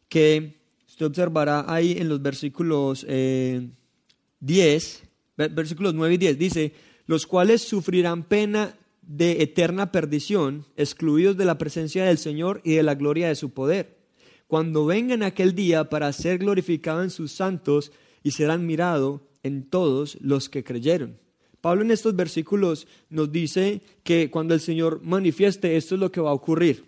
que, 0.10 0.62
usted 0.88 1.08
observará 1.08 1.66
ahí 1.68 1.94
en 1.98 2.08
los 2.08 2.22
versículos 2.22 3.02
10, 3.02 3.08
eh, 3.10 5.02
versículos 5.50 5.96
9 5.96 6.14
y 6.14 6.18
10, 6.20 6.38
dice, 6.38 6.74
los 7.08 7.26
cuales 7.26 7.64
sufrirán 7.64 8.26
pena 8.26 8.78
de 9.02 9.42
eterna 9.42 9.92
perdición, 9.92 10.68
excluidos 10.78 11.36
de 11.36 11.46
la 11.46 11.58
presencia 11.58 12.06
del 12.06 12.20
Señor 12.20 12.62
y 12.64 12.76
de 12.76 12.84
la 12.84 12.94
gloria 12.94 13.28
de 13.30 13.36
su 13.36 13.50
poder, 13.50 13.98
cuando 14.46 14.86
vengan 14.86 15.24
aquel 15.24 15.56
día 15.56 15.90
para 15.90 16.14
ser 16.14 16.38
glorificado 16.38 17.02
en 17.02 17.10
sus 17.10 17.32
santos 17.32 17.92
y 18.22 18.30
serán 18.30 18.68
mirados 18.68 19.22
en 19.42 19.68
todos 19.68 20.20
los 20.22 20.48
que 20.48 20.64
creyeron. 20.64 21.23
Pablo 21.64 21.84
en 21.84 21.92
estos 21.92 22.14
versículos 22.14 22.88
nos 23.10 23.32
dice 23.32 23.84
que 24.04 24.30
cuando 24.30 24.54
el 24.54 24.60
Señor 24.60 25.00
manifieste 25.02 25.78
esto 25.78 25.96
es 25.96 26.02
lo 26.02 26.12
que 26.12 26.20
va 26.20 26.32
a 26.32 26.34
ocurrir. 26.34 26.84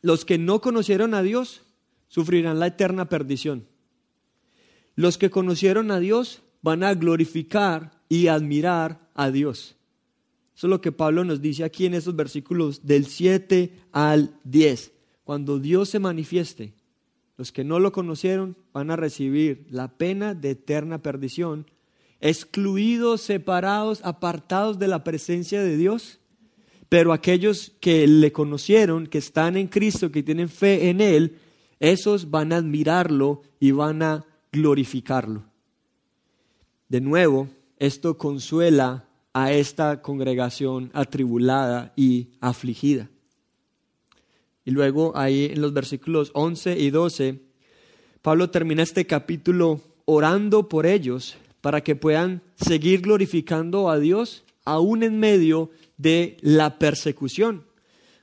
Los 0.00 0.24
que 0.24 0.38
no 0.38 0.62
conocieron 0.62 1.12
a 1.12 1.22
Dios 1.22 1.60
sufrirán 2.08 2.58
la 2.58 2.68
eterna 2.68 3.10
perdición. 3.10 3.66
Los 4.96 5.18
que 5.18 5.28
conocieron 5.28 5.90
a 5.90 6.00
Dios 6.00 6.40
van 6.62 6.82
a 6.82 6.94
glorificar 6.94 8.00
y 8.08 8.28
admirar 8.28 9.06
a 9.14 9.30
Dios. 9.30 9.76
Eso 10.56 10.66
es 10.66 10.70
lo 10.70 10.80
que 10.80 10.92
Pablo 10.92 11.22
nos 11.24 11.42
dice 11.42 11.62
aquí 11.62 11.84
en 11.84 11.92
esos 11.92 12.16
versículos 12.16 12.86
del 12.86 13.04
7 13.04 13.70
al 13.92 14.34
10. 14.44 14.92
Cuando 15.24 15.58
Dios 15.58 15.90
se 15.90 15.98
manifieste, 15.98 16.72
los 17.36 17.52
que 17.52 17.64
no 17.64 17.78
lo 17.78 17.92
conocieron 17.92 18.56
van 18.72 18.90
a 18.90 18.96
recibir 18.96 19.66
la 19.68 19.88
pena 19.98 20.32
de 20.34 20.52
eterna 20.52 21.02
perdición, 21.02 21.66
excluidos, 22.20 23.22
separados, 23.22 24.00
apartados 24.04 24.78
de 24.78 24.88
la 24.88 25.04
presencia 25.04 25.62
de 25.62 25.76
Dios. 25.76 26.18
Pero 26.88 27.12
aquellos 27.12 27.72
que 27.80 28.06
le 28.06 28.32
conocieron, 28.32 29.06
que 29.06 29.18
están 29.18 29.56
en 29.56 29.68
Cristo, 29.68 30.10
que 30.10 30.22
tienen 30.22 30.48
fe 30.48 30.90
en 30.90 31.00
Él, 31.00 31.38
esos 31.78 32.30
van 32.30 32.52
a 32.52 32.56
admirarlo 32.56 33.42
y 33.58 33.70
van 33.70 34.02
a 34.02 34.26
glorificarlo. 34.52 35.44
De 36.88 37.00
nuevo, 37.00 37.48
esto 37.78 38.18
consuela 38.18 39.04
a 39.32 39.52
esta 39.52 40.02
congregación 40.02 40.90
atribulada 40.92 41.92
y 41.96 42.30
afligida. 42.40 43.08
Y 44.64 44.72
luego 44.72 45.16
ahí 45.16 45.46
en 45.46 45.60
los 45.62 45.72
versículos 45.72 46.30
11 46.34 46.78
y 46.78 46.90
12, 46.90 47.40
Pablo 48.20 48.50
termina 48.50 48.82
este 48.82 49.06
capítulo 49.06 49.80
orando 50.04 50.68
por 50.68 50.84
ellos 50.86 51.36
para 51.60 51.82
que 51.82 51.96
puedan 51.96 52.42
seguir 52.56 53.02
glorificando 53.02 53.90
a 53.90 53.98
Dios 53.98 54.44
aún 54.64 55.02
en 55.02 55.18
medio 55.18 55.70
de 55.96 56.36
la 56.40 56.78
persecución. 56.78 57.64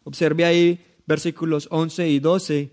Observe 0.03 0.45
ahí 0.45 0.79
versículos 1.05 1.67
11 1.71 2.09
y 2.09 2.19
12 2.19 2.71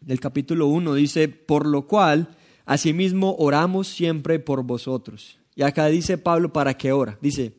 del 0.00 0.20
capítulo 0.20 0.66
1, 0.68 0.94
dice, 0.94 1.28
por 1.28 1.66
lo 1.66 1.86
cual, 1.86 2.36
asimismo 2.64 3.36
oramos 3.38 3.88
siempre 3.88 4.38
por 4.38 4.62
vosotros. 4.62 5.38
Y 5.54 5.62
acá 5.62 5.86
dice 5.86 6.18
Pablo, 6.18 6.52
¿para 6.52 6.74
qué 6.74 6.92
ora? 6.92 7.18
Dice, 7.20 7.52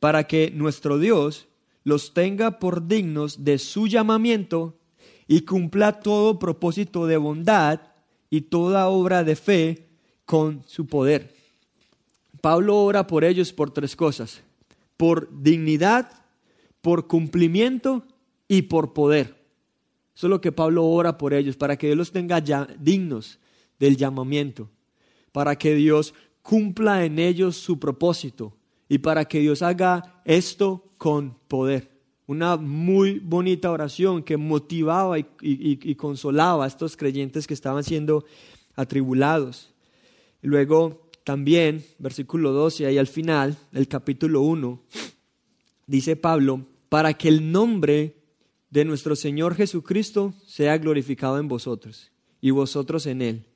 para 0.00 0.24
que 0.24 0.50
nuestro 0.50 0.98
Dios 0.98 1.48
los 1.84 2.12
tenga 2.12 2.58
por 2.58 2.86
dignos 2.86 3.44
de 3.44 3.58
su 3.58 3.86
llamamiento 3.86 4.78
y 5.26 5.42
cumpla 5.42 6.00
todo 6.00 6.38
propósito 6.38 7.06
de 7.06 7.16
bondad 7.16 7.80
y 8.28 8.42
toda 8.42 8.88
obra 8.88 9.24
de 9.24 9.36
fe 9.36 9.85
con 10.26 10.62
su 10.66 10.86
poder. 10.86 11.34
Pablo 12.42 12.76
ora 12.76 13.06
por 13.06 13.24
ellos 13.24 13.52
por 13.52 13.70
tres 13.70 13.96
cosas, 13.96 14.42
por 14.96 15.28
dignidad, 15.42 16.10
por 16.82 17.06
cumplimiento 17.06 18.04
y 18.46 18.62
por 18.62 18.92
poder. 18.92 19.36
Eso 20.14 20.26
es 20.26 20.30
lo 20.30 20.40
que 20.40 20.52
Pablo 20.52 20.84
ora 20.86 21.18
por 21.18 21.34
ellos, 21.34 21.56
para 21.56 21.76
que 21.76 21.88
Dios 21.88 21.98
los 21.98 22.12
tenga 22.12 22.40
dignos 22.78 23.38
del 23.78 23.96
llamamiento, 23.96 24.70
para 25.32 25.56
que 25.56 25.74
Dios 25.74 26.14
cumpla 26.42 27.04
en 27.04 27.18
ellos 27.18 27.56
su 27.56 27.78
propósito 27.78 28.54
y 28.88 28.98
para 28.98 29.24
que 29.24 29.40
Dios 29.40 29.62
haga 29.62 30.22
esto 30.24 30.84
con 30.96 31.36
poder. 31.48 31.90
Una 32.26 32.56
muy 32.56 33.18
bonita 33.18 33.70
oración 33.70 34.22
que 34.22 34.36
motivaba 34.36 35.18
y, 35.18 35.94
consolaba 35.96 36.64
a 36.64 36.68
estos 36.68 36.96
creyentes 36.96 37.46
que 37.46 37.54
estaban 37.54 37.84
siendo 37.84 38.24
atribulados. 38.74 39.72
Luego 40.46 41.10
también, 41.24 41.84
versículo 41.98 42.52
12, 42.52 42.86
ahí 42.86 42.98
al 42.98 43.08
final, 43.08 43.58
el 43.72 43.88
capítulo 43.88 44.42
1, 44.42 44.80
dice 45.88 46.14
Pablo, 46.14 46.64
para 46.88 47.14
que 47.14 47.26
el 47.26 47.50
nombre 47.50 48.14
de 48.70 48.84
nuestro 48.84 49.16
Señor 49.16 49.56
Jesucristo 49.56 50.34
sea 50.46 50.78
glorificado 50.78 51.40
en 51.40 51.48
vosotros 51.48 52.12
y 52.40 52.52
vosotros 52.52 53.06
en 53.06 53.22
Él, 53.22 53.46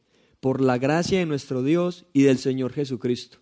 por 0.41 0.61
la 0.61 0.79
gracia 0.79 1.21
de 1.21 1.27
nuestro 1.27 1.63
Dios 1.63 2.07
y 2.13 2.23
del 2.23 2.39
Señor 2.39 2.73
Jesucristo. 2.73 3.39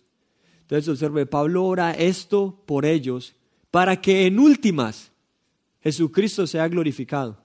Entonces 0.61 0.87
observe, 0.87 1.25
Pablo 1.25 1.65
ora 1.65 1.93
esto 1.93 2.61
por 2.67 2.85
ellos 2.85 3.33
para 3.71 3.99
que 3.99 4.27
en 4.27 4.37
últimas 4.37 5.11
Jesucristo 5.81 6.45
sea 6.45 6.67
glorificado. 6.67 7.43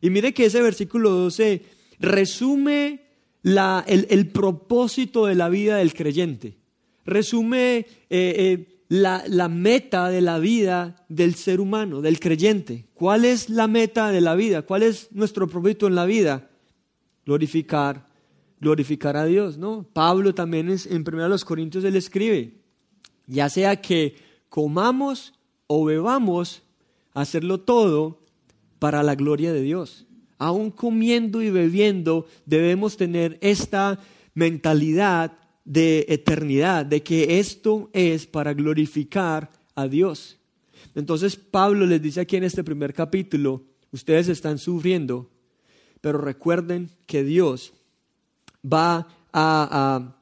Y 0.00 0.08
mire 0.08 0.32
que 0.32 0.46
ese 0.46 0.62
versículo 0.62 1.10
12 1.10 1.62
resume 1.98 3.05
el, 3.46 4.28
propósito 4.28 5.26
de 5.26 5.34
la 5.34 5.48
vida 5.48 5.76
del 5.76 5.94
creyente, 5.94 6.56
resume 7.04 7.76
eh, 7.78 7.86
eh, 8.10 8.82
la, 8.88 9.22
la, 9.28 9.48
meta 9.48 10.08
de 10.08 10.20
la 10.20 10.38
vida 10.38 11.04
del 11.08 11.34
ser 11.36 11.60
humano, 11.60 12.00
del 12.00 12.18
creyente. 12.18 12.86
¿Cuál 12.94 13.24
es 13.24 13.48
la 13.48 13.68
meta 13.68 14.10
de 14.10 14.20
la 14.20 14.34
vida? 14.34 14.62
¿Cuál 14.62 14.82
es 14.82 15.08
nuestro 15.12 15.46
propósito 15.46 15.86
en 15.86 15.94
la 15.94 16.06
vida? 16.06 16.50
Glorificar, 17.24 18.08
glorificar 18.60 19.16
a 19.16 19.24
Dios, 19.24 19.58
¿no? 19.58 19.86
Pablo 19.92 20.34
también 20.34 20.68
es, 20.68 20.86
en 20.86 21.04
1 21.06 21.36
Corintios 21.44 21.84
él 21.84 21.96
escribe, 21.96 22.54
ya 23.26 23.48
sea 23.48 23.80
que 23.80 24.16
comamos 24.48 25.34
o 25.68 25.84
bebamos, 25.84 26.62
hacerlo 27.14 27.60
todo 27.60 28.18
para 28.78 29.02
la 29.02 29.14
gloria 29.14 29.52
de 29.52 29.62
Dios. 29.62 30.05
Aún 30.38 30.70
comiendo 30.70 31.42
y 31.42 31.50
bebiendo 31.50 32.26
debemos 32.44 32.96
tener 32.96 33.38
esta 33.40 33.98
mentalidad 34.34 35.38
de 35.64 36.06
eternidad, 36.08 36.86
de 36.86 37.02
que 37.02 37.38
esto 37.40 37.90
es 37.92 38.26
para 38.26 38.54
glorificar 38.54 39.50
a 39.74 39.88
Dios. 39.88 40.38
Entonces 40.94 41.36
Pablo 41.36 41.86
les 41.86 42.00
dice 42.00 42.20
aquí 42.20 42.36
en 42.36 42.44
este 42.44 42.62
primer 42.62 42.94
capítulo, 42.94 43.64
ustedes 43.90 44.28
están 44.28 44.58
sufriendo, 44.58 45.30
pero 46.00 46.18
recuerden 46.18 46.90
que 47.06 47.24
Dios 47.24 47.72
va 48.64 49.08
a... 49.32 50.16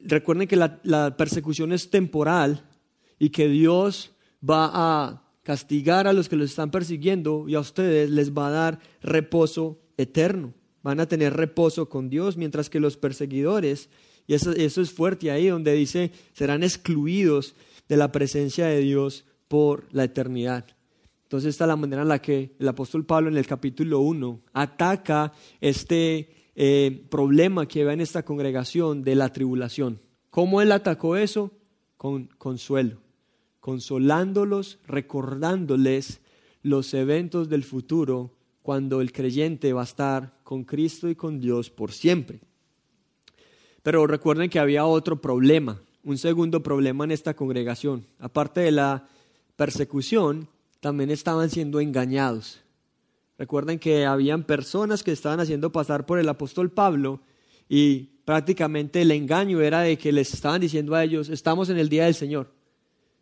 recuerden 0.00 0.48
que 0.48 0.56
la, 0.56 0.80
la 0.82 1.16
persecución 1.16 1.72
es 1.72 1.90
temporal 1.90 2.64
y 3.18 3.30
que 3.30 3.48
Dios 3.48 4.12
va 4.48 4.70
a 4.72 5.25
castigar 5.46 6.08
a 6.08 6.12
los 6.12 6.28
que 6.28 6.34
los 6.34 6.50
están 6.50 6.72
persiguiendo 6.72 7.48
y 7.48 7.54
a 7.54 7.60
ustedes 7.60 8.10
les 8.10 8.32
va 8.32 8.48
a 8.48 8.50
dar 8.50 8.80
reposo 9.00 9.78
eterno. 9.96 10.52
Van 10.82 10.98
a 10.98 11.06
tener 11.06 11.34
reposo 11.34 11.88
con 11.88 12.10
Dios, 12.10 12.36
mientras 12.36 12.68
que 12.68 12.80
los 12.80 12.96
perseguidores 12.96 13.88
y 14.26 14.34
eso, 14.34 14.50
es 14.52 14.92
fuerte 14.92 15.30
ahí 15.30 15.46
donde 15.46 15.72
dice, 15.74 16.10
serán 16.32 16.64
excluidos 16.64 17.54
de 17.88 17.96
la 17.96 18.10
presencia 18.10 18.66
de 18.66 18.80
Dios 18.80 19.24
por 19.46 19.86
la 19.92 20.02
eternidad. 20.02 20.66
Entonces 21.22 21.50
esta 21.50 21.62
es 21.62 21.68
la 21.68 21.76
manera 21.76 22.02
en 22.02 22.08
la 22.08 22.20
que 22.20 22.56
el 22.58 22.68
apóstol 22.68 23.06
Pablo 23.06 23.30
en 23.30 23.36
el 23.36 23.46
capítulo 23.46 24.00
1 24.00 24.40
ataca 24.52 25.32
este 25.60 26.50
eh, 26.56 27.06
problema 27.08 27.68
que 27.68 27.84
va 27.84 27.92
en 27.92 28.00
esta 28.00 28.24
congregación 28.24 29.04
de 29.04 29.14
la 29.14 29.32
tribulación. 29.32 30.00
¿Cómo 30.30 30.60
él 30.60 30.72
atacó 30.72 31.16
eso? 31.16 31.52
Con 31.96 32.26
consuelo, 32.36 32.98
consolándolos, 33.66 34.78
recordándoles 34.86 36.20
los 36.62 36.94
eventos 36.94 37.48
del 37.48 37.64
futuro 37.64 38.30
cuando 38.62 39.00
el 39.00 39.10
creyente 39.10 39.72
va 39.72 39.80
a 39.80 39.84
estar 39.84 40.38
con 40.44 40.62
Cristo 40.62 41.08
y 41.08 41.16
con 41.16 41.40
Dios 41.40 41.68
por 41.68 41.90
siempre. 41.90 42.38
Pero 43.82 44.06
recuerden 44.06 44.50
que 44.50 44.60
había 44.60 44.86
otro 44.86 45.20
problema, 45.20 45.82
un 46.04 46.16
segundo 46.16 46.62
problema 46.62 47.02
en 47.02 47.10
esta 47.10 47.34
congregación. 47.34 48.06
Aparte 48.20 48.60
de 48.60 48.70
la 48.70 49.08
persecución, 49.56 50.48
también 50.78 51.10
estaban 51.10 51.50
siendo 51.50 51.80
engañados. 51.80 52.62
Recuerden 53.36 53.80
que 53.80 54.06
habían 54.06 54.44
personas 54.44 55.02
que 55.02 55.10
estaban 55.10 55.40
haciendo 55.40 55.72
pasar 55.72 56.06
por 56.06 56.20
el 56.20 56.28
apóstol 56.28 56.70
Pablo 56.70 57.18
y 57.68 58.10
prácticamente 58.24 59.02
el 59.02 59.10
engaño 59.10 59.60
era 59.60 59.80
de 59.80 59.98
que 59.98 60.12
les 60.12 60.32
estaban 60.34 60.60
diciendo 60.60 60.94
a 60.94 61.02
ellos, 61.02 61.30
estamos 61.30 61.68
en 61.68 61.78
el 61.78 61.88
día 61.88 62.04
del 62.04 62.14
Señor. 62.14 62.54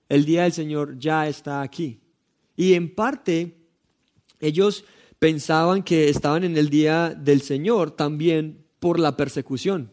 El 0.09 0.24
día 0.24 0.42
del 0.42 0.52
Señor 0.52 0.98
ya 0.98 1.28
está 1.28 1.62
aquí. 1.62 2.00
Y 2.57 2.74
en 2.74 2.94
parte 2.94 3.57
ellos 4.40 4.84
pensaban 5.18 5.82
que 5.82 6.09
estaban 6.09 6.44
en 6.44 6.57
el 6.57 6.68
día 6.68 7.11
del 7.11 7.40
Señor 7.40 7.90
también 7.90 8.64
por 8.78 9.00
la 9.00 9.16
persecución. 9.16 9.90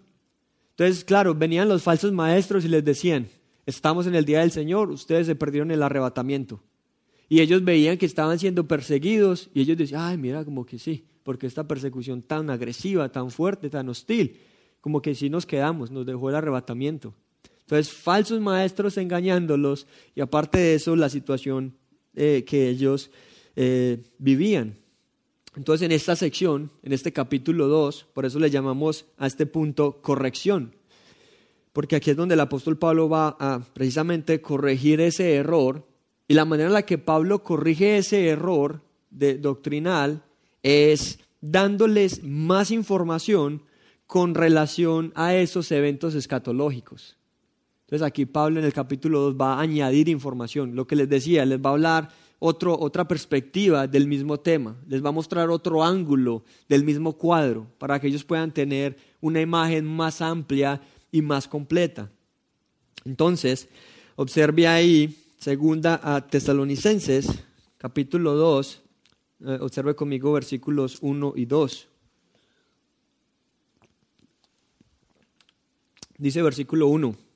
Entonces, 0.71 1.03
claro, 1.05 1.35
venían 1.35 1.69
los 1.69 1.83
falsos 1.83 2.11
maestros 2.11 2.65
y 2.65 2.67
les 2.67 2.83
decían, 2.83 3.29
estamos 3.65 4.07
en 4.07 4.15
el 4.15 4.25
día 4.25 4.39
del 4.39 4.51
Señor, 4.51 4.91
ustedes 4.91 5.27
se 5.27 5.35
perdieron 5.35 5.71
el 5.71 5.83
arrebatamiento. 5.83 6.61
Y 7.29 7.39
ellos 7.39 7.63
veían 7.63 7.97
que 7.97 8.05
estaban 8.05 8.39
siendo 8.39 8.67
perseguidos 8.67 9.49
y 9.53 9.61
ellos 9.61 9.77
decían, 9.77 10.01
ay, 10.01 10.17
mira, 10.17 10.43
como 10.43 10.65
que 10.65 10.77
sí, 10.77 11.05
porque 11.23 11.47
esta 11.47 11.65
persecución 11.67 12.21
tan 12.21 12.49
agresiva, 12.49 13.09
tan 13.09 13.31
fuerte, 13.31 13.69
tan 13.69 13.87
hostil, 13.87 14.37
como 14.81 15.01
que 15.01 15.15
sí 15.15 15.29
nos 15.29 15.45
quedamos, 15.45 15.91
nos 15.91 16.05
dejó 16.05 16.29
el 16.29 16.35
arrebatamiento. 16.35 17.13
Entonces, 17.71 17.93
falsos 17.93 18.41
maestros 18.41 18.97
engañándolos 18.97 19.87
y 20.13 20.19
aparte 20.19 20.57
de 20.57 20.75
eso, 20.75 20.93
la 20.97 21.07
situación 21.07 21.77
eh, 22.13 22.43
que 22.45 22.67
ellos 22.67 23.11
eh, 23.55 24.03
vivían. 24.17 24.77
Entonces, 25.55 25.85
en 25.85 25.93
esta 25.93 26.17
sección, 26.17 26.69
en 26.83 26.91
este 26.91 27.13
capítulo 27.13 27.69
2, 27.69 28.07
por 28.13 28.25
eso 28.25 28.39
le 28.39 28.49
llamamos 28.49 29.05
a 29.17 29.25
este 29.25 29.45
punto 29.45 30.01
corrección, 30.01 30.75
porque 31.71 31.95
aquí 31.95 32.11
es 32.11 32.17
donde 32.17 32.33
el 32.33 32.41
apóstol 32.41 32.77
Pablo 32.77 33.07
va 33.07 33.37
a 33.39 33.61
precisamente 33.73 34.41
corregir 34.41 34.99
ese 34.99 35.35
error, 35.35 35.87
y 36.27 36.33
la 36.33 36.43
manera 36.43 36.67
en 36.67 36.73
la 36.73 36.85
que 36.85 36.97
Pablo 36.97 37.41
corrige 37.41 37.95
ese 37.95 38.27
error 38.27 38.81
doctrinal 39.11 40.25
es 40.61 41.19
dándoles 41.39 42.21
más 42.21 42.69
información 42.69 43.63
con 44.07 44.35
relación 44.35 45.13
a 45.15 45.35
esos 45.35 45.71
eventos 45.71 46.15
escatológicos. 46.15 47.15
Entonces 47.91 48.07
aquí 48.07 48.25
Pablo 48.25 48.57
en 48.57 48.65
el 48.65 48.71
capítulo 48.71 49.19
2 49.19 49.35
va 49.35 49.55
a 49.55 49.59
añadir 49.59 50.07
información, 50.07 50.77
lo 50.77 50.87
que 50.87 50.95
les 50.95 51.09
decía, 51.09 51.45
les 51.45 51.59
va 51.59 51.71
a 51.71 51.73
hablar 51.73 52.09
otra 52.39 53.05
perspectiva 53.05 53.85
del 53.85 54.07
mismo 54.07 54.39
tema, 54.39 54.77
les 54.87 55.03
va 55.03 55.09
a 55.09 55.11
mostrar 55.11 55.49
otro 55.49 55.83
ángulo 55.83 56.45
del 56.69 56.85
mismo 56.85 57.17
cuadro 57.17 57.67
para 57.79 57.99
que 57.99 58.07
ellos 58.07 58.23
puedan 58.23 58.53
tener 58.53 58.95
una 59.19 59.41
imagen 59.41 59.85
más 59.85 60.21
amplia 60.21 60.81
y 61.11 61.21
más 61.21 61.49
completa. 61.49 62.09
Entonces, 63.03 63.67
observe 64.15 64.69
ahí, 64.69 65.13
segunda 65.37 65.99
a 66.01 66.25
Tesalonicenses, 66.25 67.43
capítulo 67.77 68.35
2, 68.35 68.81
eh, 69.47 69.57
observe 69.59 69.95
conmigo 69.95 70.31
versículos 70.31 70.97
1 71.01 71.33
y 71.35 71.43
2. 71.43 71.87
Dice 76.17 76.41
versículo 76.41 76.87
1, 76.87 77.30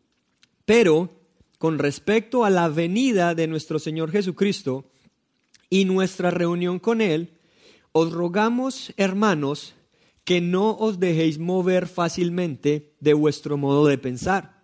pero 0.66 1.09
con 1.57 1.80
respecto 1.80 2.43
a 2.43 2.49
la 2.49 2.68
venida 2.70 3.34
de 3.34 3.47
nuestro 3.47 3.80
Señor 3.80 4.11
Jesucristo, 4.11 4.86
y 5.70 5.86
nuestra 5.86 6.32
reunión 6.32 6.80
con 6.80 7.01
Él, 7.01 7.32
os 7.91 8.11
rogamos, 8.11 8.93
hermanos, 8.97 9.76
que 10.24 10.41
no 10.41 10.72
os 10.78 10.99
dejéis 10.99 11.38
mover 11.38 11.88
fácilmente 11.88 12.93
de 12.99 13.13
vuestro 13.13 13.57
modo 13.57 13.86
de 13.86 13.97
pensar, 13.97 14.63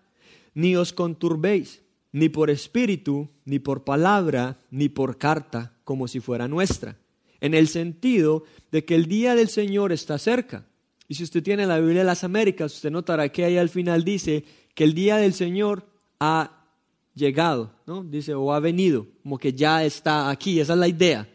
ni 0.53 0.75
os 0.75 0.93
conturbéis, 0.93 1.81
ni 2.11 2.29
por 2.29 2.49
espíritu, 2.49 3.29
ni 3.45 3.59
por 3.59 3.83
palabra, 3.83 4.59
ni 4.69 4.89
por 4.89 5.17
carta, 5.17 5.73
como 5.83 6.07
si 6.07 6.19
fuera 6.19 6.47
nuestra, 6.47 6.97
en 7.39 7.53
el 7.53 7.67
sentido 7.67 8.43
de 8.71 8.85
que 8.85 8.95
el 8.95 9.05
día 9.05 9.35
del 9.35 9.49
Señor 9.49 9.91
está 9.91 10.17
cerca. 10.17 10.65
Y 11.07 11.15
si 11.15 11.23
usted 11.23 11.43
tiene 11.43 11.67
la 11.67 11.79
Biblia 11.79 11.99
de 11.99 12.05
las 12.05 12.23
Américas, 12.23 12.73
usted 12.73 12.91
notará 12.91 13.29
que 13.29 13.43
ahí 13.43 13.57
al 13.57 13.69
final 13.69 14.03
dice 14.03 14.45
que 14.75 14.83
el 14.83 14.93
día 14.93 15.17
del 15.17 15.33
Señor 15.33 15.90
ha 16.23 16.67
llegado, 17.15 17.73
¿no? 17.87 18.03
Dice, 18.03 18.35
o 18.35 18.53
ha 18.53 18.59
venido, 18.59 19.07
como 19.23 19.39
que 19.39 19.53
ya 19.53 19.83
está 19.83 20.29
aquí, 20.29 20.59
esa 20.59 20.73
es 20.73 20.79
la 20.79 20.87
idea. 20.87 21.27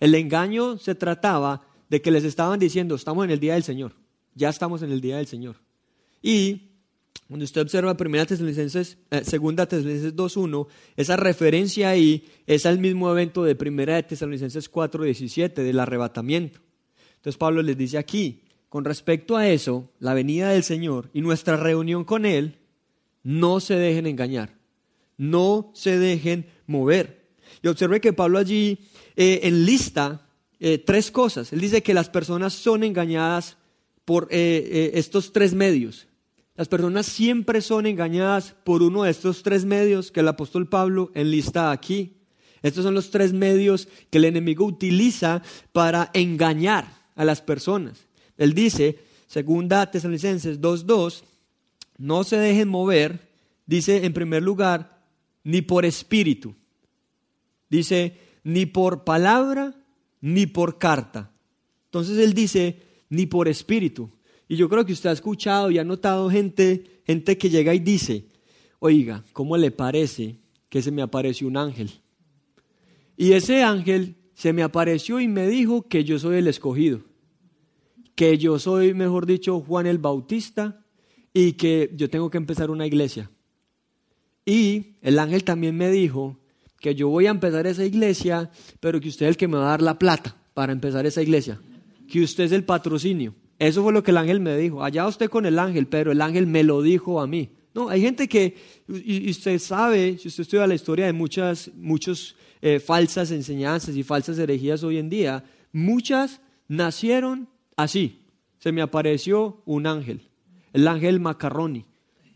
El 0.00 0.14
engaño 0.14 0.78
se 0.78 0.94
trataba 0.94 1.66
de 1.90 2.00
que 2.00 2.10
les 2.10 2.24
estaban 2.24 2.58
diciendo, 2.58 2.94
estamos 2.94 3.26
en 3.26 3.32
el 3.32 3.38
día 3.38 3.52
del 3.52 3.62
Señor, 3.62 3.92
ya 4.34 4.48
estamos 4.48 4.80
en 4.80 4.90
el 4.92 5.02
día 5.02 5.18
del 5.18 5.26
Señor. 5.26 5.56
Y 6.22 6.70
cuando 7.28 7.44
usted 7.44 7.60
observa 7.60 7.98
primera 7.98 8.24
Tesalonicenses, 8.24 8.96
eh, 9.10 9.24
segunda 9.24 9.66
Tesalonicenses 9.66 10.16
2.1, 10.16 10.68
esa 10.96 11.16
referencia 11.18 11.90
ahí 11.90 12.24
es 12.46 12.64
al 12.64 12.78
mismo 12.78 13.10
evento 13.10 13.44
de 13.44 13.54
primera 13.54 14.02
Tesalonicenses 14.02 14.72
4.17, 14.72 15.52
del 15.52 15.80
arrebatamiento. 15.80 16.60
Entonces 17.16 17.36
Pablo 17.36 17.60
les 17.60 17.76
dice 17.76 17.98
aquí, 17.98 18.40
con 18.70 18.86
respecto 18.86 19.36
a 19.36 19.46
eso, 19.48 19.90
la 19.98 20.14
venida 20.14 20.48
del 20.48 20.62
Señor 20.62 21.10
y 21.12 21.20
nuestra 21.20 21.58
reunión 21.58 22.04
con 22.04 22.24
Él, 22.24 22.56
no 23.24 23.58
se 23.58 23.74
dejen 23.74 24.06
engañar, 24.06 24.56
no 25.16 25.72
se 25.74 25.98
dejen 25.98 26.46
mover. 26.66 27.32
Y 27.62 27.68
observe 27.68 28.00
que 28.00 28.12
Pablo 28.12 28.38
allí 28.38 28.78
eh, 29.16 29.40
enlista 29.44 30.28
eh, 30.60 30.78
tres 30.78 31.10
cosas. 31.10 31.52
Él 31.52 31.60
dice 31.60 31.82
que 31.82 31.94
las 31.94 32.08
personas 32.08 32.52
son 32.52 32.84
engañadas 32.84 33.56
por 34.04 34.28
eh, 34.30 34.92
estos 34.94 35.32
tres 35.32 35.54
medios. 35.54 36.06
Las 36.56 36.68
personas 36.68 37.06
siempre 37.06 37.60
son 37.60 37.86
engañadas 37.86 38.54
por 38.62 38.82
uno 38.82 39.02
de 39.02 39.10
estos 39.10 39.42
tres 39.42 39.64
medios 39.64 40.12
que 40.12 40.20
el 40.20 40.28
apóstol 40.28 40.68
Pablo 40.68 41.10
enlista 41.14 41.72
aquí. 41.72 42.18
Estos 42.62 42.84
son 42.84 42.94
los 42.94 43.10
tres 43.10 43.32
medios 43.32 43.88
que 44.10 44.18
el 44.18 44.26
enemigo 44.26 44.64
utiliza 44.64 45.42
para 45.72 46.10
engañar 46.14 46.86
a 47.16 47.24
las 47.24 47.40
personas. 47.40 48.06
Él 48.36 48.54
dice, 48.54 48.98
segunda 49.26 49.90
Tesalonicenses 49.90 50.60
2.2, 50.60 51.24
no 51.96 52.24
se 52.24 52.36
dejen 52.36 52.68
mover, 52.68 53.28
dice 53.66 54.04
en 54.04 54.12
primer 54.12 54.42
lugar, 54.42 55.04
ni 55.42 55.62
por 55.62 55.84
espíritu. 55.84 56.54
Dice, 57.68 58.16
ni 58.42 58.66
por 58.66 59.04
palabra, 59.04 59.74
ni 60.20 60.46
por 60.46 60.78
carta. 60.78 61.30
Entonces 61.86 62.18
él 62.18 62.34
dice, 62.34 62.82
ni 63.08 63.26
por 63.26 63.48
espíritu. 63.48 64.10
Y 64.48 64.56
yo 64.56 64.68
creo 64.68 64.84
que 64.84 64.92
usted 64.92 65.10
ha 65.10 65.12
escuchado 65.12 65.70
y 65.70 65.78
ha 65.78 65.84
notado 65.84 66.30
gente, 66.30 67.02
gente 67.06 67.38
que 67.38 67.50
llega 67.50 67.74
y 67.74 67.78
dice, 67.78 68.26
oiga, 68.78 69.24
¿cómo 69.32 69.56
le 69.56 69.70
parece 69.70 70.36
que 70.68 70.82
se 70.82 70.90
me 70.90 71.02
apareció 71.02 71.46
un 71.46 71.56
ángel? 71.56 71.90
Y 73.16 73.32
ese 73.32 73.62
ángel 73.62 74.16
se 74.34 74.52
me 74.52 74.62
apareció 74.62 75.20
y 75.20 75.28
me 75.28 75.46
dijo 75.46 75.88
que 75.88 76.04
yo 76.04 76.18
soy 76.18 76.36
el 76.36 76.48
escogido, 76.48 77.00
que 78.14 78.36
yo 78.38 78.58
soy, 78.58 78.92
mejor 78.92 79.26
dicho, 79.26 79.60
Juan 79.60 79.86
el 79.86 79.98
Bautista 79.98 80.83
y 81.34 81.52
que 81.52 81.90
yo 81.94 82.08
tengo 82.08 82.30
que 82.30 82.38
empezar 82.38 82.70
una 82.70 82.86
iglesia. 82.86 83.30
Y 84.46 84.94
el 85.02 85.18
ángel 85.18 85.44
también 85.44 85.76
me 85.76 85.90
dijo 85.90 86.38
que 86.80 86.94
yo 86.94 87.08
voy 87.08 87.26
a 87.26 87.30
empezar 87.30 87.66
esa 87.66 87.84
iglesia, 87.84 88.50
pero 88.80 89.00
que 89.00 89.08
usted 89.08 89.26
es 89.26 89.30
el 89.30 89.36
que 89.36 89.48
me 89.48 89.58
va 89.58 89.66
a 89.66 89.70
dar 89.70 89.82
la 89.82 89.98
plata 89.98 90.36
para 90.54 90.72
empezar 90.72 91.04
esa 91.04 91.22
iglesia, 91.22 91.60
que 92.08 92.22
usted 92.22 92.44
es 92.44 92.52
el 92.52 92.64
patrocinio. 92.64 93.34
Eso 93.58 93.82
fue 93.82 93.92
lo 93.92 94.02
que 94.02 94.10
el 94.10 94.16
ángel 94.16 94.40
me 94.40 94.56
dijo. 94.56 94.82
Allá 94.82 95.06
usted 95.06 95.28
con 95.28 95.46
el 95.46 95.58
ángel, 95.58 95.86
pero 95.86 96.12
el 96.12 96.20
ángel 96.20 96.46
me 96.46 96.62
lo 96.62 96.82
dijo 96.82 97.20
a 97.20 97.26
mí. 97.26 97.50
No, 97.74 97.88
hay 97.88 98.02
gente 98.02 98.28
que, 98.28 98.56
y 98.88 99.28
usted 99.30 99.58
sabe, 99.58 100.16
si 100.18 100.28
usted 100.28 100.42
estudia 100.42 100.66
la 100.66 100.76
historia 100.76 101.06
de 101.06 101.12
muchas 101.12 101.70
muchos, 101.74 102.36
eh, 102.62 102.78
falsas 102.78 103.30
enseñanzas 103.30 103.96
y 103.96 104.02
falsas 104.02 104.38
herejías 104.38 104.84
hoy 104.84 104.98
en 104.98 105.10
día, 105.10 105.44
muchas 105.72 106.40
nacieron 106.68 107.48
así. 107.76 108.20
Se 108.58 108.70
me 108.72 108.80
apareció 108.80 109.60
un 109.66 109.86
ángel, 109.86 110.22
el 110.74 110.88
ángel 110.88 111.20
macarroni, 111.20 111.86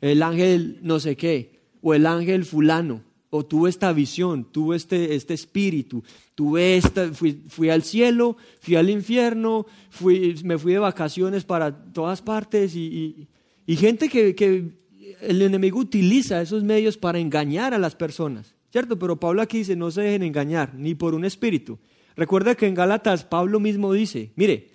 el 0.01 0.22
ángel 0.22 0.78
no 0.82 1.01
sé 1.01 1.16
qué, 1.16 1.59
o 1.82 1.93
el 1.93 2.07
ángel 2.07 2.45
fulano, 2.45 3.03
o 3.30 3.45
tuve 3.45 3.68
esta 3.68 3.93
visión, 3.93 4.45
tuve 4.51 4.76
este, 4.76 5.14
este 5.14 5.34
espíritu, 5.34 6.03
tuve 6.34 6.76
esta, 6.76 7.12
fui, 7.12 7.43
fui, 7.49 7.68
al 7.68 7.82
cielo, 7.82 8.36
fui 8.61 8.76
al 8.76 8.89
infierno, 8.89 9.66
fui, 9.91 10.41
me 10.45 10.57
fui 10.57 10.72
de 10.72 10.78
vacaciones 10.78 11.45
para 11.45 11.93
todas 11.93 12.22
partes 12.22 12.74
y, 12.74 13.28
y, 13.66 13.76
gente 13.76 14.09
que, 14.09 14.34
que, 14.34 14.78
el 15.20 15.43
enemigo 15.43 15.80
utiliza 15.80 16.41
esos 16.41 16.62
medios 16.62 16.97
para 16.97 17.18
engañar 17.18 17.74
a 17.74 17.78
las 17.78 17.97
personas, 17.97 18.55
¿cierto? 18.70 18.99
Pero 18.99 19.18
Pablo 19.18 19.43
aquí 19.43 19.59
dice, 19.59 19.74
no 19.74 19.91
se 19.91 20.03
dejen 20.03 20.22
engañar, 20.22 20.74
ni 20.74 20.95
por 20.95 21.14
un 21.14 21.24
espíritu. 21.24 21.78
Recuerda 22.14 22.55
que 22.55 22.66
en 22.66 22.74
Gálatas 22.74 23.24
Pablo 23.24 23.59
mismo 23.59 23.93
dice, 23.93 24.32
mire, 24.36 24.70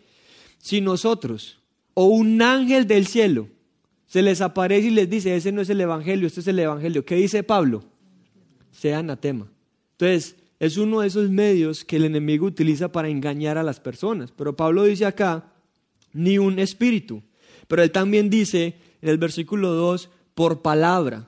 si 0.57 0.81
nosotros 0.81 1.62
o 1.93 2.05
un 2.05 2.41
ángel 2.41 2.87
del 2.87 3.07
cielo 3.07 3.47
se 4.07 4.21
les 4.21 4.41
aparece 4.41 4.87
y 4.87 4.91
les 4.91 5.09
dice, 5.09 5.35
ese 5.35 5.51
no 5.51 5.61
es 5.61 5.69
el 5.69 5.81
Evangelio, 5.81 6.27
este 6.27 6.41
es 6.41 6.47
el 6.47 6.59
Evangelio, 6.59 7.03
¿qué 7.03 7.15
dice 7.15 7.43
Pablo? 7.43 7.83
sea 8.73 8.99
anatema. 8.99 9.47
Entonces, 9.93 10.35
es 10.59 10.77
uno 10.77 11.01
de 11.01 11.07
esos 11.07 11.29
medios 11.29 11.85
que 11.85 11.97
el 11.97 12.05
enemigo 12.05 12.45
utiliza 12.45 12.91
para 12.91 13.07
engañar 13.07 13.57
a 13.57 13.63
las 13.63 13.79
personas. 13.79 14.31
Pero 14.31 14.55
Pablo 14.55 14.83
dice 14.83 15.05
acá, 15.05 15.45
ni 16.11 16.37
un 16.37 16.59
espíritu. 16.59 17.21
Pero 17.67 17.83
él 17.83 17.91
también 17.91 18.29
dice 18.29 18.75
en 19.01 19.09
el 19.09 19.17
versículo 19.17 19.71
2, 19.73 20.09
por 20.35 20.61
palabra. 20.61 21.27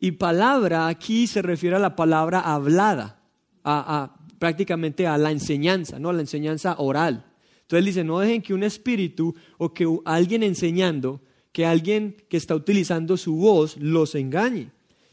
Y 0.00 0.12
palabra 0.12 0.86
aquí 0.86 1.26
se 1.26 1.42
refiere 1.42 1.76
a 1.76 1.80
la 1.80 1.96
palabra 1.96 2.40
hablada, 2.40 3.18
a, 3.64 4.16
prácticamente 4.38 5.06
a 5.06 5.18
la 5.18 5.30
enseñanza, 5.30 5.98
¿no? 5.98 6.10
a 6.10 6.12
la 6.12 6.20
enseñanza 6.20 6.76
oral. 6.78 7.24
Entonces 7.64 7.86
dice, 7.86 8.04
no 8.04 8.18
dejen 8.18 8.42
que 8.42 8.52
un 8.52 8.62
espíritu 8.62 9.34
o 9.56 9.72
que 9.72 9.88
alguien 10.04 10.42
enseñando, 10.42 11.22
que 11.50 11.64
alguien 11.64 12.16
que 12.28 12.36
está 12.36 12.54
utilizando 12.54 13.16
su 13.16 13.36
voz 13.36 13.76
los 13.78 14.14
engañe. 14.14 14.70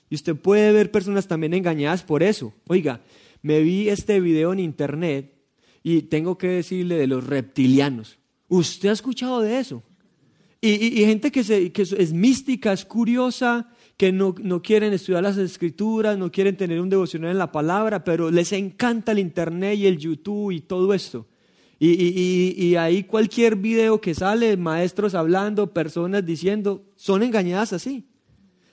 Y 0.10 0.16
usted 0.16 0.36
puede 0.36 0.74
ver 0.74 0.92
personas 0.92 1.28
también 1.28 1.54
engañadas 1.54 2.04
por 2.04 2.24
eso. 2.24 2.54
Oiga, 2.68 3.02
me 3.42 3.62
vi 3.62 3.88
este 3.88 4.20
video 4.20 4.52
en 4.52 4.60
internet 4.60 5.34
y 5.82 6.02
tengo 6.04 6.38
que 6.38 6.48
decirle 6.48 6.96
de 6.96 7.08
los 7.08 7.26
reptilianos. 7.26 8.20
¿Usted 8.50 8.90
ha 8.90 8.94
escuchado 8.94 9.40
de 9.40 9.60
eso? 9.60 9.84
Y, 10.64 11.06
gente 11.06 11.32
que, 11.32 11.44
se, 11.44 11.72
que, 11.72 11.82
es 11.82 12.14
mística, 12.14 12.72
es 12.72 12.86
curiosa, 12.86 13.74
que 13.98 14.12
no, 14.12 14.36
no, 14.44 14.62
quieren 14.62 14.94
estudiar 14.94 15.24
las 15.24 15.38
escrituras, 15.38 16.20
no 16.20 16.32
quieren 16.32 16.56
tener 16.56 16.80
un 16.80 16.90
devocional 16.90 17.32
en 17.32 17.40
la 17.40 17.52
palabra, 17.52 18.04
pero 18.04 18.30
les 18.30 18.52
encanta 18.52 19.14
el 19.14 19.20
internet 19.20 19.80
y 19.80 19.88
el 19.88 19.98
YouTube 19.98 20.52
y 20.52 20.62
todo 20.62 20.94
esto. 20.94 21.26
Y, 21.84 22.54
y 22.64 22.76
ahí 22.76 23.04
cualquier 23.04 23.56
video 23.56 24.00
que 24.00 24.14
sale, 24.14 24.56
maestros 24.56 25.16
hablando, 25.16 25.74
personas 25.74 26.24
diciendo, 26.24 26.84
son 26.96 27.24
engañadas 27.24 27.74
así. 27.74 28.06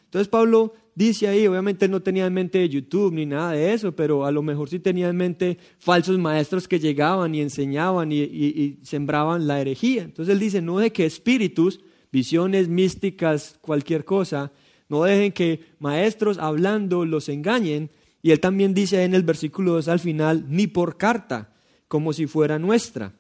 Entonces 0.05 0.29
Pablo 0.29 0.75
dice 0.95 1.29
ahí, 1.29 1.47
obviamente 1.47 1.87
no 1.87 2.03
tenía 2.03 2.27
en 2.27 2.35
mente 2.35 2.69
YouTube 2.69 3.13
ni 3.13 3.25
nada 3.25 3.53
de 3.53 3.73
eso, 3.73 3.95
pero 3.95 4.27
a 4.27 4.33
lo 4.33 4.43
mejor 4.43 4.69
sí 4.69 4.79
tenía 4.81 5.09
en 5.09 5.17
mente 5.17 5.57
falsos 5.79 6.19
maestros 6.19 6.67
que 6.67 6.81
llegaban 6.81 7.35
y 7.35 7.41
enseñaban 7.41 8.11
y, 8.11 8.79
sembraban 8.83 9.47
la 9.47 9.61
herejía. 9.61 10.03
Entonces 10.03 10.33
él 10.33 10.41
dice, 10.41 10.61
no 10.61 10.79
de 10.79 10.93
que 10.93 11.07
espíritus, 11.07 11.81
visiones 12.11 12.69
místicas, 12.69 13.59
cualquier 13.61 14.05
cosa, 14.05 14.51
no 14.89 15.05
dejen 15.05 15.33
que 15.33 15.61
maestros 15.79 16.39
hablando 16.39 17.05
los 17.05 17.29
engañen. 17.29 17.91
Y 18.21 18.33
él 18.33 18.41
también 18.41 18.75
dice 18.75 19.05
en 19.05 19.15
el 19.15 19.23
versículo 19.23 19.75
2 19.75 19.89
al 19.89 20.01
final, 20.01 20.47
ni 20.49 20.67
por 20.67 20.97
carta, 20.97 21.53
como 21.89 22.13
si 22.13 22.27
fuera 22.27 22.59
nuestra. 22.59 23.15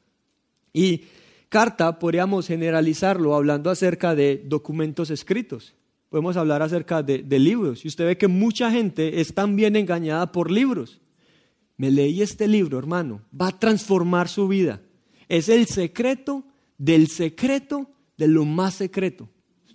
Y 0.72 1.04
carta 1.48 1.98
podríamos 1.98 2.46
generalizarlo 2.46 3.34
hablando 3.34 3.70
acerca 3.70 4.14
de 4.14 4.42
documentos 4.46 5.10
escritos 5.10 5.74
podemos 6.08 6.36
hablar 6.36 6.62
acerca 6.62 7.02
de, 7.02 7.38
libros. 7.38 7.84
Y 7.84 7.88
usted 7.88 8.06
ve 8.06 8.18
que 8.18 8.28
mucha 8.28 8.70
gente 8.70 9.20
es 9.20 9.34
también 9.34 9.76
engañada 9.76 10.32
por 10.32 10.50
libros. 10.50 11.00
Me 11.76 11.90
leí 11.90 12.22
este 12.22 12.48
libro, 12.48 12.78
hermano. 12.78 13.22
Va 13.38 13.48
a 13.48 13.58
transformar 13.58 14.28
su 14.28 14.48
vida. 14.48 14.80
Es 15.28 15.48
el 15.48 15.66
secreto 15.66 16.44
del 16.76 17.08
secreto 17.08 17.90
de 18.16 18.28
lo 18.28 18.44
más 18.44 18.74
secreto. 18.74 19.28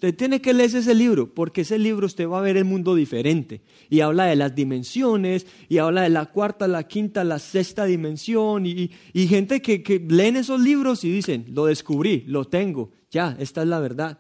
Usted 0.03 0.17
tiene 0.17 0.41
que 0.41 0.53
leer 0.53 0.75
ese 0.75 0.93
libro, 0.93 1.33
porque 1.33 1.61
ese 1.61 1.79
libro 1.79 2.07
usted 2.07 2.27
va 2.27 2.39
a 2.39 2.41
ver 2.41 2.57
el 2.57 2.65
mundo 2.65 2.93
diferente. 2.93 3.61
Y 3.89 4.01
habla 4.01 4.25
de 4.25 4.35
las 4.35 4.53
dimensiones, 4.53 5.47
y 5.69 5.77
habla 5.77 6.01
de 6.01 6.09
la 6.09 6.25
cuarta, 6.25 6.67
la 6.67 6.85
quinta, 6.89 7.23
la 7.23 7.39
sexta 7.39 7.85
dimensión. 7.85 8.65
Y, 8.65 8.89
gente 9.13 9.61
que, 9.61 9.81
que 9.81 9.99
leen 9.99 10.35
esos 10.35 10.59
libros 10.59 11.05
y 11.05 11.09
dicen, 11.09 11.45
lo 11.53 11.67
descubrí, 11.67 12.25
lo 12.27 12.43
tengo, 12.43 12.91
ya, 13.11 13.37
esta 13.39 13.61
es 13.61 13.67
la 13.69 13.79
verdad. 13.79 14.19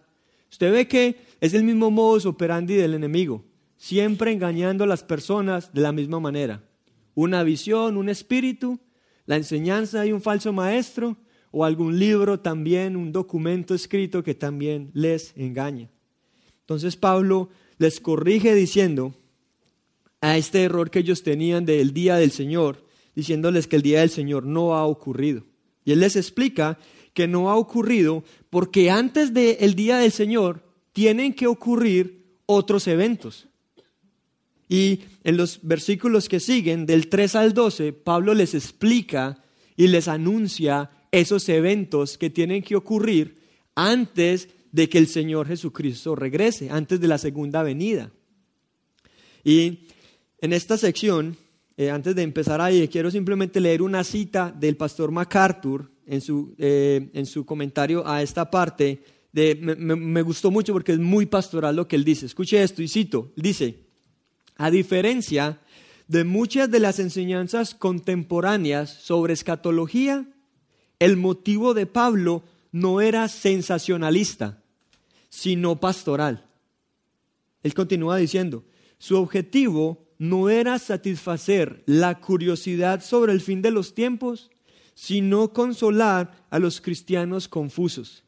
Usted 0.49 0.71
ve 0.71 0.87
que 0.87 1.17
es 1.41 1.53
el 1.53 1.65
mismo 1.65 1.91
modus 1.91 2.25
operandi 2.25 2.75
del 2.75 2.93
enemigo, 2.93 3.43
siempre 3.75 4.31
engañando 4.31 4.85
a 4.85 4.87
las 4.87 5.03
personas 5.03 5.73
de 5.73 5.81
la 5.81 5.91
misma 5.91 6.21
manera. 6.21 6.63
Una 7.13 7.43
visión, 7.43 7.97
un 7.97 8.07
espíritu, 8.07 8.79
la 9.25 9.35
enseñanza 9.35 10.03
de 10.03 10.13
un 10.13 10.21
falso 10.21 10.53
maestro, 10.53 11.17
o 11.55 11.63
algún 11.63 11.99
libro 11.99 12.39
también, 12.39 12.95
un 12.95 13.11
documento 13.11 13.75
escrito 13.75 14.23
que 14.23 14.33
también 14.33 14.89
les 14.93 15.37
engaña. 15.37 15.87
Entonces 16.61 16.97
Pablo 16.97 17.49
les 17.77 17.99
corrige 17.99 18.55
diciendo 18.55 19.13
a 20.19 20.35
este 20.35 20.63
error 20.63 20.89
que 20.89 20.99
ellos 20.99 21.21
tenían 21.21 21.63
del 21.63 21.93
día 21.93 22.15
del 22.15 22.31
Señor, 22.31 22.83
diciéndoles 23.15 23.67
que 23.67 23.75
el 23.75 23.83
día 23.83 23.99
del 23.99 24.09
Señor 24.09 24.47
no 24.47 24.73
ha 24.73 24.87
ocurrido. 24.87 25.43
Y 25.85 25.91
él 25.91 25.99
les 25.99 26.15
explica 26.15 26.79
que 27.13 27.27
no 27.27 27.51
ha 27.51 27.55
ocurrido 27.55 28.23
porque 28.49 28.89
antes 28.89 29.31
del 29.31 29.75
día 29.75 29.97
del 29.97 30.11
Señor 30.11 30.63
tienen 30.91 31.33
que 31.33 31.45
ocurrir 31.45 32.33
otros 32.47 32.87
eventos. 32.87 33.47
Y 34.67 35.01
en 35.23 35.37
los 35.37 35.59
versículos 35.61 36.27
que 36.29 36.39
siguen, 36.39 36.87
del 36.87 37.09
3 37.09 37.35
al 37.35 37.53
12, 37.53 37.93
Pablo 37.93 38.33
les 38.33 38.55
explica 38.55 39.43
y 39.75 39.85
les 39.85 40.07
anuncia 40.07 40.89
esos 41.13 41.47
eventos 41.47 42.17
que 42.17 42.31
tienen 42.31 42.63
que 42.63 42.75
ocurrir 42.75 43.37
antes 43.75 44.49
de 44.71 44.89
que 44.89 44.97
el 44.97 45.07
Señor 45.07 45.47
Jesucristo 45.47 46.15
regrese, 46.15 46.71
antes 46.71 46.99
de 46.99 47.07
la 47.07 47.19
segunda 47.19 47.61
venida. 47.61 48.11
Y 49.43 49.85
en 50.41 50.53
esta 50.53 50.75
sección, 50.75 51.37
eh, 51.77 51.91
antes 51.91 52.15
de 52.15 52.23
empezar 52.23 52.61
ahí, 52.61 52.87
quiero 52.87 53.11
simplemente 53.11 53.61
leer 53.61 53.83
una 53.83 54.03
cita 54.03 54.51
del 54.51 54.75
pastor 54.75 55.11
MacArthur 55.11 55.91
en 56.07 56.19
su, 56.19 56.55
eh, 56.57 57.11
en 57.13 57.27
su 57.27 57.45
comentario 57.45 58.05
a 58.07 58.23
esta 58.23 58.49
parte. 58.49 59.03
De, 59.31 59.55
me, 59.55 59.95
me 59.95 60.21
gustó 60.23 60.49
mucho 60.49 60.73
porque 60.73 60.93
es 60.93 60.99
muy 60.99 61.27
pastoral 61.27 61.75
lo 61.75 61.87
que 61.87 61.95
él 61.95 62.03
dice. 62.03 62.25
Escuche 62.25 62.61
esto 62.63 62.81
y 62.81 62.87
cito. 62.87 63.31
Dice, 63.35 63.81
a 64.57 64.71
diferencia 64.71 65.59
de 66.07 66.23
muchas 66.23 66.71
de 66.71 66.79
las 66.79 66.97
enseñanzas 66.97 67.75
contemporáneas 67.75 68.89
sobre 68.89 69.33
escatología, 69.33 70.27
el 71.03 71.17
motivo 71.17 71.73
de 71.73 71.85
Pablo 71.85 72.43
no 72.71 73.01
era 73.01 73.27
sensacionalista, 73.27 74.63
sino 75.29 75.77
pastoral. 75.77 76.45
Él 77.61 77.73
continúa 77.73 78.15
diciendo, 78.15 78.63
su 78.99 79.17
objetivo 79.17 80.07
no 80.17 80.49
era 80.49 80.79
satisfacer 80.79 81.83
la 81.87 82.21
curiosidad 82.21 83.03
sobre 83.03 83.33
el 83.33 83.41
fin 83.41 83.61
de 83.61 83.71
los 83.71 83.93
tiempos, 83.93 84.49
sino 84.93 85.51
consolar 85.51 86.45
a 86.49 86.57
los 86.57 86.79
cristianos 86.79 87.49
confusos. 87.49 88.23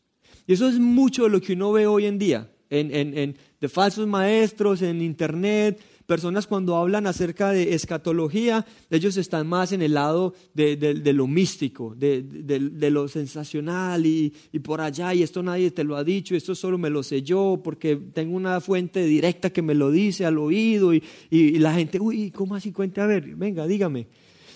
Y 0.45 0.51
eso 0.51 0.67
es 0.67 0.77
mucho 0.77 1.23
de 1.23 1.29
lo 1.29 1.39
que 1.39 1.53
uno 1.53 1.71
ve 1.71 1.87
hoy 1.87 2.05
en 2.07 2.19
día, 2.19 2.51
en, 2.69 3.37
de 3.61 3.69
falsos 3.69 4.05
maestros, 4.05 4.81
en 4.81 5.01
internet, 5.01 5.79
personas 6.05 6.47
cuando 6.47 6.75
hablan 6.75 7.07
acerca 7.07 7.51
de 7.51 7.73
escatología, 7.73 8.65
ellos 8.89 9.17
están 9.17 9.47
más 9.47 9.71
en 9.71 9.81
el 9.81 9.93
lado 9.93 10.33
de, 10.53 11.13
lo 11.13 11.27
místico, 11.27 11.95
de, 11.95 12.89
lo 12.91 13.07
sensacional 13.07 14.05
y, 14.05 14.31
por 14.63 14.81
allá, 14.81 15.13
y 15.13 15.23
esto 15.23 15.43
nadie 15.43 15.71
te 15.71 15.83
lo 15.83 15.95
ha 15.95 16.03
dicho, 16.03 16.35
esto 16.35 16.55
solo 16.55 16.77
me 16.77 16.89
lo 16.89 17.03
sé 17.03 17.21
yo 17.21 17.61
porque 17.63 17.95
tengo 17.95 18.35
una 18.35 18.61
fuente 18.61 19.03
directa 19.05 19.49
que 19.49 19.61
me 19.61 19.75
lo 19.75 19.91
dice 19.91 20.25
al 20.25 20.37
oído 20.37 20.93
y, 20.93 21.03
y 21.29 21.57
la 21.59 21.73
gente, 21.73 21.99
uy, 21.99 22.31
¿cómo 22.31 22.55
así 22.55 22.71
cuente? 22.71 23.01
A 23.01 23.07
ver, 23.07 23.35
venga, 23.35 23.65
dígame. 23.67 24.07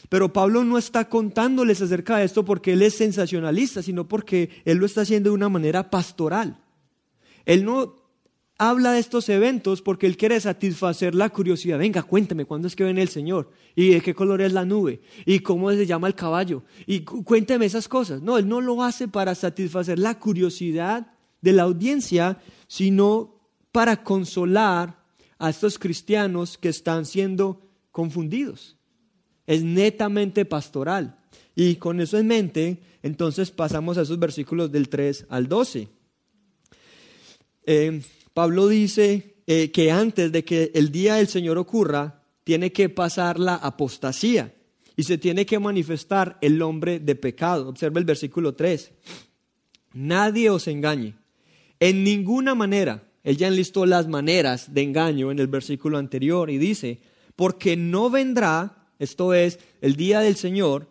Pero 0.09 0.33
Pablo 0.33 0.63
no 0.63 0.77
está 0.77 1.07
contándoles 1.07 1.81
acerca 1.81 2.17
de 2.17 2.25
esto 2.25 2.43
porque 2.43 2.73
él 2.73 2.81
es 2.81 2.95
sensacionalista, 2.95 3.83
sino 3.83 4.07
porque 4.07 4.49
él 4.65 4.79
lo 4.79 4.87
está 4.87 5.01
haciendo 5.01 5.29
de 5.29 5.35
una 5.35 5.49
manera 5.49 5.91
pastoral. 5.91 6.59
Él 7.45 7.63
no 7.63 7.95
habla 8.59 8.91
de 8.91 8.99
estos 8.99 9.29
eventos 9.29 9.81
porque 9.81 10.05
él 10.05 10.17
quiere 10.17 10.39
satisfacer 10.39 11.15
la 11.15 11.29
curiosidad. 11.29 11.79
Venga, 11.79 12.03
cuénteme 12.03 12.45
cuándo 12.45 12.67
es 12.67 12.75
que 12.75 12.83
viene 12.83 13.01
el 13.01 13.07
Señor 13.07 13.49
y 13.73 13.89
de 13.89 14.01
qué 14.01 14.13
color 14.13 14.41
es 14.41 14.51
la 14.51 14.65
nube 14.65 15.01
y 15.25 15.39
cómo 15.39 15.71
se 15.71 15.85
llama 15.85 16.07
el 16.07 16.13
caballo 16.13 16.63
y 16.85 16.99
cuénteme 16.99 17.65
esas 17.65 17.87
cosas. 17.87 18.21
No, 18.21 18.37
él 18.37 18.47
no 18.47 18.59
lo 18.59 18.83
hace 18.83 19.07
para 19.07 19.33
satisfacer 19.33 19.97
la 19.97 20.19
curiosidad 20.19 21.13
de 21.41 21.53
la 21.53 21.63
audiencia, 21.63 22.37
sino 22.67 23.39
para 23.71 24.03
consolar 24.03 25.05
a 25.37 25.49
estos 25.49 25.79
cristianos 25.79 26.57
que 26.57 26.67
están 26.67 27.05
siendo 27.05 27.61
confundidos. 27.91 28.77
Es 29.47 29.63
netamente 29.63 30.43
pastoral. 30.43 31.17
Y 31.55 31.77
con 31.77 32.01
eso 32.01 32.17
en 32.17 32.27
mente, 32.27 32.83
entonces 33.03 33.51
pasamos 33.51 33.97
a 33.97 34.01
esos 34.01 34.19
versículos 34.19 34.69
del 34.69 34.89
3 34.89 35.27
al 35.29 35.47
12. 35.47 35.87
Eh, 37.65 38.01
Pablo 38.39 38.69
dice 38.69 39.35
eh, 39.47 39.69
que 39.69 39.91
antes 39.91 40.31
de 40.31 40.45
que 40.45 40.71
el 40.73 40.93
día 40.93 41.15
del 41.15 41.27
Señor 41.27 41.57
ocurra, 41.57 42.23
tiene 42.45 42.71
que 42.71 42.87
pasar 42.87 43.37
la 43.37 43.55
apostasía 43.55 44.55
y 44.95 45.03
se 45.03 45.17
tiene 45.17 45.45
que 45.45 45.59
manifestar 45.59 46.37
el 46.39 46.61
hombre 46.61 47.01
de 47.01 47.15
pecado. 47.15 47.67
Observa 47.67 47.99
el 47.99 48.05
versículo 48.05 48.55
3. 48.55 48.93
Nadie 49.91 50.49
os 50.49 50.69
engañe. 50.69 51.15
En 51.81 52.05
ninguna 52.05 52.55
manera. 52.55 53.03
Él 53.23 53.35
ya 53.35 53.49
enlistó 53.49 53.85
las 53.85 54.07
maneras 54.07 54.73
de 54.73 54.83
engaño 54.83 55.31
en 55.31 55.39
el 55.39 55.47
versículo 55.47 55.97
anterior 55.97 56.49
y 56.49 56.57
dice, 56.57 57.01
porque 57.35 57.75
no 57.75 58.09
vendrá, 58.09 58.87
esto 58.99 59.33
es, 59.33 59.59
el 59.81 59.97
día 59.97 60.21
del 60.21 60.37
Señor, 60.37 60.87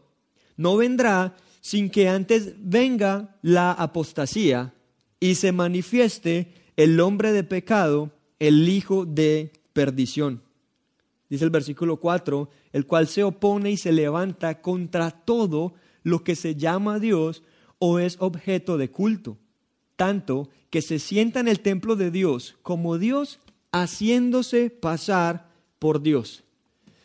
no 0.59 0.76
vendrá 0.76 1.34
sin 1.62 1.88
que 1.88 2.11
antes 2.11 2.53
venga 2.59 3.38
la 3.40 3.72
apostasía 3.72 4.74
y 5.18 5.36
se 5.36 5.53
manifieste 5.53 6.53
el 6.79 7.01
hombre 7.01 7.33
de 7.33 7.43
pecado, 7.43 8.12
el 8.39 8.68
hijo 8.68 9.05
de 9.05 9.53
perdición. 9.72 10.43
Dice 11.29 11.45
el 11.45 11.51
versículo 11.51 11.97
4, 11.97 12.49
el 12.72 12.87
cual 12.87 13.09
se 13.09 13.24
opone 13.24 13.72
y 13.72 13.76
se 13.76 13.91
levanta 13.91 14.62
contra 14.62 15.11
todo 15.11 15.74
lo 16.05 16.22
que 16.22 16.37
se 16.37 16.55
llama 16.55 17.01
Dios 17.01 17.43
o 17.81 17.99
es 17.99 18.16
objeto 18.20 18.79
de 18.79 18.93
culto, 18.93 19.39
tanto 19.97 20.51
que 20.70 20.81
se 20.81 21.01
sienta 21.01 21.41
en 21.41 21.49
el 21.49 21.59
templo 21.59 21.97
de 21.97 22.12
Dios 22.12 22.57
como 22.62 22.97
Dios 22.97 23.41
haciéndose 23.72 24.70
pasar 24.70 25.51
por 25.81 26.01
Dios. 26.01 26.45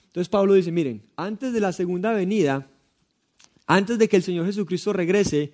Entonces 0.06 0.30
Pablo 0.30 0.54
dice, 0.54 0.72
miren, 0.72 1.02
antes 1.16 1.52
de 1.52 1.60
la 1.60 1.74
segunda 1.74 2.14
venida, 2.14 2.70
antes 3.66 3.98
de 3.98 4.08
que 4.08 4.18
el 4.18 4.24
Señor 4.24 4.46
Jesucristo 4.46 4.94
regrese, 4.94 5.52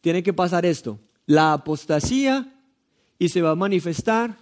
tiene 0.00 0.22
que 0.22 0.32
pasar 0.32 0.64
esto, 0.64 0.98
la 1.26 1.52
apostasía 1.52 2.56
y 3.20 3.28
se 3.28 3.42
va 3.42 3.50
a 3.50 3.54
manifestar 3.54 4.38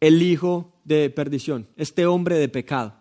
el 0.00 0.22
hijo 0.22 0.72
de 0.84 1.10
perdición, 1.10 1.68
este 1.76 2.06
hombre 2.06 2.38
de 2.38 2.48
pecado. 2.48 2.94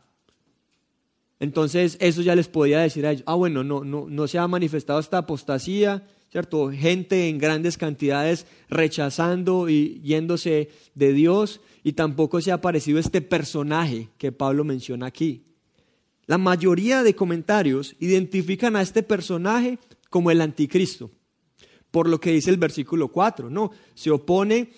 Entonces, 1.40 1.98
eso 2.02 2.22
ya 2.22 2.36
les 2.36 2.50
podía 2.50 2.82
decir 2.82 3.06
a 3.06 3.12
ellos, 3.12 3.24
ah, 3.26 3.36
bueno, 3.36 3.64
no, 3.64 3.84
no, 3.84 4.08
no 4.10 4.28
se 4.28 4.38
ha 4.38 4.48
manifestado 4.48 5.00
esta 5.00 5.20
apostasía, 5.20 6.06
¿cierto? 6.30 6.70
Gente 6.70 7.30
en 7.30 7.38
grandes 7.38 7.78
cantidades 7.78 8.46
rechazando 8.70 9.70
y 9.70 10.02
yéndose 10.02 10.70
de 10.96 11.14
Dios, 11.14 11.62
y 11.82 11.94
tampoco 11.94 12.42
se 12.42 12.52
ha 12.52 12.56
aparecido 12.56 13.00
este 13.00 13.22
personaje 13.22 14.10
que 14.18 14.34
Pablo 14.34 14.66
menciona 14.66 15.06
aquí. 15.06 15.46
La 16.26 16.38
mayoría 16.38 17.04
de 17.04 17.16
comentarios 17.16 17.96
identifican 18.00 18.76
a 18.76 18.82
este 18.82 19.02
personaje 19.02 19.80
como 20.10 20.30
el 20.30 20.42
anticristo, 20.42 21.10
por 21.90 22.10
lo 22.10 22.20
que 22.20 22.32
dice 22.32 22.50
el 22.50 22.58
versículo 22.58 23.08
4, 23.08 23.50
¿no? 23.50 23.72
Se 23.94 24.12
opone 24.12 24.72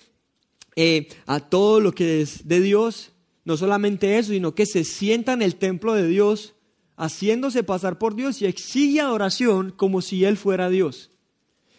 eh, 0.78 1.10
a 1.26 1.40
todo 1.40 1.80
lo 1.80 1.92
que 1.92 2.22
es 2.22 2.48
de 2.48 2.62
Dios. 2.62 3.12
No 3.44 3.58
solamente 3.58 4.18
eso, 4.18 4.32
sino 4.32 4.54
que 4.54 4.66
se 4.66 4.84
sienta 4.84 5.34
en 5.34 5.42
el 5.42 5.56
templo 5.56 5.94
de 5.94 6.08
Dios, 6.08 6.54
haciéndose 6.96 7.64
pasar 7.64 7.98
por 7.98 8.16
Dios 8.16 8.42
y 8.42 8.46
exige 8.46 9.02
adoración 9.02 9.72
como 9.72 10.02
si 10.02 10.24
Él 10.24 10.38
fuera 10.38 10.70
Dios. 10.70 11.10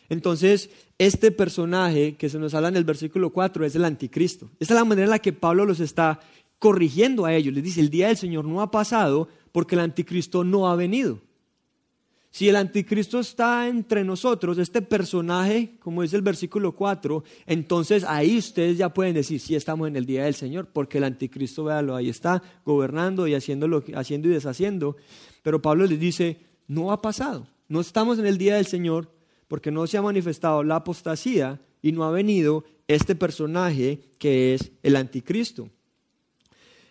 Entonces, 0.08 0.70
este 0.98 1.30
personaje 1.30 2.16
que 2.16 2.28
se 2.28 2.38
nos 2.38 2.54
habla 2.54 2.68
en 2.68 2.76
el 2.76 2.84
versículo 2.84 3.30
4 3.30 3.64
es 3.64 3.76
el 3.76 3.84
anticristo. 3.84 4.50
Esa 4.58 4.74
es 4.74 4.80
la 4.80 4.84
manera 4.84 5.04
en 5.04 5.10
la 5.10 5.18
que 5.20 5.32
Pablo 5.32 5.64
los 5.64 5.78
está 5.78 6.18
corrigiendo 6.58 7.24
a 7.24 7.34
ellos. 7.34 7.54
Les 7.54 7.62
dice, 7.62 7.80
el 7.80 7.90
día 7.90 8.08
del 8.08 8.16
Señor 8.16 8.46
no 8.46 8.62
ha 8.62 8.70
pasado 8.72 9.28
porque 9.52 9.76
el 9.76 9.82
anticristo 9.82 10.42
no 10.42 10.68
ha 10.68 10.74
venido. 10.74 11.20
Si 12.30 12.48
el 12.48 12.56
anticristo 12.56 13.20
está 13.20 13.68
entre 13.68 14.04
nosotros, 14.04 14.58
este 14.58 14.82
personaje, 14.82 15.76
como 15.80 16.02
dice 16.02 16.16
el 16.16 16.22
versículo 16.22 16.72
4, 16.72 17.24
entonces 17.46 18.04
ahí 18.04 18.36
ustedes 18.36 18.76
ya 18.76 18.92
pueden 18.92 19.14
decir, 19.14 19.40
sí 19.40 19.54
estamos 19.54 19.88
en 19.88 19.96
el 19.96 20.04
día 20.04 20.24
del 20.24 20.34
Señor, 20.34 20.68
porque 20.72 20.98
el 20.98 21.04
anticristo, 21.04 21.64
véalo, 21.64 21.96
ahí 21.96 22.10
está 22.10 22.42
gobernando 22.64 23.26
y 23.26 23.34
haciendo, 23.34 23.82
haciendo 23.94 24.28
y 24.28 24.32
deshaciendo. 24.32 24.96
Pero 25.42 25.62
Pablo 25.62 25.86
les 25.86 25.98
dice, 25.98 26.40
no 26.66 26.92
ha 26.92 27.00
pasado, 27.00 27.48
no 27.68 27.80
estamos 27.80 28.18
en 28.18 28.26
el 28.26 28.36
día 28.36 28.56
del 28.56 28.66
Señor 28.66 29.10
porque 29.48 29.70
no 29.70 29.86
se 29.86 29.96
ha 29.96 30.02
manifestado 30.02 30.62
la 30.62 30.76
apostasía 30.76 31.60
y 31.80 31.92
no 31.92 32.04
ha 32.04 32.10
venido 32.10 32.64
este 32.86 33.14
personaje 33.14 34.00
que 34.18 34.54
es 34.54 34.72
el 34.82 34.96
anticristo. 34.96 35.70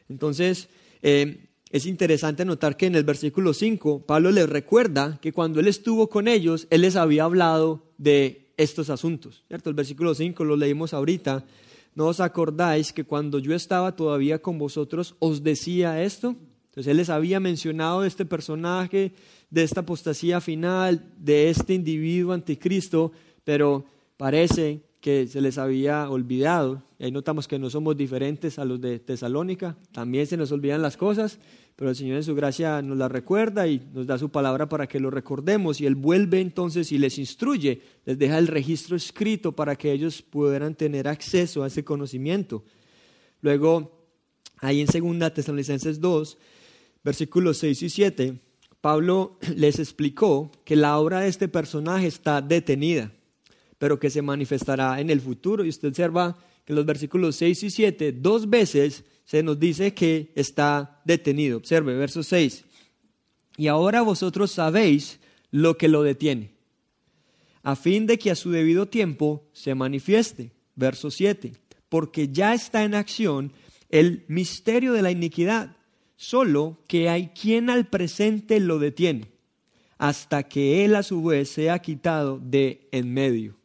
Entonces, 0.09 0.69
eh, 1.01 1.46
es 1.71 1.85
interesante 1.85 2.45
notar 2.45 2.77
que 2.77 2.85
en 2.85 2.95
el 2.95 3.03
versículo 3.03 3.53
5 3.53 4.05
Pablo 4.05 4.31
les 4.31 4.47
recuerda 4.47 5.19
que 5.21 5.33
cuando 5.33 5.59
él 5.59 5.67
estuvo 5.67 6.07
con 6.07 6.27
ellos, 6.27 6.67
él 6.69 6.81
les 6.81 6.95
había 6.95 7.25
hablado 7.25 7.83
de 7.97 8.51
estos 8.57 8.89
asuntos. 8.89 9.43
¿cierto? 9.47 9.69
El 9.69 9.75
versículo 9.75 10.15
5 10.15 10.43
lo 10.43 10.55
leímos 10.55 10.93
ahorita. 10.93 11.45
¿No 11.95 12.07
os 12.07 12.19
acordáis 12.19 12.93
que 12.93 13.03
cuando 13.03 13.39
yo 13.39 13.55
estaba 13.55 13.95
todavía 13.95 14.39
con 14.39 14.57
vosotros 14.57 15.15
os 15.19 15.43
decía 15.43 16.03
esto? 16.03 16.35
Entonces 16.69 16.91
él 16.91 16.97
les 16.97 17.09
había 17.09 17.39
mencionado 17.39 18.03
este 18.03 18.23
personaje, 18.23 19.13
de 19.49 19.63
esta 19.63 19.79
apostasía 19.81 20.41
final, 20.41 21.11
de 21.17 21.49
este 21.49 21.73
individuo 21.73 22.33
anticristo, 22.33 23.11
pero 23.43 23.85
parece 24.17 24.81
que 25.07 25.25
se 25.25 25.39
les 25.39 25.57
había 25.57 26.09
olvidado. 26.09 26.83
Y 26.99 27.05
ahí 27.05 27.11
notamos 27.13 27.47
que 27.47 27.57
no 27.57 27.69
somos 27.69 27.95
diferentes 27.95 28.59
a 28.59 28.65
los 28.65 28.81
de 28.81 28.99
Tesalónica, 28.99 29.77
también 29.93 30.27
se 30.27 30.35
nos 30.35 30.51
olvidan 30.51 30.81
las 30.81 30.97
cosas, 30.97 31.39
pero 31.77 31.89
el 31.89 31.95
Señor 31.95 32.17
en 32.17 32.25
su 32.25 32.35
gracia 32.35 32.81
nos 32.81 32.97
las 32.97 33.09
recuerda 33.09 33.69
y 33.69 33.81
nos 33.93 34.05
da 34.05 34.17
su 34.17 34.27
palabra 34.27 34.67
para 34.67 34.85
que 34.85 34.99
lo 34.99 35.09
recordemos. 35.09 35.79
Y 35.79 35.85
Él 35.85 35.95
vuelve 35.95 36.41
entonces 36.41 36.91
y 36.91 36.97
les 36.97 37.19
instruye, 37.19 37.81
les 38.03 38.19
deja 38.19 38.37
el 38.37 38.47
registro 38.47 38.97
escrito 38.97 39.53
para 39.53 39.77
que 39.77 39.93
ellos 39.93 40.21
pudieran 40.21 40.75
tener 40.75 41.07
acceso 41.07 41.63
a 41.63 41.67
ese 41.67 41.85
conocimiento. 41.85 42.65
Luego, 43.39 44.09
ahí 44.57 44.81
en 44.81 45.19
2 45.19 45.33
Tesalonicenses 45.33 46.01
2, 46.01 46.37
versículos 47.01 47.59
6 47.59 47.81
y 47.81 47.89
7, 47.89 48.39
Pablo 48.81 49.39
les 49.55 49.79
explicó 49.79 50.51
que 50.65 50.75
la 50.75 50.97
obra 50.97 51.21
de 51.21 51.29
este 51.29 51.47
personaje 51.47 52.07
está 52.07 52.41
detenida, 52.41 53.13
pero 53.77 53.99
que 53.99 54.09
se 54.09 54.21
manifestará 54.21 54.99
en 54.99 55.09
el 55.09 55.21
futuro. 55.21 55.63
Y 55.63 55.69
usted 55.69 55.89
observa 55.89 56.37
que 56.65 56.73
en 56.73 56.77
los 56.77 56.85
versículos 56.85 57.35
6 57.37 57.63
y 57.63 57.69
7, 57.69 58.11
dos 58.13 58.49
veces 58.49 59.03
se 59.25 59.43
nos 59.43 59.59
dice 59.59 59.93
que 59.93 60.31
está 60.35 61.01
detenido. 61.05 61.57
Observe, 61.57 61.95
verso 61.95 62.23
6. 62.23 62.65
Y 63.57 63.67
ahora 63.67 64.01
vosotros 64.01 64.51
sabéis 64.51 65.19
lo 65.51 65.77
que 65.77 65.87
lo 65.87 66.03
detiene, 66.03 66.51
a 67.63 67.75
fin 67.75 68.05
de 68.05 68.19
que 68.19 68.31
a 68.31 68.35
su 68.35 68.51
debido 68.51 68.87
tiempo 68.87 69.47
se 69.53 69.75
manifieste. 69.75 70.51
Verso 70.75 71.09
7. 71.09 71.53
Porque 71.89 72.29
ya 72.29 72.53
está 72.53 72.83
en 72.83 72.93
acción 72.93 73.51
el 73.89 74.25
misterio 74.27 74.93
de 74.93 75.01
la 75.01 75.11
iniquidad 75.11 75.75
solo 76.17 76.79
que 76.87 77.09
hay 77.09 77.29
quien 77.29 77.69
al 77.69 77.87
presente 77.87 78.59
lo 78.59 78.79
detiene, 78.79 79.31
hasta 79.97 80.43
que 80.43 80.83
él 80.83 80.95
a 80.95 81.03
su 81.03 81.23
vez 81.23 81.49
sea 81.49 81.79
quitado 81.79 82.39
de 82.39 82.89
en 82.91 83.13
medio. 83.13 83.56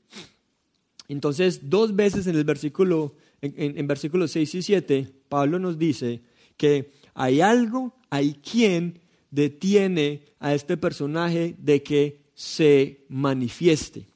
Entonces, 1.08 1.68
dos 1.68 1.94
veces 1.94 2.26
en 2.26 2.36
el 2.36 2.44
versículo, 2.44 3.14
en, 3.40 3.86
versículos 3.86 4.30
6 4.32 4.54
y 4.54 4.62
7, 4.62 5.08
Pablo 5.28 5.58
nos 5.58 5.78
dice 5.78 6.22
que 6.56 6.92
hay 7.14 7.40
algo, 7.40 7.94
hay 8.10 8.34
quien 8.34 9.00
detiene 9.30 10.22
a 10.38 10.54
este 10.54 10.76
personaje 10.76 11.54
de 11.58 11.82
que 11.82 12.20
se 12.34 13.04
manifieste. 13.08 14.06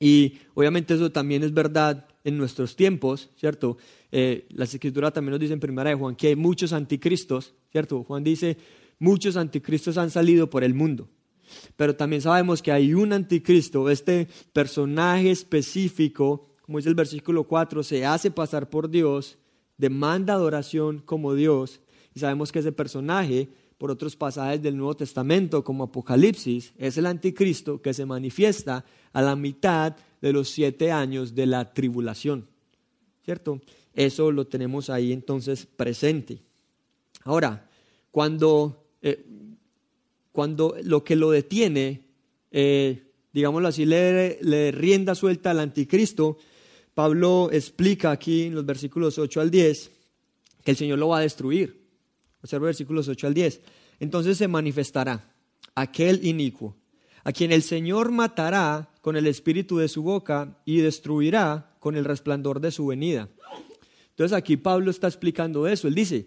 Y 0.00 0.38
obviamente 0.54 0.94
eso 0.94 1.10
también 1.10 1.42
es 1.42 1.52
verdad 1.52 2.06
en 2.24 2.38
nuestros 2.38 2.76
tiempos, 2.76 3.30
¿cierto? 3.36 3.78
Eh, 4.12 4.46
las 4.50 4.72
escrituras 4.72 5.12
también 5.12 5.32
nos 5.32 5.40
dicen 5.40 5.54
en 5.54 5.60
primera 5.60 5.90
de 5.90 5.96
Juan 5.96 6.14
que 6.14 6.28
hay 6.28 6.36
muchos 6.36 6.72
anticristos, 6.72 7.54
¿cierto? 7.70 8.04
Juan 8.04 8.22
dice, 8.22 8.56
muchos 8.98 9.36
anticristos 9.36 9.98
han 9.98 10.10
salido 10.10 10.48
por 10.48 10.64
el 10.64 10.74
mundo. 10.74 11.08
Pero 11.76 11.96
también 11.96 12.22
sabemos 12.22 12.62
que 12.62 12.72
hay 12.72 12.94
un 12.94 13.12
anticristo, 13.12 13.90
este 13.90 14.28
personaje 14.52 15.30
específico, 15.30 16.54
como 16.62 16.78
dice 16.78 16.88
el 16.88 16.94
versículo 16.94 17.44
4, 17.44 17.82
se 17.82 18.04
hace 18.04 18.30
pasar 18.30 18.68
por 18.68 18.90
Dios, 18.90 19.38
demanda 19.76 20.34
adoración 20.34 20.98
como 20.98 21.34
Dios, 21.34 21.80
y 22.14 22.20
sabemos 22.20 22.52
que 22.52 22.58
ese 22.58 22.72
personaje, 22.72 23.48
por 23.78 23.90
otros 23.90 24.16
pasajes 24.16 24.60
del 24.60 24.76
Nuevo 24.76 24.96
Testamento, 24.96 25.62
como 25.62 25.84
Apocalipsis, 25.84 26.72
es 26.76 26.98
el 26.98 27.06
anticristo 27.06 27.80
que 27.80 27.94
se 27.94 28.04
manifiesta 28.04 28.84
a 29.12 29.22
la 29.22 29.36
mitad 29.36 29.96
de 30.20 30.32
los 30.32 30.48
siete 30.48 30.90
años 30.90 31.34
de 31.34 31.46
la 31.46 31.72
tribulación. 31.72 32.48
¿Cierto? 33.24 33.60
Eso 33.94 34.32
lo 34.32 34.46
tenemos 34.46 34.90
ahí 34.90 35.12
entonces 35.12 35.66
presente. 35.66 36.40
Ahora, 37.24 37.68
cuando, 38.10 38.84
eh, 39.02 39.24
cuando 40.32 40.76
lo 40.82 41.04
que 41.04 41.16
lo 41.16 41.30
detiene, 41.30 42.06
eh, 42.50 43.12
digámoslo 43.32 43.68
así, 43.68 43.84
le, 43.84 44.72
rienda 44.72 45.14
suelta 45.14 45.50
al 45.50 45.60
anticristo, 45.60 46.38
Pablo 46.94 47.50
explica 47.52 48.10
aquí 48.10 48.44
en 48.44 48.54
los 48.54 48.66
versículos 48.66 49.18
8 49.18 49.40
al 49.40 49.50
10 49.50 49.90
que 50.64 50.70
el 50.72 50.76
Señor 50.76 50.98
lo 50.98 51.08
va 51.08 51.18
a 51.18 51.22
destruir. 51.22 51.86
Observa 52.42 52.66
versículos 52.66 53.08
8 53.08 53.26
al 53.26 53.34
10. 53.34 53.60
Entonces 54.00 54.38
se 54.38 54.48
manifestará 54.48 55.34
aquel 55.74 56.24
inicuo, 56.26 56.76
a 57.24 57.32
quien 57.32 57.52
el 57.52 57.62
Señor 57.62 58.10
matará 58.10 58.90
con 59.00 59.16
el 59.16 59.26
espíritu 59.26 59.78
de 59.78 59.88
su 59.88 60.02
boca 60.02 60.60
y 60.64 60.78
destruirá 60.78 61.76
con 61.78 61.96
el 61.96 62.04
resplandor 62.04 62.60
de 62.60 62.70
su 62.70 62.86
venida. 62.86 63.28
Entonces 64.10 64.36
aquí 64.36 64.56
Pablo 64.56 64.90
está 64.90 65.06
explicando 65.06 65.68
eso. 65.68 65.86
Él 65.86 65.94
dice, 65.94 66.26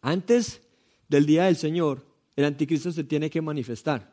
antes 0.00 0.62
del 1.08 1.26
día 1.26 1.46
del 1.46 1.56
Señor, 1.56 2.06
el 2.36 2.44
anticristo 2.44 2.92
se 2.92 3.04
tiene 3.04 3.30
que 3.30 3.42
manifestar. 3.42 4.12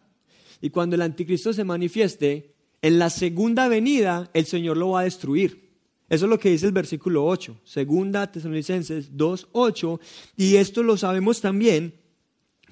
Y 0.61 0.69
cuando 0.69 0.95
el 0.95 1.01
anticristo 1.01 1.53
se 1.53 1.63
manifieste, 1.63 2.53
en 2.81 2.99
la 2.99 3.09
segunda 3.09 3.67
venida 3.67 4.29
el 4.33 4.45
Señor 4.45 4.77
lo 4.77 4.89
va 4.89 5.01
a 5.01 5.03
destruir. 5.03 5.69
Eso 6.09 6.25
es 6.25 6.29
lo 6.29 6.39
que 6.39 6.49
dice 6.49 6.65
el 6.65 6.71
versículo 6.71 7.25
8, 7.25 7.61
segunda 7.63 8.31
Tesalonicenses 8.31 9.15
2, 9.15 9.49
8. 9.51 9.99
Y 10.37 10.55
esto 10.55 10.81
lo 10.81 10.97
sabemos 10.97 11.39
también 11.39 11.93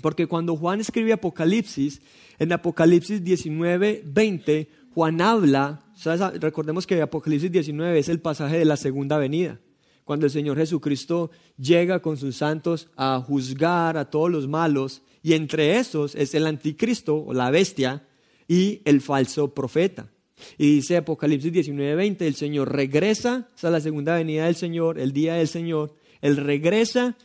porque 0.01 0.27
cuando 0.27 0.55
Juan 0.55 0.79
escribe 0.79 1.13
Apocalipsis, 1.13 2.01
en 2.39 2.51
Apocalipsis 2.53 3.23
19, 3.23 4.03
20, 4.05 4.69
Juan 4.93 5.21
habla, 5.21 5.83
recordemos 6.39 6.85
que 6.85 7.01
Apocalipsis 7.01 7.51
19 7.51 7.99
es 7.99 8.09
el 8.09 8.19
pasaje 8.19 8.57
de 8.57 8.65
la 8.65 8.77
segunda 8.77 9.17
venida, 9.17 9.59
cuando 10.03 10.25
el 10.25 10.31
Señor 10.31 10.57
Jesucristo 10.57 11.31
llega 11.57 12.01
con 12.01 12.17
sus 12.17 12.37
santos 12.37 12.89
a 12.95 13.19
juzgar 13.19 13.97
a 13.97 14.09
todos 14.09 14.31
los 14.31 14.47
malos, 14.47 15.01
y 15.27 15.33
entre 15.33 15.77
esos 15.77 16.15
es 16.15 16.33
el 16.35 16.47
anticristo 16.47 17.17
o 17.17 17.33
la 17.33 17.51
bestia 17.51 18.07
y 18.47 18.81
el 18.85 19.01
falso 19.01 19.53
profeta. 19.53 20.09
Y 20.57 20.75
dice 20.75 20.95
Apocalipsis 20.95 21.51
19, 21.51 21.95
20, 21.95 22.25
el 22.25 22.35
Señor 22.35 22.73
regresa, 22.73 23.49
esa 23.53 23.67
es 23.67 23.71
la 23.73 23.81
segunda 23.81 24.15
venida 24.15 24.45
del 24.45 24.55
Señor, 24.55 24.97
el 24.97 25.11
día 25.11 25.33
del 25.33 25.49
Señor, 25.49 25.93
Él 26.21 26.37
regresa 26.37 27.17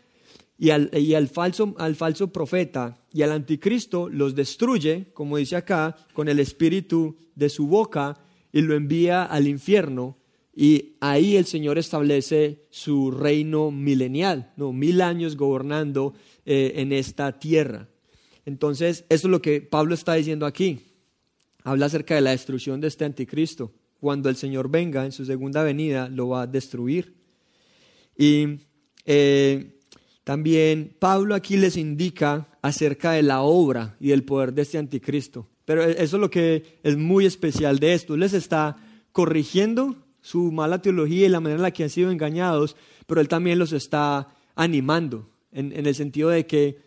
y, 0.59 0.71
al, 0.71 1.29
falso, 1.29 1.77
al 1.79 1.95
falso 1.95 2.33
profeta 2.33 2.99
y 3.13 3.23
al 3.23 3.31
anticristo 3.31 4.09
los 4.09 4.35
destruye, 4.35 5.07
como 5.15 5.37
dice 5.37 5.55
acá, 5.55 5.95
con 6.13 6.29
el 6.29 6.41
espíritu 6.41 7.15
de 7.37 7.51
su 7.51 7.69
boca 7.69 8.19
y 8.53 8.63
lo 8.63 8.75
envía 8.75 9.23
al 9.23 9.47
infierno. 9.47 10.19
Y 10.57 10.97
ahí 10.99 11.37
el 11.37 11.47
Señor 11.47 11.79
establece 11.79 12.67
su 12.69 13.13
reino 13.13 13.71
milenial, 13.71 14.53
¿no? 14.57 14.73
mil 14.73 15.03
años 15.03 15.37
gobernando 15.37 16.15
eh, 16.45 16.73
en 16.79 16.91
esta 16.91 17.39
tierra. 17.39 17.89
Entonces, 18.45 19.05
eso 19.09 19.29
es 19.29 19.31
lo 19.31 19.43
que 19.43 19.61
Pablo 19.61 19.95
está 19.95 20.15
diciendo 20.15 20.47
aquí. 20.47 20.81
Habla 21.65 21.87
acerca 21.87 22.15
de 22.15 22.21
la 22.21 22.31
destrucción 22.31 22.81
de 22.81 22.89
este 22.89 23.05
anticristo. 23.05 23.73
Cuando 24.01 24.29
el 24.29 24.37
Señor 24.37 24.69
venga 24.69 25.05
en 25.05 25.13
su 25.13 25.25
segunda 25.25 25.63
venida, 25.63 26.09
lo 26.09 26.29
va 26.29 26.43
a 26.43 26.47
destruir. 26.47 27.15
Y 28.17 28.59
eh, 29.07 29.81
también 30.25 30.97
Pablo 30.99 31.35
aquí 31.35 31.57
les 31.57 31.77
indica 31.77 32.49
acerca 32.63 33.13
de 33.13 33.23
la 33.23 33.43
obra 33.43 33.97
y 34.01 34.09
del 34.09 34.25
poder 34.25 34.53
de 34.53 34.63
este 34.63 34.79
anticristo. 34.79 35.49
Pero 35.65 35.85
e-, 35.85 36.03
eso 36.03 36.17
es 36.17 36.21
lo 36.21 36.31
que 36.31 36.81
es 36.83 36.97
muy 36.97 37.27
especial 37.27 37.79
de 37.79 37.95
esto. 37.95 38.17
Les 38.17 38.33
está 38.33 38.77
corrigiendo 39.13 39.97
su 40.21 40.53
mala 40.53 40.81
teología 40.81 41.27
y 41.27 41.29
la 41.29 41.41
manera 41.41 41.59
en 41.59 41.63
la 41.63 41.71
que 41.73 41.83
han 41.83 41.91
sido 41.91 42.11
engañados, 42.11 42.77
pero 43.07 43.21
él 43.21 43.29
también 43.29 43.59
los 43.59 43.73
está 43.73 44.29
animando 44.55 45.29
en, 45.51 45.73
el 45.87 45.95
sentido 45.95 46.31
de 46.31 46.47
que 46.47 46.79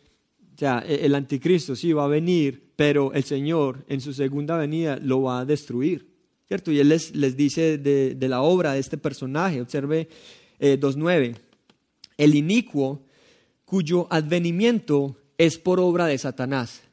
ya, 0.56 0.84
e-, 0.86 1.06
el 1.06 1.16
anticristo 1.16 1.76
sí 1.76 1.94
va 1.94 2.06
a 2.06 2.08
venir, 2.08 2.72
pero 2.76 3.14
el 3.14 3.24
Señor 3.24 3.86
en 3.88 4.02
su 4.02 4.14
segunda 4.14 4.58
venida 4.58 4.98
lo 5.02 5.24
va 5.24 5.40
a 5.40 5.46
destruir. 5.46 6.14
¿Cierto? 6.48 6.72
Y 6.72 6.80
él 6.80 6.90
les, 6.90 7.16
les 7.16 7.36
dice 7.36 7.80
de, 7.80 8.28
la 8.28 8.42
obra 8.42 8.74
de 8.74 8.80
este 8.80 8.98
personaje. 8.98 9.62
Observe 9.62 10.08
2.9. 10.60 11.24
Eh, 11.24 11.36
el 12.18 12.36
inicuo 12.36 13.02
cuyo 13.66 14.08
advenimiento 14.12 15.18
es 15.38 15.58
por 15.58 15.80
obra 15.80 16.06
de 16.06 16.18
Satanás. 16.18 16.84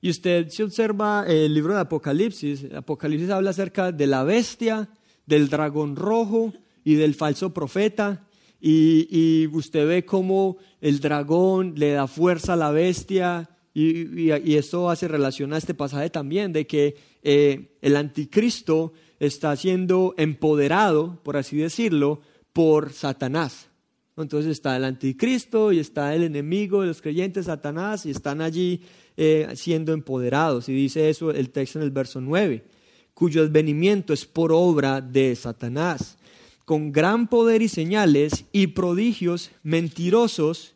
Y 0.00 0.10
usted 0.10 0.48
si 0.50 0.62
observa 0.62 1.24
el 1.26 1.54
libro 1.54 1.74
de 1.74 1.80
Apocalipsis, 1.80 2.66
Apocalipsis 2.74 3.30
habla 3.30 3.50
acerca 3.50 3.90
de 3.90 4.06
la 4.06 4.24
bestia, 4.24 4.88
del 5.24 5.48
dragón 5.48 5.96
rojo 5.96 6.52
y 6.84 6.96
del 6.96 7.14
falso 7.14 7.54
profeta. 7.54 8.26
Y, 8.66 9.46
usted 9.48 9.86
ve 9.86 10.06
cómo 10.06 10.56
el 10.80 10.98
dragón 10.98 11.74
le 11.76 11.90
da 11.90 12.06
fuerza 12.06 12.54
a 12.54 12.56
la 12.56 12.70
bestia. 12.70 13.50
Y, 13.74 14.30
esto 14.54 14.88
hace 14.88 15.06
relación 15.06 15.52
a 15.52 15.58
este 15.58 15.74
pasaje 15.74 16.08
también, 16.08 16.50
de 16.54 16.66
que 16.66 16.96
eh, 17.22 17.76
el 17.82 17.94
anticristo 17.94 18.94
está 19.18 19.54
siendo 19.56 20.14
empoderado, 20.16 21.20
por 21.22 21.36
así 21.36 21.58
decirlo, 21.58 22.22
por 22.54 22.94
Satanás. 22.94 23.68
Entonces 24.16 24.52
está 24.52 24.76
el 24.76 24.84
anticristo 24.84 25.70
y 25.70 25.78
está 25.78 26.14
el 26.14 26.22
enemigo 26.22 26.80
de 26.80 26.86
los 26.86 27.02
creyentes, 27.02 27.46
Satanás, 27.46 28.06
y 28.06 28.12
están 28.12 28.40
allí 28.40 28.80
eh, 29.18 29.46
siendo 29.56 29.92
empoderados. 29.92 30.70
Y 30.70 30.72
dice 30.72 31.10
eso 31.10 31.30
el 31.32 31.50
texto 31.50 31.80
en 31.80 31.84
el 31.84 31.90
verso 31.90 32.18
9, 32.18 32.64
cuyo 33.12 33.42
advenimiento 33.42 34.14
es 34.14 34.24
por 34.24 34.52
obra 34.52 35.02
de 35.02 35.36
Satanás, 35.36 36.16
con 36.64 36.92
gran 36.92 37.28
poder 37.28 37.62
y 37.62 37.68
señales 37.68 38.46
y 38.52 38.68
prodigios 38.68 39.50
mentirosos 39.62 40.74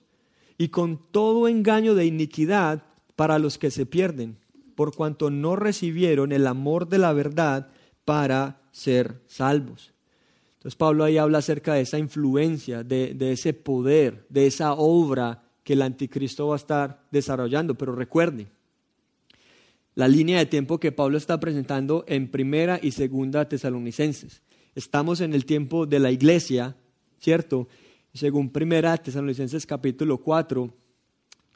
y 0.58 0.68
con 0.68 1.00
todo 1.10 1.48
engaño 1.48 1.94
de 1.94 2.06
iniquidad 2.06 2.82
para 3.16 3.38
los 3.38 3.58
que 3.58 3.70
se 3.70 3.86
pierden, 3.86 4.36
por 4.74 4.94
cuanto 4.94 5.30
no 5.30 5.56
recibieron 5.56 6.32
el 6.32 6.46
amor 6.46 6.88
de 6.88 6.98
la 6.98 7.12
verdad 7.12 7.68
para 8.04 8.60
ser 8.70 9.20
salvos. 9.26 9.92
Entonces 10.58 10.76
Pablo 10.76 11.04
ahí 11.04 11.18
habla 11.18 11.38
acerca 11.38 11.74
de 11.74 11.82
esa 11.82 11.98
influencia, 11.98 12.82
de, 12.82 13.14
de 13.14 13.32
ese 13.32 13.54
poder, 13.54 14.26
de 14.28 14.46
esa 14.46 14.74
obra 14.74 15.44
que 15.62 15.74
el 15.74 15.82
anticristo 15.82 16.48
va 16.48 16.54
a 16.54 16.58
estar 16.58 17.04
desarrollando. 17.10 17.76
Pero 17.76 17.94
recuerde, 17.94 18.48
la 19.94 20.08
línea 20.08 20.38
de 20.38 20.46
tiempo 20.46 20.78
que 20.78 20.92
Pablo 20.92 21.16
está 21.16 21.38
presentando 21.38 22.04
en 22.08 22.30
primera 22.30 22.78
y 22.82 22.90
segunda 22.90 23.48
tesalonicenses. 23.48 24.42
Estamos 24.78 25.20
en 25.20 25.34
el 25.34 25.44
tiempo 25.44 25.86
de 25.86 25.98
la 25.98 26.12
iglesia, 26.12 26.76
¿cierto? 27.18 27.66
Según 28.14 28.50
primera 28.50 28.96
tesalonicenses 28.96 29.66
capítulo 29.66 30.18
4, 30.18 30.72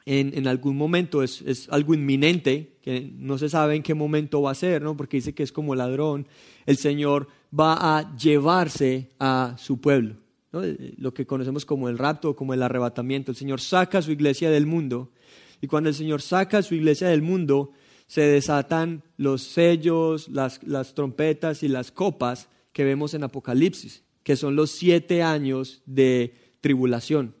en, 0.05 0.45
algún 0.45 0.75
momento 0.75 1.23
es, 1.23 1.41
es, 1.43 1.69
algo 1.69 1.93
inminente, 1.93 2.75
que 2.81 3.13
no 3.15 3.37
se 3.37 3.47
sabe 3.47 3.77
en 3.77 3.81
qué 3.81 3.93
momento 3.93 4.41
va 4.41 4.51
a 4.51 4.55
ser, 4.55 4.81
¿no? 4.81 4.97
porque 4.97 5.15
dice 5.15 5.33
que 5.33 5.43
es 5.43 5.53
como 5.53 5.73
ladrón, 5.73 6.27
el 6.65 6.75
Señor 6.75 7.29
va 7.57 7.97
a 7.97 8.13
llevarse 8.17 9.07
a 9.19 9.55
su 9.57 9.79
pueblo, 9.79 10.17
eh, 10.61 10.93
lo 10.97 11.13
que 11.13 11.25
conocemos 11.25 11.65
como 11.65 11.87
el 11.87 11.97
rapto, 11.97 12.35
como 12.35 12.53
el 12.53 12.61
arrebatamiento. 12.61 13.31
El 13.31 13.37
Señor 13.37 13.61
saca 13.61 13.99
a 13.99 14.01
su 14.01 14.11
iglesia 14.11 14.51
del 14.51 14.65
mundo, 14.65 15.13
y 15.61 15.67
cuando 15.67 15.87
el 15.87 15.95
Señor 15.95 16.21
saca 16.21 16.57
a 16.57 16.61
su 16.61 16.75
iglesia 16.75 17.07
del 17.07 17.21
mundo, 17.21 17.71
se 18.05 18.23
desatan 18.23 19.01
los 19.15 19.43
sellos, 19.43 20.27
las, 20.27 20.61
las 20.63 20.93
trompetas 20.93 21.63
y 21.63 21.69
las 21.69 21.89
copas 21.93 22.49
que 22.73 22.83
vemos 22.83 23.13
en 23.13 23.23
Apocalipsis, 23.23 24.03
que 24.23 24.35
son 24.35 24.55
los 24.55 24.71
siete 24.71 25.23
años 25.23 25.81
de 25.85 26.33
tribulación. 26.61 27.35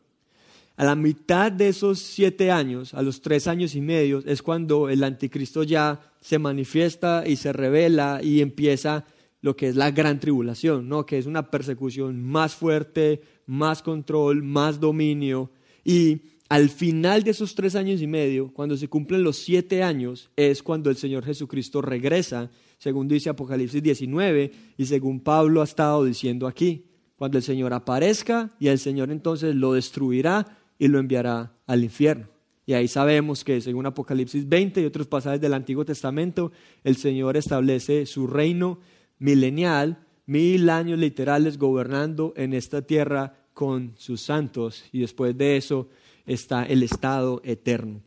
A 0.75 0.85
la 0.85 0.95
mitad 0.95 1.51
de 1.51 1.67
esos 1.67 1.99
siete 1.99 2.49
años, 2.49 2.93
a 2.93 3.01
los 3.01 3.21
tres 3.21 3.47
años 3.47 3.75
y 3.75 3.81
medio, 3.81 4.23
es 4.25 4.41
cuando 4.41 4.89
el 4.89 5.03
anticristo 5.03 5.63
ya 5.63 6.13
se 6.19 6.39
manifiesta 6.39 7.23
y 7.27 7.35
se 7.35 7.53
revela 7.53 8.21
y 8.23 8.41
empieza 8.41 9.05
lo 9.41 9.55
que 9.55 9.67
es 9.67 9.75
la 9.75 9.91
gran 9.91 10.19
tribulación, 10.19 10.87
¿no? 10.87 11.05
que 11.05 11.17
es 11.17 11.25
una 11.25 11.51
persecución 11.51 12.23
más 12.23 12.55
fuerte, 12.55 13.21
más 13.45 13.83
control, 13.83 14.41
más 14.41 14.79
dominio. 14.79 15.51
Y 15.83 16.21
al 16.49 16.69
final 16.69 17.23
de 17.23 17.31
esos 17.31 17.53
tres 17.53 17.75
años 17.75 18.01
y 18.01 18.07
medio, 18.07 18.51
cuando 18.53 18.77
se 18.77 18.87
cumplen 18.87 19.21
los 19.21 19.37
siete 19.37 19.83
años, 19.83 20.31
es 20.35 20.63
cuando 20.63 20.89
el 20.89 20.95
Señor 20.95 21.25
Jesucristo 21.25 21.81
regresa, 21.81 22.49
según 22.83 23.07
dice 23.07 23.29
Apocalipsis 23.29 23.81
19 23.81 24.51
y 24.75 24.85
según 24.85 25.21
Pablo 25.21 25.61
ha 25.61 25.63
estado 25.63 26.03
diciendo 26.03 26.47
aquí. 26.47 26.83
Cuando 27.15 27.37
el 27.37 27.43
Señor 27.45 27.71
aparezca 27.71 28.51
y 28.59 28.67
el 28.67 28.77
Señor 28.77 29.09
entonces 29.09 29.55
lo 29.55 29.71
destruirá 29.71 30.57
y 30.77 30.89
lo 30.89 30.99
enviará 30.99 31.53
al 31.65 31.81
infierno. 31.85 32.27
Y 32.65 32.73
ahí 32.73 32.89
sabemos 32.89 33.45
que 33.45 33.61
según 33.61 33.85
Apocalipsis 33.85 34.49
20 34.49 34.81
y 34.81 34.85
otros 34.85 35.07
pasajes 35.07 35.39
del 35.39 35.53
Antiguo 35.53 35.85
Testamento, 35.85 36.51
el 36.83 36.97
Señor 36.97 37.37
establece 37.37 38.05
su 38.05 38.27
reino 38.27 38.79
milenial, 39.17 40.05
mil 40.25 40.69
años 40.69 40.99
literales 40.99 41.57
gobernando 41.57 42.33
en 42.35 42.53
esta 42.53 42.81
tierra 42.81 43.47
con 43.53 43.93
sus 43.95 44.19
santos 44.23 44.83
y 44.91 44.99
después 44.99 45.37
de 45.37 45.55
eso 45.55 45.87
está 46.25 46.65
el 46.65 46.83
estado 46.83 47.39
eterno. 47.45 48.01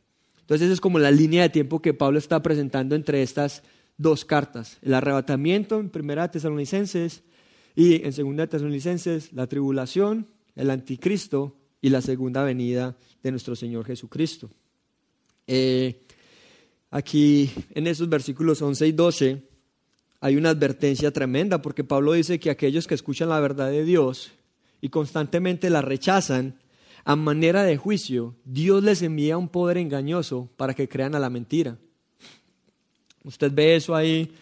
Entonces 0.46 0.70
es 0.70 0.82
como 0.82 0.98
la 0.98 1.10
línea 1.10 1.44
de 1.44 1.48
tiempo 1.48 1.80
que 1.80 1.94
Pablo 1.94 2.18
está 2.18 2.42
presentando 2.42 2.94
entre 2.94 3.22
estas 3.22 3.62
dos 3.98 4.24
cartas, 4.24 4.78
el 4.82 4.94
arrebatamiento 4.94 5.80
en 5.80 5.90
primera 5.90 6.30
Tesalonicenses 6.30 7.22
y 7.74 8.04
en 8.04 8.12
segunda 8.12 8.46
Tesalonicenses 8.46 9.32
la 9.32 9.46
tribulación, 9.46 10.26
el 10.54 10.70
anticristo 10.70 11.56
y 11.80 11.90
la 11.90 12.02
segunda 12.02 12.42
venida 12.42 12.96
de 13.22 13.30
nuestro 13.30 13.56
Señor 13.56 13.84
Jesucristo. 13.84 14.50
Eh, 15.46 16.00
aquí 16.90 17.50
en 17.74 17.86
esos 17.86 18.08
versículos 18.08 18.60
11 18.62 18.86
y 18.86 18.92
12 18.92 19.42
hay 20.20 20.36
una 20.36 20.50
advertencia 20.50 21.10
tremenda 21.10 21.62
porque 21.62 21.84
Pablo 21.84 22.12
dice 22.12 22.40
que 22.40 22.50
aquellos 22.50 22.86
que 22.86 22.94
escuchan 22.94 23.28
la 23.28 23.40
verdad 23.40 23.70
de 23.70 23.84
Dios 23.84 24.32
y 24.80 24.88
constantemente 24.88 25.70
la 25.70 25.82
rechazan, 25.82 26.58
a 27.04 27.14
manera 27.14 27.62
de 27.62 27.76
juicio, 27.76 28.34
Dios 28.44 28.82
les 28.82 29.00
envía 29.00 29.38
un 29.38 29.48
poder 29.48 29.78
engañoso 29.78 30.50
para 30.56 30.74
que 30.74 30.88
crean 30.88 31.14
a 31.14 31.20
la 31.20 31.30
mentira. 31.30 31.78
Usted 33.26 33.52
ve 33.52 33.76
eso 33.76 33.94
ahí, 33.94 34.32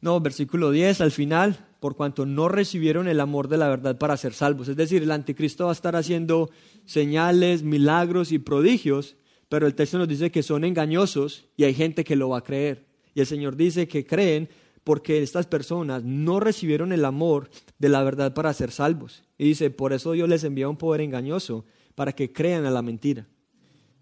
no, 0.00 0.20
versículo 0.20 0.70
10 0.70 1.00
al 1.00 1.12
final, 1.12 1.66
por 1.80 1.96
cuanto 1.96 2.26
no 2.26 2.48
recibieron 2.48 3.08
el 3.08 3.20
amor 3.20 3.48
de 3.48 3.56
la 3.56 3.68
verdad 3.68 3.96
para 3.96 4.16
ser 4.16 4.34
salvos. 4.34 4.68
Es 4.68 4.76
decir, 4.76 5.02
el 5.02 5.10
anticristo 5.10 5.64
va 5.64 5.70
a 5.70 5.72
estar 5.72 5.96
haciendo 5.96 6.50
señales, 6.84 7.62
milagros 7.62 8.32
y 8.32 8.38
prodigios, 8.38 9.16
pero 9.48 9.66
el 9.66 9.74
texto 9.74 9.96
nos 9.96 10.08
dice 10.08 10.30
que 10.30 10.42
son 10.42 10.64
engañosos 10.64 11.46
y 11.56 11.64
hay 11.64 11.72
gente 11.72 12.04
que 12.04 12.16
lo 12.16 12.28
va 12.28 12.38
a 12.38 12.44
creer. 12.44 12.86
Y 13.14 13.20
el 13.20 13.26
Señor 13.26 13.56
dice 13.56 13.88
que 13.88 14.04
creen 14.04 14.48
porque 14.84 15.22
estas 15.22 15.46
personas 15.46 16.02
no 16.02 16.40
recibieron 16.40 16.92
el 16.92 17.04
amor 17.04 17.48
de 17.78 17.88
la 17.88 18.02
verdad 18.02 18.34
para 18.34 18.52
ser 18.52 18.72
salvos. 18.72 19.22
Y 19.38 19.44
dice, 19.44 19.70
por 19.70 19.92
eso 19.92 20.12
Dios 20.12 20.28
les 20.28 20.44
envía 20.44 20.68
un 20.68 20.76
poder 20.76 21.00
engañoso, 21.00 21.64
para 21.94 22.12
que 22.12 22.32
crean 22.32 22.64
a 22.64 22.70
la 22.70 22.82
mentira. 22.82 23.26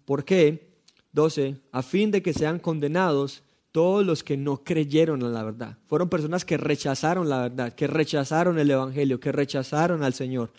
¿Por 0.05 0.23
qué? 0.23 0.71
12, 1.13 1.57
a 1.71 1.83
fin 1.83 2.09
de 2.11 2.21
que 2.21 2.33
sean 2.33 2.59
condenados 2.59 3.43
todos 3.71 4.05
los 4.05 4.23
que 4.23 4.37
no 4.37 4.63
creyeron 4.63 5.21
en 5.21 5.33
la 5.33 5.43
verdad. 5.43 5.77
Fueron 5.87 6.09
personas 6.09 6.45
que 6.45 6.57
rechazaron 6.57 7.29
la 7.29 7.43
verdad, 7.43 7.73
que 7.73 7.87
rechazaron 7.87 8.59
el 8.59 8.69
Evangelio, 8.69 9.19
que 9.19 9.31
rechazaron 9.31 10.03
al 10.03 10.13
Señor 10.13 10.51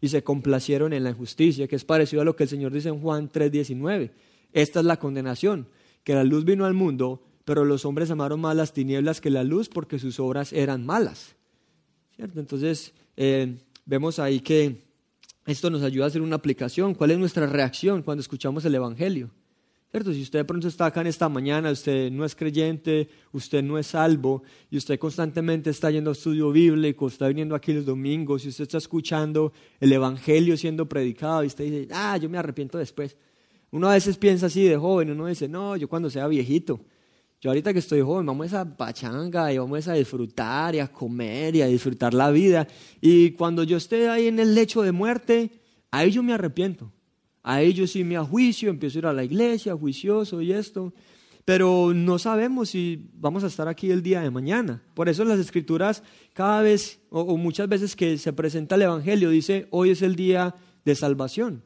y 0.00 0.08
se 0.08 0.22
complacieron 0.22 0.92
en 0.92 1.04
la 1.04 1.10
injusticia, 1.10 1.66
que 1.68 1.76
es 1.76 1.84
parecido 1.84 2.22
a 2.22 2.24
lo 2.24 2.36
que 2.36 2.44
el 2.44 2.48
Señor 2.48 2.72
dice 2.72 2.88
en 2.88 3.00
Juan 3.00 3.30
3:19. 3.30 4.12
Esta 4.52 4.80
es 4.80 4.86
la 4.86 4.98
condenación, 4.98 5.68
que 6.04 6.14
la 6.14 6.24
luz 6.24 6.44
vino 6.44 6.64
al 6.64 6.74
mundo, 6.74 7.22
pero 7.44 7.64
los 7.64 7.84
hombres 7.84 8.10
amaron 8.10 8.40
más 8.40 8.56
las 8.56 8.72
tinieblas 8.72 9.20
que 9.20 9.30
la 9.30 9.44
luz 9.44 9.68
porque 9.68 9.98
sus 9.98 10.18
obras 10.20 10.52
eran 10.52 10.86
malas. 10.86 11.34
Entonces, 12.16 12.94
eh, 13.16 13.58
vemos 13.84 14.18
ahí 14.18 14.40
que 14.40 14.82
esto 15.46 15.70
nos 15.70 15.82
ayuda 15.82 16.04
a 16.04 16.08
hacer 16.08 16.22
una 16.22 16.36
aplicación. 16.36 16.94
¿Cuál 16.94 17.12
es 17.12 17.18
nuestra 17.18 17.46
reacción 17.46 18.02
cuando 18.02 18.20
escuchamos 18.20 18.64
el 18.64 18.74
Evangelio? 18.74 19.30
Si 19.90 20.22
usted 20.22 20.44
pronto 20.44 20.68
está 20.68 20.84
acá 20.86 21.00
en 21.00 21.06
esta 21.06 21.30
mañana, 21.30 21.70
usted 21.70 22.10
no 22.12 22.26
es 22.26 22.34
creyente, 22.34 23.08
usted 23.32 23.62
no 23.62 23.78
es 23.78 23.86
salvo, 23.86 24.42
y 24.70 24.76
usted 24.76 24.98
constantemente 24.98 25.70
está 25.70 25.90
yendo 25.90 26.10
a 26.10 26.12
estudio 26.12 26.52
bíblico, 26.52 27.08
está 27.08 27.26
viniendo 27.26 27.54
aquí 27.54 27.72
los 27.72 27.86
domingos, 27.86 28.44
y 28.44 28.48
usted 28.48 28.64
está 28.64 28.76
escuchando 28.78 29.50
el 29.80 29.90
Evangelio 29.90 30.58
siendo 30.58 30.86
predicado, 30.86 31.42
y 31.42 31.46
usted 31.46 31.64
dice, 31.64 31.88
ah, 31.90 32.18
yo 32.18 32.28
me 32.28 32.36
arrepiento 32.36 32.76
después. 32.76 33.16
Uno 33.70 33.88
a 33.88 33.94
veces 33.94 34.18
piensa 34.18 34.46
así 34.46 34.62
de 34.62 34.76
joven, 34.76 35.10
uno 35.10 35.26
dice, 35.26 35.48
no, 35.48 35.74
yo 35.76 35.88
cuando 35.88 36.10
sea 36.10 36.28
viejito. 36.28 36.80
Yo 37.40 37.50
ahorita 37.50 37.72
que 37.72 37.78
estoy 37.78 38.02
joven, 38.02 38.26
vamos 38.26 38.52
a 38.52 38.76
pachanga 38.76 39.52
y 39.52 39.58
vamos 39.58 39.88
a 39.88 39.94
disfrutar 39.94 40.74
y 40.74 40.80
a 40.80 40.88
comer 40.88 41.56
y 41.56 41.62
a 41.62 41.66
disfrutar 41.66 42.12
la 42.12 42.30
vida. 42.30 42.68
Y 43.00 43.30
cuando 43.32 43.62
yo 43.62 43.78
esté 43.78 44.08
ahí 44.10 44.26
en 44.26 44.38
el 44.38 44.54
lecho 44.54 44.82
de 44.82 44.92
muerte, 44.92 45.50
ahí 45.90 46.10
yo 46.10 46.22
me 46.22 46.34
arrepiento. 46.34 46.92
A 47.48 47.62
ellos 47.62 47.92
sí 47.92 48.04
me 48.04 48.18
ajuicio, 48.18 48.68
empiezo 48.68 48.98
a 48.98 49.00
ir 49.00 49.06
a 49.06 49.12
la 49.14 49.24
iglesia, 49.24 49.74
juicioso 49.74 50.42
y 50.42 50.52
esto. 50.52 50.92
Pero 51.46 51.94
no 51.94 52.18
sabemos 52.18 52.68
si 52.68 53.08
vamos 53.14 53.42
a 53.42 53.46
estar 53.46 53.68
aquí 53.68 53.90
el 53.90 54.02
día 54.02 54.20
de 54.20 54.30
mañana. 54.30 54.82
Por 54.92 55.08
eso 55.08 55.24
las 55.24 55.38
escrituras, 55.38 56.02
cada 56.34 56.60
vez 56.60 57.00
o, 57.08 57.38
muchas 57.38 57.66
veces 57.66 57.96
que 57.96 58.18
se 58.18 58.34
presenta 58.34 58.74
el 58.74 58.82
Evangelio, 58.82 59.30
dice, 59.30 59.66
hoy 59.70 59.88
es 59.88 60.02
el 60.02 60.14
día 60.14 60.56
de 60.84 60.94
salvación. 60.94 61.64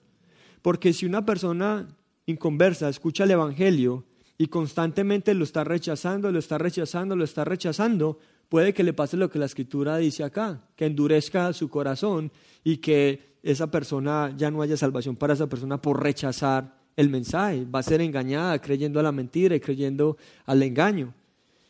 Porque 0.63 0.93
si 0.93 1.05
una 1.05 1.27
persona 1.27 1.89
inconversa 2.27 2.89
escucha 2.89 3.25
el 3.25 3.33
Evangelio 3.33 4.05
y 4.39 4.47
constantemente 4.47 5.35
lo 5.35 5.43
está 5.43 5.65
rechazando, 5.65 6.31
lo 6.31 6.39
está 6.39 6.59
rechazando, 6.59 7.17
lo 7.17 7.25
está 7.25 7.45
rechazando, 7.45 8.21
puede 8.49 8.73
que 8.73 8.85
le 8.85 8.93
pase 8.93 9.17
lo 9.17 9.29
que 9.29 9.41
la 9.41 9.47
escritura 9.47 9.97
dice 9.97 10.23
acá, 10.23 10.65
que 10.77 10.87
endurezca 10.87 11.53
su 11.53 11.69
corazón 11.69 12.31
y 12.63 12.77
que 12.77 13.32
esa 13.43 13.71
persona 13.71 14.35
ya 14.37 14.51
no 14.51 14.63
haya 14.63 14.77
salvación 14.77 15.17
para 15.17 15.35
esa 15.35 15.49
persona 15.49 15.81
por 15.81 16.03
rechazar 16.03 16.81
el 16.97 17.09
mensaje, 17.09 17.65
va 17.65 17.81
a 17.81 17.83
ser 17.83 18.01
engañada 18.01 18.61
creyendo 18.61 19.01
a 19.01 19.03
la 19.03 19.13
mentira 19.13 19.57
y 19.57 19.61
creyendo 19.61 20.17
al 20.47 20.63
engaño. 20.63 21.15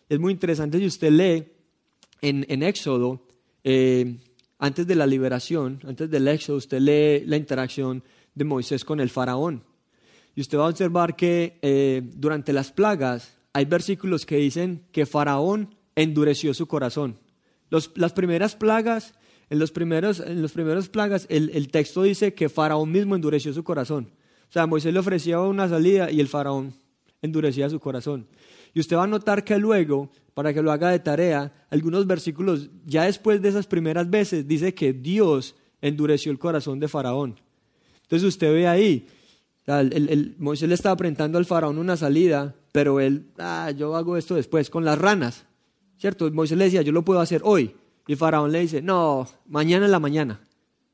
Es 0.09 0.19
muy 0.19 0.33
interesante 0.33 0.79
si 0.79 0.87
usted 0.87 1.11
lee 1.11 1.45
en, 2.21 2.63
Éxodo, 2.63 3.27
eh, 3.65 4.17
antes 4.59 4.87
de 4.87 4.95
la 4.95 5.07
liberación, 5.07 5.81
antes 5.87 6.11
del 6.11 6.29
Éxodo, 6.29 6.57
usted 6.57 6.81
lee 6.81 7.27
la 7.27 7.37
interacción 7.37 8.03
de 8.35 8.45
Moisés 8.45 8.85
con 8.85 9.01
el 9.01 9.11
faraón. 9.11 9.65
Y 10.35 10.41
usted 10.41 10.59
va 10.59 10.67
a 10.67 10.69
observar 10.69 11.17
que 11.17 11.59
eh, 11.63 12.03
durante 12.15 12.53
las 12.53 12.73
plagas 12.73 13.37
hay 13.53 13.65
versículos 13.67 14.25
que 14.25 14.37
dicen 14.37 14.85
que 14.93 15.07
Faraón 15.07 15.75
endureció 15.95 16.55
su 16.55 16.67
corazón. 16.67 17.19
las 17.71 18.13
primeras 18.13 18.57
plagas, 18.57 19.15
en 19.53 19.59
los 19.59 19.71
primeros, 19.71 20.19
en 20.21 20.41
los 20.41 20.53
primeros 20.53 20.89
plagas, 20.89 21.27
el, 21.29 21.51
el, 21.51 21.69
texto 21.69 22.03
dice 22.03 22.33
que 22.33 22.49
Faraón 22.49 22.91
mismo 22.91 23.15
endureció 23.15 23.53
su 23.53 23.63
corazón. 23.63 24.11
O 24.49 24.53
sea, 24.53 24.67
Moisés 24.67 24.93
le 24.93 24.99
ofrecía 24.99 25.41
una 25.41 25.69
salida 25.69 26.11
y 26.11 26.21
el 26.21 26.29
Faraón 26.29 26.75
endurecía 27.21 27.69
su 27.69 27.79
corazón. 27.79 28.27
Y 28.73 28.81
usted 28.81 28.97
va 28.97 29.05
a 29.05 29.07
notar 29.07 29.45
que 29.45 29.59
luego, 29.59 30.11
para 30.33 30.55
que 30.55 30.63
lo 30.63 30.73
haga 30.73 30.91
de 30.91 30.99
tarea, 31.01 31.53
algunos 31.71 32.07
versículos, 32.07 32.71
ya 32.87 33.05
después 33.05 33.43
de 33.43 33.51
esas 33.51 33.67
primeras 33.67 34.09
veces, 34.09 34.49
dice 34.49 34.75
que 34.75 34.95
Dios 34.95 35.55
endureció 35.83 36.33
el 36.33 36.39
corazón 36.39 36.81
de 36.81 36.89
Faraón. 36.89 37.39
Entonces 38.03 38.27
usted 38.27 38.53
ve 38.53 38.67
ahí 38.67 39.07
Moisés 40.39 40.69
le 40.69 40.75
estaba 40.75 40.97
presentando 40.97 41.39
al 41.39 41.45
faraón 41.45 41.79
una 41.79 41.97
salida, 41.97 42.55
pero 42.73 43.01
él, 43.01 43.27
ah, 43.39 43.71
yo 43.77 43.95
hago 43.95 44.17
esto 44.17 44.35
después, 44.35 44.71
con 44.71 44.85
las 44.85 44.99
ranas, 44.99 45.45
¿cierto? 45.99 46.31
Moisés 46.33 46.59
le 46.59 46.65
decía, 46.65 46.83
yo 46.83 46.93
lo 46.93 47.05
puedo 47.05 47.21
hacer 47.21 47.43
hoy. 47.45 47.77
Y 48.13 48.15
faraón 48.15 48.53
le 48.53 48.61
dice, 48.61 48.83
no, 48.83 49.27
mañana 49.47 49.87
en 49.87 49.91
la 49.91 49.99
mañana. 49.99 50.39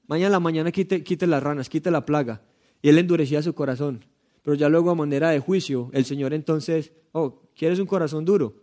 Mañana 0.07 0.27
en 0.27 0.33
la 0.35 0.39
mañana 0.39 0.71
quite, 0.71 1.03
quite 1.03 1.27
las 1.27 1.43
ranas, 1.43 1.69
quite 1.69 1.91
la 1.91 2.07
plaga. 2.07 2.43
Y 2.81 2.91
él 2.91 2.97
endurecía 2.97 3.43
su 3.43 3.55
corazón. 3.55 4.05
Pero 4.45 4.55
ya 4.55 4.69
luego 4.69 4.93
a 4.93 4.95
manera 4.95 5.31
de 5.31 5.41
juicio, 5.41 5.91
el 5.93 6.05
Señor 6.05 6.33
entonces, 6.33 6.93
oh, 7.11 7.43
¿quieres 7.57 7.81
un 7.81 7.87
corazón 7.87 8.25
duro? 8.25 8.55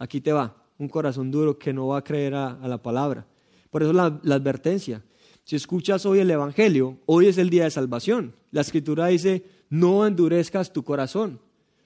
Aquí 0.00 0.20
te 0.20 0.32
va, 0.32 0.66
un 0.78 0.88
corazón 0.88 1.30
duro 1.30 1.60
que 1.60 1.72
no 1.72 1.86
va 1.86 1.98
a 1.98 2.02
creer 2.02 2.34
a, 2.34 2.58
la 2.66 2.82
palabra. 2.82 3.24
Por 3.70 3.84
eso 3.84 3.92
la, 3.92 4.18
la 4.24 4.34
advertencia. 4.34 5.04
Si 5.44 5.54
escuchas 5.54 6.04
hoy 6.06 6.18
el 6.18 6.30
Evangelio, 6.32 6.98
hoy 7.06 7.28
es 7.28 7.38
el 7.38 7.50
día 7.50 7.62
de 7.62 7.70
salvación. 7.70 8.34
La 8.50 8.62
escritura 8.62 9.06
dice, 9.06 9.44
no 9.70 10.04
endurezcas 10.04 10.72
tu 10.72 10.82
corazón, 10.82 11.38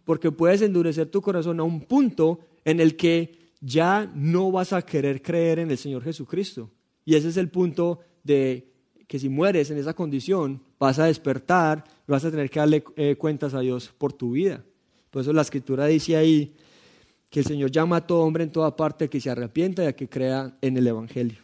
porque 0.04 0.32
puedes 0.32 0.62
endurecer 0.62 1.10
tu 1.10 1.20
corazón 1.20 1.60
a 1.60 1.62
un 1.62 1.82
punto 1.82 2.40
en 2.64 2.80
el 2.80 2.96
que 2.96 3.39
ya 3.60 4.10
no 4.14 4.50
vas 4.50 4.72
a 4.72 4.82
querer 4.82 5.22
creer 5.22 5.58
en 5.58 5.70
el 5.70 5.78
Señor 5.78 6.02
Jesucristo. 6.02 6.70
Y 7.04 7.14
ese 7.14 7.28
es 7.28 7.36
el 7.36 7.50
punto 7.50 8.00
de 8.24 8.72
que 9.06 9.18
si 9.18 9.28
mueres 9.28 9.70
en 9.70 9.78
esa 9.78 9.94
condición, 9.94 10.62
vas 10.78 10.98
a 10.98 11.06
despertar 11.06 11.84
y 12.06 12.12
vas 12.12 12.24
a 12.24 12.30
tener 12.30 12.48
que 12.48 12.60
darle 12.60 12.84
eh, 12.96 13.16
cuentas 13.16 13.54
a 13.54 13.60
Dios 13.60 13.92
por 13.96 14.12
tu 14.12 14.32
vida. 14.32 14.64
Por 15.10 15.22
eso 15.22 15.32
la 15.32 15.42
escritura 15.42 15.86
dice 15.86 16.16
ahí 16.16 16.54
que 17.28 17.40
el 17.40 17.46
Señor 17.46 17.70
llama 17.70 17.96
a 17.96 18.06
todo 18.06 18.20
hombre 18.20 18.44
en 18.44 18.52
toda 18.52 18.76
parte 18.76 19.08
que 19.08 19.20
se 19.20 19.30
arrepienta 19.30 19.84
y 19.84 19.86
a 19.86 19.94
que 19.94 20.08
crea 20.08 20.56
en 20.60 20.76
el 20.76 20.86
Evangelio. 20.86 21.38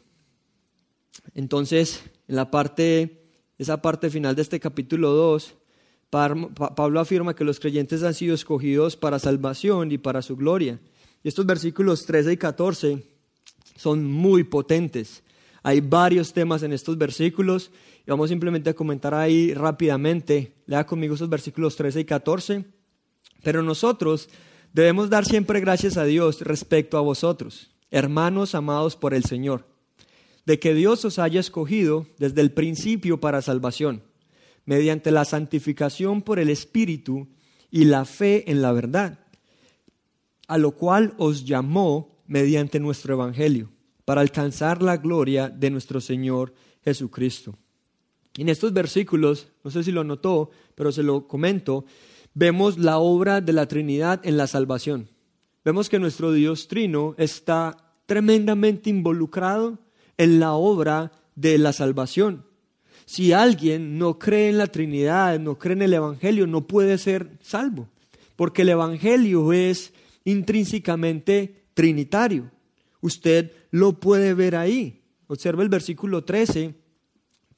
Entonces, 1.34 2.02
en 2.28 2.36
la 2.36 2.50
parte, 2.50 3.24
esa 3.58 3.82
parte 3.82 4.10
final 4.10 4.34
de 4.36 4.42
este 4.42 4.60
capítulo 4.60 5.10
2, 5.12 5.56
Pablo 6.10 7.00
afirma 7.00 7.34
que 7.34 7.44
los 7.44 7.58
creyentes 7.58 8.02
han 8.02 8.14
sido 8.14 8.34
escogidos 8.34 8.96
para 8.96 9.18
salvación 9.18 9.90
y 9.92 9.98
para 9.98 10.22
su 10.22 10.36
gloria. 10.36 10.80
Y 11.26 11.28
estos 11.28 11.44
versículos 11.44 12.06
13 12.06 12.34
y 12.34 12.36
14 12.36 13.02
son 13.74 14.04
muy 14.04 14.44
potentes. 14.44 15.24
Hay 15.64 15.80
varios 15.80 16.32
temas 16.32 16.62
en 16.62 16.72
estos 16.72 16.96
versículos 16.96 17.72
y 18.06 18.10
vamos 18.12 18.30
simplemente 18.30 18.70
a 18.70 18.74
comentar 18.74 19.12
ahí 19.12 19.52
rápidamente. 19.52 20.52
Lea 20.66 20.86
conmigo 20.86 21.16
esos 21.16 21.28
versículos 21.28 21.74
13 21.74 21.98
y 21.98 22.04
14. 22.04 22.64
Pero 23.42 23.64
nosotros 23.64 24.28
debemos 24.72 25.10
dar 25.10 25.24
siempre 25.24 25.58
gracias 25.58 25.96
a 25.96 26.04
Dios 26.04 26.42
respecto 26.42 26.96
a 26.96 27.00
vosotros, 27.00 27.72
hermanos 27.90 28.54
amados 28.54 28.94
por 28.94 29.12
el 29.12 29.24
Señor, 29.24 29.66
de 30.44 30.60
que 30.60 30.74
Dios 30.74 31.04
os 31.04 31.18
haya 31.18 31.40
escogido 31.40 32.06
desde 32.18 32.40
el 32.40 32.52
principio 32.52 33.18
para 33.18 33.42
salvación, 33.42 34.04
mediante 34.64 35.10
la 35.10 35.24
santificación 35.24 36.22
por 36.22 36.38
el 36.38 36.50
Espíritu 36.50 37.26
y 37.72 37.86
la 37.86 38.04
fe 38.04 38.48
en 38.48 38.62
la 38.62 38.70
verdad, 38.70 39.25
a 40.46 40.58
lo 40.58 40.72
cual 40.72 41.14
os 41.18 41.44
llamó 41.44 42.16
mediante 42.26 42.80
nuestro 42.80 43.14
Evangelio 43.14 43.70
para 44.04 44.20
alcanzar 44.20 44.82
la 44.82 44.96
gloria 44.96 45.48
de 45.48 45.70
nuestro 45.70 46.00
Señor 46.00 46.54
Jesucristo. 46.84 47.56
En 48.36 48.48
estos 48.48 48.72
versículos, 48.72 49.48
no 49.64 49.70
sé 49.70 49.82
si 49.82 49.92
lo 49.92 50.04
notó, 50.04 50.50
pero 50.74 50.92
se 50.92 51.02
lo 51.02 51.26
comento, 51.26 51.84
vemos 52.34 52.78
la 52.78 52.98
obra 52.98 53.40
de 53.40 53.52
la 53.52 53.66
Trinidad 53.66 54.20
en 54.24 54.36
la 54.36 54.46
salvación. 54.46 55.08
Vemos 55.64 55.88
que 55.88 55.98
nuestro 55.98 56.32
Dios 56.32 56.68
Trino 56.68 57.14
está 57.18 57.76
tremendamente 58.06 58.90
involucrado 58.90 59.78
en 60.16 60.38
la 60.38 60.52
obra 60.52 61.12
de 61.34 61.58
la 61.58 61.72
salvación. 61.72 62.44
Si 63.04 63.32
alguien 63.32 63.98
no 63.98 64.18
cree 64.18 64.50
en 64.50 64.58
la 64.58 64.66
Trinidad, 64.66 65.38
no 65.40 65.58
cree 65.58 65.74
en 65.74 65.82
el 65.82 65.94
Evangelio, 65.94 66.46
no 66.46 66.66
puede 66.66 66.98
ser 66.98 67.38
salvo, 67.40 67.88
porque 68.36 68.62
el 68.62 68.68
Evangelio 68.68 69.52
es 69.52 69.92
intrínsecamente 70.26 71.68
trinitario. 71.72 72.50
Usted 73.00 73.52
lo 73.70 73.98
puede 73.98 74.34
ver 74.34 74.56
ahí. 74.56 75.02
Observa 75.28 75.62
el 75.62 75.70
versículo 75.70 76.24
13. 76.24 76.74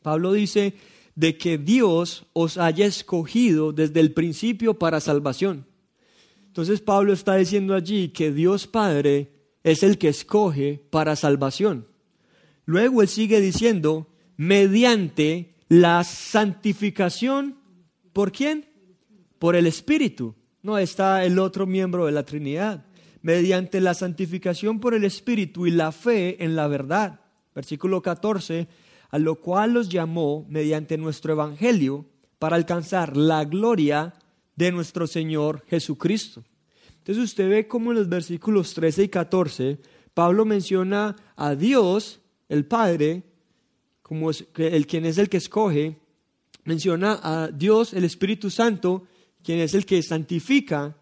Pablo 0.02 0.32
dice 0.32 0.74
de 1.16 1.36
que 1.36 1.58
Dios 1.58 2.26
os 2.32 2.58
haya 2.58 2.86
escogido 2.86 3.72
desde 3.72 3.98
el 3.98 4.12
principio 4.12 4.78
para 4.78 5.00
salvación. 5.00 5.66
Entonces 6.46 6.80
Pablo 6.80 7.12
está 7.12 7.34
diciendo 7.34 7.74
allí 7.74 8.10
que 8.10 8.32
Dios 8.32 8.66
Padre 8.66 9.32
es 9.64 9.82
el 9.82 9.98
que 9.98 10.08
escoge 10.08 10.80
para 10.90 11.16
salvación. 11.16 11.88
Luego 12.64 13.02
él 13.02 13.08
sigue 13.08 13.40
diciendo, 13.40 14.08
mediante 14.36 15.54
la 15.68 16.04
santificación, 16.04 17.58
¿por 18.12 18.30
quién? 18.30 18.68
Por 19.38 19.56
el 19.56 19.66
Espíritu. 19.66 20.34
No 20.62 20.78
está 20.78 21.24
el 21.24 21.38
otro 21.38 21.66
miembro 21.66 22.06
de 22.06 22.12
la 22.12 22.24
Trinidad 22.24 22.84
mediante 23.22 23.80
la 23.80 23.94
santificación 23.94 24.80
por 24.80 24.94
el 24.94 25.04
Espíritu 25.04 25.66
y 25.66 25.70
la 25.70 25.92
fe 25.92 26.42
en 26.42 26.56
la 26.56 26.68
verdad. 26.68 27.20
Versículo 27.54 28.02
14, 28.02 28.68
a 29.10 29.18
lo 29.18 29.36
cual 29.36 29.72
los 29.72 29.88
llamó 29.88 30.46
mediante 30.48 30.96
nuestro 30.96 31.32
Evangelio 31.32 32.06
para 32.38 32.56
alcanzar 32.56 33.16
la 33.16 33.44
gloria 33.44 34.14
de 34.56 34.72
nuestro 34.72 35.06
Señor 35.06 35.64
Jesucristo. 35.66 36.44
Entonces 36.98 37.24
usted 37.24 37.48
ve 37.48 37.68
cómo 37.68 37.90
en 37.90 37.98
los 37.98 38.08
versículos 38.08 38.74
13 38.74 39.04
y 39.04 39.08
14 39.08 39.78
Pablo 40.14 40.44
menciona 40.44 41.16
a 41.36 41.54
Dios, 41.54 42.20
el 42.48 42.66
Padre, 42.66 43.22
como 44.02 44.30
el 44.30 44.86
quien 44.86 45.06
es 45.06 45.16
el 45.18 45.28
que 45.28 45.36
escoge, 45.36 45.98
menciona 46.64 47.20
a 47.22 47.48
Dios, 47.48 47.94
el 47.94 48.04
Espíritu 48.04 48.50
Santo, 48.50 49.06
quien 49.48 49.60
es 49.60 49.72
el 49.72 49.86
que 49.86 50.02
santifica, 50.02 50.98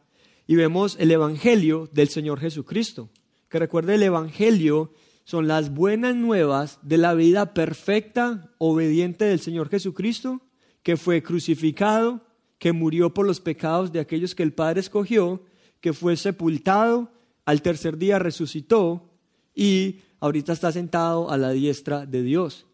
y 0.47 0.55
vemos 0.55 0.97
el 1.01 1.11
Evangelio 1.11 1.91
del 1.93 2.09
Señor 2.09 2.39
Jesucristo. 2.39 3.11
Que 3.49 3.59
recuerde 3.59 3.97
el 3.97 4.05
Evangelio 4.05 4.93
son 5.25 5.49
las 5.49 5.75
buenas 5.75 6.15
nuevas 6.15 6.79
de 6.83 6.97
la 6.97 7.15
vida 7.15 7.55
perfecta, 7.55 8.55
obediente 8.59 9.25
del 9.25 9.41
Señor 9.41 9.69
Jesucristo, 9.69 10.43
que 10.85 10.97
fue 10.97 11.25
crucificado, 11.25 12.25
que 12.61 12.71
murió 12.71 13.13
por 13.13 13.27
los 13.27 13.41
pecados 13.41 13.91
de 13.91 13.99
aquellos 13.99 14.37
que 14.37 14.45
el 14.45 14.53
Padre 14.53 14.79
escogió, 14.79 15.43
que 15.81 15.93
fue 15.93 16.17
sepultado, 16.17 17.11
al 17.47 17.63
tercer 17.63 17.99
día 17.99 18.21
resucitó 18.21 19.11
y 19.57 20.03
ahorita 20.21 20.53
está 20.53 20.71
sentado 20.71 21.33
a 21.33 21.37
la 21.37 21.51
diestra 21.51 22.07
de 22.07 22.23
Dios. 22.23 22.65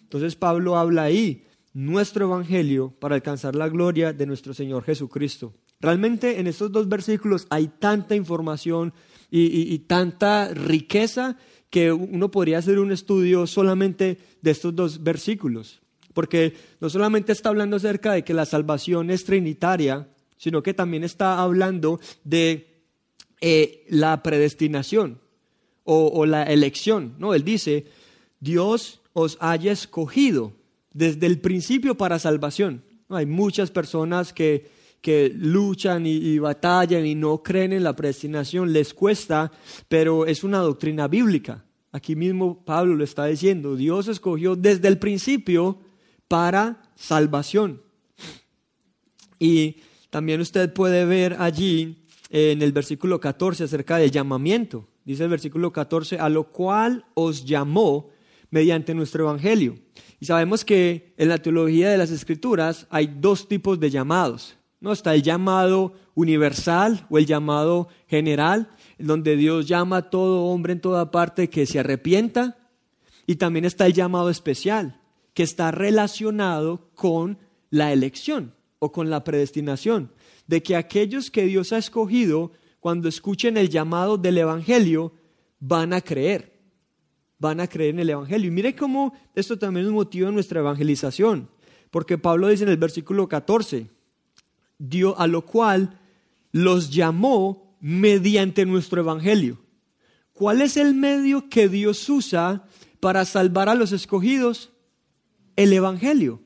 Entonces 0.00 0.34
Pablo 0.34 0.76
habla 0.76 1.04
ahí, 1.04 1.46
nuestro 1.74 2.26
Evangelio 2.26 2.94
para 2.98 3.14
alcanzar 3.14 3.54
la 3.54 3.68
gloria 3.68 4.12
de 4.12 4.26
nuestro 4.26 4.54
Señor 4.54 4.84
Jesucristo. 4.84 5.54
Realmente 5.80 6.38
en 6.38 6.46
estos 6.46 6.70
dos 6.70 6.88
versículos 6.88 7.46
hay 7.50 7.66
tanta 7.66 8.14
información 8.14 8.92
y, 9.30 9.78
tanta 9.80 10.52
riqueza 10.52 11.36
que 11.70 11.90
uno 11.90 12.30
podría 12.30 12.58
hacer 12.58 12.78
un 12.78 12.92
estudio 12.92 13.46
solamente 13.46 14.18
de 14.42 14.50
estos 14.50 14.76
dos 14.76 15.02
versículos. 15.02 15.80
Porque 16.12 16.54
no 16.80 16.90
solamente 16.90 17.32
está 17.32 17.48
hablando 17.48 17.76
acerca 17.76 18.12
de 18.12 18.24
que 18.24 18.34
la 18.34 18.44
salvación 18.44 19.10
es 19.10 19.24
trinitaria, 19.24 20.08
sino 20.36 20.62
que 20.62 20.74
también 20.74 21.02
está 21.02 21.40
hablando 21.40 21.98
de 22.24 22.84
eh, 23.40 23.86
la 23.88 24.22
predestinación 24.22 25.18
o, 25.84 26.08
o, 26.08 26.26
la 26.26 26.42
elección. 26.44 27.14
¿no? 27.18 27.32
Él 27.32 27.42
dice, 27.42 27.86
Dios 28.38 29.00
os 29.14 29.38
haya 29.40 29.72
escogido 29.72 30.52
desde 30.94 31.26
el 31.26 31.40
principio 31.40 31.96
para 31.96 32.18
salvación. 32.18 32.84
Hay 33.08 33.26
muchas 33.26 33.70
personas 33.70 34.32
que 34.32 34.70
que 35.02 35.32
luchan 35.34 36.06
y, 36.06 36.38
batallan 36.38 37.04
y 37.04 37.16
no 37.16 37.42
creen 37.42 37.72
en 37.72 37.82
la 37.82 37.94
predestinación, 37.94 38.72
les 38.72 38.94
cuesta, 38.94 39.50
pero 39.88 40.26
es 40.26 40.44
una 40.44 40.58
doctrina 40.58 41.08
bíblica. 41.08 41.64
Aquí 41.90 42.14
mismo 42.14 42.64
Pablo 42.64 42.94
lo 42.94 43.04
está 43.04 43.26
diciendo, 43.26 43.74
Dios 43.74 44.06
escogió 44.06 44.54
desde 44.54 44.86
el 44.86 44.98
principio 44.98 45.80
para 46.28 46.82
salvación. 46.94 47.82
Y 49.40 49.78
también 50.08 50.40
usted 50.40 50.72
puede 50.72 51.04
ver 51.04 51.36
allí 51.40 52.06
en 52.30 52.62
el 52.62 52.70
versículo 52.70 53.20
14 53.20 53.64
acerca 53.64 53.96
del 53.98 54.12
llamamiento. 54.12 54.88
Dice 55.04 55.24
el 55.24 55.30
versículo 55.30 55.72
14, 55.72 56.20
a 56.20 56.28
lo 56.28 56.44
cual 56.44 57.04
os 57.14 57.44
llamó 57.44 58.08
mediante 58.52 58.94
nuestro 58.94 59.24
evangelio. 59.24 59.78
Y 60.20 60.26
sabemos 60.26 60.64
que 60.64 61.14
en 61.16 61.30
la 61.30 61.38
teología 61.38 61.90
de 61.90 61.98
las 61.98 62.12
escrituras 62.12 62.86
hay 62.90 63.12
dos 63.18 63.48
tipos 63.48 63.80
de 63.80 63.90
llamados. 63.90 64.56
No, 64.78 64.92
está 64.92 65.14
el 65.14 65.22
llamado 65.22 65.94
universal 66.14 67.06
o 67.08 67.18
el 67.18 67.26
llamado 67.26 67.88
general, 68.06 68.68
donde 68.98 69.36
Dios 69.36 69.66
llama 69.66 69.96
a 69.96 70.10
todo 70.10 70.44
hombre 70.44 70.74
en 70.74 70.80
toda 70.80 71.10
parte 71.10 71.48
que 71.48 71.66
se 71.66 71.80
arrepienta. 71.80 72.58
Y 73.26 73.36
también 73.36 73.64
está 73.64 73.86
el 73.86 73.94
llamado 73.94 74.28
especial, 74.28 75.00
que 75.34 75.44
está 75.44 75.70
relacionado 75.70 76.90
con 76.94 77.38
la 77.70 77.92
elección 77.92 78.54
o 78.80 78.92
con 78.92 79.08
la 79.08 79.24
predestinación, 79.24 80.12
de 80.46 80.62
que 80.62 80.76
aquellos 80.76 81.30
que 81.30 81.46
Dios 81.46 81.72
ha 81.72 81.78
escogido, 81.78 82.52
cuando 82.80 83.08
escuchen 83.08 83.56
el 83.56 83.70
llamado 83.70 84.18
del 84.18 84.36
Evangelio, 84.36 85.14
van 85.58 85.94
a 85.94 86.00
creer, 86.00 86.51
van 87.42 87.60
a 87.60 87.66
creer 87.66 87.90
en 87.90 88.00
el 88.00 88.10
Evangelio. 88.10 88.48
Y 88.48 88.54
mire 88.54 88.74
cómo 88.74 89.12
esto 89.34 89.58
también 89.58 89.90
motivo 89.90 90.26
de 90.26 90.32
nuestra 90.32 90.60
evangelización, 90.60 91.48
porque 91.90 92.16
Pablo 92.16 92.48
dice 92.48 92.62
en 92.62 92.70
el 92.70 92.76
versículo 92.76 93.28
14, 93.28 93.90
dio, 94.78 95.18
a 95.18 95.26
lo 95.26 95.44
cual 95.44 95.98
los 96.52 96.90
llamó 96.90 97.76
mediante 97.80 98.64
nuestro 98.64 99.00
evangelio. 99.00 99.58
¿Cuál 100.32 100.62
es 100.62 100.76
el 100.76 100.94
medio 100.94 101.48
que 101.48 101.68
Dios 101.68 102.08
usa 102.08 102.64
para 103.00 103.24
salvar 103.24 103.68
a 103.68 103.74
los 103.74 103.90
escogidos? 103.90 104.70
El 105.56 105.72
evangelio. 105.72 106.40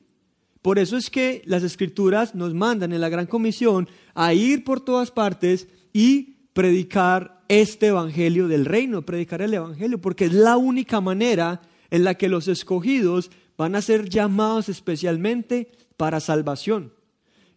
Por 0.63 0.79
eso 0.79 0.97
es 0.97 1.09
que 1.09 1.43
las 1.45 1.61
escrituras 1.63 2.33
nos 2.33 2.53
mandan 2.53 2.91
en 2.91 3.01
la 3.01 3.09
gran 3.09 3.27
comisión 3.27 3.87
a 4.15 4.33
ir 4.33 4.63
por 4.63 4.81
todas 4.81 5.11
partes 5.11 5.67
y 5.93 6.37
predicar 6.53 7.36
este 7.49 7.87
evangelio 7.87 8.47
del 8.47 8.65
reino, 8.65 9.03
predicar 9.03 9.41
el 9.41 9.53
evangelio, 9.53 9.99
porque 9.99 10.25
es 10.25 10.33
la 10.33 10.57
única 10.57 11.01
manera 11.01 11.61
en 11.89 12.03
la 12.03 12.15
que 12.15 12.29
los 12.29 12.47
escogidos 12.47 13.31
van 13.57 13.75
a 13.75 13.81
ser 13.81 14.09
llamados 14.09 14.69
especialmente 14.69 15.71
para 15.97 16.19
salvación. 16.19 16.93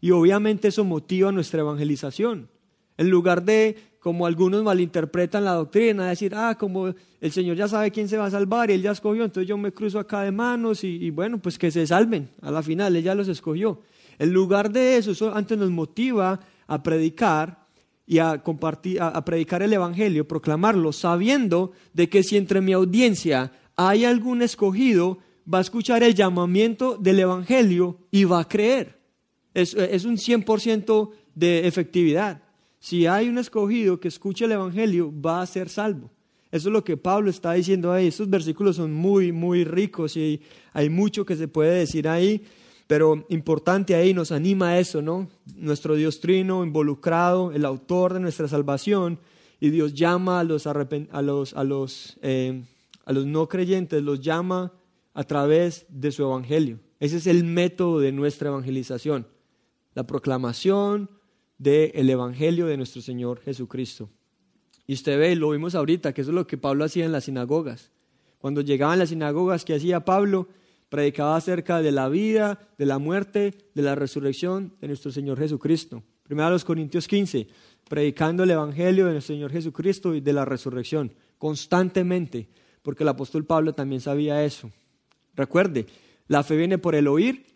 Y 0.00 0.12
obviamente 0.12 0.68
eso 0.68 0.84
motiva 0.84 1.30
nuestra 1.30 1.60
evangelización. 1.60 2.48
En 2.96 3.10
lugar 3.10 3.44
de, 3.44 3.76
como 4.00 4.26
algunos 4.26 4.62
malinterpretan 4.62 5.44
la 5.44 5.52
doctrina, 5.52 6.08
decir, 6.08 6.34
ah, 6.34 6.56
como 6.58 6.94
el 7.20 7.32
Señor 7.32 7.56
ya 7.56 7.68
sabe 7.68 7.90
quién 7.90 8.08
se 8.08 8.16
va 8.16 8.26
a 8.26 8.30
salvar 8.30 8.70
y 8.70 8.74
Él 8.74 8.82
ya 8.82 8.92
escogió, 8.92 9.24
entonces 9.24 9.48
yo 9.48 9.58
me 9.58 9.72
cruzo 9.72 9.98
acá 9.98 10.22
de 10.22 10.32
manos 10.32 10.84
y, 10.84 11.10
bueno, 11.10 11.38
pues 11.38 11.58
que 11.58 11.70
se 11.70 11.86
salven. 11.86 12.30
A 12.40 12.50
la 12.50 12.62
final, 12.62 12.96
Él 12.96 13.02
ya 13.02 13.14
los 13.14 13.28
escogió. 13.28 13.80
En 14.18 14.32
lugar 14.32 14.70
de 14.70 14.96
eso, 14.96 15.12
eso 15.12 15.34
antes 15.34 15.56
nos 15.56 15.70
motiva 15.70 16.40
a 16.66 16.82
predicar 16.82 17.59
y 18.10 18.18
a 18.18 18.42
compartir, 18.42 19.00
a 19.00 19.24
predicar 19.24 19.62
el 19.62 19.72
Evangelio, 19.72 20.26
proclamarlo, 20.26 20.92
sabiendo 20.92 21.70
de 21.92 22.08
que 22.08 22.24
si 22.24 22.36
entre 22.36 22.60
mi 22.60 22.72
audiencia 22.72 23.52
hay 23.76 24.04
algún 24.04 24.42
escogido, 24.42 25.18
va 25.46 25.58
a 25.58 25.60
escuchar 25.60 26.02
el 26.02 26.16
llamamiento 26.16 26.96
del 26.96 27.20
Evangelio 27.20 27.98
y 28.10 28.24
va 28.24 28.40
a 28.40 28.48
creer. 28.48 28.98
Es, 29.54 29.74
es 29.74 30.04
un 30.04 30.16
100% 30.16 31.10
de 31.36 31.68
efectividad. 31.68 32.42
Si 32.80 33.06
hay 33.06 33.28
un 33.28 33.38
escogido 33.38 34.00
que 34.00 34.08
escuche 34.08 34.44
el 34.44 34.52
Evangelio, 34.52 35.14
va 35.14 35.40
a 35.40 35.46
ser 35.46 35.68
salvo. 35.68 36.10
Eso 36.50 36.68
es 36.68 36.72
lo 36.72 36.82
que 36.82 36.96
Pablo 36.96 37.30
está 37.30 37.52
diciendo 37.52 37.92
ahí. 37.92 38.08
Estos 38.08 38.28
versículos 38.28 38.74
son 38.74 38.92
muy, 38.92 39.30
muy 39.30 39.62
ricos 39.62 40.16
y 40.16 40.40
hay 40.72 40.90
mucho 40.90 41.24
que 41.24 41.36
se 41.36 41.46
puede 41.46 41.78
decir 41.78 42.08
ahí, 42.08 42.42
pero 42.90 43.24
importante 43.28 43.94
ahí 43.94 44.12
nos 44.12 44.32
anima 44.32 44.80
eso, 44.80 45.00
¿no? 45.00 45.28
Nuestro 45.54 45.94
Dios 45.94 46.18
trino 46.18 46.64
involucrado, 46.64 47.52
el 47.52 47.64
autor 47.64 48.14
de 48.14 48.18
nuestra 48.18 48.48
salvación, 48.48 49.20
y 49.60 49.70
Dios 49.70 49.94
llama 49.94 50.40
a 50.40 50.42
los, 50.42 50.66
a 50.66 50.74
los, 51.22 51.54
a 51.54 51.62
los, 51.62 52.18
eh, 52.20 52.64
a 53.04 53.12
los 53.12 53.26
no 53.26 53.48
creyentes, 53.48 54.02
los 54.02 54.20
llama 54.20 54.72
a 55.14 55.22
través 55.22 55.86
de 55.88 56.10
su 56.10 56.24
evangelio. 56.24 56.80
Ese 56.98 57.18
es 57.18 57.28
el 57.28 57.44
método 57.44 58.00
de 58.00 58.10
nuestra 58.10 58.48
evangelización, 58.48 59.28
la 59.94 60.04
proclamación 60.04 61.10
del 61.58 62.10
evangelio 62.10 62.66
de 62.66 62.76
nuestro 62.76 63.02
Señor 63.02 63.40
Jesucristo. 63.42 64.10
Y 64.88 64.94
usted 64.94 65.16
ve, 65.16 65.36
lo 65.36 65.50
vimos 65.50 65.76
ahorita, 65.76 66.12
que 66.12 66.22
eso 66.22 66.32
es 66.32 66.34
lo 66.34 66.48
que 66.48 66.58
Pablo 66.58 66.84
hacía 66.84 67.04
en 67.04 67.12
las 67.12 67.22
sinagogas. 67.22 67.92
Cuando 68.38 68.62
llegaban 68.62 68.98
las 68.98 69.10
sinagogas, 69.10 69.64
¿qué 69.64 69.76
hacía 69.76 70.04
Pablo? 70.04 70.48
Predicaba 70.90 71.36
acerca 71.36 71.80
de 71.80 71.92
la 71.92 72.10
vida, 72.10 72.68
de 72.76 72.84
la 72.84 72.98
muerte, 72.98 73.54
de 73.74 73.82
la 73.82 73.94
resurrección 73.94 74.74
de 74.80 74.88
nuestro 74.88 75.10
Señor 75.10 75.38
Jesucristo. 75.38 76.02
Primero 76.24 76.48
a 76.48 76.50
los 76.50 76.64
Corintios 76.64 77.08
15, 77.08 77.48
predicando 77.88 78.42
el 78.42 78.50
Evangelio 78.50 79.06
de 79.06 79.12
nuestro 79.12 79.34
Señor 79.34 79.50
Jesucristo 79.50 80.14
y 80.14 80.20
de 80.20 80.32
la 80.32 80.44
resurrección, 80.44 81.14
constantemente, 81.38 82.48
porque 82.82 83.04
el 83.04 83.08
apóstol 83.08 83.46
Pablo 83.46 83.72
también 83.72 84.02
sabía 84.02 84.44
eso. 84.44 84.70
Recuerde, 85.34 85.86
la 86.28 86.42
fe 86.42 86.56
viene 86.56 86.76
por 86.76 86.94
el 86.94 87.08
oír, 87.08 87.46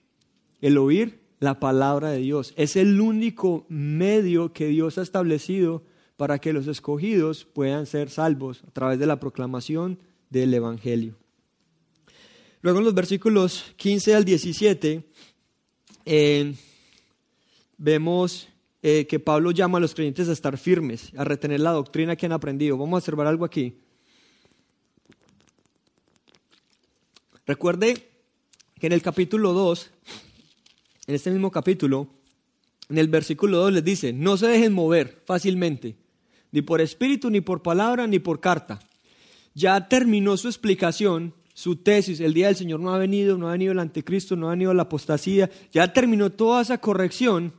el 0.60 0.78
oír 0.78 1.20
la 1.40 1.60
palabra 1.60 2.10
de 2.10 2.18
Dios. 2.18 2.54
Es 2.56 2.76
el 2.76 3.00
único 3.00 3.66
medio 3.68 4.52
que 4.52 4.68
Dios 4.68 4.98
ha 4.98 5.02
establecido 5.02 5.82
para 6.16 6.38
que 6.38 6.52
los 6.52 6.66
escogidos 6.66 7.44
puedan 7.44 7.86
ser 7.86 8.10
salvos 8.10 8.62
a 8.66 8.70
través 8.70 8.98
de 8.98 9.06
la 9.06 9.20
proclamación 9.20 9.98
del 10.30 10.54
Evangelio. 10.54 11.16
Luego 12.64 12.78
en 12.78 12.86
los 12.86 12.94
versículos 12.94 13.74
15 13.76 14.14
al 14.14 14.24
17 14.24 15.04
eh, 16.06 16.54
vemos 17.76 18.48
eh, 18.82 19.06
que 19.06 19.20
Pablo 19.20 19.50
llama 19.50 19.76
a 19.76 19.82
los 19.82 19.94
creyentes 19.94 20.30
a 20.30 20.32
estar 20.32 20.56
firmes, 20.56 21.12
a 21.14 21.24
retener 21.24 21.60
la 21.60 21.72
doctrina 21.72 22.16
que 22.16 22.24
han 22.24 22.32
aprendido. 22.32 22.78
Vamos 22.78 22.94
a 22.94 23.00
observar 23.00 23.26
algo 23.26 23.44
aquí. 23.44 23.82
Recuerde 27.44 28.08
que 28.80 28.86
en 28.86 28.94
el 28.94 29.02
capítulo 29.02 29.52
2, 29.52 29.90
en 31.08 31.14
este 31.14 31.30
mismo 31.30 31.50
capítulo, 31.50 32.08
en 32.88 32.96
el 32.96 33.08
versículo 33.08 33.58
2 33.58 33.74
les 33.74 33.84
dice, 33.84 34.14
no 34.14 34.38
se 34.38 34.46
dejen 34.46 34.72
mover 34.72 35.22
fácilmente, 35.26 35.96
ni 36.50 36.62
por 36.62 36.80
espíritu, 36.80 37.28
ni 37.28 37.42
por 37.42 37.60
palabra, 37.60 38.06
ni 38.06 38.20
por 38.20 38.40
carta. 38.40 38.80
Ya 39.52 39.86
terminó 39.86 40.38
su 40.38 40.48
explicación, 40.48 41.34
su 41.54 41.76
tesis, 41.76 42.18
el 42.18 42.34
día 42.34 42.48
del 42.48 42.56
Señor 42.56 42.80
no 42.80 42.92
ha 42.92 42.98
venido, 42.98 43.38
no 43.38 43.48
ha 43.48 43.52
venido 43.52 43.72
el 43.72 43.78
anticristo, 43.78 44.34
no 44.34 44.48
ha 44.48 44.50
venido 44.50 44.74
la 44.74 44.82
apostasía, 44.82 45.48
ya 45.72 45.92
terminó 45.92 46.30
toda 46.30 46.60
esa 46.60 46.78
corrección 46.78 47.52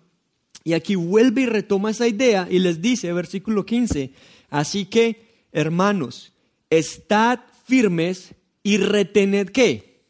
y 0.66 0.74
aquí 0.74 0.96
vuelve 0.96 1.44
y 1.44 1.46
retoma 1.46 1.92
esa 1.92 2.08
idea 2.08 2.48
y 2.52 2.60
les 2.60 2.82
dice, 2.82 3.12
versículo 3.14 3.66
15, 3.66 4.12
así 4.50 4.86
que, 4.86 5.46
hermanos, 5.54 6.34
estad 6.70 7.40
firmes 7.64 8.36
y 8.64 8.78
retener 8.78 9.54
qué? 9.54 10.02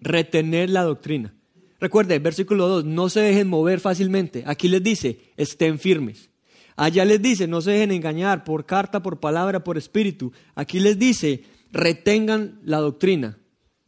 Retener 0.00 0.70
la 0.70 0.84
doctrina. 0.84 1.34
Recuerde, 1.80 2.18
versículo 2.20 2.68
2, 2.68 2.84
no 2.84 3.08
se 3.08 3.20
dejen 3.20 3.48
mover 3.48 3.80
fácilmente. 3.80 4.44
Aquí 4.46 4.68
les 4.68 4.82
dice, 4.82 5.18
estén 5.36 5.78
firmes. 5.78 6.30
Allá 6.76 7.04
les 7.04 7.20
dice, 7.20 7.48
no 7.48 7.60
se 7.60 7.72
dejen 7.72 7.90
engañar 7.90 8.44
por 8.44 8.66
carta, 8.66 9.02
por 9.02 9.18
palabra, 9.18 9.64
por 9.64 9.76
espíritu. 9.78 10.32
Aquí 10.54 10.78
les 10.78 10.98
dice, 10.98 11.42
retengan 11.72 12.60
la 12.64 12.78
doctrina. 12.78 13.38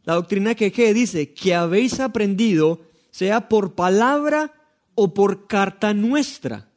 La 0.03 0.15
doctrina 0.15 0.55
que 0.55 0.93
dice, 0.93 1.33
que 1.33 1.55
habéis 1.55 1.99
aprendido, 1.99 2.81
sea 3.11 3.47
por 3.47 3.75
palabra 3.75 4.53
o 4.95 5.13
por 5.13 5.47
carta 5.47 5.93
nuestra. 5.93 6.69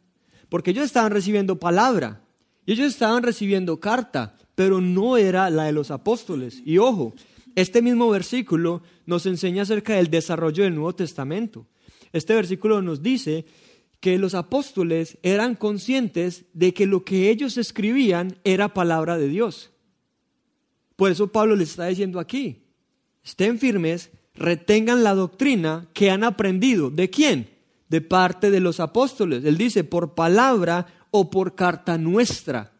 Porque 0.49 0.70
ellos 0.70 0.85
estaban 0.85 1.12
recibiendo 1.12 1.59
palabra 1.59 2.23
y 2.65 2.73
ellos 2.73 2.89
estaban 2.89 3.23
recibiendo 3.23 3.81
carta 3.81 4.37
pero 4.57 4.81
no 4.81 5.16
era 5.16 5.49
la 5.51 5.65
de 5.65 5.73
los 5.73 5.93
apóstoles. 5.93 6.61
Y 6.65 6.78
ojo, 6.78 7.15
este 7.55 7.83
mismo 7.83 8.11
versículo 8.11 8.83
nos 9.05 9.27
enseña 9.27 9.62
acerca 9.62 9.95
del 9.95 10.11
desarrollo 10.11 10.65
del 10.65 10.74
Nuevo 10.74 10.95
Testamento. 10.95 11.69
Este 12.12 12.35
versículo 12.35 12.83
nos 12.83 13.03
dice 13.03 13.45
que 14.01 14.19
los 14.19 14.35
apóstoles 14.35 15.19
eran 15.23 15.55
conscientes 15.55 16.47
de 16.55 16.74
que 16.74 16.87
lo 16.87 17.05
que 17.05 17.31
ellos 17.31 17.59
escribían 17.59 18.39
era 18.45 18.74
palabra 18.74 19.19
de 19.19 19.28
Dios. 19.28 19.70
Por 20.97 21.10
eso 21.10 21.28
Pablo 21.28 21.55
les 21.56 21.70
está 21.70 21.86
diciendo 21.86 22.18
aquí, 22.18 22.64
estén 23.23 23.59
firmes, 23.59 24.10
retengan 24.35 25.05
la 25.05 25.14
doctrina 25.14 25.89
que 25.93 26.10
han 26.10 26.24
aprendido. 26.24 26.90
¿De 26.90 27.10
quién? 27.10 27.51
De 27.89 28.01
parte 28.01 28.51
de 28.51 28.60
los 28.60 28.81
apóstoles. 28.81 29.44
Él 29.44 29.56
dice, 29.59 29.85
por 29.85 30.14
palabra 30.14 30.86
o 31.10 31.31
por 31.31 31.55
carta 31.55 31.98
nuestra 31.98 32.73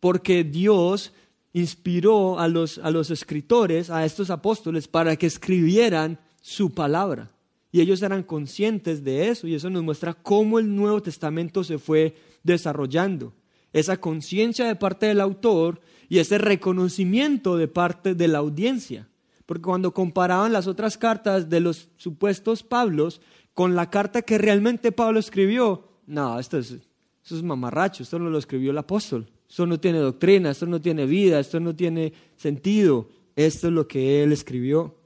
porque 0.00 0.42
Dios 0.44 1.12
inspiró 1.52 2.38
a 2.38 2.48
los, 2.48 2.78
a 2.78 2.90
los 2.90 3.10
escritores, 3.10 3.90
a 3.90 4.04
estos 4.04 4.30
apóstoles, 4.30 4.88
para 4.88 5.16
que 5.16 5.26
escribieran 5.26 6.18
su 6.40 6.72
palabra. 6.72 7.30
Y 7.70 7.80
ellos 7.80 8.02
eran 8.02 8.24
conscientes 8.24 9.04
de 9.04 9.28
eso 9.28 9.46
y 9.46 9.54
eso 9.54 9.70
nos 9.70 9.84
muestra 9.84 10.14
cómo 10.14 10.58
el 10.58 10.74
Nuevo 10.74 11.02
Testamento 11.02 11.62
se 11.62 11.78
fue 11.78 12.16
desarrollando. 12.42 13.32
Esa 13.72 13.98
conciencia 13.98 14.66
de 14.66 14.74
parte 14.74 15.06
del 15.06 15.20
autor 15.20 15.80
y 16.10 16.18
ese 16.18 16.36
reconocimiento 16.38 17.56
de 17.56 17.68
parte 17.68 18.14
de 18.14 18.28
la 18.28 18.38
audiencia. 18.38 19.08
Porque 19.46 19.62
cuando 19.62 19.94
comparaban 19.94 20.52
las 20.52 20.66
otras 20.66 20.98
cartas 20.98 21.48
de 21.48 21.60
los 21.60 21.88
supuestos 21.96 22.64
Pablos 22.64 23.22
con 23.54 23.76
la 23.76 23.88
carta 23.88 24.22
que 24.22 24.36
realmente 24.36 24.92
Pablo 24.92 25.20
escribió, 25.20 25.88
no, 26.06 26.38
esto 26.38 26.58
es, 26.58 26.72
esto 26.72 27.36
es 27.36 27.42
mamarracho, 27.44 28.02
esto 28.02 28.18
no 28.18 28.28
lo 28.28 28.38
escribió 28.38 28.72
el 28.72 28.78
apóstol. 28.78 29.30
Esto 29.48 29.66
no 29.66 29.78
tiene 29.80 29.98
doctrina, 29.98 30.50
esto 30.50 30.66
no 30.66 30.80
tiene 30.80 31.06
vida, 31.06 31.40
esto 31.40 31.58
no 31.60 31.74
tiene 31.74 32.12
sentido. 32.36 33.08
Esto 33.36 33.68
es 33.68 33.72
lo 33.72 33.86
que 33.86 34.22
él 34.22 34.32
escribió. 34.32 34.96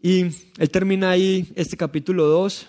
Y 0.00 0.22
él 0.58 0.70
termina 0.70 1.10
ahí 1.10 1.52
este 1.54 1.76
capítulo 1.76 2.26
2. 2.26 2.68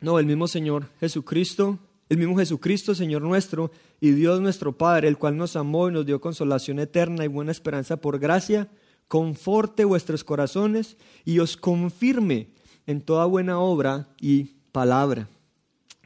No, 0.00 0.18
el 0.18 0.26
mismo 0.26 0.48
Señor 0.48 0.88
Jesucristo, 0.98 1.78
el 2.08 2.18
mismo 2.18 2.36
Jesucristo, 2.36 2.94
Señor 2.94 3.22
nuestro, 3.22 3.70
y 4.00 4.10
Dios 4.10 4.40
nuestro 4.40 4.76
Padre, 4.76 5.08
el 5.08 5.18
cual 5.18 5.36
nos 5.36 5.56
amó 5.56 5.88
y 5.88 5.92
nos 5.92 6.06
dio 6.06 6.20
consolación 6.20 6.78
eterna 6.78 7.24
y 7.24 7.28
buena 7.28 7.50
esperanza 7.50 7.96
por 7.96 8.18
gracia, 8.18 8.68
conforte 9.08 9.84
vuestros 9.84 10.24
corazones 10.24 10.96
y 11.24 11.38
os 11.38 11.56
confirme 11.56 12.48
en 12.86 13.00
toda 13.00 13.26
buena 13.26 13.58
obra 13.58 14.08
y 14.20 14.56
palabra. 14.72 15.28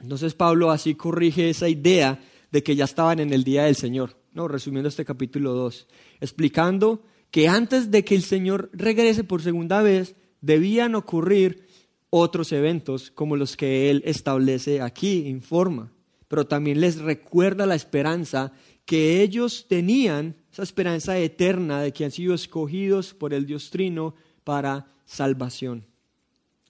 Entonces 0.00 0.34
Pablo 0.34 0.70
así 0.70 0.94
corrige 0.94 1.50
esa 1.50 1.68
idea 1.68 2.20
de 2.50 2.62
que 2.62 2.76
ya 2.76 2.84
estaban 2.84 3.20
en 3.20 3.32
el 3.32 3.44
día 3.44 3.64
del 3.64 3.76
Señor. 3.76 4.16
No, 4.32 4.48
resumiendo 4.48 4.88
este 4.88 5.04
capítulo 5.04 5.52
2, 5.52 5.86
explicando 6.20 7.02
que 7.30 7.48
antes 7.48 7.90
de 7.90 8.04
que 8.04 8.14
el 8.14 8.22
Señor 8.22 8.70
regrese 8.72 9.24
por 9.24 9.42
segunda 9.42 9.82
vez, 9.82 10.16
debían 10.40 10.94
ocurrir 10.94 11.66
otros 12.10 12.52
eventos 12.52 13.10
como 13.10 13.36
los 13.36 13.56
que 13.56 13.88
él 13.90 14.02
establece 14.04 14.80
aquí, 14.80 15.26
informa, 15.28 15.92
pero 16.28 16.46
también 16.46 16.80
les 16.80 17.00
recuerda 17.00 17.66
la 17.66 17.76
esperanza 17.76 18.52
que 18.84 19.22
ellos 19.22 19.66
tenían, 19.68 20.36
esa 20.52 20.64
esperanza 20.64 21.16
eterna 21.18 21.80
de 21.80 21.92
que 21.92 22.04
han 22.04 22.10
sido 22.10 22.34
escogidos 22.34 23.14
por 23.14 23.32
el 23.32 23.46
Dios 23.46 23.70
Trino 23.70 24.14
para 24.42 24.86
salvación. 25.04 25.86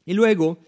Y 0.05 0.12
luego, 0.12 0.59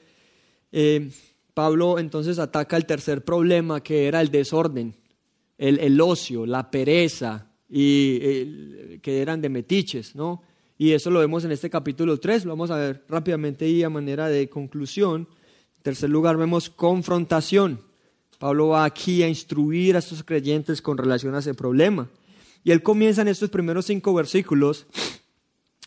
eh, 0.72 1.10
Pablo 1.52 1.98
entonces 1.98 2.38
ataca 2.38 2.76
el 2.76 2.86
tercer 2.86 3.22
problema 3.22 3.82
que 3.82 4.06
era 4.06 4.20
el 4.20 4.30
desorden, 4.30 4.94
el, 5.58 6.00
ocio, 6.00 6.46
la 6.46 6.70
pereza, 6.70 7.50
y 7.68 8.98
que 8.98 9.22
eran 9.22 9.40
de 9.40 9.48
metiches, 9.48 10.14
¿no? 10.14 10.42
Y 10.82 10.94
eso 10.94 11.10
lo 11.12 11.20
vemos 11.20 11.44
en 11.44 11.52
este 11.52 11.70
capítulo 11.70 12.18
3, 12.18 12.44
lo 12.44 12.50
vamos 12.50 12.72
a 12.72 12.76
ver 12.76 13.04
rápidamente 13.08 13.68
y 13.68 13.84
a 13.84 13.88
manera 13.88 14.26
de 14.26 14.48
conclusión. 14.48 15.28
En 15.76 15.82
tercer 15.84 16.10
lugar 16.10 16.36
vemos 16.36 16.70
confrontación. 16.70 17.78
Pablo 18.40 18.66
va 18.66 18.84
aquí 18.84 19.22
a 19.22 19.28
instruir 19.28 19.94
a 19.94 20.00
estos 20.00 20.24
creyentes 20.24 20.82
con 20.82 20.98
relación 20.98 21.36
a 21.36 21.38
ese 21.38 21.54
problema. 21.54 22.10
Y 22.64 22.72
él 22.72 22.82
comienza 22.82 23.22
en 23.22 23.28
estos 23.28 23.48
primeros 23.48 23.86
cinco 23.86 24.12
versículos 24.12 24.88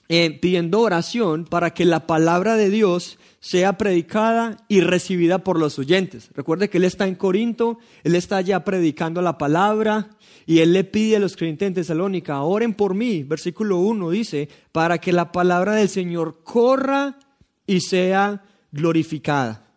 eh, 0.07 0.39
pidiendo 0.39 0.81
oración 0.81 1.45
para 1.45 1.73
que 1.73 1.83
la 1.83 2.05
palabra 2.05 2.57
de 2.57 2.69
Dios 2.69 3.17
sea 3.39 3.77
predicada 3.77 4.57
y 4.67 4.81
recibida 4.81 5.39
por 5.39 5.59
los 5.59 5.79
oyentes. 5.79 6.29
Recuerde 6.35 6.69
que 6.69 6.77
él 6.77 6.83
está 6.83 7.07
en 7.07 7.15
Corinto, 7.15 7.79
él 8.03 8.15
está 8.15 8.41
ya 8.41 8.63
predicando 8.63 9.21
la 9.21 9.37
palabra 9.37 10.09
y 10.45 10.59
él 10.59 10.73
le 10.73 10.83
pide 10.83 11.15
a 11.15 11.19
los 11.19 11.35
creyentes 11.35 11.67
en 11.67 11.73
Tesalónica, 11.73 12.41
oren 12.41 12.73
por 12.73 12.93
mí, 12.93 13.23
versículo 13.23 13.79
1 13.79 14.11
dice, 14.11 14.49
para 14.71 14.99
que 14.99 15.11
la 15.11 15.31
palabra 15.31 15.73
del 15.73 15.89
Señor 15.89 16.43
corra 16.43 17.17
y 17.65 17.81
sea 17.81 18.43
glorificada, 18.71 19.67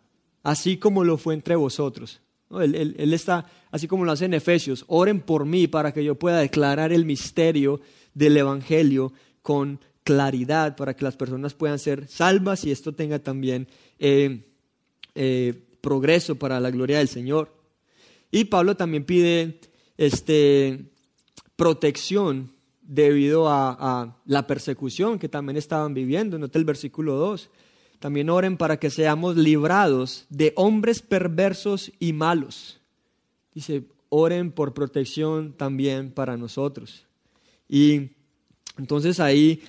así 0.43 0.77
como 0.77 1.03
lo 1.03 1.17
fue 1.17 1.33
entre 1.33 1.55
vosotros. 1.55 2.21
Él, 2.51 2.95
él, 2.97 3.13
está, 3.13 3.45
así 3.71 3.87
como 3.87 4.05
lo 4.05 4.11
hace 4.11 4.25
en 4.25 4.33
Efesios, 4.33 4.85
oren 4.87 5.21
por 5.21 5.45
mí 5.45 5.67
para 5.67 5.91
que 5.91 6.03
yo 6.03 6.15
pueda 6.15 6.39
declarar 6.39 6.91
el 6.91 7.05
misterio 7.05 7.81
del 8.13 8.37
Evangelio 8.37 9.13
con 9.41 9.79
claridad 10.09 10.75
para 10.75 10.95
que 10.95 11.05
las 11.05 11.15
personas 11.15 11.53
puedan 11.53 11.77
ser 11.77 12.07
salvas 12.07 12.65
y 12.65 12.71
esto 12.71 12.95
tenga 12.95 13.19
también 13.19 13.67
eh, 13.99 14.43
eh, 15.13 15.53
progreso 15.81 16.33
para 16.33 16.59
la 16.59 16.71
gloria 16.71 16.97
del 16.97 17.07
Señor. 17.07 17.53
Y 18.31 18.45
Pablo 18.45 18.75
también 18.75 19.05
pide 19.05 19.59
este, 19.97 20.85
protección 21.55 22.51
debido 22.81 23.49
a, 23.49 24.17
la 24.25 24.47
persecución 24.47 25.19
que 25.19 25.29
también 25.29 25.57
estaban 25.57 25.93
viviendo. 25.93 26.39
Note 26.39 26.57
el 26.57 26.65
versículo 26.65 27.13
2. 27.17 27.51
También 27.99 28.31
oren 28.31 28.57
para 28.57 28.77
que 28.79 28.89
seamos 28.89 29.37
librados 29.37 30.25
de 30.29 30.53
hombres 30.55 31.03
perversos 31.03 31.91
y 31.99 32.13
malos. 32.13 32.79
Dice, 33.53 33.83
oren 34.09 34.51
por 34.51 34.73
protección 34.73 35.53
también 35.53 36.09
para 36.09 36.35
nosotros. 36.35 37.05
Y 37.67 38.09
entonces 38.75 39.19
ahí 39.19 39.61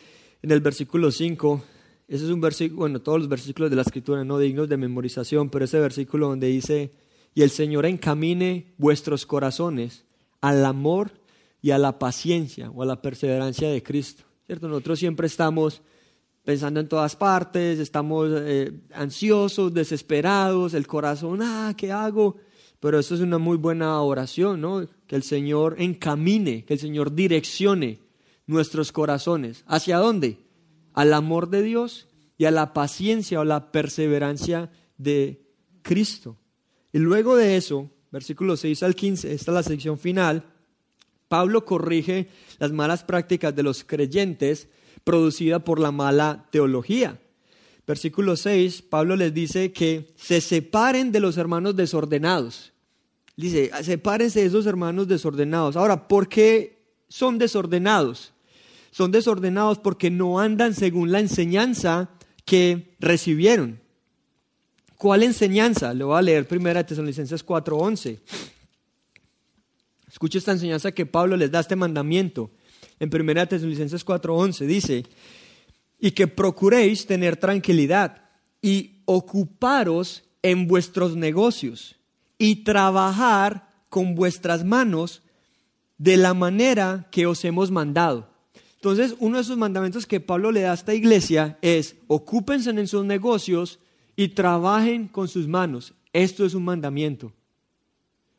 en 0.43 0.51
el 0.51 0.61
versículo 0.61 1.11
5, 1.11 1.63
ese 2.09 2.25
es 2.25 2.31
un 2.31 2.41
versículo, 2.41 2.81
bueno, 2.81 3.01
todos 3.01 3.19
los 3.21 3.29
versículos 3.29 3.71
de 3.71 3.77
la 3.77 3.83
escritura 3.83 4.25
no 4.25 4.39
dignos 4.39 4.69
de 4.69 4.77
memorización, 4.77 5.51
pero 5.51 5.65
ese 5.65 5.79
versículo 5.79 6.29
donde 6.29 6.49
dice, 6.49 6.93
y 7.35 7.43
el 7.43 7.51
Señor 7.51 7.87
encamine 7.87 8.73
vuestros 8.79 9.27
corazones 9.27 10.05
al 10.41 10.65
amor 10.65 11.13
y 11.63 11.71
a 11.71 11.79
la 11.79 11.99
paciencia 11.99 12.71
o 12.71 12.83
a 12.83 12.87
la 12.87 13.03
perseverancia 13.03 13.69
de 13.71 13.83
Cristo. 13.83 14.25
¿Cierto? 14.47 14.67
Nosotros 14.67 14.99
siempre 14.99 15.27
estamos 15.27 15.83
pensando 16.43 16.81
en 16.81 16.89
todas 16.89 17.15
partes, 17.15 17.79
estamos 17.79 18.31
eh, 18.33 18.73
ansiosos, 18.95 19.73
desesperados, 19.73 20.75
el 20.75 20.87
corazón, 20.87 21.41
ah, 21.43 21.75
¿qué 21.77 21.93
hago? 21.93 22.37
Pero 22.81 22.99
eso 22.99 23.15
es 23.15 23.21
una 23.21 23.39
muy 23.39 23.59
buena 23.59 24.01
oración, 24.01 24.61
¿no? 24.61 24.89
Que 25.07 25.15
el 25.15 25.23
Señor 25.23 25.77
encamine, 25.79 26.65
que 26.65 26.73
el 26.73 26.81
Señor 26.81 27.15
direccione 27.15 27.99
nuestros 28.51 28.93
corazones. 28.93 29.65
¿Hacia 29.67 29.99
dónde? 29.99 30.39
Al 30.93 31.15
amor 31.15 31.49
de 31.49 31.63
Dios 31.63 32.09
y 32.37 32.47
a 32.47 32.51
la 32.51 32.73
paciencia 32.73 33.41
o 33.41 33.45
la 33.45 33.73
perseverancia 33.73 34.71
de 34.99 35.43
Cristo. 35.83 36.37
Y 36.93 36.99
luego 36.99 37.37
de 37.37 37.57
eso, 37.57 37.91
versículos 38.11 38.61
6 38.61 38.83
al 38.83 38.95
15, 38.95 39.33
esta 39.33 39.51
es 39.51 39.55
la 39.55 39.63
sección 39.63 39.99
final, 39.99 40.45
Pablo 41.29 41.65
corrige 41.65 42.29
las 42.59 42.73
malas 42.73 43.05
prácticas 43.05 43.55
de 43.55 43.63
los 43.63 43.85
creyentes 43.85 44.69
producida 45.05 45.61
por 45.61 45.79
la 45.79 45.93
mala 45.93 46.49
teología. 46.51 47.21
Versículo 47.87 48.37
6, 48.37 48.83
Pablo 48.83 49.17
les 49.17 49.33
dice 49.33 49.73
que 49.73 50.13
se 50.17 50.41
separen 50.41 51.13
de 51.13 51.21
los 51.21 51.37
hermanos 51.37 51.77
desordenados. 51.77 52.73
Dice, 53.37 53.71
sepárense 53.83 54.41
de 54.41 54.47
esos 54.47 54.67
hermanos 54.67 55.09
desordenados. 55.09 55.77
Ahora, 55.77 56.09
¿por 56.09 56.29
qué 56.29 56.83
son 57.09 57.39
desordenados? 57.39 58.33
Son 58.91 59.13
desordenados 59.13 59.79
porque 59.79 60.11
no 60.11 60.41
andan 60.41 60.75
según 60.75 61.13
la 61.13 61.21
enseñanza 61.21 62.11
que 62.45 62.97
recibieron. 62.99 63.81
¿Cuál 64.97 65.23
enseñanza? 65.23 65.95
Le 65.95 66.05
voy 66.05 66.19
a 66.19 66.23
leer 66.23 66.47
primera 66.47 66.85
Tesalonicenses 66.85 67.43
4:11. 67.43 68.21
Escuche 70.09 70.39
esta 70.39 70.53
enseñanza 70.53 70.93
que 70.93 71.07
Pablo 71.07 71.37
les 71.37 71.51
da 71.51 71.61
este 71.61 71.77
mandamiento. 71.77 72.51
En 72.99 73.09
primera 73.09 73.47
Tesalonicenses 73.47 74.05
4:11 74.05 74.67
dice, 74.67 75.07
"Y 75.99 76.11
que 76.11 76.27
procuréis 76.27 77.07
tener 77.07 77.37
tranquilidad 77.37 78.29
y 78.61 79.03
ocuparos 79.07 80.25
en 80.43 80.67
vuestros 80.67 81.17
negocios 81.17 81.97
y 82.37 82.57
trabajar 82.57 83.71
con 83.89 84.15
vuestras 84.15 84.65
manos 84.65 85.23
de 85.97 86.17
la 86.17 86.35
manera 86.35 87.09
que 87.11 87.27
os 87.27 87.45
hemos 87.45 87.71
mandado." 87.71 88.30
Entonces, 88.81 89.15
uno 89.19 89.37
de 89.37 89.43
esos 89.43 89.59
mandamientos 89.59 90.07
que 90.07 90.21
Pablo 90.21 90.51
le 90.51 90.63
da 90.63 90.71
a 90.71 90.75
esta 90.75 90.95
iglesia 90.95 91.59
es, 91.61 91.97
ocúpense 92.07 92.71
en 92.71 92.89
sus 92.89 93.05
negocios 93.05 93.79
y 94.17 94.29
trabajen 94.29 95.07
con 95.07 95.29
sus 95.29 95.47
manos. 95.47 95.93
Esto 96.15 96.47
es 96.47 96.55
un 96.55 96.65
mandamiento. 96.65 97.31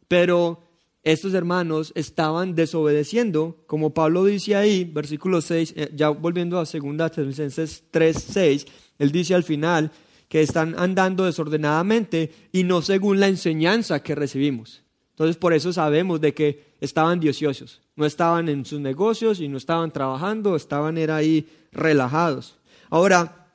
Pero 0.07 0.63
estos 1.03 1.35
hermanos 1.35 1.91
estaban 1.95 2.55
desobedeciendo, 2.55 3.63
como 3.67 3.93
Pablo 3.93 4.25
dice 4.25 4.55
ahí, 4.55 4.83
versículo 4.83 5.41
6, 5.41 5.73
eh, 5.75 5.91
ya 5.95 6.09
volviendo 6.09 6.57
a 6.57 6.65
2 6.65 6.71
Tesalonicenses 6.71 7.83
3, 7.91 8.15
6, 8.31 8.65
él 8.99 9.11
dice 9.11 9.35
al 9.35 9.43
final 9.43 9.91
que 10.27 10.41
están 10.41 10.75
andando 10.77 11.25
desordenadamente 11.25 12.31
y 12.51 12.63
no 12.63 12.81
según 12.81 13.19
la 13.19 13.27
enseñanza 13.27 14.01
que 14.01 14.15
recibimos. 14.15 14.81
Entonces 15.11 15.37
por 15.37 15.53
eso 15.53 15.73
sabemos 15.73 16.21
de 16.21 16.33
que 16.33 16.75
estaban 16.79 17.19
diociosos, 17.19 17.80
no 17.95 18.05
estaban 18.05 18.49
en 18.49 18.65
sus 18.65 18.79
negocios 18.79 19.39
y 19.39 19.47
no 19.47 19.57
estaban 19.57 19.91
trabajando, 19.91 20.55
estaban 20.55 20.97
era 20.97 21.17
ahí 21.17 21.47
relajados. 21.71 22.57
Ahora, 22.89 23.47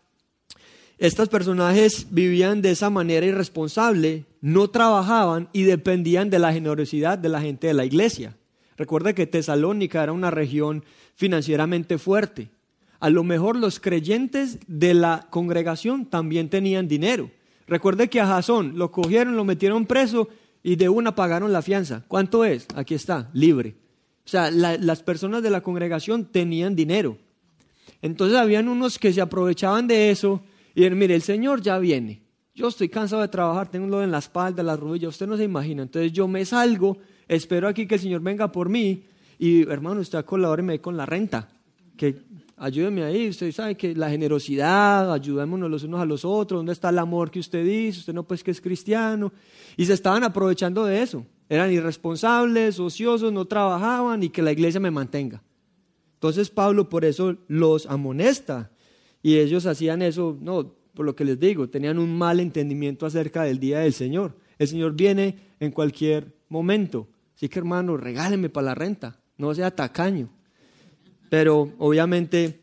estos 0.98 1.28
personajes 1.28 2.06
vivían 2.10 2.62
de 2.62 2.70
esa 2.70 2.88
manera 2.88 3.26
irresponsable, 3.26 4.24
no 4.40 4.68
trabajaban 4.68 5.48
y 5.52 5.64
dependían 5.64 6.30
de 6.30 6.38
la 6.38 6.52
generosidad 6.52 7.18
de 7.18 7.28
la 7.28 7.40
gente 7.40 7.66
de 7.66 7.74
la 7.74 7.84
iglesia. 7.84 8.36
Recuerda 8.76 9.12
que 9.12 9.26
Tesalónica 9.26 10.02
era 10.02 10.12
una 10.12 10.30
región 10.30 10.84
financieramente 11.14 11.98
fuerte. 11.98 12.48
A 12.98 13.10
lo 13.10 13.24
mejor 13.24 13.56
los 13.56 13.78
creyentes 13.78 14.58
de 14.66 14.94
la 14.94 15.26
congregación 15.30 16.06
también 16.06 16.48
tenían 16.48 16.88
dinero. 16.88 17.30
Recuerde 17.66 18.08
que 18.08 18.20
a 18.20 18.26
Jasón 18.26 18.78
lo 18.78 18.90
cogieron, 18.90 19.36
lo 19.36 19.44
metieron 19.44 19.86
preso 19.86 20.28
y 20.62 20.76
de 20.76 20.88
una 20.88 21.14
pagaron 21.14 21.52
la 21.52 21.62
fianza. 21.62 22.04
¿Cuánto 22.08 22.44
es? 22.44 22.66
Aquí 22.74 22.94
está, 22.94 23.28
libre. 23.32 23.74
O 24.26 24.28
sea, 24.28 24.50
las 24.50 25.02
personas 25.04 25.40
de 25.40 25.50
la 25.50 25.60
congregación 25.60 26.24
tenían 26.24 26.74
dinero. 26.74 27.16
Entonces 28.02 28.36
habían 28.36 28.68
unos 28.68 28.98
que 28.98 29.12
se 29.12 29.20
aprovechaban 29.20 29.86
de 29.86 30.10
eso 30.10 30.42
y 30.74 30.80
dijeron, 30.80 30.98
mire, 30.98 31.14
el 31.14 31.22
Señor 31.22 31.62
ya 31.62 31.78
viene. 31.78 32.22
Yo 32.52 32.66
estoy 32.66 32.88
cansado 32.88 33.22
de 33.22 33.28
trabajar, 33.28 33.70
tengo 33.70 33.84
un 33.84 33.92
dolor 33.92 34.04
en 34.04 34.10
la 34.10 34.18
espalda, 34.18 34.62
en 34.62 34.66
las 34.66 34.80
rodillas, 34.80 35.10
usted 35.10 35.28
no 35.28 35.36
se 35.36 35.44
imagina. 35.44 35.84
Entonces 35.84 36.12
yo 36.12 36.26
me 36.26 36.44
salgo, 36.44 36.98
espero 37.28 37.68
aquí 37.68 37.86
que 37.86 37.94
el 37.94 38.00
Señor 38.00 38.20
venga 38.20 38.50
por 38.50 38.68
mí 38.68 39.04
y 39.38 39.62
hermano, 39.70 40.00
usted 40.00 40.24
colabore 40.24 40.80
con 40.80 40.96
la 40.96 41.06
renta. 41.06 41.48
Que 41.96 42.16
ayúdeme 42.56 43.04
ahí, 43.04 43.28
usted 43.28 43.52
sabe 43.52 43.76
que 43.76 43.94
la 43.94 44.10
generosidad, 44.10 45.12
ayudémonos 45.12 45.70
los 45.70 45.84
unos 45.84 46.00
a 46.00 46.04
los 46.04 46.24
otros, 46.24 46.58
¿dónde 46.58 46.72
está 46.72 46.88
el 46.88 46.98
amor 46.98 47.30
que 47.30 47.38
usted 47.38 47.64
dice? 47.64 48.00
Usted 48.00 48.12
no 48.12 48.24
pues 48.24 48.42
que 48.42 48.50
es 48.50 48.60
cristiano. 48.60 49.32
Y 49.76 49.86
se 49.86 49.92
estaban 49.92 50.24
aprovechando 50.24 50.84
de 50.84 51.00
eso. 51.00 51.24
Eran 51.48 51.73
irresponsables, 51.73 52.81
ociosos, 52.81 53.32
no 53.32 53.44
trabajaban 53.44 54.23
y 54.23 54.31
que 54.31 54.43
la 54.43 54.52
iglesia 54.52 54.81
me 54.81 54.90
mantenga. 54.90 55.43
Entonces 56.14 56.51
Pablo 56.51 56.89
por 56.89 57.05
eso 57.05 57.36
los 57.47 57.86
amonesta. 57.86 58.70
Y 59.23 59.39
ellos 59.39 59.66
hacían 59.66 60.02
eso, 60.02 60.36
no, 60.40 60.74
por 60.94 61.06
lo 61.06 61.14
que 61.14 61.24
les 61.24 61.39
digo, 61.39 61.68
tenían 61.68 61.98
un 61.98 62.16
mal 62.16 62.40
entendimiento 62.40 63.06
acerca 63.06 63.43
del 63.43 63.60
día 63.60 63.81
del 63.81 63.93
Señor. 63.93 64.36
El 64.59 64.68
Señor 64.68 64.94
viene 64.94 65.36
en 65.60 65.70
cualquier 65.70 66.35
momento. 66.48 67.09
Así 67.36 67.48
que 67.48 67.59
hermano, 67.59 67.97
regáleme 67.97 68.48
para 68.48 68.66
la 68.66 68.74
renta, 68.74 69.20
no 69.36 69.55
sea 69.55 69.70
tacaño. 69.70 70.31
Pero 71.28 71.74
obviamente 71.78 72.60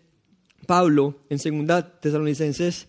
Pablo 0.65 1.19
en 1.29 1.65
2 1.67 1.99
Tesalonicenses 2.01 2.87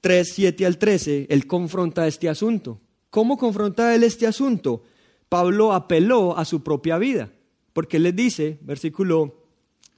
3, 0.00 0.32
7 0.32 0.66
al 0.66 0.78
13, 0.78 1.26
él 1.28 1.46
confronta 1.46 2.06
este 2.06 2.28
asunto. 2.28 2.80
¿Cómo 3.10 3.36
confronta 3.36 3.94
él 3.94 4.02
este 4.02 4.26
asunto? 4.26 4.84
Pablo 5.28 5.72
apeló 5.72 6.36
a 6.38 6.44
su 6.44 6.62
propia 6.62 6.98
vida, 6.98 7.30
porque 7.72 7.98
les 7.98 8.14
dice, 8.14 8.58
versículo 8.62 9.34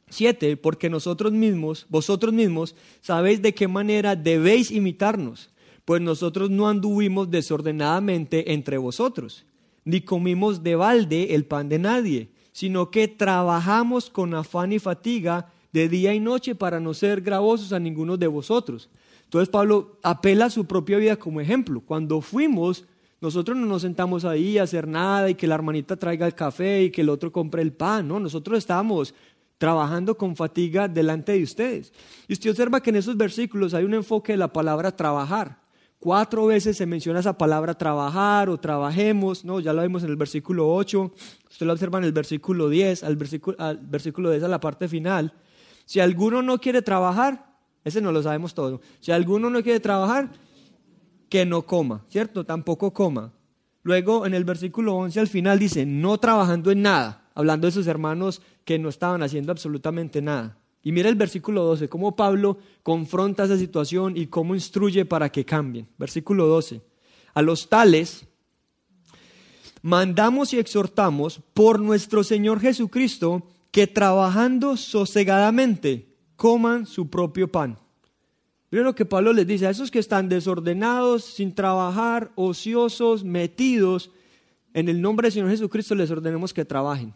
7, 0.09 0.56
porque 0.56 0.88
nosotros 0.88 1.32
mismos, 1.32 1.86
vosotros 1.88 2.32
mismos, 2.32 2.74
sabéis 3.00 3.42
de 3.42 3.55
qué 3.55 3.68
manera 3.68 4.16
debéis 4.16 4.70
imitarnos, 4.70 5.50
pues 5.84 6.00
nosotros 6.00 6.50
no 6.50 6.68
anduvimos 6.68 7.30
desordenadamente 7.30 8.52
entre 8.52 8.78
vosotros, 8.78 9.44
ni 9.84 10.00
comimos 10.00 10.62
de 10.62 10.76
balde 10.76 11.34
el 11.34 11.44
pan 11.44 11.68
de 11.68 11.78
nadie, 11.78 12.28
sino 12.52 12.90
que 12.90 13.09
trabajamos 13.09 14.10
con 14.10 14.34
afán 14.34 14.72
y 14.72 14.78
fatiga 14.78 15.52
de 15.72 15.88
día 15.88 16.14
y 16.14 16.20
noche 16.20 16.55
para 16.55 16.80
no 16.80 16.94
ser 16.94 17.20
gravosos 17.20 17.72
a 17.72 17.78
ninguno 17.78 18.16
de 18.16 18.26
vosotros. 18.26 18.88
Entonces 19.24 19.48
Pablo 19.48 19.98
apela 20.02 20.46
a 20.46 20.50
su 20.50 20.64
propia 20.64 20.98
vida 20.98 21.16
como 21.16 21.40
ejemplo. 21.40 21.80
Cuando 21.80 22.20
fuimos, 22.20 22.86
nosotros 23.20 23.57
no 23.57 23.66
nos 23.66 23.82
sentamos 23.82 24.24
ahí 24.24 24.59
a 24.59 24.62
hacer 24.62 24.86
nada 24.86 25.28
y 25.28 25.35
que 25.35 25.47
la 25.47 25.57
hermanita 25.57 25.97
traiga 25.97 26.27
el 26.27 26.35
café 26.35 26.85
y 26.85 26.90
que 26.90 27.01
el 27.01 27.09
otro 27.09 27.32
compre 27.32 27.62
el 27.62 27.73
pan, 27.73 28.07
no, 28.07 28.20
nosotros 28.20 28.59
estábamos 28.59 29.15
trabajando 29.59 30.16
con 30.16 30.36
fatiga 30.36 30.86
delante 30.86 31.32
de 31.32 31.43
ustedes. 31.43 31.93
Y 32.28 32.32
usted 32.35 32.51
observa 32.51 32.81
que 32.81 32.90
en 32.90 32.97
esos 32.97 33.16
versículos 33.16 33.74
hay 33.74 33.85
un 33.85 33.95
enfoque 33.95 34.32
de 34.32 34.39
la 34.39 34.53
palabra 34.53 34.95
trabajar. 34.95 35.61
Cuatro 35.99 36.47
veces 36.47 36.77
se 36.77 36.86
menciona 36.86 37.19
esa 37.19 37.36
palabra 37.36 37.74
trabajar 37.74 38.49
o 38.49 38.59
trabajemos, 38.59 39.45
¿no? 39.45 39.59
Ya 39.59 39.73
lo 39.73 39.82
vimos 39.82 40.05
en 40.05 40.11
el 40.11 40.16
versículo 40.16 40.73
8, 40.73 41.12
usted 41.51 41.66
lo 41.66 41.73
observa 41.73 41.99
en 41.99 42.05
el 42.05 42.12
versículo 42.12 42.69
10, 42.69 43.03
al 43.03 43.16
versículo, 43.16 43.57
al 43.59 43.78
versículo 43.78 44.31
10 44.31 44.45
a 44.45 44.49
la 44.49 44.61
parte 44.61 44.86
final. 44.86 45.35
Si 45.86 45.99
alguno 45.99 46.40
no 46.40 46.61
quiere 46.61 46.82
trabajar, 46.82 47.57
ese 47.82 48.01
no 48.01 48.12
lo 48.12 48.23
sabemos 48.23 48.55
todo. 48.55 48.81
Si 49.01 49.11
alguno 49.11 49.51
no 49.51 49.61
quiere 49.65 49.81
trabajar, 49.81 50.31
que 51.28 51.46
no 51.46 51.62
coma, 51.62 52.05
¿cierto? 52.09 52.44
Tampoco 52.44 52.92
coma. 52.92 53.32
Luego 53.82 54.26
en 54.26 54.34
el 54.34 54.44
versículo 54.44 54.96
11 54.96 55.20
al 55.20 55.28
final 55.28 55.59
dice, 55.59 55.86
no 55.86 56.18
trabajando 56.18 56.70
en 56.70 56.82
nada, 56.82 57.30
hablando 57.34 57.66
de 57.66 57.72
sus 57.72 57.86
hermanos 57.86 58.42
que 58.64 58.78
no 58.78 58.88
estaban 58.88 59.22
haciendo 59.22 59.52
absolutamente 59.52 60.20
nada. 60.20 60.59
Y 60.82 60.92
mira 60.92 61.09
el 61.09 61.16
versículo 61.16 61.64
12, 61.64 61.88
cómo 61.88 62.16
Pablo 62.16 62.59
confronta 62.82 63.44
esa 63.44 63.59
situación 63.59 64.16
y 64.16 64.26
cómo 64.26 64.55
instruye 64.55 65.05
para 65.05 65.30
que 65.30 65.44
cambien. 65.44 65.88
Versículo 65.98 66.46
12. 66.46 66.82
A 67.34 67.42
los 67.42 67.68
tales 67.68 68.26
mandamos 69.82 70.52
y 70.52 70.59
exhortamos 70.59 71.40
por 71.55 71.80
nuestro 71.80 72.24
Señor 72.24 72.60
Jesucristo 72.60 73.42
que 73.70 73.86
trabajando 73.86 74.76
sosegadamente 74.76 76.16
coman 76.36 76.86
su 76.86 77.10
propio 77.10 77.50
pan. 77.50 77.78
Miren 78.70 78.85
lo 78.85 78.95
que 78.95 79.05
Pablo 79.05 79.32
les 79.32 79.47
dice 79.47 79.66
a 79.66 79.70
esos 79.70 79.90
que 79.90 79.99
están 79.99 80.28
desordenados, 80.28 81.24
sin 81.24 81.55
trabajar, 81.55 82.31
ociosos, 82.35 83.24
metidos, 83.24 84.11
en 84.74 84.89
el 84.89 85.01
nombre 85.01 85.27
del 85.27 85.32
Señor 85.32 85.51
Jesucristo 85.51 85.95
les 85.95 86.11
ordenemos 86.11 86.53
que 86.53 86.65
trabajen. 86.65 87.15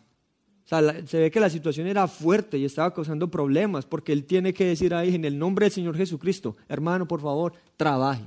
Se 1.07 1.19
ve 1.19 1.31
que 1.31 1.41
la 1.41 1.51
situación 1.51 1.87
era 1.87 2.09
fuerte 2.09 2.57
y 2.57 2.65
estaba 2.65 2.95
causando 2.95 3.31
problemas, 3.31 3.85
porque 3.85 4.12
él 4.12 4.24
tiene 4.24 4.55
que 4.55 4.65
decir 4.65 4.95
ahí, 4.95 5.15
en 5.15 5.24
el 5.24 5.39
nombre 5.39 5.66
del 5.66 5.73
Señor 5.73 5.97
Jesucristo, 5.97 6.57
hermano, 6.69 7.07
por 7.07 7.20
favor, 7.20 7.53
trabaje. 7.77 8.24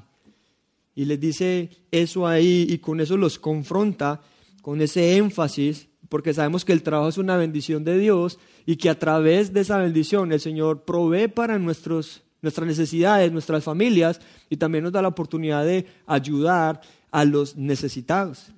Y 0.93 1.05
les 1.05 1.19
dice 1.19 1.69
eso 1.91 2.27
ahí 2.27 2.67
y 2.69 2.77
con 2.77 3.01
eso 3.01 3.17
los 3.17 3.39
confronta, 3.39 4.21
con 4.61 4.79
ese 4.81 5.17
énfasis, 5.17 5.87
porque 6.07 6.33
sabemos 6.33 6.63
que 6.63 6.73
el 6.73 6.83
trabajo 6.83 7.09
es 7.09 7.17
una 7.17 7.35
bendición 7.35 7.83
de 7.83 7.97
Dios 7.97 8.37
y 8.65 8.75
que 8.75 8.89
a 8.89 8.99
través 8.99 9.51
de 9.51 9.61
esa 9.61 9.77
bendición 9.77 10.31
el 10.31 10.39
Señor 10.39 10.83
provee 10.85 11.27
para 11.27 11.57
nuestros, 11.57 12.21
nuestras 12.45 12.67
necesidades, 12.67 13.31
nuestras 13.31 13.63
familias 13.63 14.21
y 14.49 14.57
también 14.57 14.83
nos 14.83 14.93
da 14.93 15.01
la 15.01 15.07
oportunidad 15.07 15.65
de 15.65 15.87
ayudar 16.05 16.79
a 17.11 17.25
los 17.25 17.55
necesitados. 17.55 18.51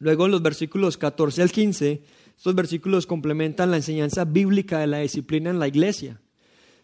Luego 0.00 0.26
en 0.26 0.32
los 0.32 0.42
versículos 0.42 0.98
14 0.98 1.42
al 1.42 1.52
15, 1.52 2.02
estos 2.36 2.54
versículos 2.54 3.06
complementan 3.06 3.70
la 3.70 3.76
enseñanza 3.76 4.24
bíblica 4.24 4.80
de 4.80 4.88
la 4.88 4.98
disciplina 4.98 5.50
en 5.50 5.60
la 5.60 5.68
iglesia. 5.68 6.20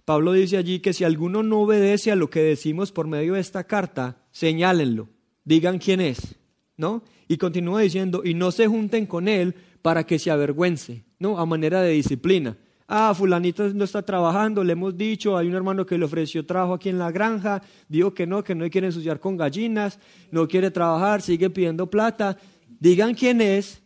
Pablo 0.04 0.32
dice 0.32 0.56
allí 0.56 0.78
que 0.78 0.92
si 0.92 1.02
alguno 1.02 1.42
no 1.42 1.62
obedece 1.62 2.12
a 2.12 2.16
lo 2.16 2.30
que 2.30 2.40
decimos 2.40 2.92
por 2.92 3.08
medio 3.08 3.34
de 3.34 3.40
esta 3.40 3.64
carta, 3.64 4.22
señálenlo, 4.30 5.08
digan 5.44 5.78
quién 5.78 6.00
es, 6.00 6.36
¿no? 6.76 7.02
Y 7.26 7.36
continúa 7.36 7.80
diciendo, 7.80 8.22
y 8.24 8.34
no 8.34 8.52
se 8.52 8.68
junten 8.68 9.06
con 9.06 9.26
él 9.26 9.54
para 9.82 10.04
que 10.04 10.18
se 10.20 10.30
avergüence, 10.30 11.04
¿no? 11.18 11.38
A 11.38 11.46
manera 11.46 11.82
de 11.82 11.90
disciplina. 11.90 12.56
Ah, 12.94 13.14
fulanito 13.14 13.66
no 13.72 13.84
está 13.84 14.02
trabajando, 14.02 14.62
le 14.62 14.74
hemos 14.74 14.94
dicho, 14.94 15.34
hay 15.34 15.48
un 15.48 15.54
hermano 15.54 15.86
que 15.86 15.96
le 15.96 16.04
ofreció 16.04 16.44
trabajo 16.44 16.74
aquí 16.74 16.90
en 16.90 16.98
la 16.98 17.10
granja, 17.10 17.62
dijo 17.88 18.12
que 18.12 18.26
no, 18.26 18.44
que 18.44 18.54
no 18.54 18.68
quiere 18.68 18.88
ensuciar 18.88 19.18
con 19.18 19.34
gallinas, 19.34 19.98
no 20.30 20.46
quiere 20.46 20.70
trabajar, 20.70 21.22
sigue 21.22 21.48
pidiendo 21.48 21.88
plata. 21.88 22.36
Digan 22.68 23.14
quién 23.14 23.40
es, 23.40 23.80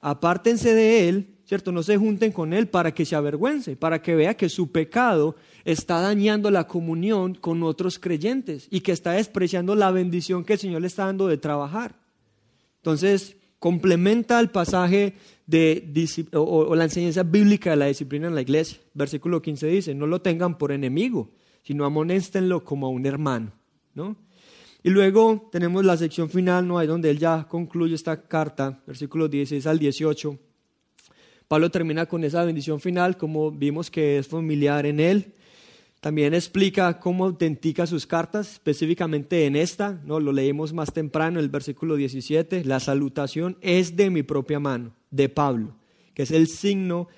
apártense 0.00 0.74
de 0.74 1.08
él, 1.08 1.34
¿cierto? 1.44 1.72
No 1.72 1.82
se 1.82 1.96
junten 1.96 2.30
con 2.30 2.52
él 2.52 2.68
para 2.68 2.94
que 2.94 3.04
se 3.04 3.16
avergüence, 3.16 3.74
para 3.74 4.00
que 4.00 4.14
vea 4.14 4.36
que 4.36 4.48
su 4.48 4.70
pecado 4.70 5.34
está 5.64 6.00
dañando 6.00 6.48
la 6.52 6.68
comunión 6.68 7.34
con 7.34 7.64
otros 7.64 7.98
creyentes 7.98 8.68
y 8.70 8.78
que 8.78 8.92
está 8.92 9.10
despreciando 9.10 9.74
la 9.74 9.90
bendición 9.90 10.44
que 10.44 10.52
el 10.52 10.60
Señor 10.60 10.82
le 10.82 10.86
está 10.86 11.06
dando 11.06 11.26
de 11.26 11.38
trabajar. 11.38 11.96
Entonces, 12.76 13.35
complementa 13.58 14.38
el 14.40 14.50
pasaje 14.50 15.14
de, 15.46 16.28
o, 16.32 16.74
la 16.74 16.84
enseñanza 16.84 17.22
bíblica 17.22 17.70
de 17.70 17.76
la 17.76 17.86
disciplina 17.86 18.28
en 18.28 18.34
la 18.34 18.42
iglesia. 18.42 18.78
Versículo 18.94 19.42
15 19.42 19.66
dice, 19.66 19.94
no 19.94 20.06
lo 20.06 20.20
tengan 20.20 20.58
por 20.58 20.72
enemigo, 20.72 21.30
sino 21.62 21.84
amonéstenlo 21.84 22.64
como 22.64 22.86
a 22.86 22.90
un 22.90 23.06
hermano. 23.06 23.52
¿no? 23.94 24.16
Y 24.82 24.90
luego 24.90 25.48
tenemos 25.50 25.84
la 25.84 25.96
sección 25.96 26.30
final, 26.30 26.68
¿no? 26.68 26.78
Ahí 26.78 26.86
donde 26.86 27.10
él 27.10 27.18
ya 27.18 27.46
concluye 27.48 27.94
esta 27.94 28.28
carta, 28.28 28.82
versículos 28.86 29.30
16 29.30 29.66
al 29.66 29.78
18. 29.78 30.38
Pablo 31.48 31.70
termina 31.70 32.06
con 32.06 32.24
esa 32.24 32.44
bendición 32.44 32.80
final, 32.80 33.16
como 33.16 33.50
vimos 33.50 33.90
que 33.90 34.18
es 34.18 34.28
familiar 34.28 34.86
en 34.86 35.00
él. 35.00 35.34
También 36.00 36.34
explica 36.34 37.00
cómo 37.00 37.24
autentica 37.24 37.86
sus 37.86 38.06
cartas, 38.06 38.52
específicamente 38.52 39.46
en 39.46 39.56
esta, 39.56 40.00
¿no? 40.04 40.20
lo 40.20 40.32
leímos 40.32 40.72
más 40.72 40.92
temprano, 40.92 41.40
el 41.40 41.48
versículo 41.48 41.96
17, 41.96 42.64
la 42.64 42.80
salutación 42.80 43.56
es 43.60 43.96
de 43.96 44.10
mi 44.10 44.22
propia 44.22 44.60
mano, 44.60 44.94
de 45.10 45.28
Pablo, 45.28 45.74
que 46.14 46.22
es 46.22 46.30
el 46.30 46.48
signo 46.48 47.08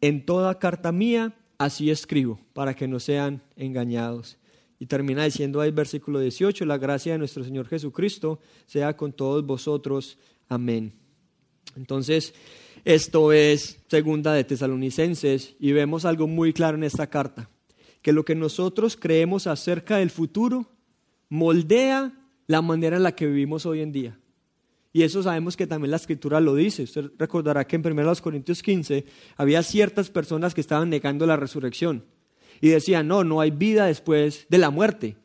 en 0.00 0.24
toda 0.24 0.58
carta 0.58 0.92
mía, 0.92 1.36
así 1.58 1.90
escribo, 1.90 2.40
para 2.54 2.74
que 2.74 2.88
no 2.88 3.00
sean 3.00 3.42
engañados. 3.56 4.38
Y 4.78 4.86
termina 4.86 5.24
diciendo 5.24 5.60
ahí 5.60 5.72
versículo 5.72 6.20
18, 6.20 6.64
la 6.64 6.78
gracia 6.78 7.12
de 7.12 7.18
nuestro 7.18 7.44
Señor 7.44 7.68
Jesucristo 7.68 8.38
sea 8.64 8.96
con 8.96 9.12
todos 9.12 9.44
vosotros. 9.44 10.16
Amén. 10.48 10.94
Entonces, 11.76 12.32
esto 12.86 13.32
es 13.32 13.80
segunda 13.88 14.32
de 14.32 14.44
Tesalonicenses 14.44 15.54
y 15.60 15.72
vemos 15.72 16.06
algo 16.06 16.26
muy 16.26 16.54
claro 16.54 16.78
en 16.78 16.84
esta 16.84 17.08
carta 17.08 17.50
que 18.02 18.12
lo 18.12 18.24
que 18.24 18.34
nosotros 18.34 18.96
creemos 18.96 19.46
acerca 19.46 19.98
del 19.98 20.10
futuro 20.10 20.66
moldea 21.28 22.12
la 22.46 22.62
manera 22.62 22.96
en 22.96 23.02
la 23.02 23.14
que 23.14 23.26
vivimos 23.26 23.66
hoy 23.66 23.80
en 23.80 23.92
día. 23.92 24.18
Y 24.92 25.02
eso 25.02 25.22
sabemos 25.22 25.56
que 25.56 25.66
también 25.66 25.92
la 25.92 25.98
escritura 25.98 26.40
lo 26.40 26.54
dice. 26.54 26.82
Usted 26.82 27.12
recordará 27.16 27.66
que 27.66 27.76
en 27.76 27.86
1 27.86 28.14
Corintios 28.22 28.62
15 28.62 29.04
había 29.36 29.62
ciertas 29.62 30.10
personas 30.10 30.52
que 30.52 30.60
estaban 30.60 30.90
negando 30.90 31.26
la 31.26 31.36
resurrección 31.36 32.04
y 32.60 32.70
decían, 32.70 33.06
no, 33.06 33.22
no 33.22 33.40
hay 33.40 33.50
vida 33.50 33.86
después 33.86 34.46
de 34.48 34.58
la 34.58 34.70
muerte. 34.70 35.16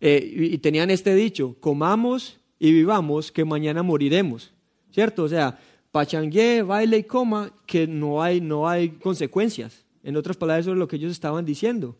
Eh, 0.00 0.50
y, 0.52 0.58
tenían 0.58 0.90
este 0.90 1.14
dicho, 1.14 1.56
comamos 1.60 2.40
y 2.58 2.72
vivamos, 2.72 3.30
que 3.30 3.44
mañana 3.44 3.82
moriremos. 3.82 4.52
¿Cierto? 4.90 5.24
O 5.24 5.28
sea, 5.28 5.58
pachangue, 5.92 6.62
baile 6.62 6.98
y 6.98 7.04
coma, 7.04 7.52
que 7.66 7.86
no 7.86 8.22
hay, 8.22 8.40
no 8.40 8.68
hay 8.68 8.90
consecuencias. 8.90 9.84
En 10.02 10.16
otras 10.16 10.36
palabras, 10.36 10.64
eso 10.64 10.72
es 10.72 10.78
lo 10.78 10.88
que 10.88 10.96
ellos 10.96 11.12
estaban 11.12 11.44
diciendo. 11.44 11.96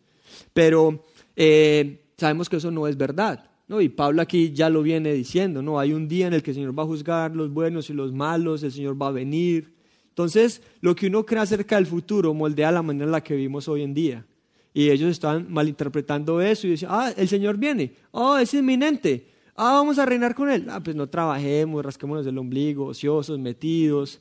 Pero 0.53 1.03
eh, 1.35 2.01
sabemos 2.17 2.49
que 2.49 2.57
eso 2.57 2.71
no 2.71 2.87
es 2.87 2.97
verdad. 2.97 3.49
¿no? 3.67 3.81
Y 3.81 3.89
Pablo 3.89 4.21
aquí 4.21 4.51
ya 4.53 4.69
lo 4.69 4.83
viene 4.83 5.13
diciendo, 5.13 5.61
¿no? 5.61 5.79
Hay 5.79 5.93
un 5.93 6.07
día 6.07 6.27
en 6.27 6.33
el 6.33 6.43
que 6.43 6.51
el 6.51 6.55
Señor 6.55 6.77
va 6.77 6.83
a 6.83 6.87
juzgar 6.87 7.35
los 7.35 7.51
buenos 7.51 7.89
y 7.89 7.93
los 7.93 8.13
malos, 8.13 8.63
el 8.63 8.71
Señor 8.71 9.01
va 9.01 9.07
a 9.07 9.11
venir. 9.11 9.73
Entonces, 10.09 10.61
lo 10.81 10.95
que 10.95 11.07
uno 11.07 11.25
cree 11.25 11.41
acerca 11.41 11.75
del 11.75 11.87
futuro 11.87 12.33
moldea 12.33 12.71
la 12.71 12.81
manera 12.81 13.05
en 13.05 13.11
la 13.11 13.23
que 13.23 13.35
vivimos 13.35 13.67
hoy 13.67 13.81
en 13.81 13.93
día. 13.93 14.25
Y 14.73 14.89
ellos 14.89 15.09
estaban 15.09 15.51
malinterpretando 15.51 16.41
eso 16.41 16.67
y 16.67 16.71
decían, 16.71 16.91
ah, 16.93 17.11
el 17.15 17.27
Señor 17.27 17.57
viene, 17.57 17.93
oh, 18.11 18.37
es 18.37 18.53
inminente, 18.53 19.27
ah, 19.55 19.73
vamos 19.73 19.97
a 19.99 20.05
reinar 20.05 20.35
con 20.35 20.49
Él. 20.49 20.67
Ah, 20.69 20.81
pues 20.81 20.95
no 20.95 21.07
trabajemos, 21.07 21.83
rasquémonos 21.83 22.27
el 22.27 22.37
ombligo, 22.37 22.87
ociosos, 22.87 23.39
metidos. 23.39 24.19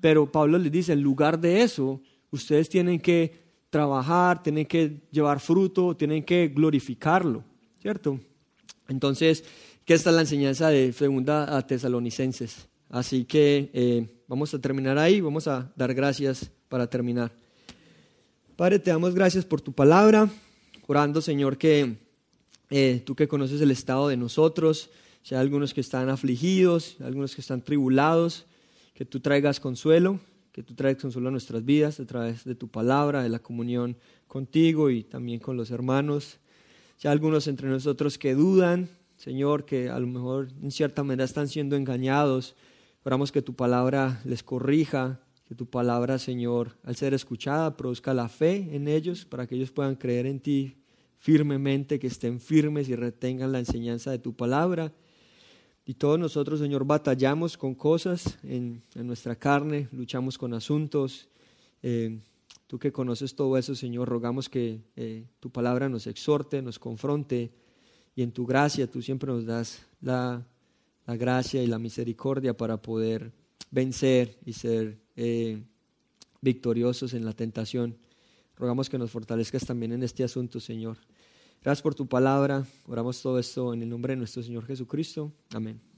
Pero 0.00 0.30
Pablo 0.30 0.58
les 0.58 0.72
dice, 0.72 0.94
en 0.94 1.02
lugar 1.02 1.38
de 1.38 1.62
eso, 1.62 2.00
ustedes 2.30 2.68
tienen 2.68 2.98
que 2.98 3.39
trabajar, 3.70 4.42
tienen 4.42 4.66
que 4.66 5.00
llevar 5.10 5.40
fruto, 5.40 5.96
tienen 5.96 6.24
que 6.24 6.48
glorificarlo, 6.48 7.44
¿cierto? 7.80 8.20
Entonces, 8.88 9.44
que 9.84 9.94
esta 9.94 10.10
es 10.10 10.16
la 10.16 10.22
enseñanza 10.22 10.68
de 10.68 10.92
segunda 10.92 11.56
a 11.56 11.66
tesalonicenses. 11.66 12.68
Así 12.88 13.24
que 13.24 13.70
eh, 13.72 14.22
vamos 14.26 14.52
a 14.52 14.58
terminar 14.58 14.98
ahí, 14.98 15.20
vamos 15.20 15.46
a 15.46 15.72
dar 15.76 15.94
gracias 15.94 16.50
para 16.68 16.88
terminar. 16.88 17.32
Padre, 18.56 18.80
te 18.80 18.90
damos 18.90 19.14
gracias 19.14 19.44
por 19.44 19.60
tu 19.60 19.72
palabra, 19.72 20.28
orando, 20.86 21.22
Señor, 21.22 21.56
que 21.56 21.96
eh, 22.68 23.02
tú 23.06 23.14
que 23.14 23.28
conoces 23.28 23.60
el 23.60 23.70
estado 23.70 24.08
de 24.08 24.16
nosotros, 24.16 24.90
si 25.22 25.34
hay 25.34 25.40
algunos 25.40 25.72
que 25.72 25.80
están 25.80 26.08
afligidos, 26.08 26.96
algunos 27.00 27.34
que 27.34 27.40
están 27.40 27.62
tribulados, 27.62 28.46
que 28.94 29.04
tú 29.04 29.20
traigas 29.20 29.60
consuelo, 29.60 30.20
que 30.52 30.62
tú 30.62 30.74
traigas 30.74 31.02
consuelo 31.02 31.28
a 31.28 31.32
nuestras 31.32 31.64
vidas 31.64 32.00
a 32.00 32.06
través 32.06 32.44
de 32.44 32.54
tu 32.54 32.68
palabra, 32.68 33.22
de 33.22 33.28
la 33.28 33.38
comunión 33.38 33.96
contigo 34.26 34.90
y 34.90 35.04
también 35.04 35.40
con 35.40 35.56
los 35.56 35.70
hermanos. 35.70 36.38
Si 36.96 37.08
hay 37.08 37.12
algunos 37.12 37.46
entre 37.46 37.68
nosotros 37.68 38.18
que 38.18 38.34
dudan, 38.34 38.88
Señor, 39.16 39.64
que 39.64 39.88
a 39.88 39.98
lo 39.98 40.06
mejor 40.06 40.48
en 40.62 40.70
cierta 40.70 41.02
manera 41.02 41.24
están 41.24 41.48
siendo 41.48 41.76
engañados, 41.76 42.56
oramos 43.04 43.32
que 43.32 43.42
tu 43.42 43.54
palabra 43.54 44.20
les 44.24 44.42
corrija, 44.42 45.20
que 45.46 45.54
tu 45.54 45.66
palabra, 45.66 46.18
Señor, 46.18 46.78
al 46.84 46.96
ser 46.96 47.12
escuchada, 47.12 47.76
produzca 47.76 48.14
la 48.14 48.28
fe 48.28 48.68
en 48.72 48.88
ellos 48.88 49.24
para 49.24 49.46
que 49.46 49.56
ellos 49.56 49.70
puedan 49.70 49.96
creer 49.96 50.26
en 50.26 50.40
ti 50.40 50.76
firmemente, 51.18 51.98
que 51.98 52.06
estén 52.06 52.40
firmes 52.40 52.88
y 52.88 52.96
retengan 52.96 53.52
la 53.52 53.58
enseñanza 53.58 54.10
de 54.10 54.18
tu 54.18 54.34
palabra. 54.34 54.92
Y 55.84 55.94
todos 55.94 56.18
nosotros, 56.18 56.60
Señor, 56.60 56.84
batallamos 56.84 57.56
con 57.56 57.74
cosas 57.74 58.38
en, 58.42 58.82
nuestra 58.94 59.36
carne, 59.36 59.88
luchamos 59.92 60.38
con 60.38 60.54
asuntos. 60.54 61.28
Eh, 61.82 62.20
tú 62.66 62.78
que 62.78 62.92
conoces 62.92 63.34
todo 63.34 63.56
eso, 63.56 63.74
Señor, 63.74 64.08
rogamos 64.08 64.48
que 64.48 64.80
eh, 64.96 65.24
tu 65.40 65.50
palabra 65.50 65.88
nos 65.88 66.06
exhorte, 66.06 66.62
nos 66.62 66.78
confronte 66.78 67.50
y 68.14 68.22
en 68.22 68.32
tu 68.32 68.46
gracia 68.46 68.90
tú 68.90 69.02
siempre 69.02 69.32
nos 69.32 69.46
das 69.46 69.86
la, 70.00 70.46
gracia 71.06 71.62
y 71.62 71.66
la 71.66 71.78
misericordia 71.78 72.56
para 72.56 72.80
poder 72.80 73.32
vencer 73.70 74.38
y 74.44 74.52
ser 74.52 74.98
eh, 75.16 75.60
victoriosos 76.40 77.14
en 77.14 77.24
la 77.24 77.32
tentación. 77.32 77.96
Rogamos 78.56 78.88
que 78.88 78.98
nos 78.98 79.10
fortalezcas 79.10 79.66
también 79.66 79.92
en 79.92 80.02
este 80.02 80.22
asunto, 80.22 80.60
Señor. 80.60 80.98
Gracias 81.62 81.82
por 81.82 81.94
tu 81.94 82.06
palabra. 82.06 82.64
Oramos 82.86 83.20
todo 83.20 83.38
esto 83.38 83.74
en 83.74 83.82
el 83.82 83.88
nombre 83.88 84.14
de 84.14 84.16
nuestro 84.16 84.42
Señor 84.42 84.64
Jesucristo. 84.66 85.30
Amén. 85.52 85.89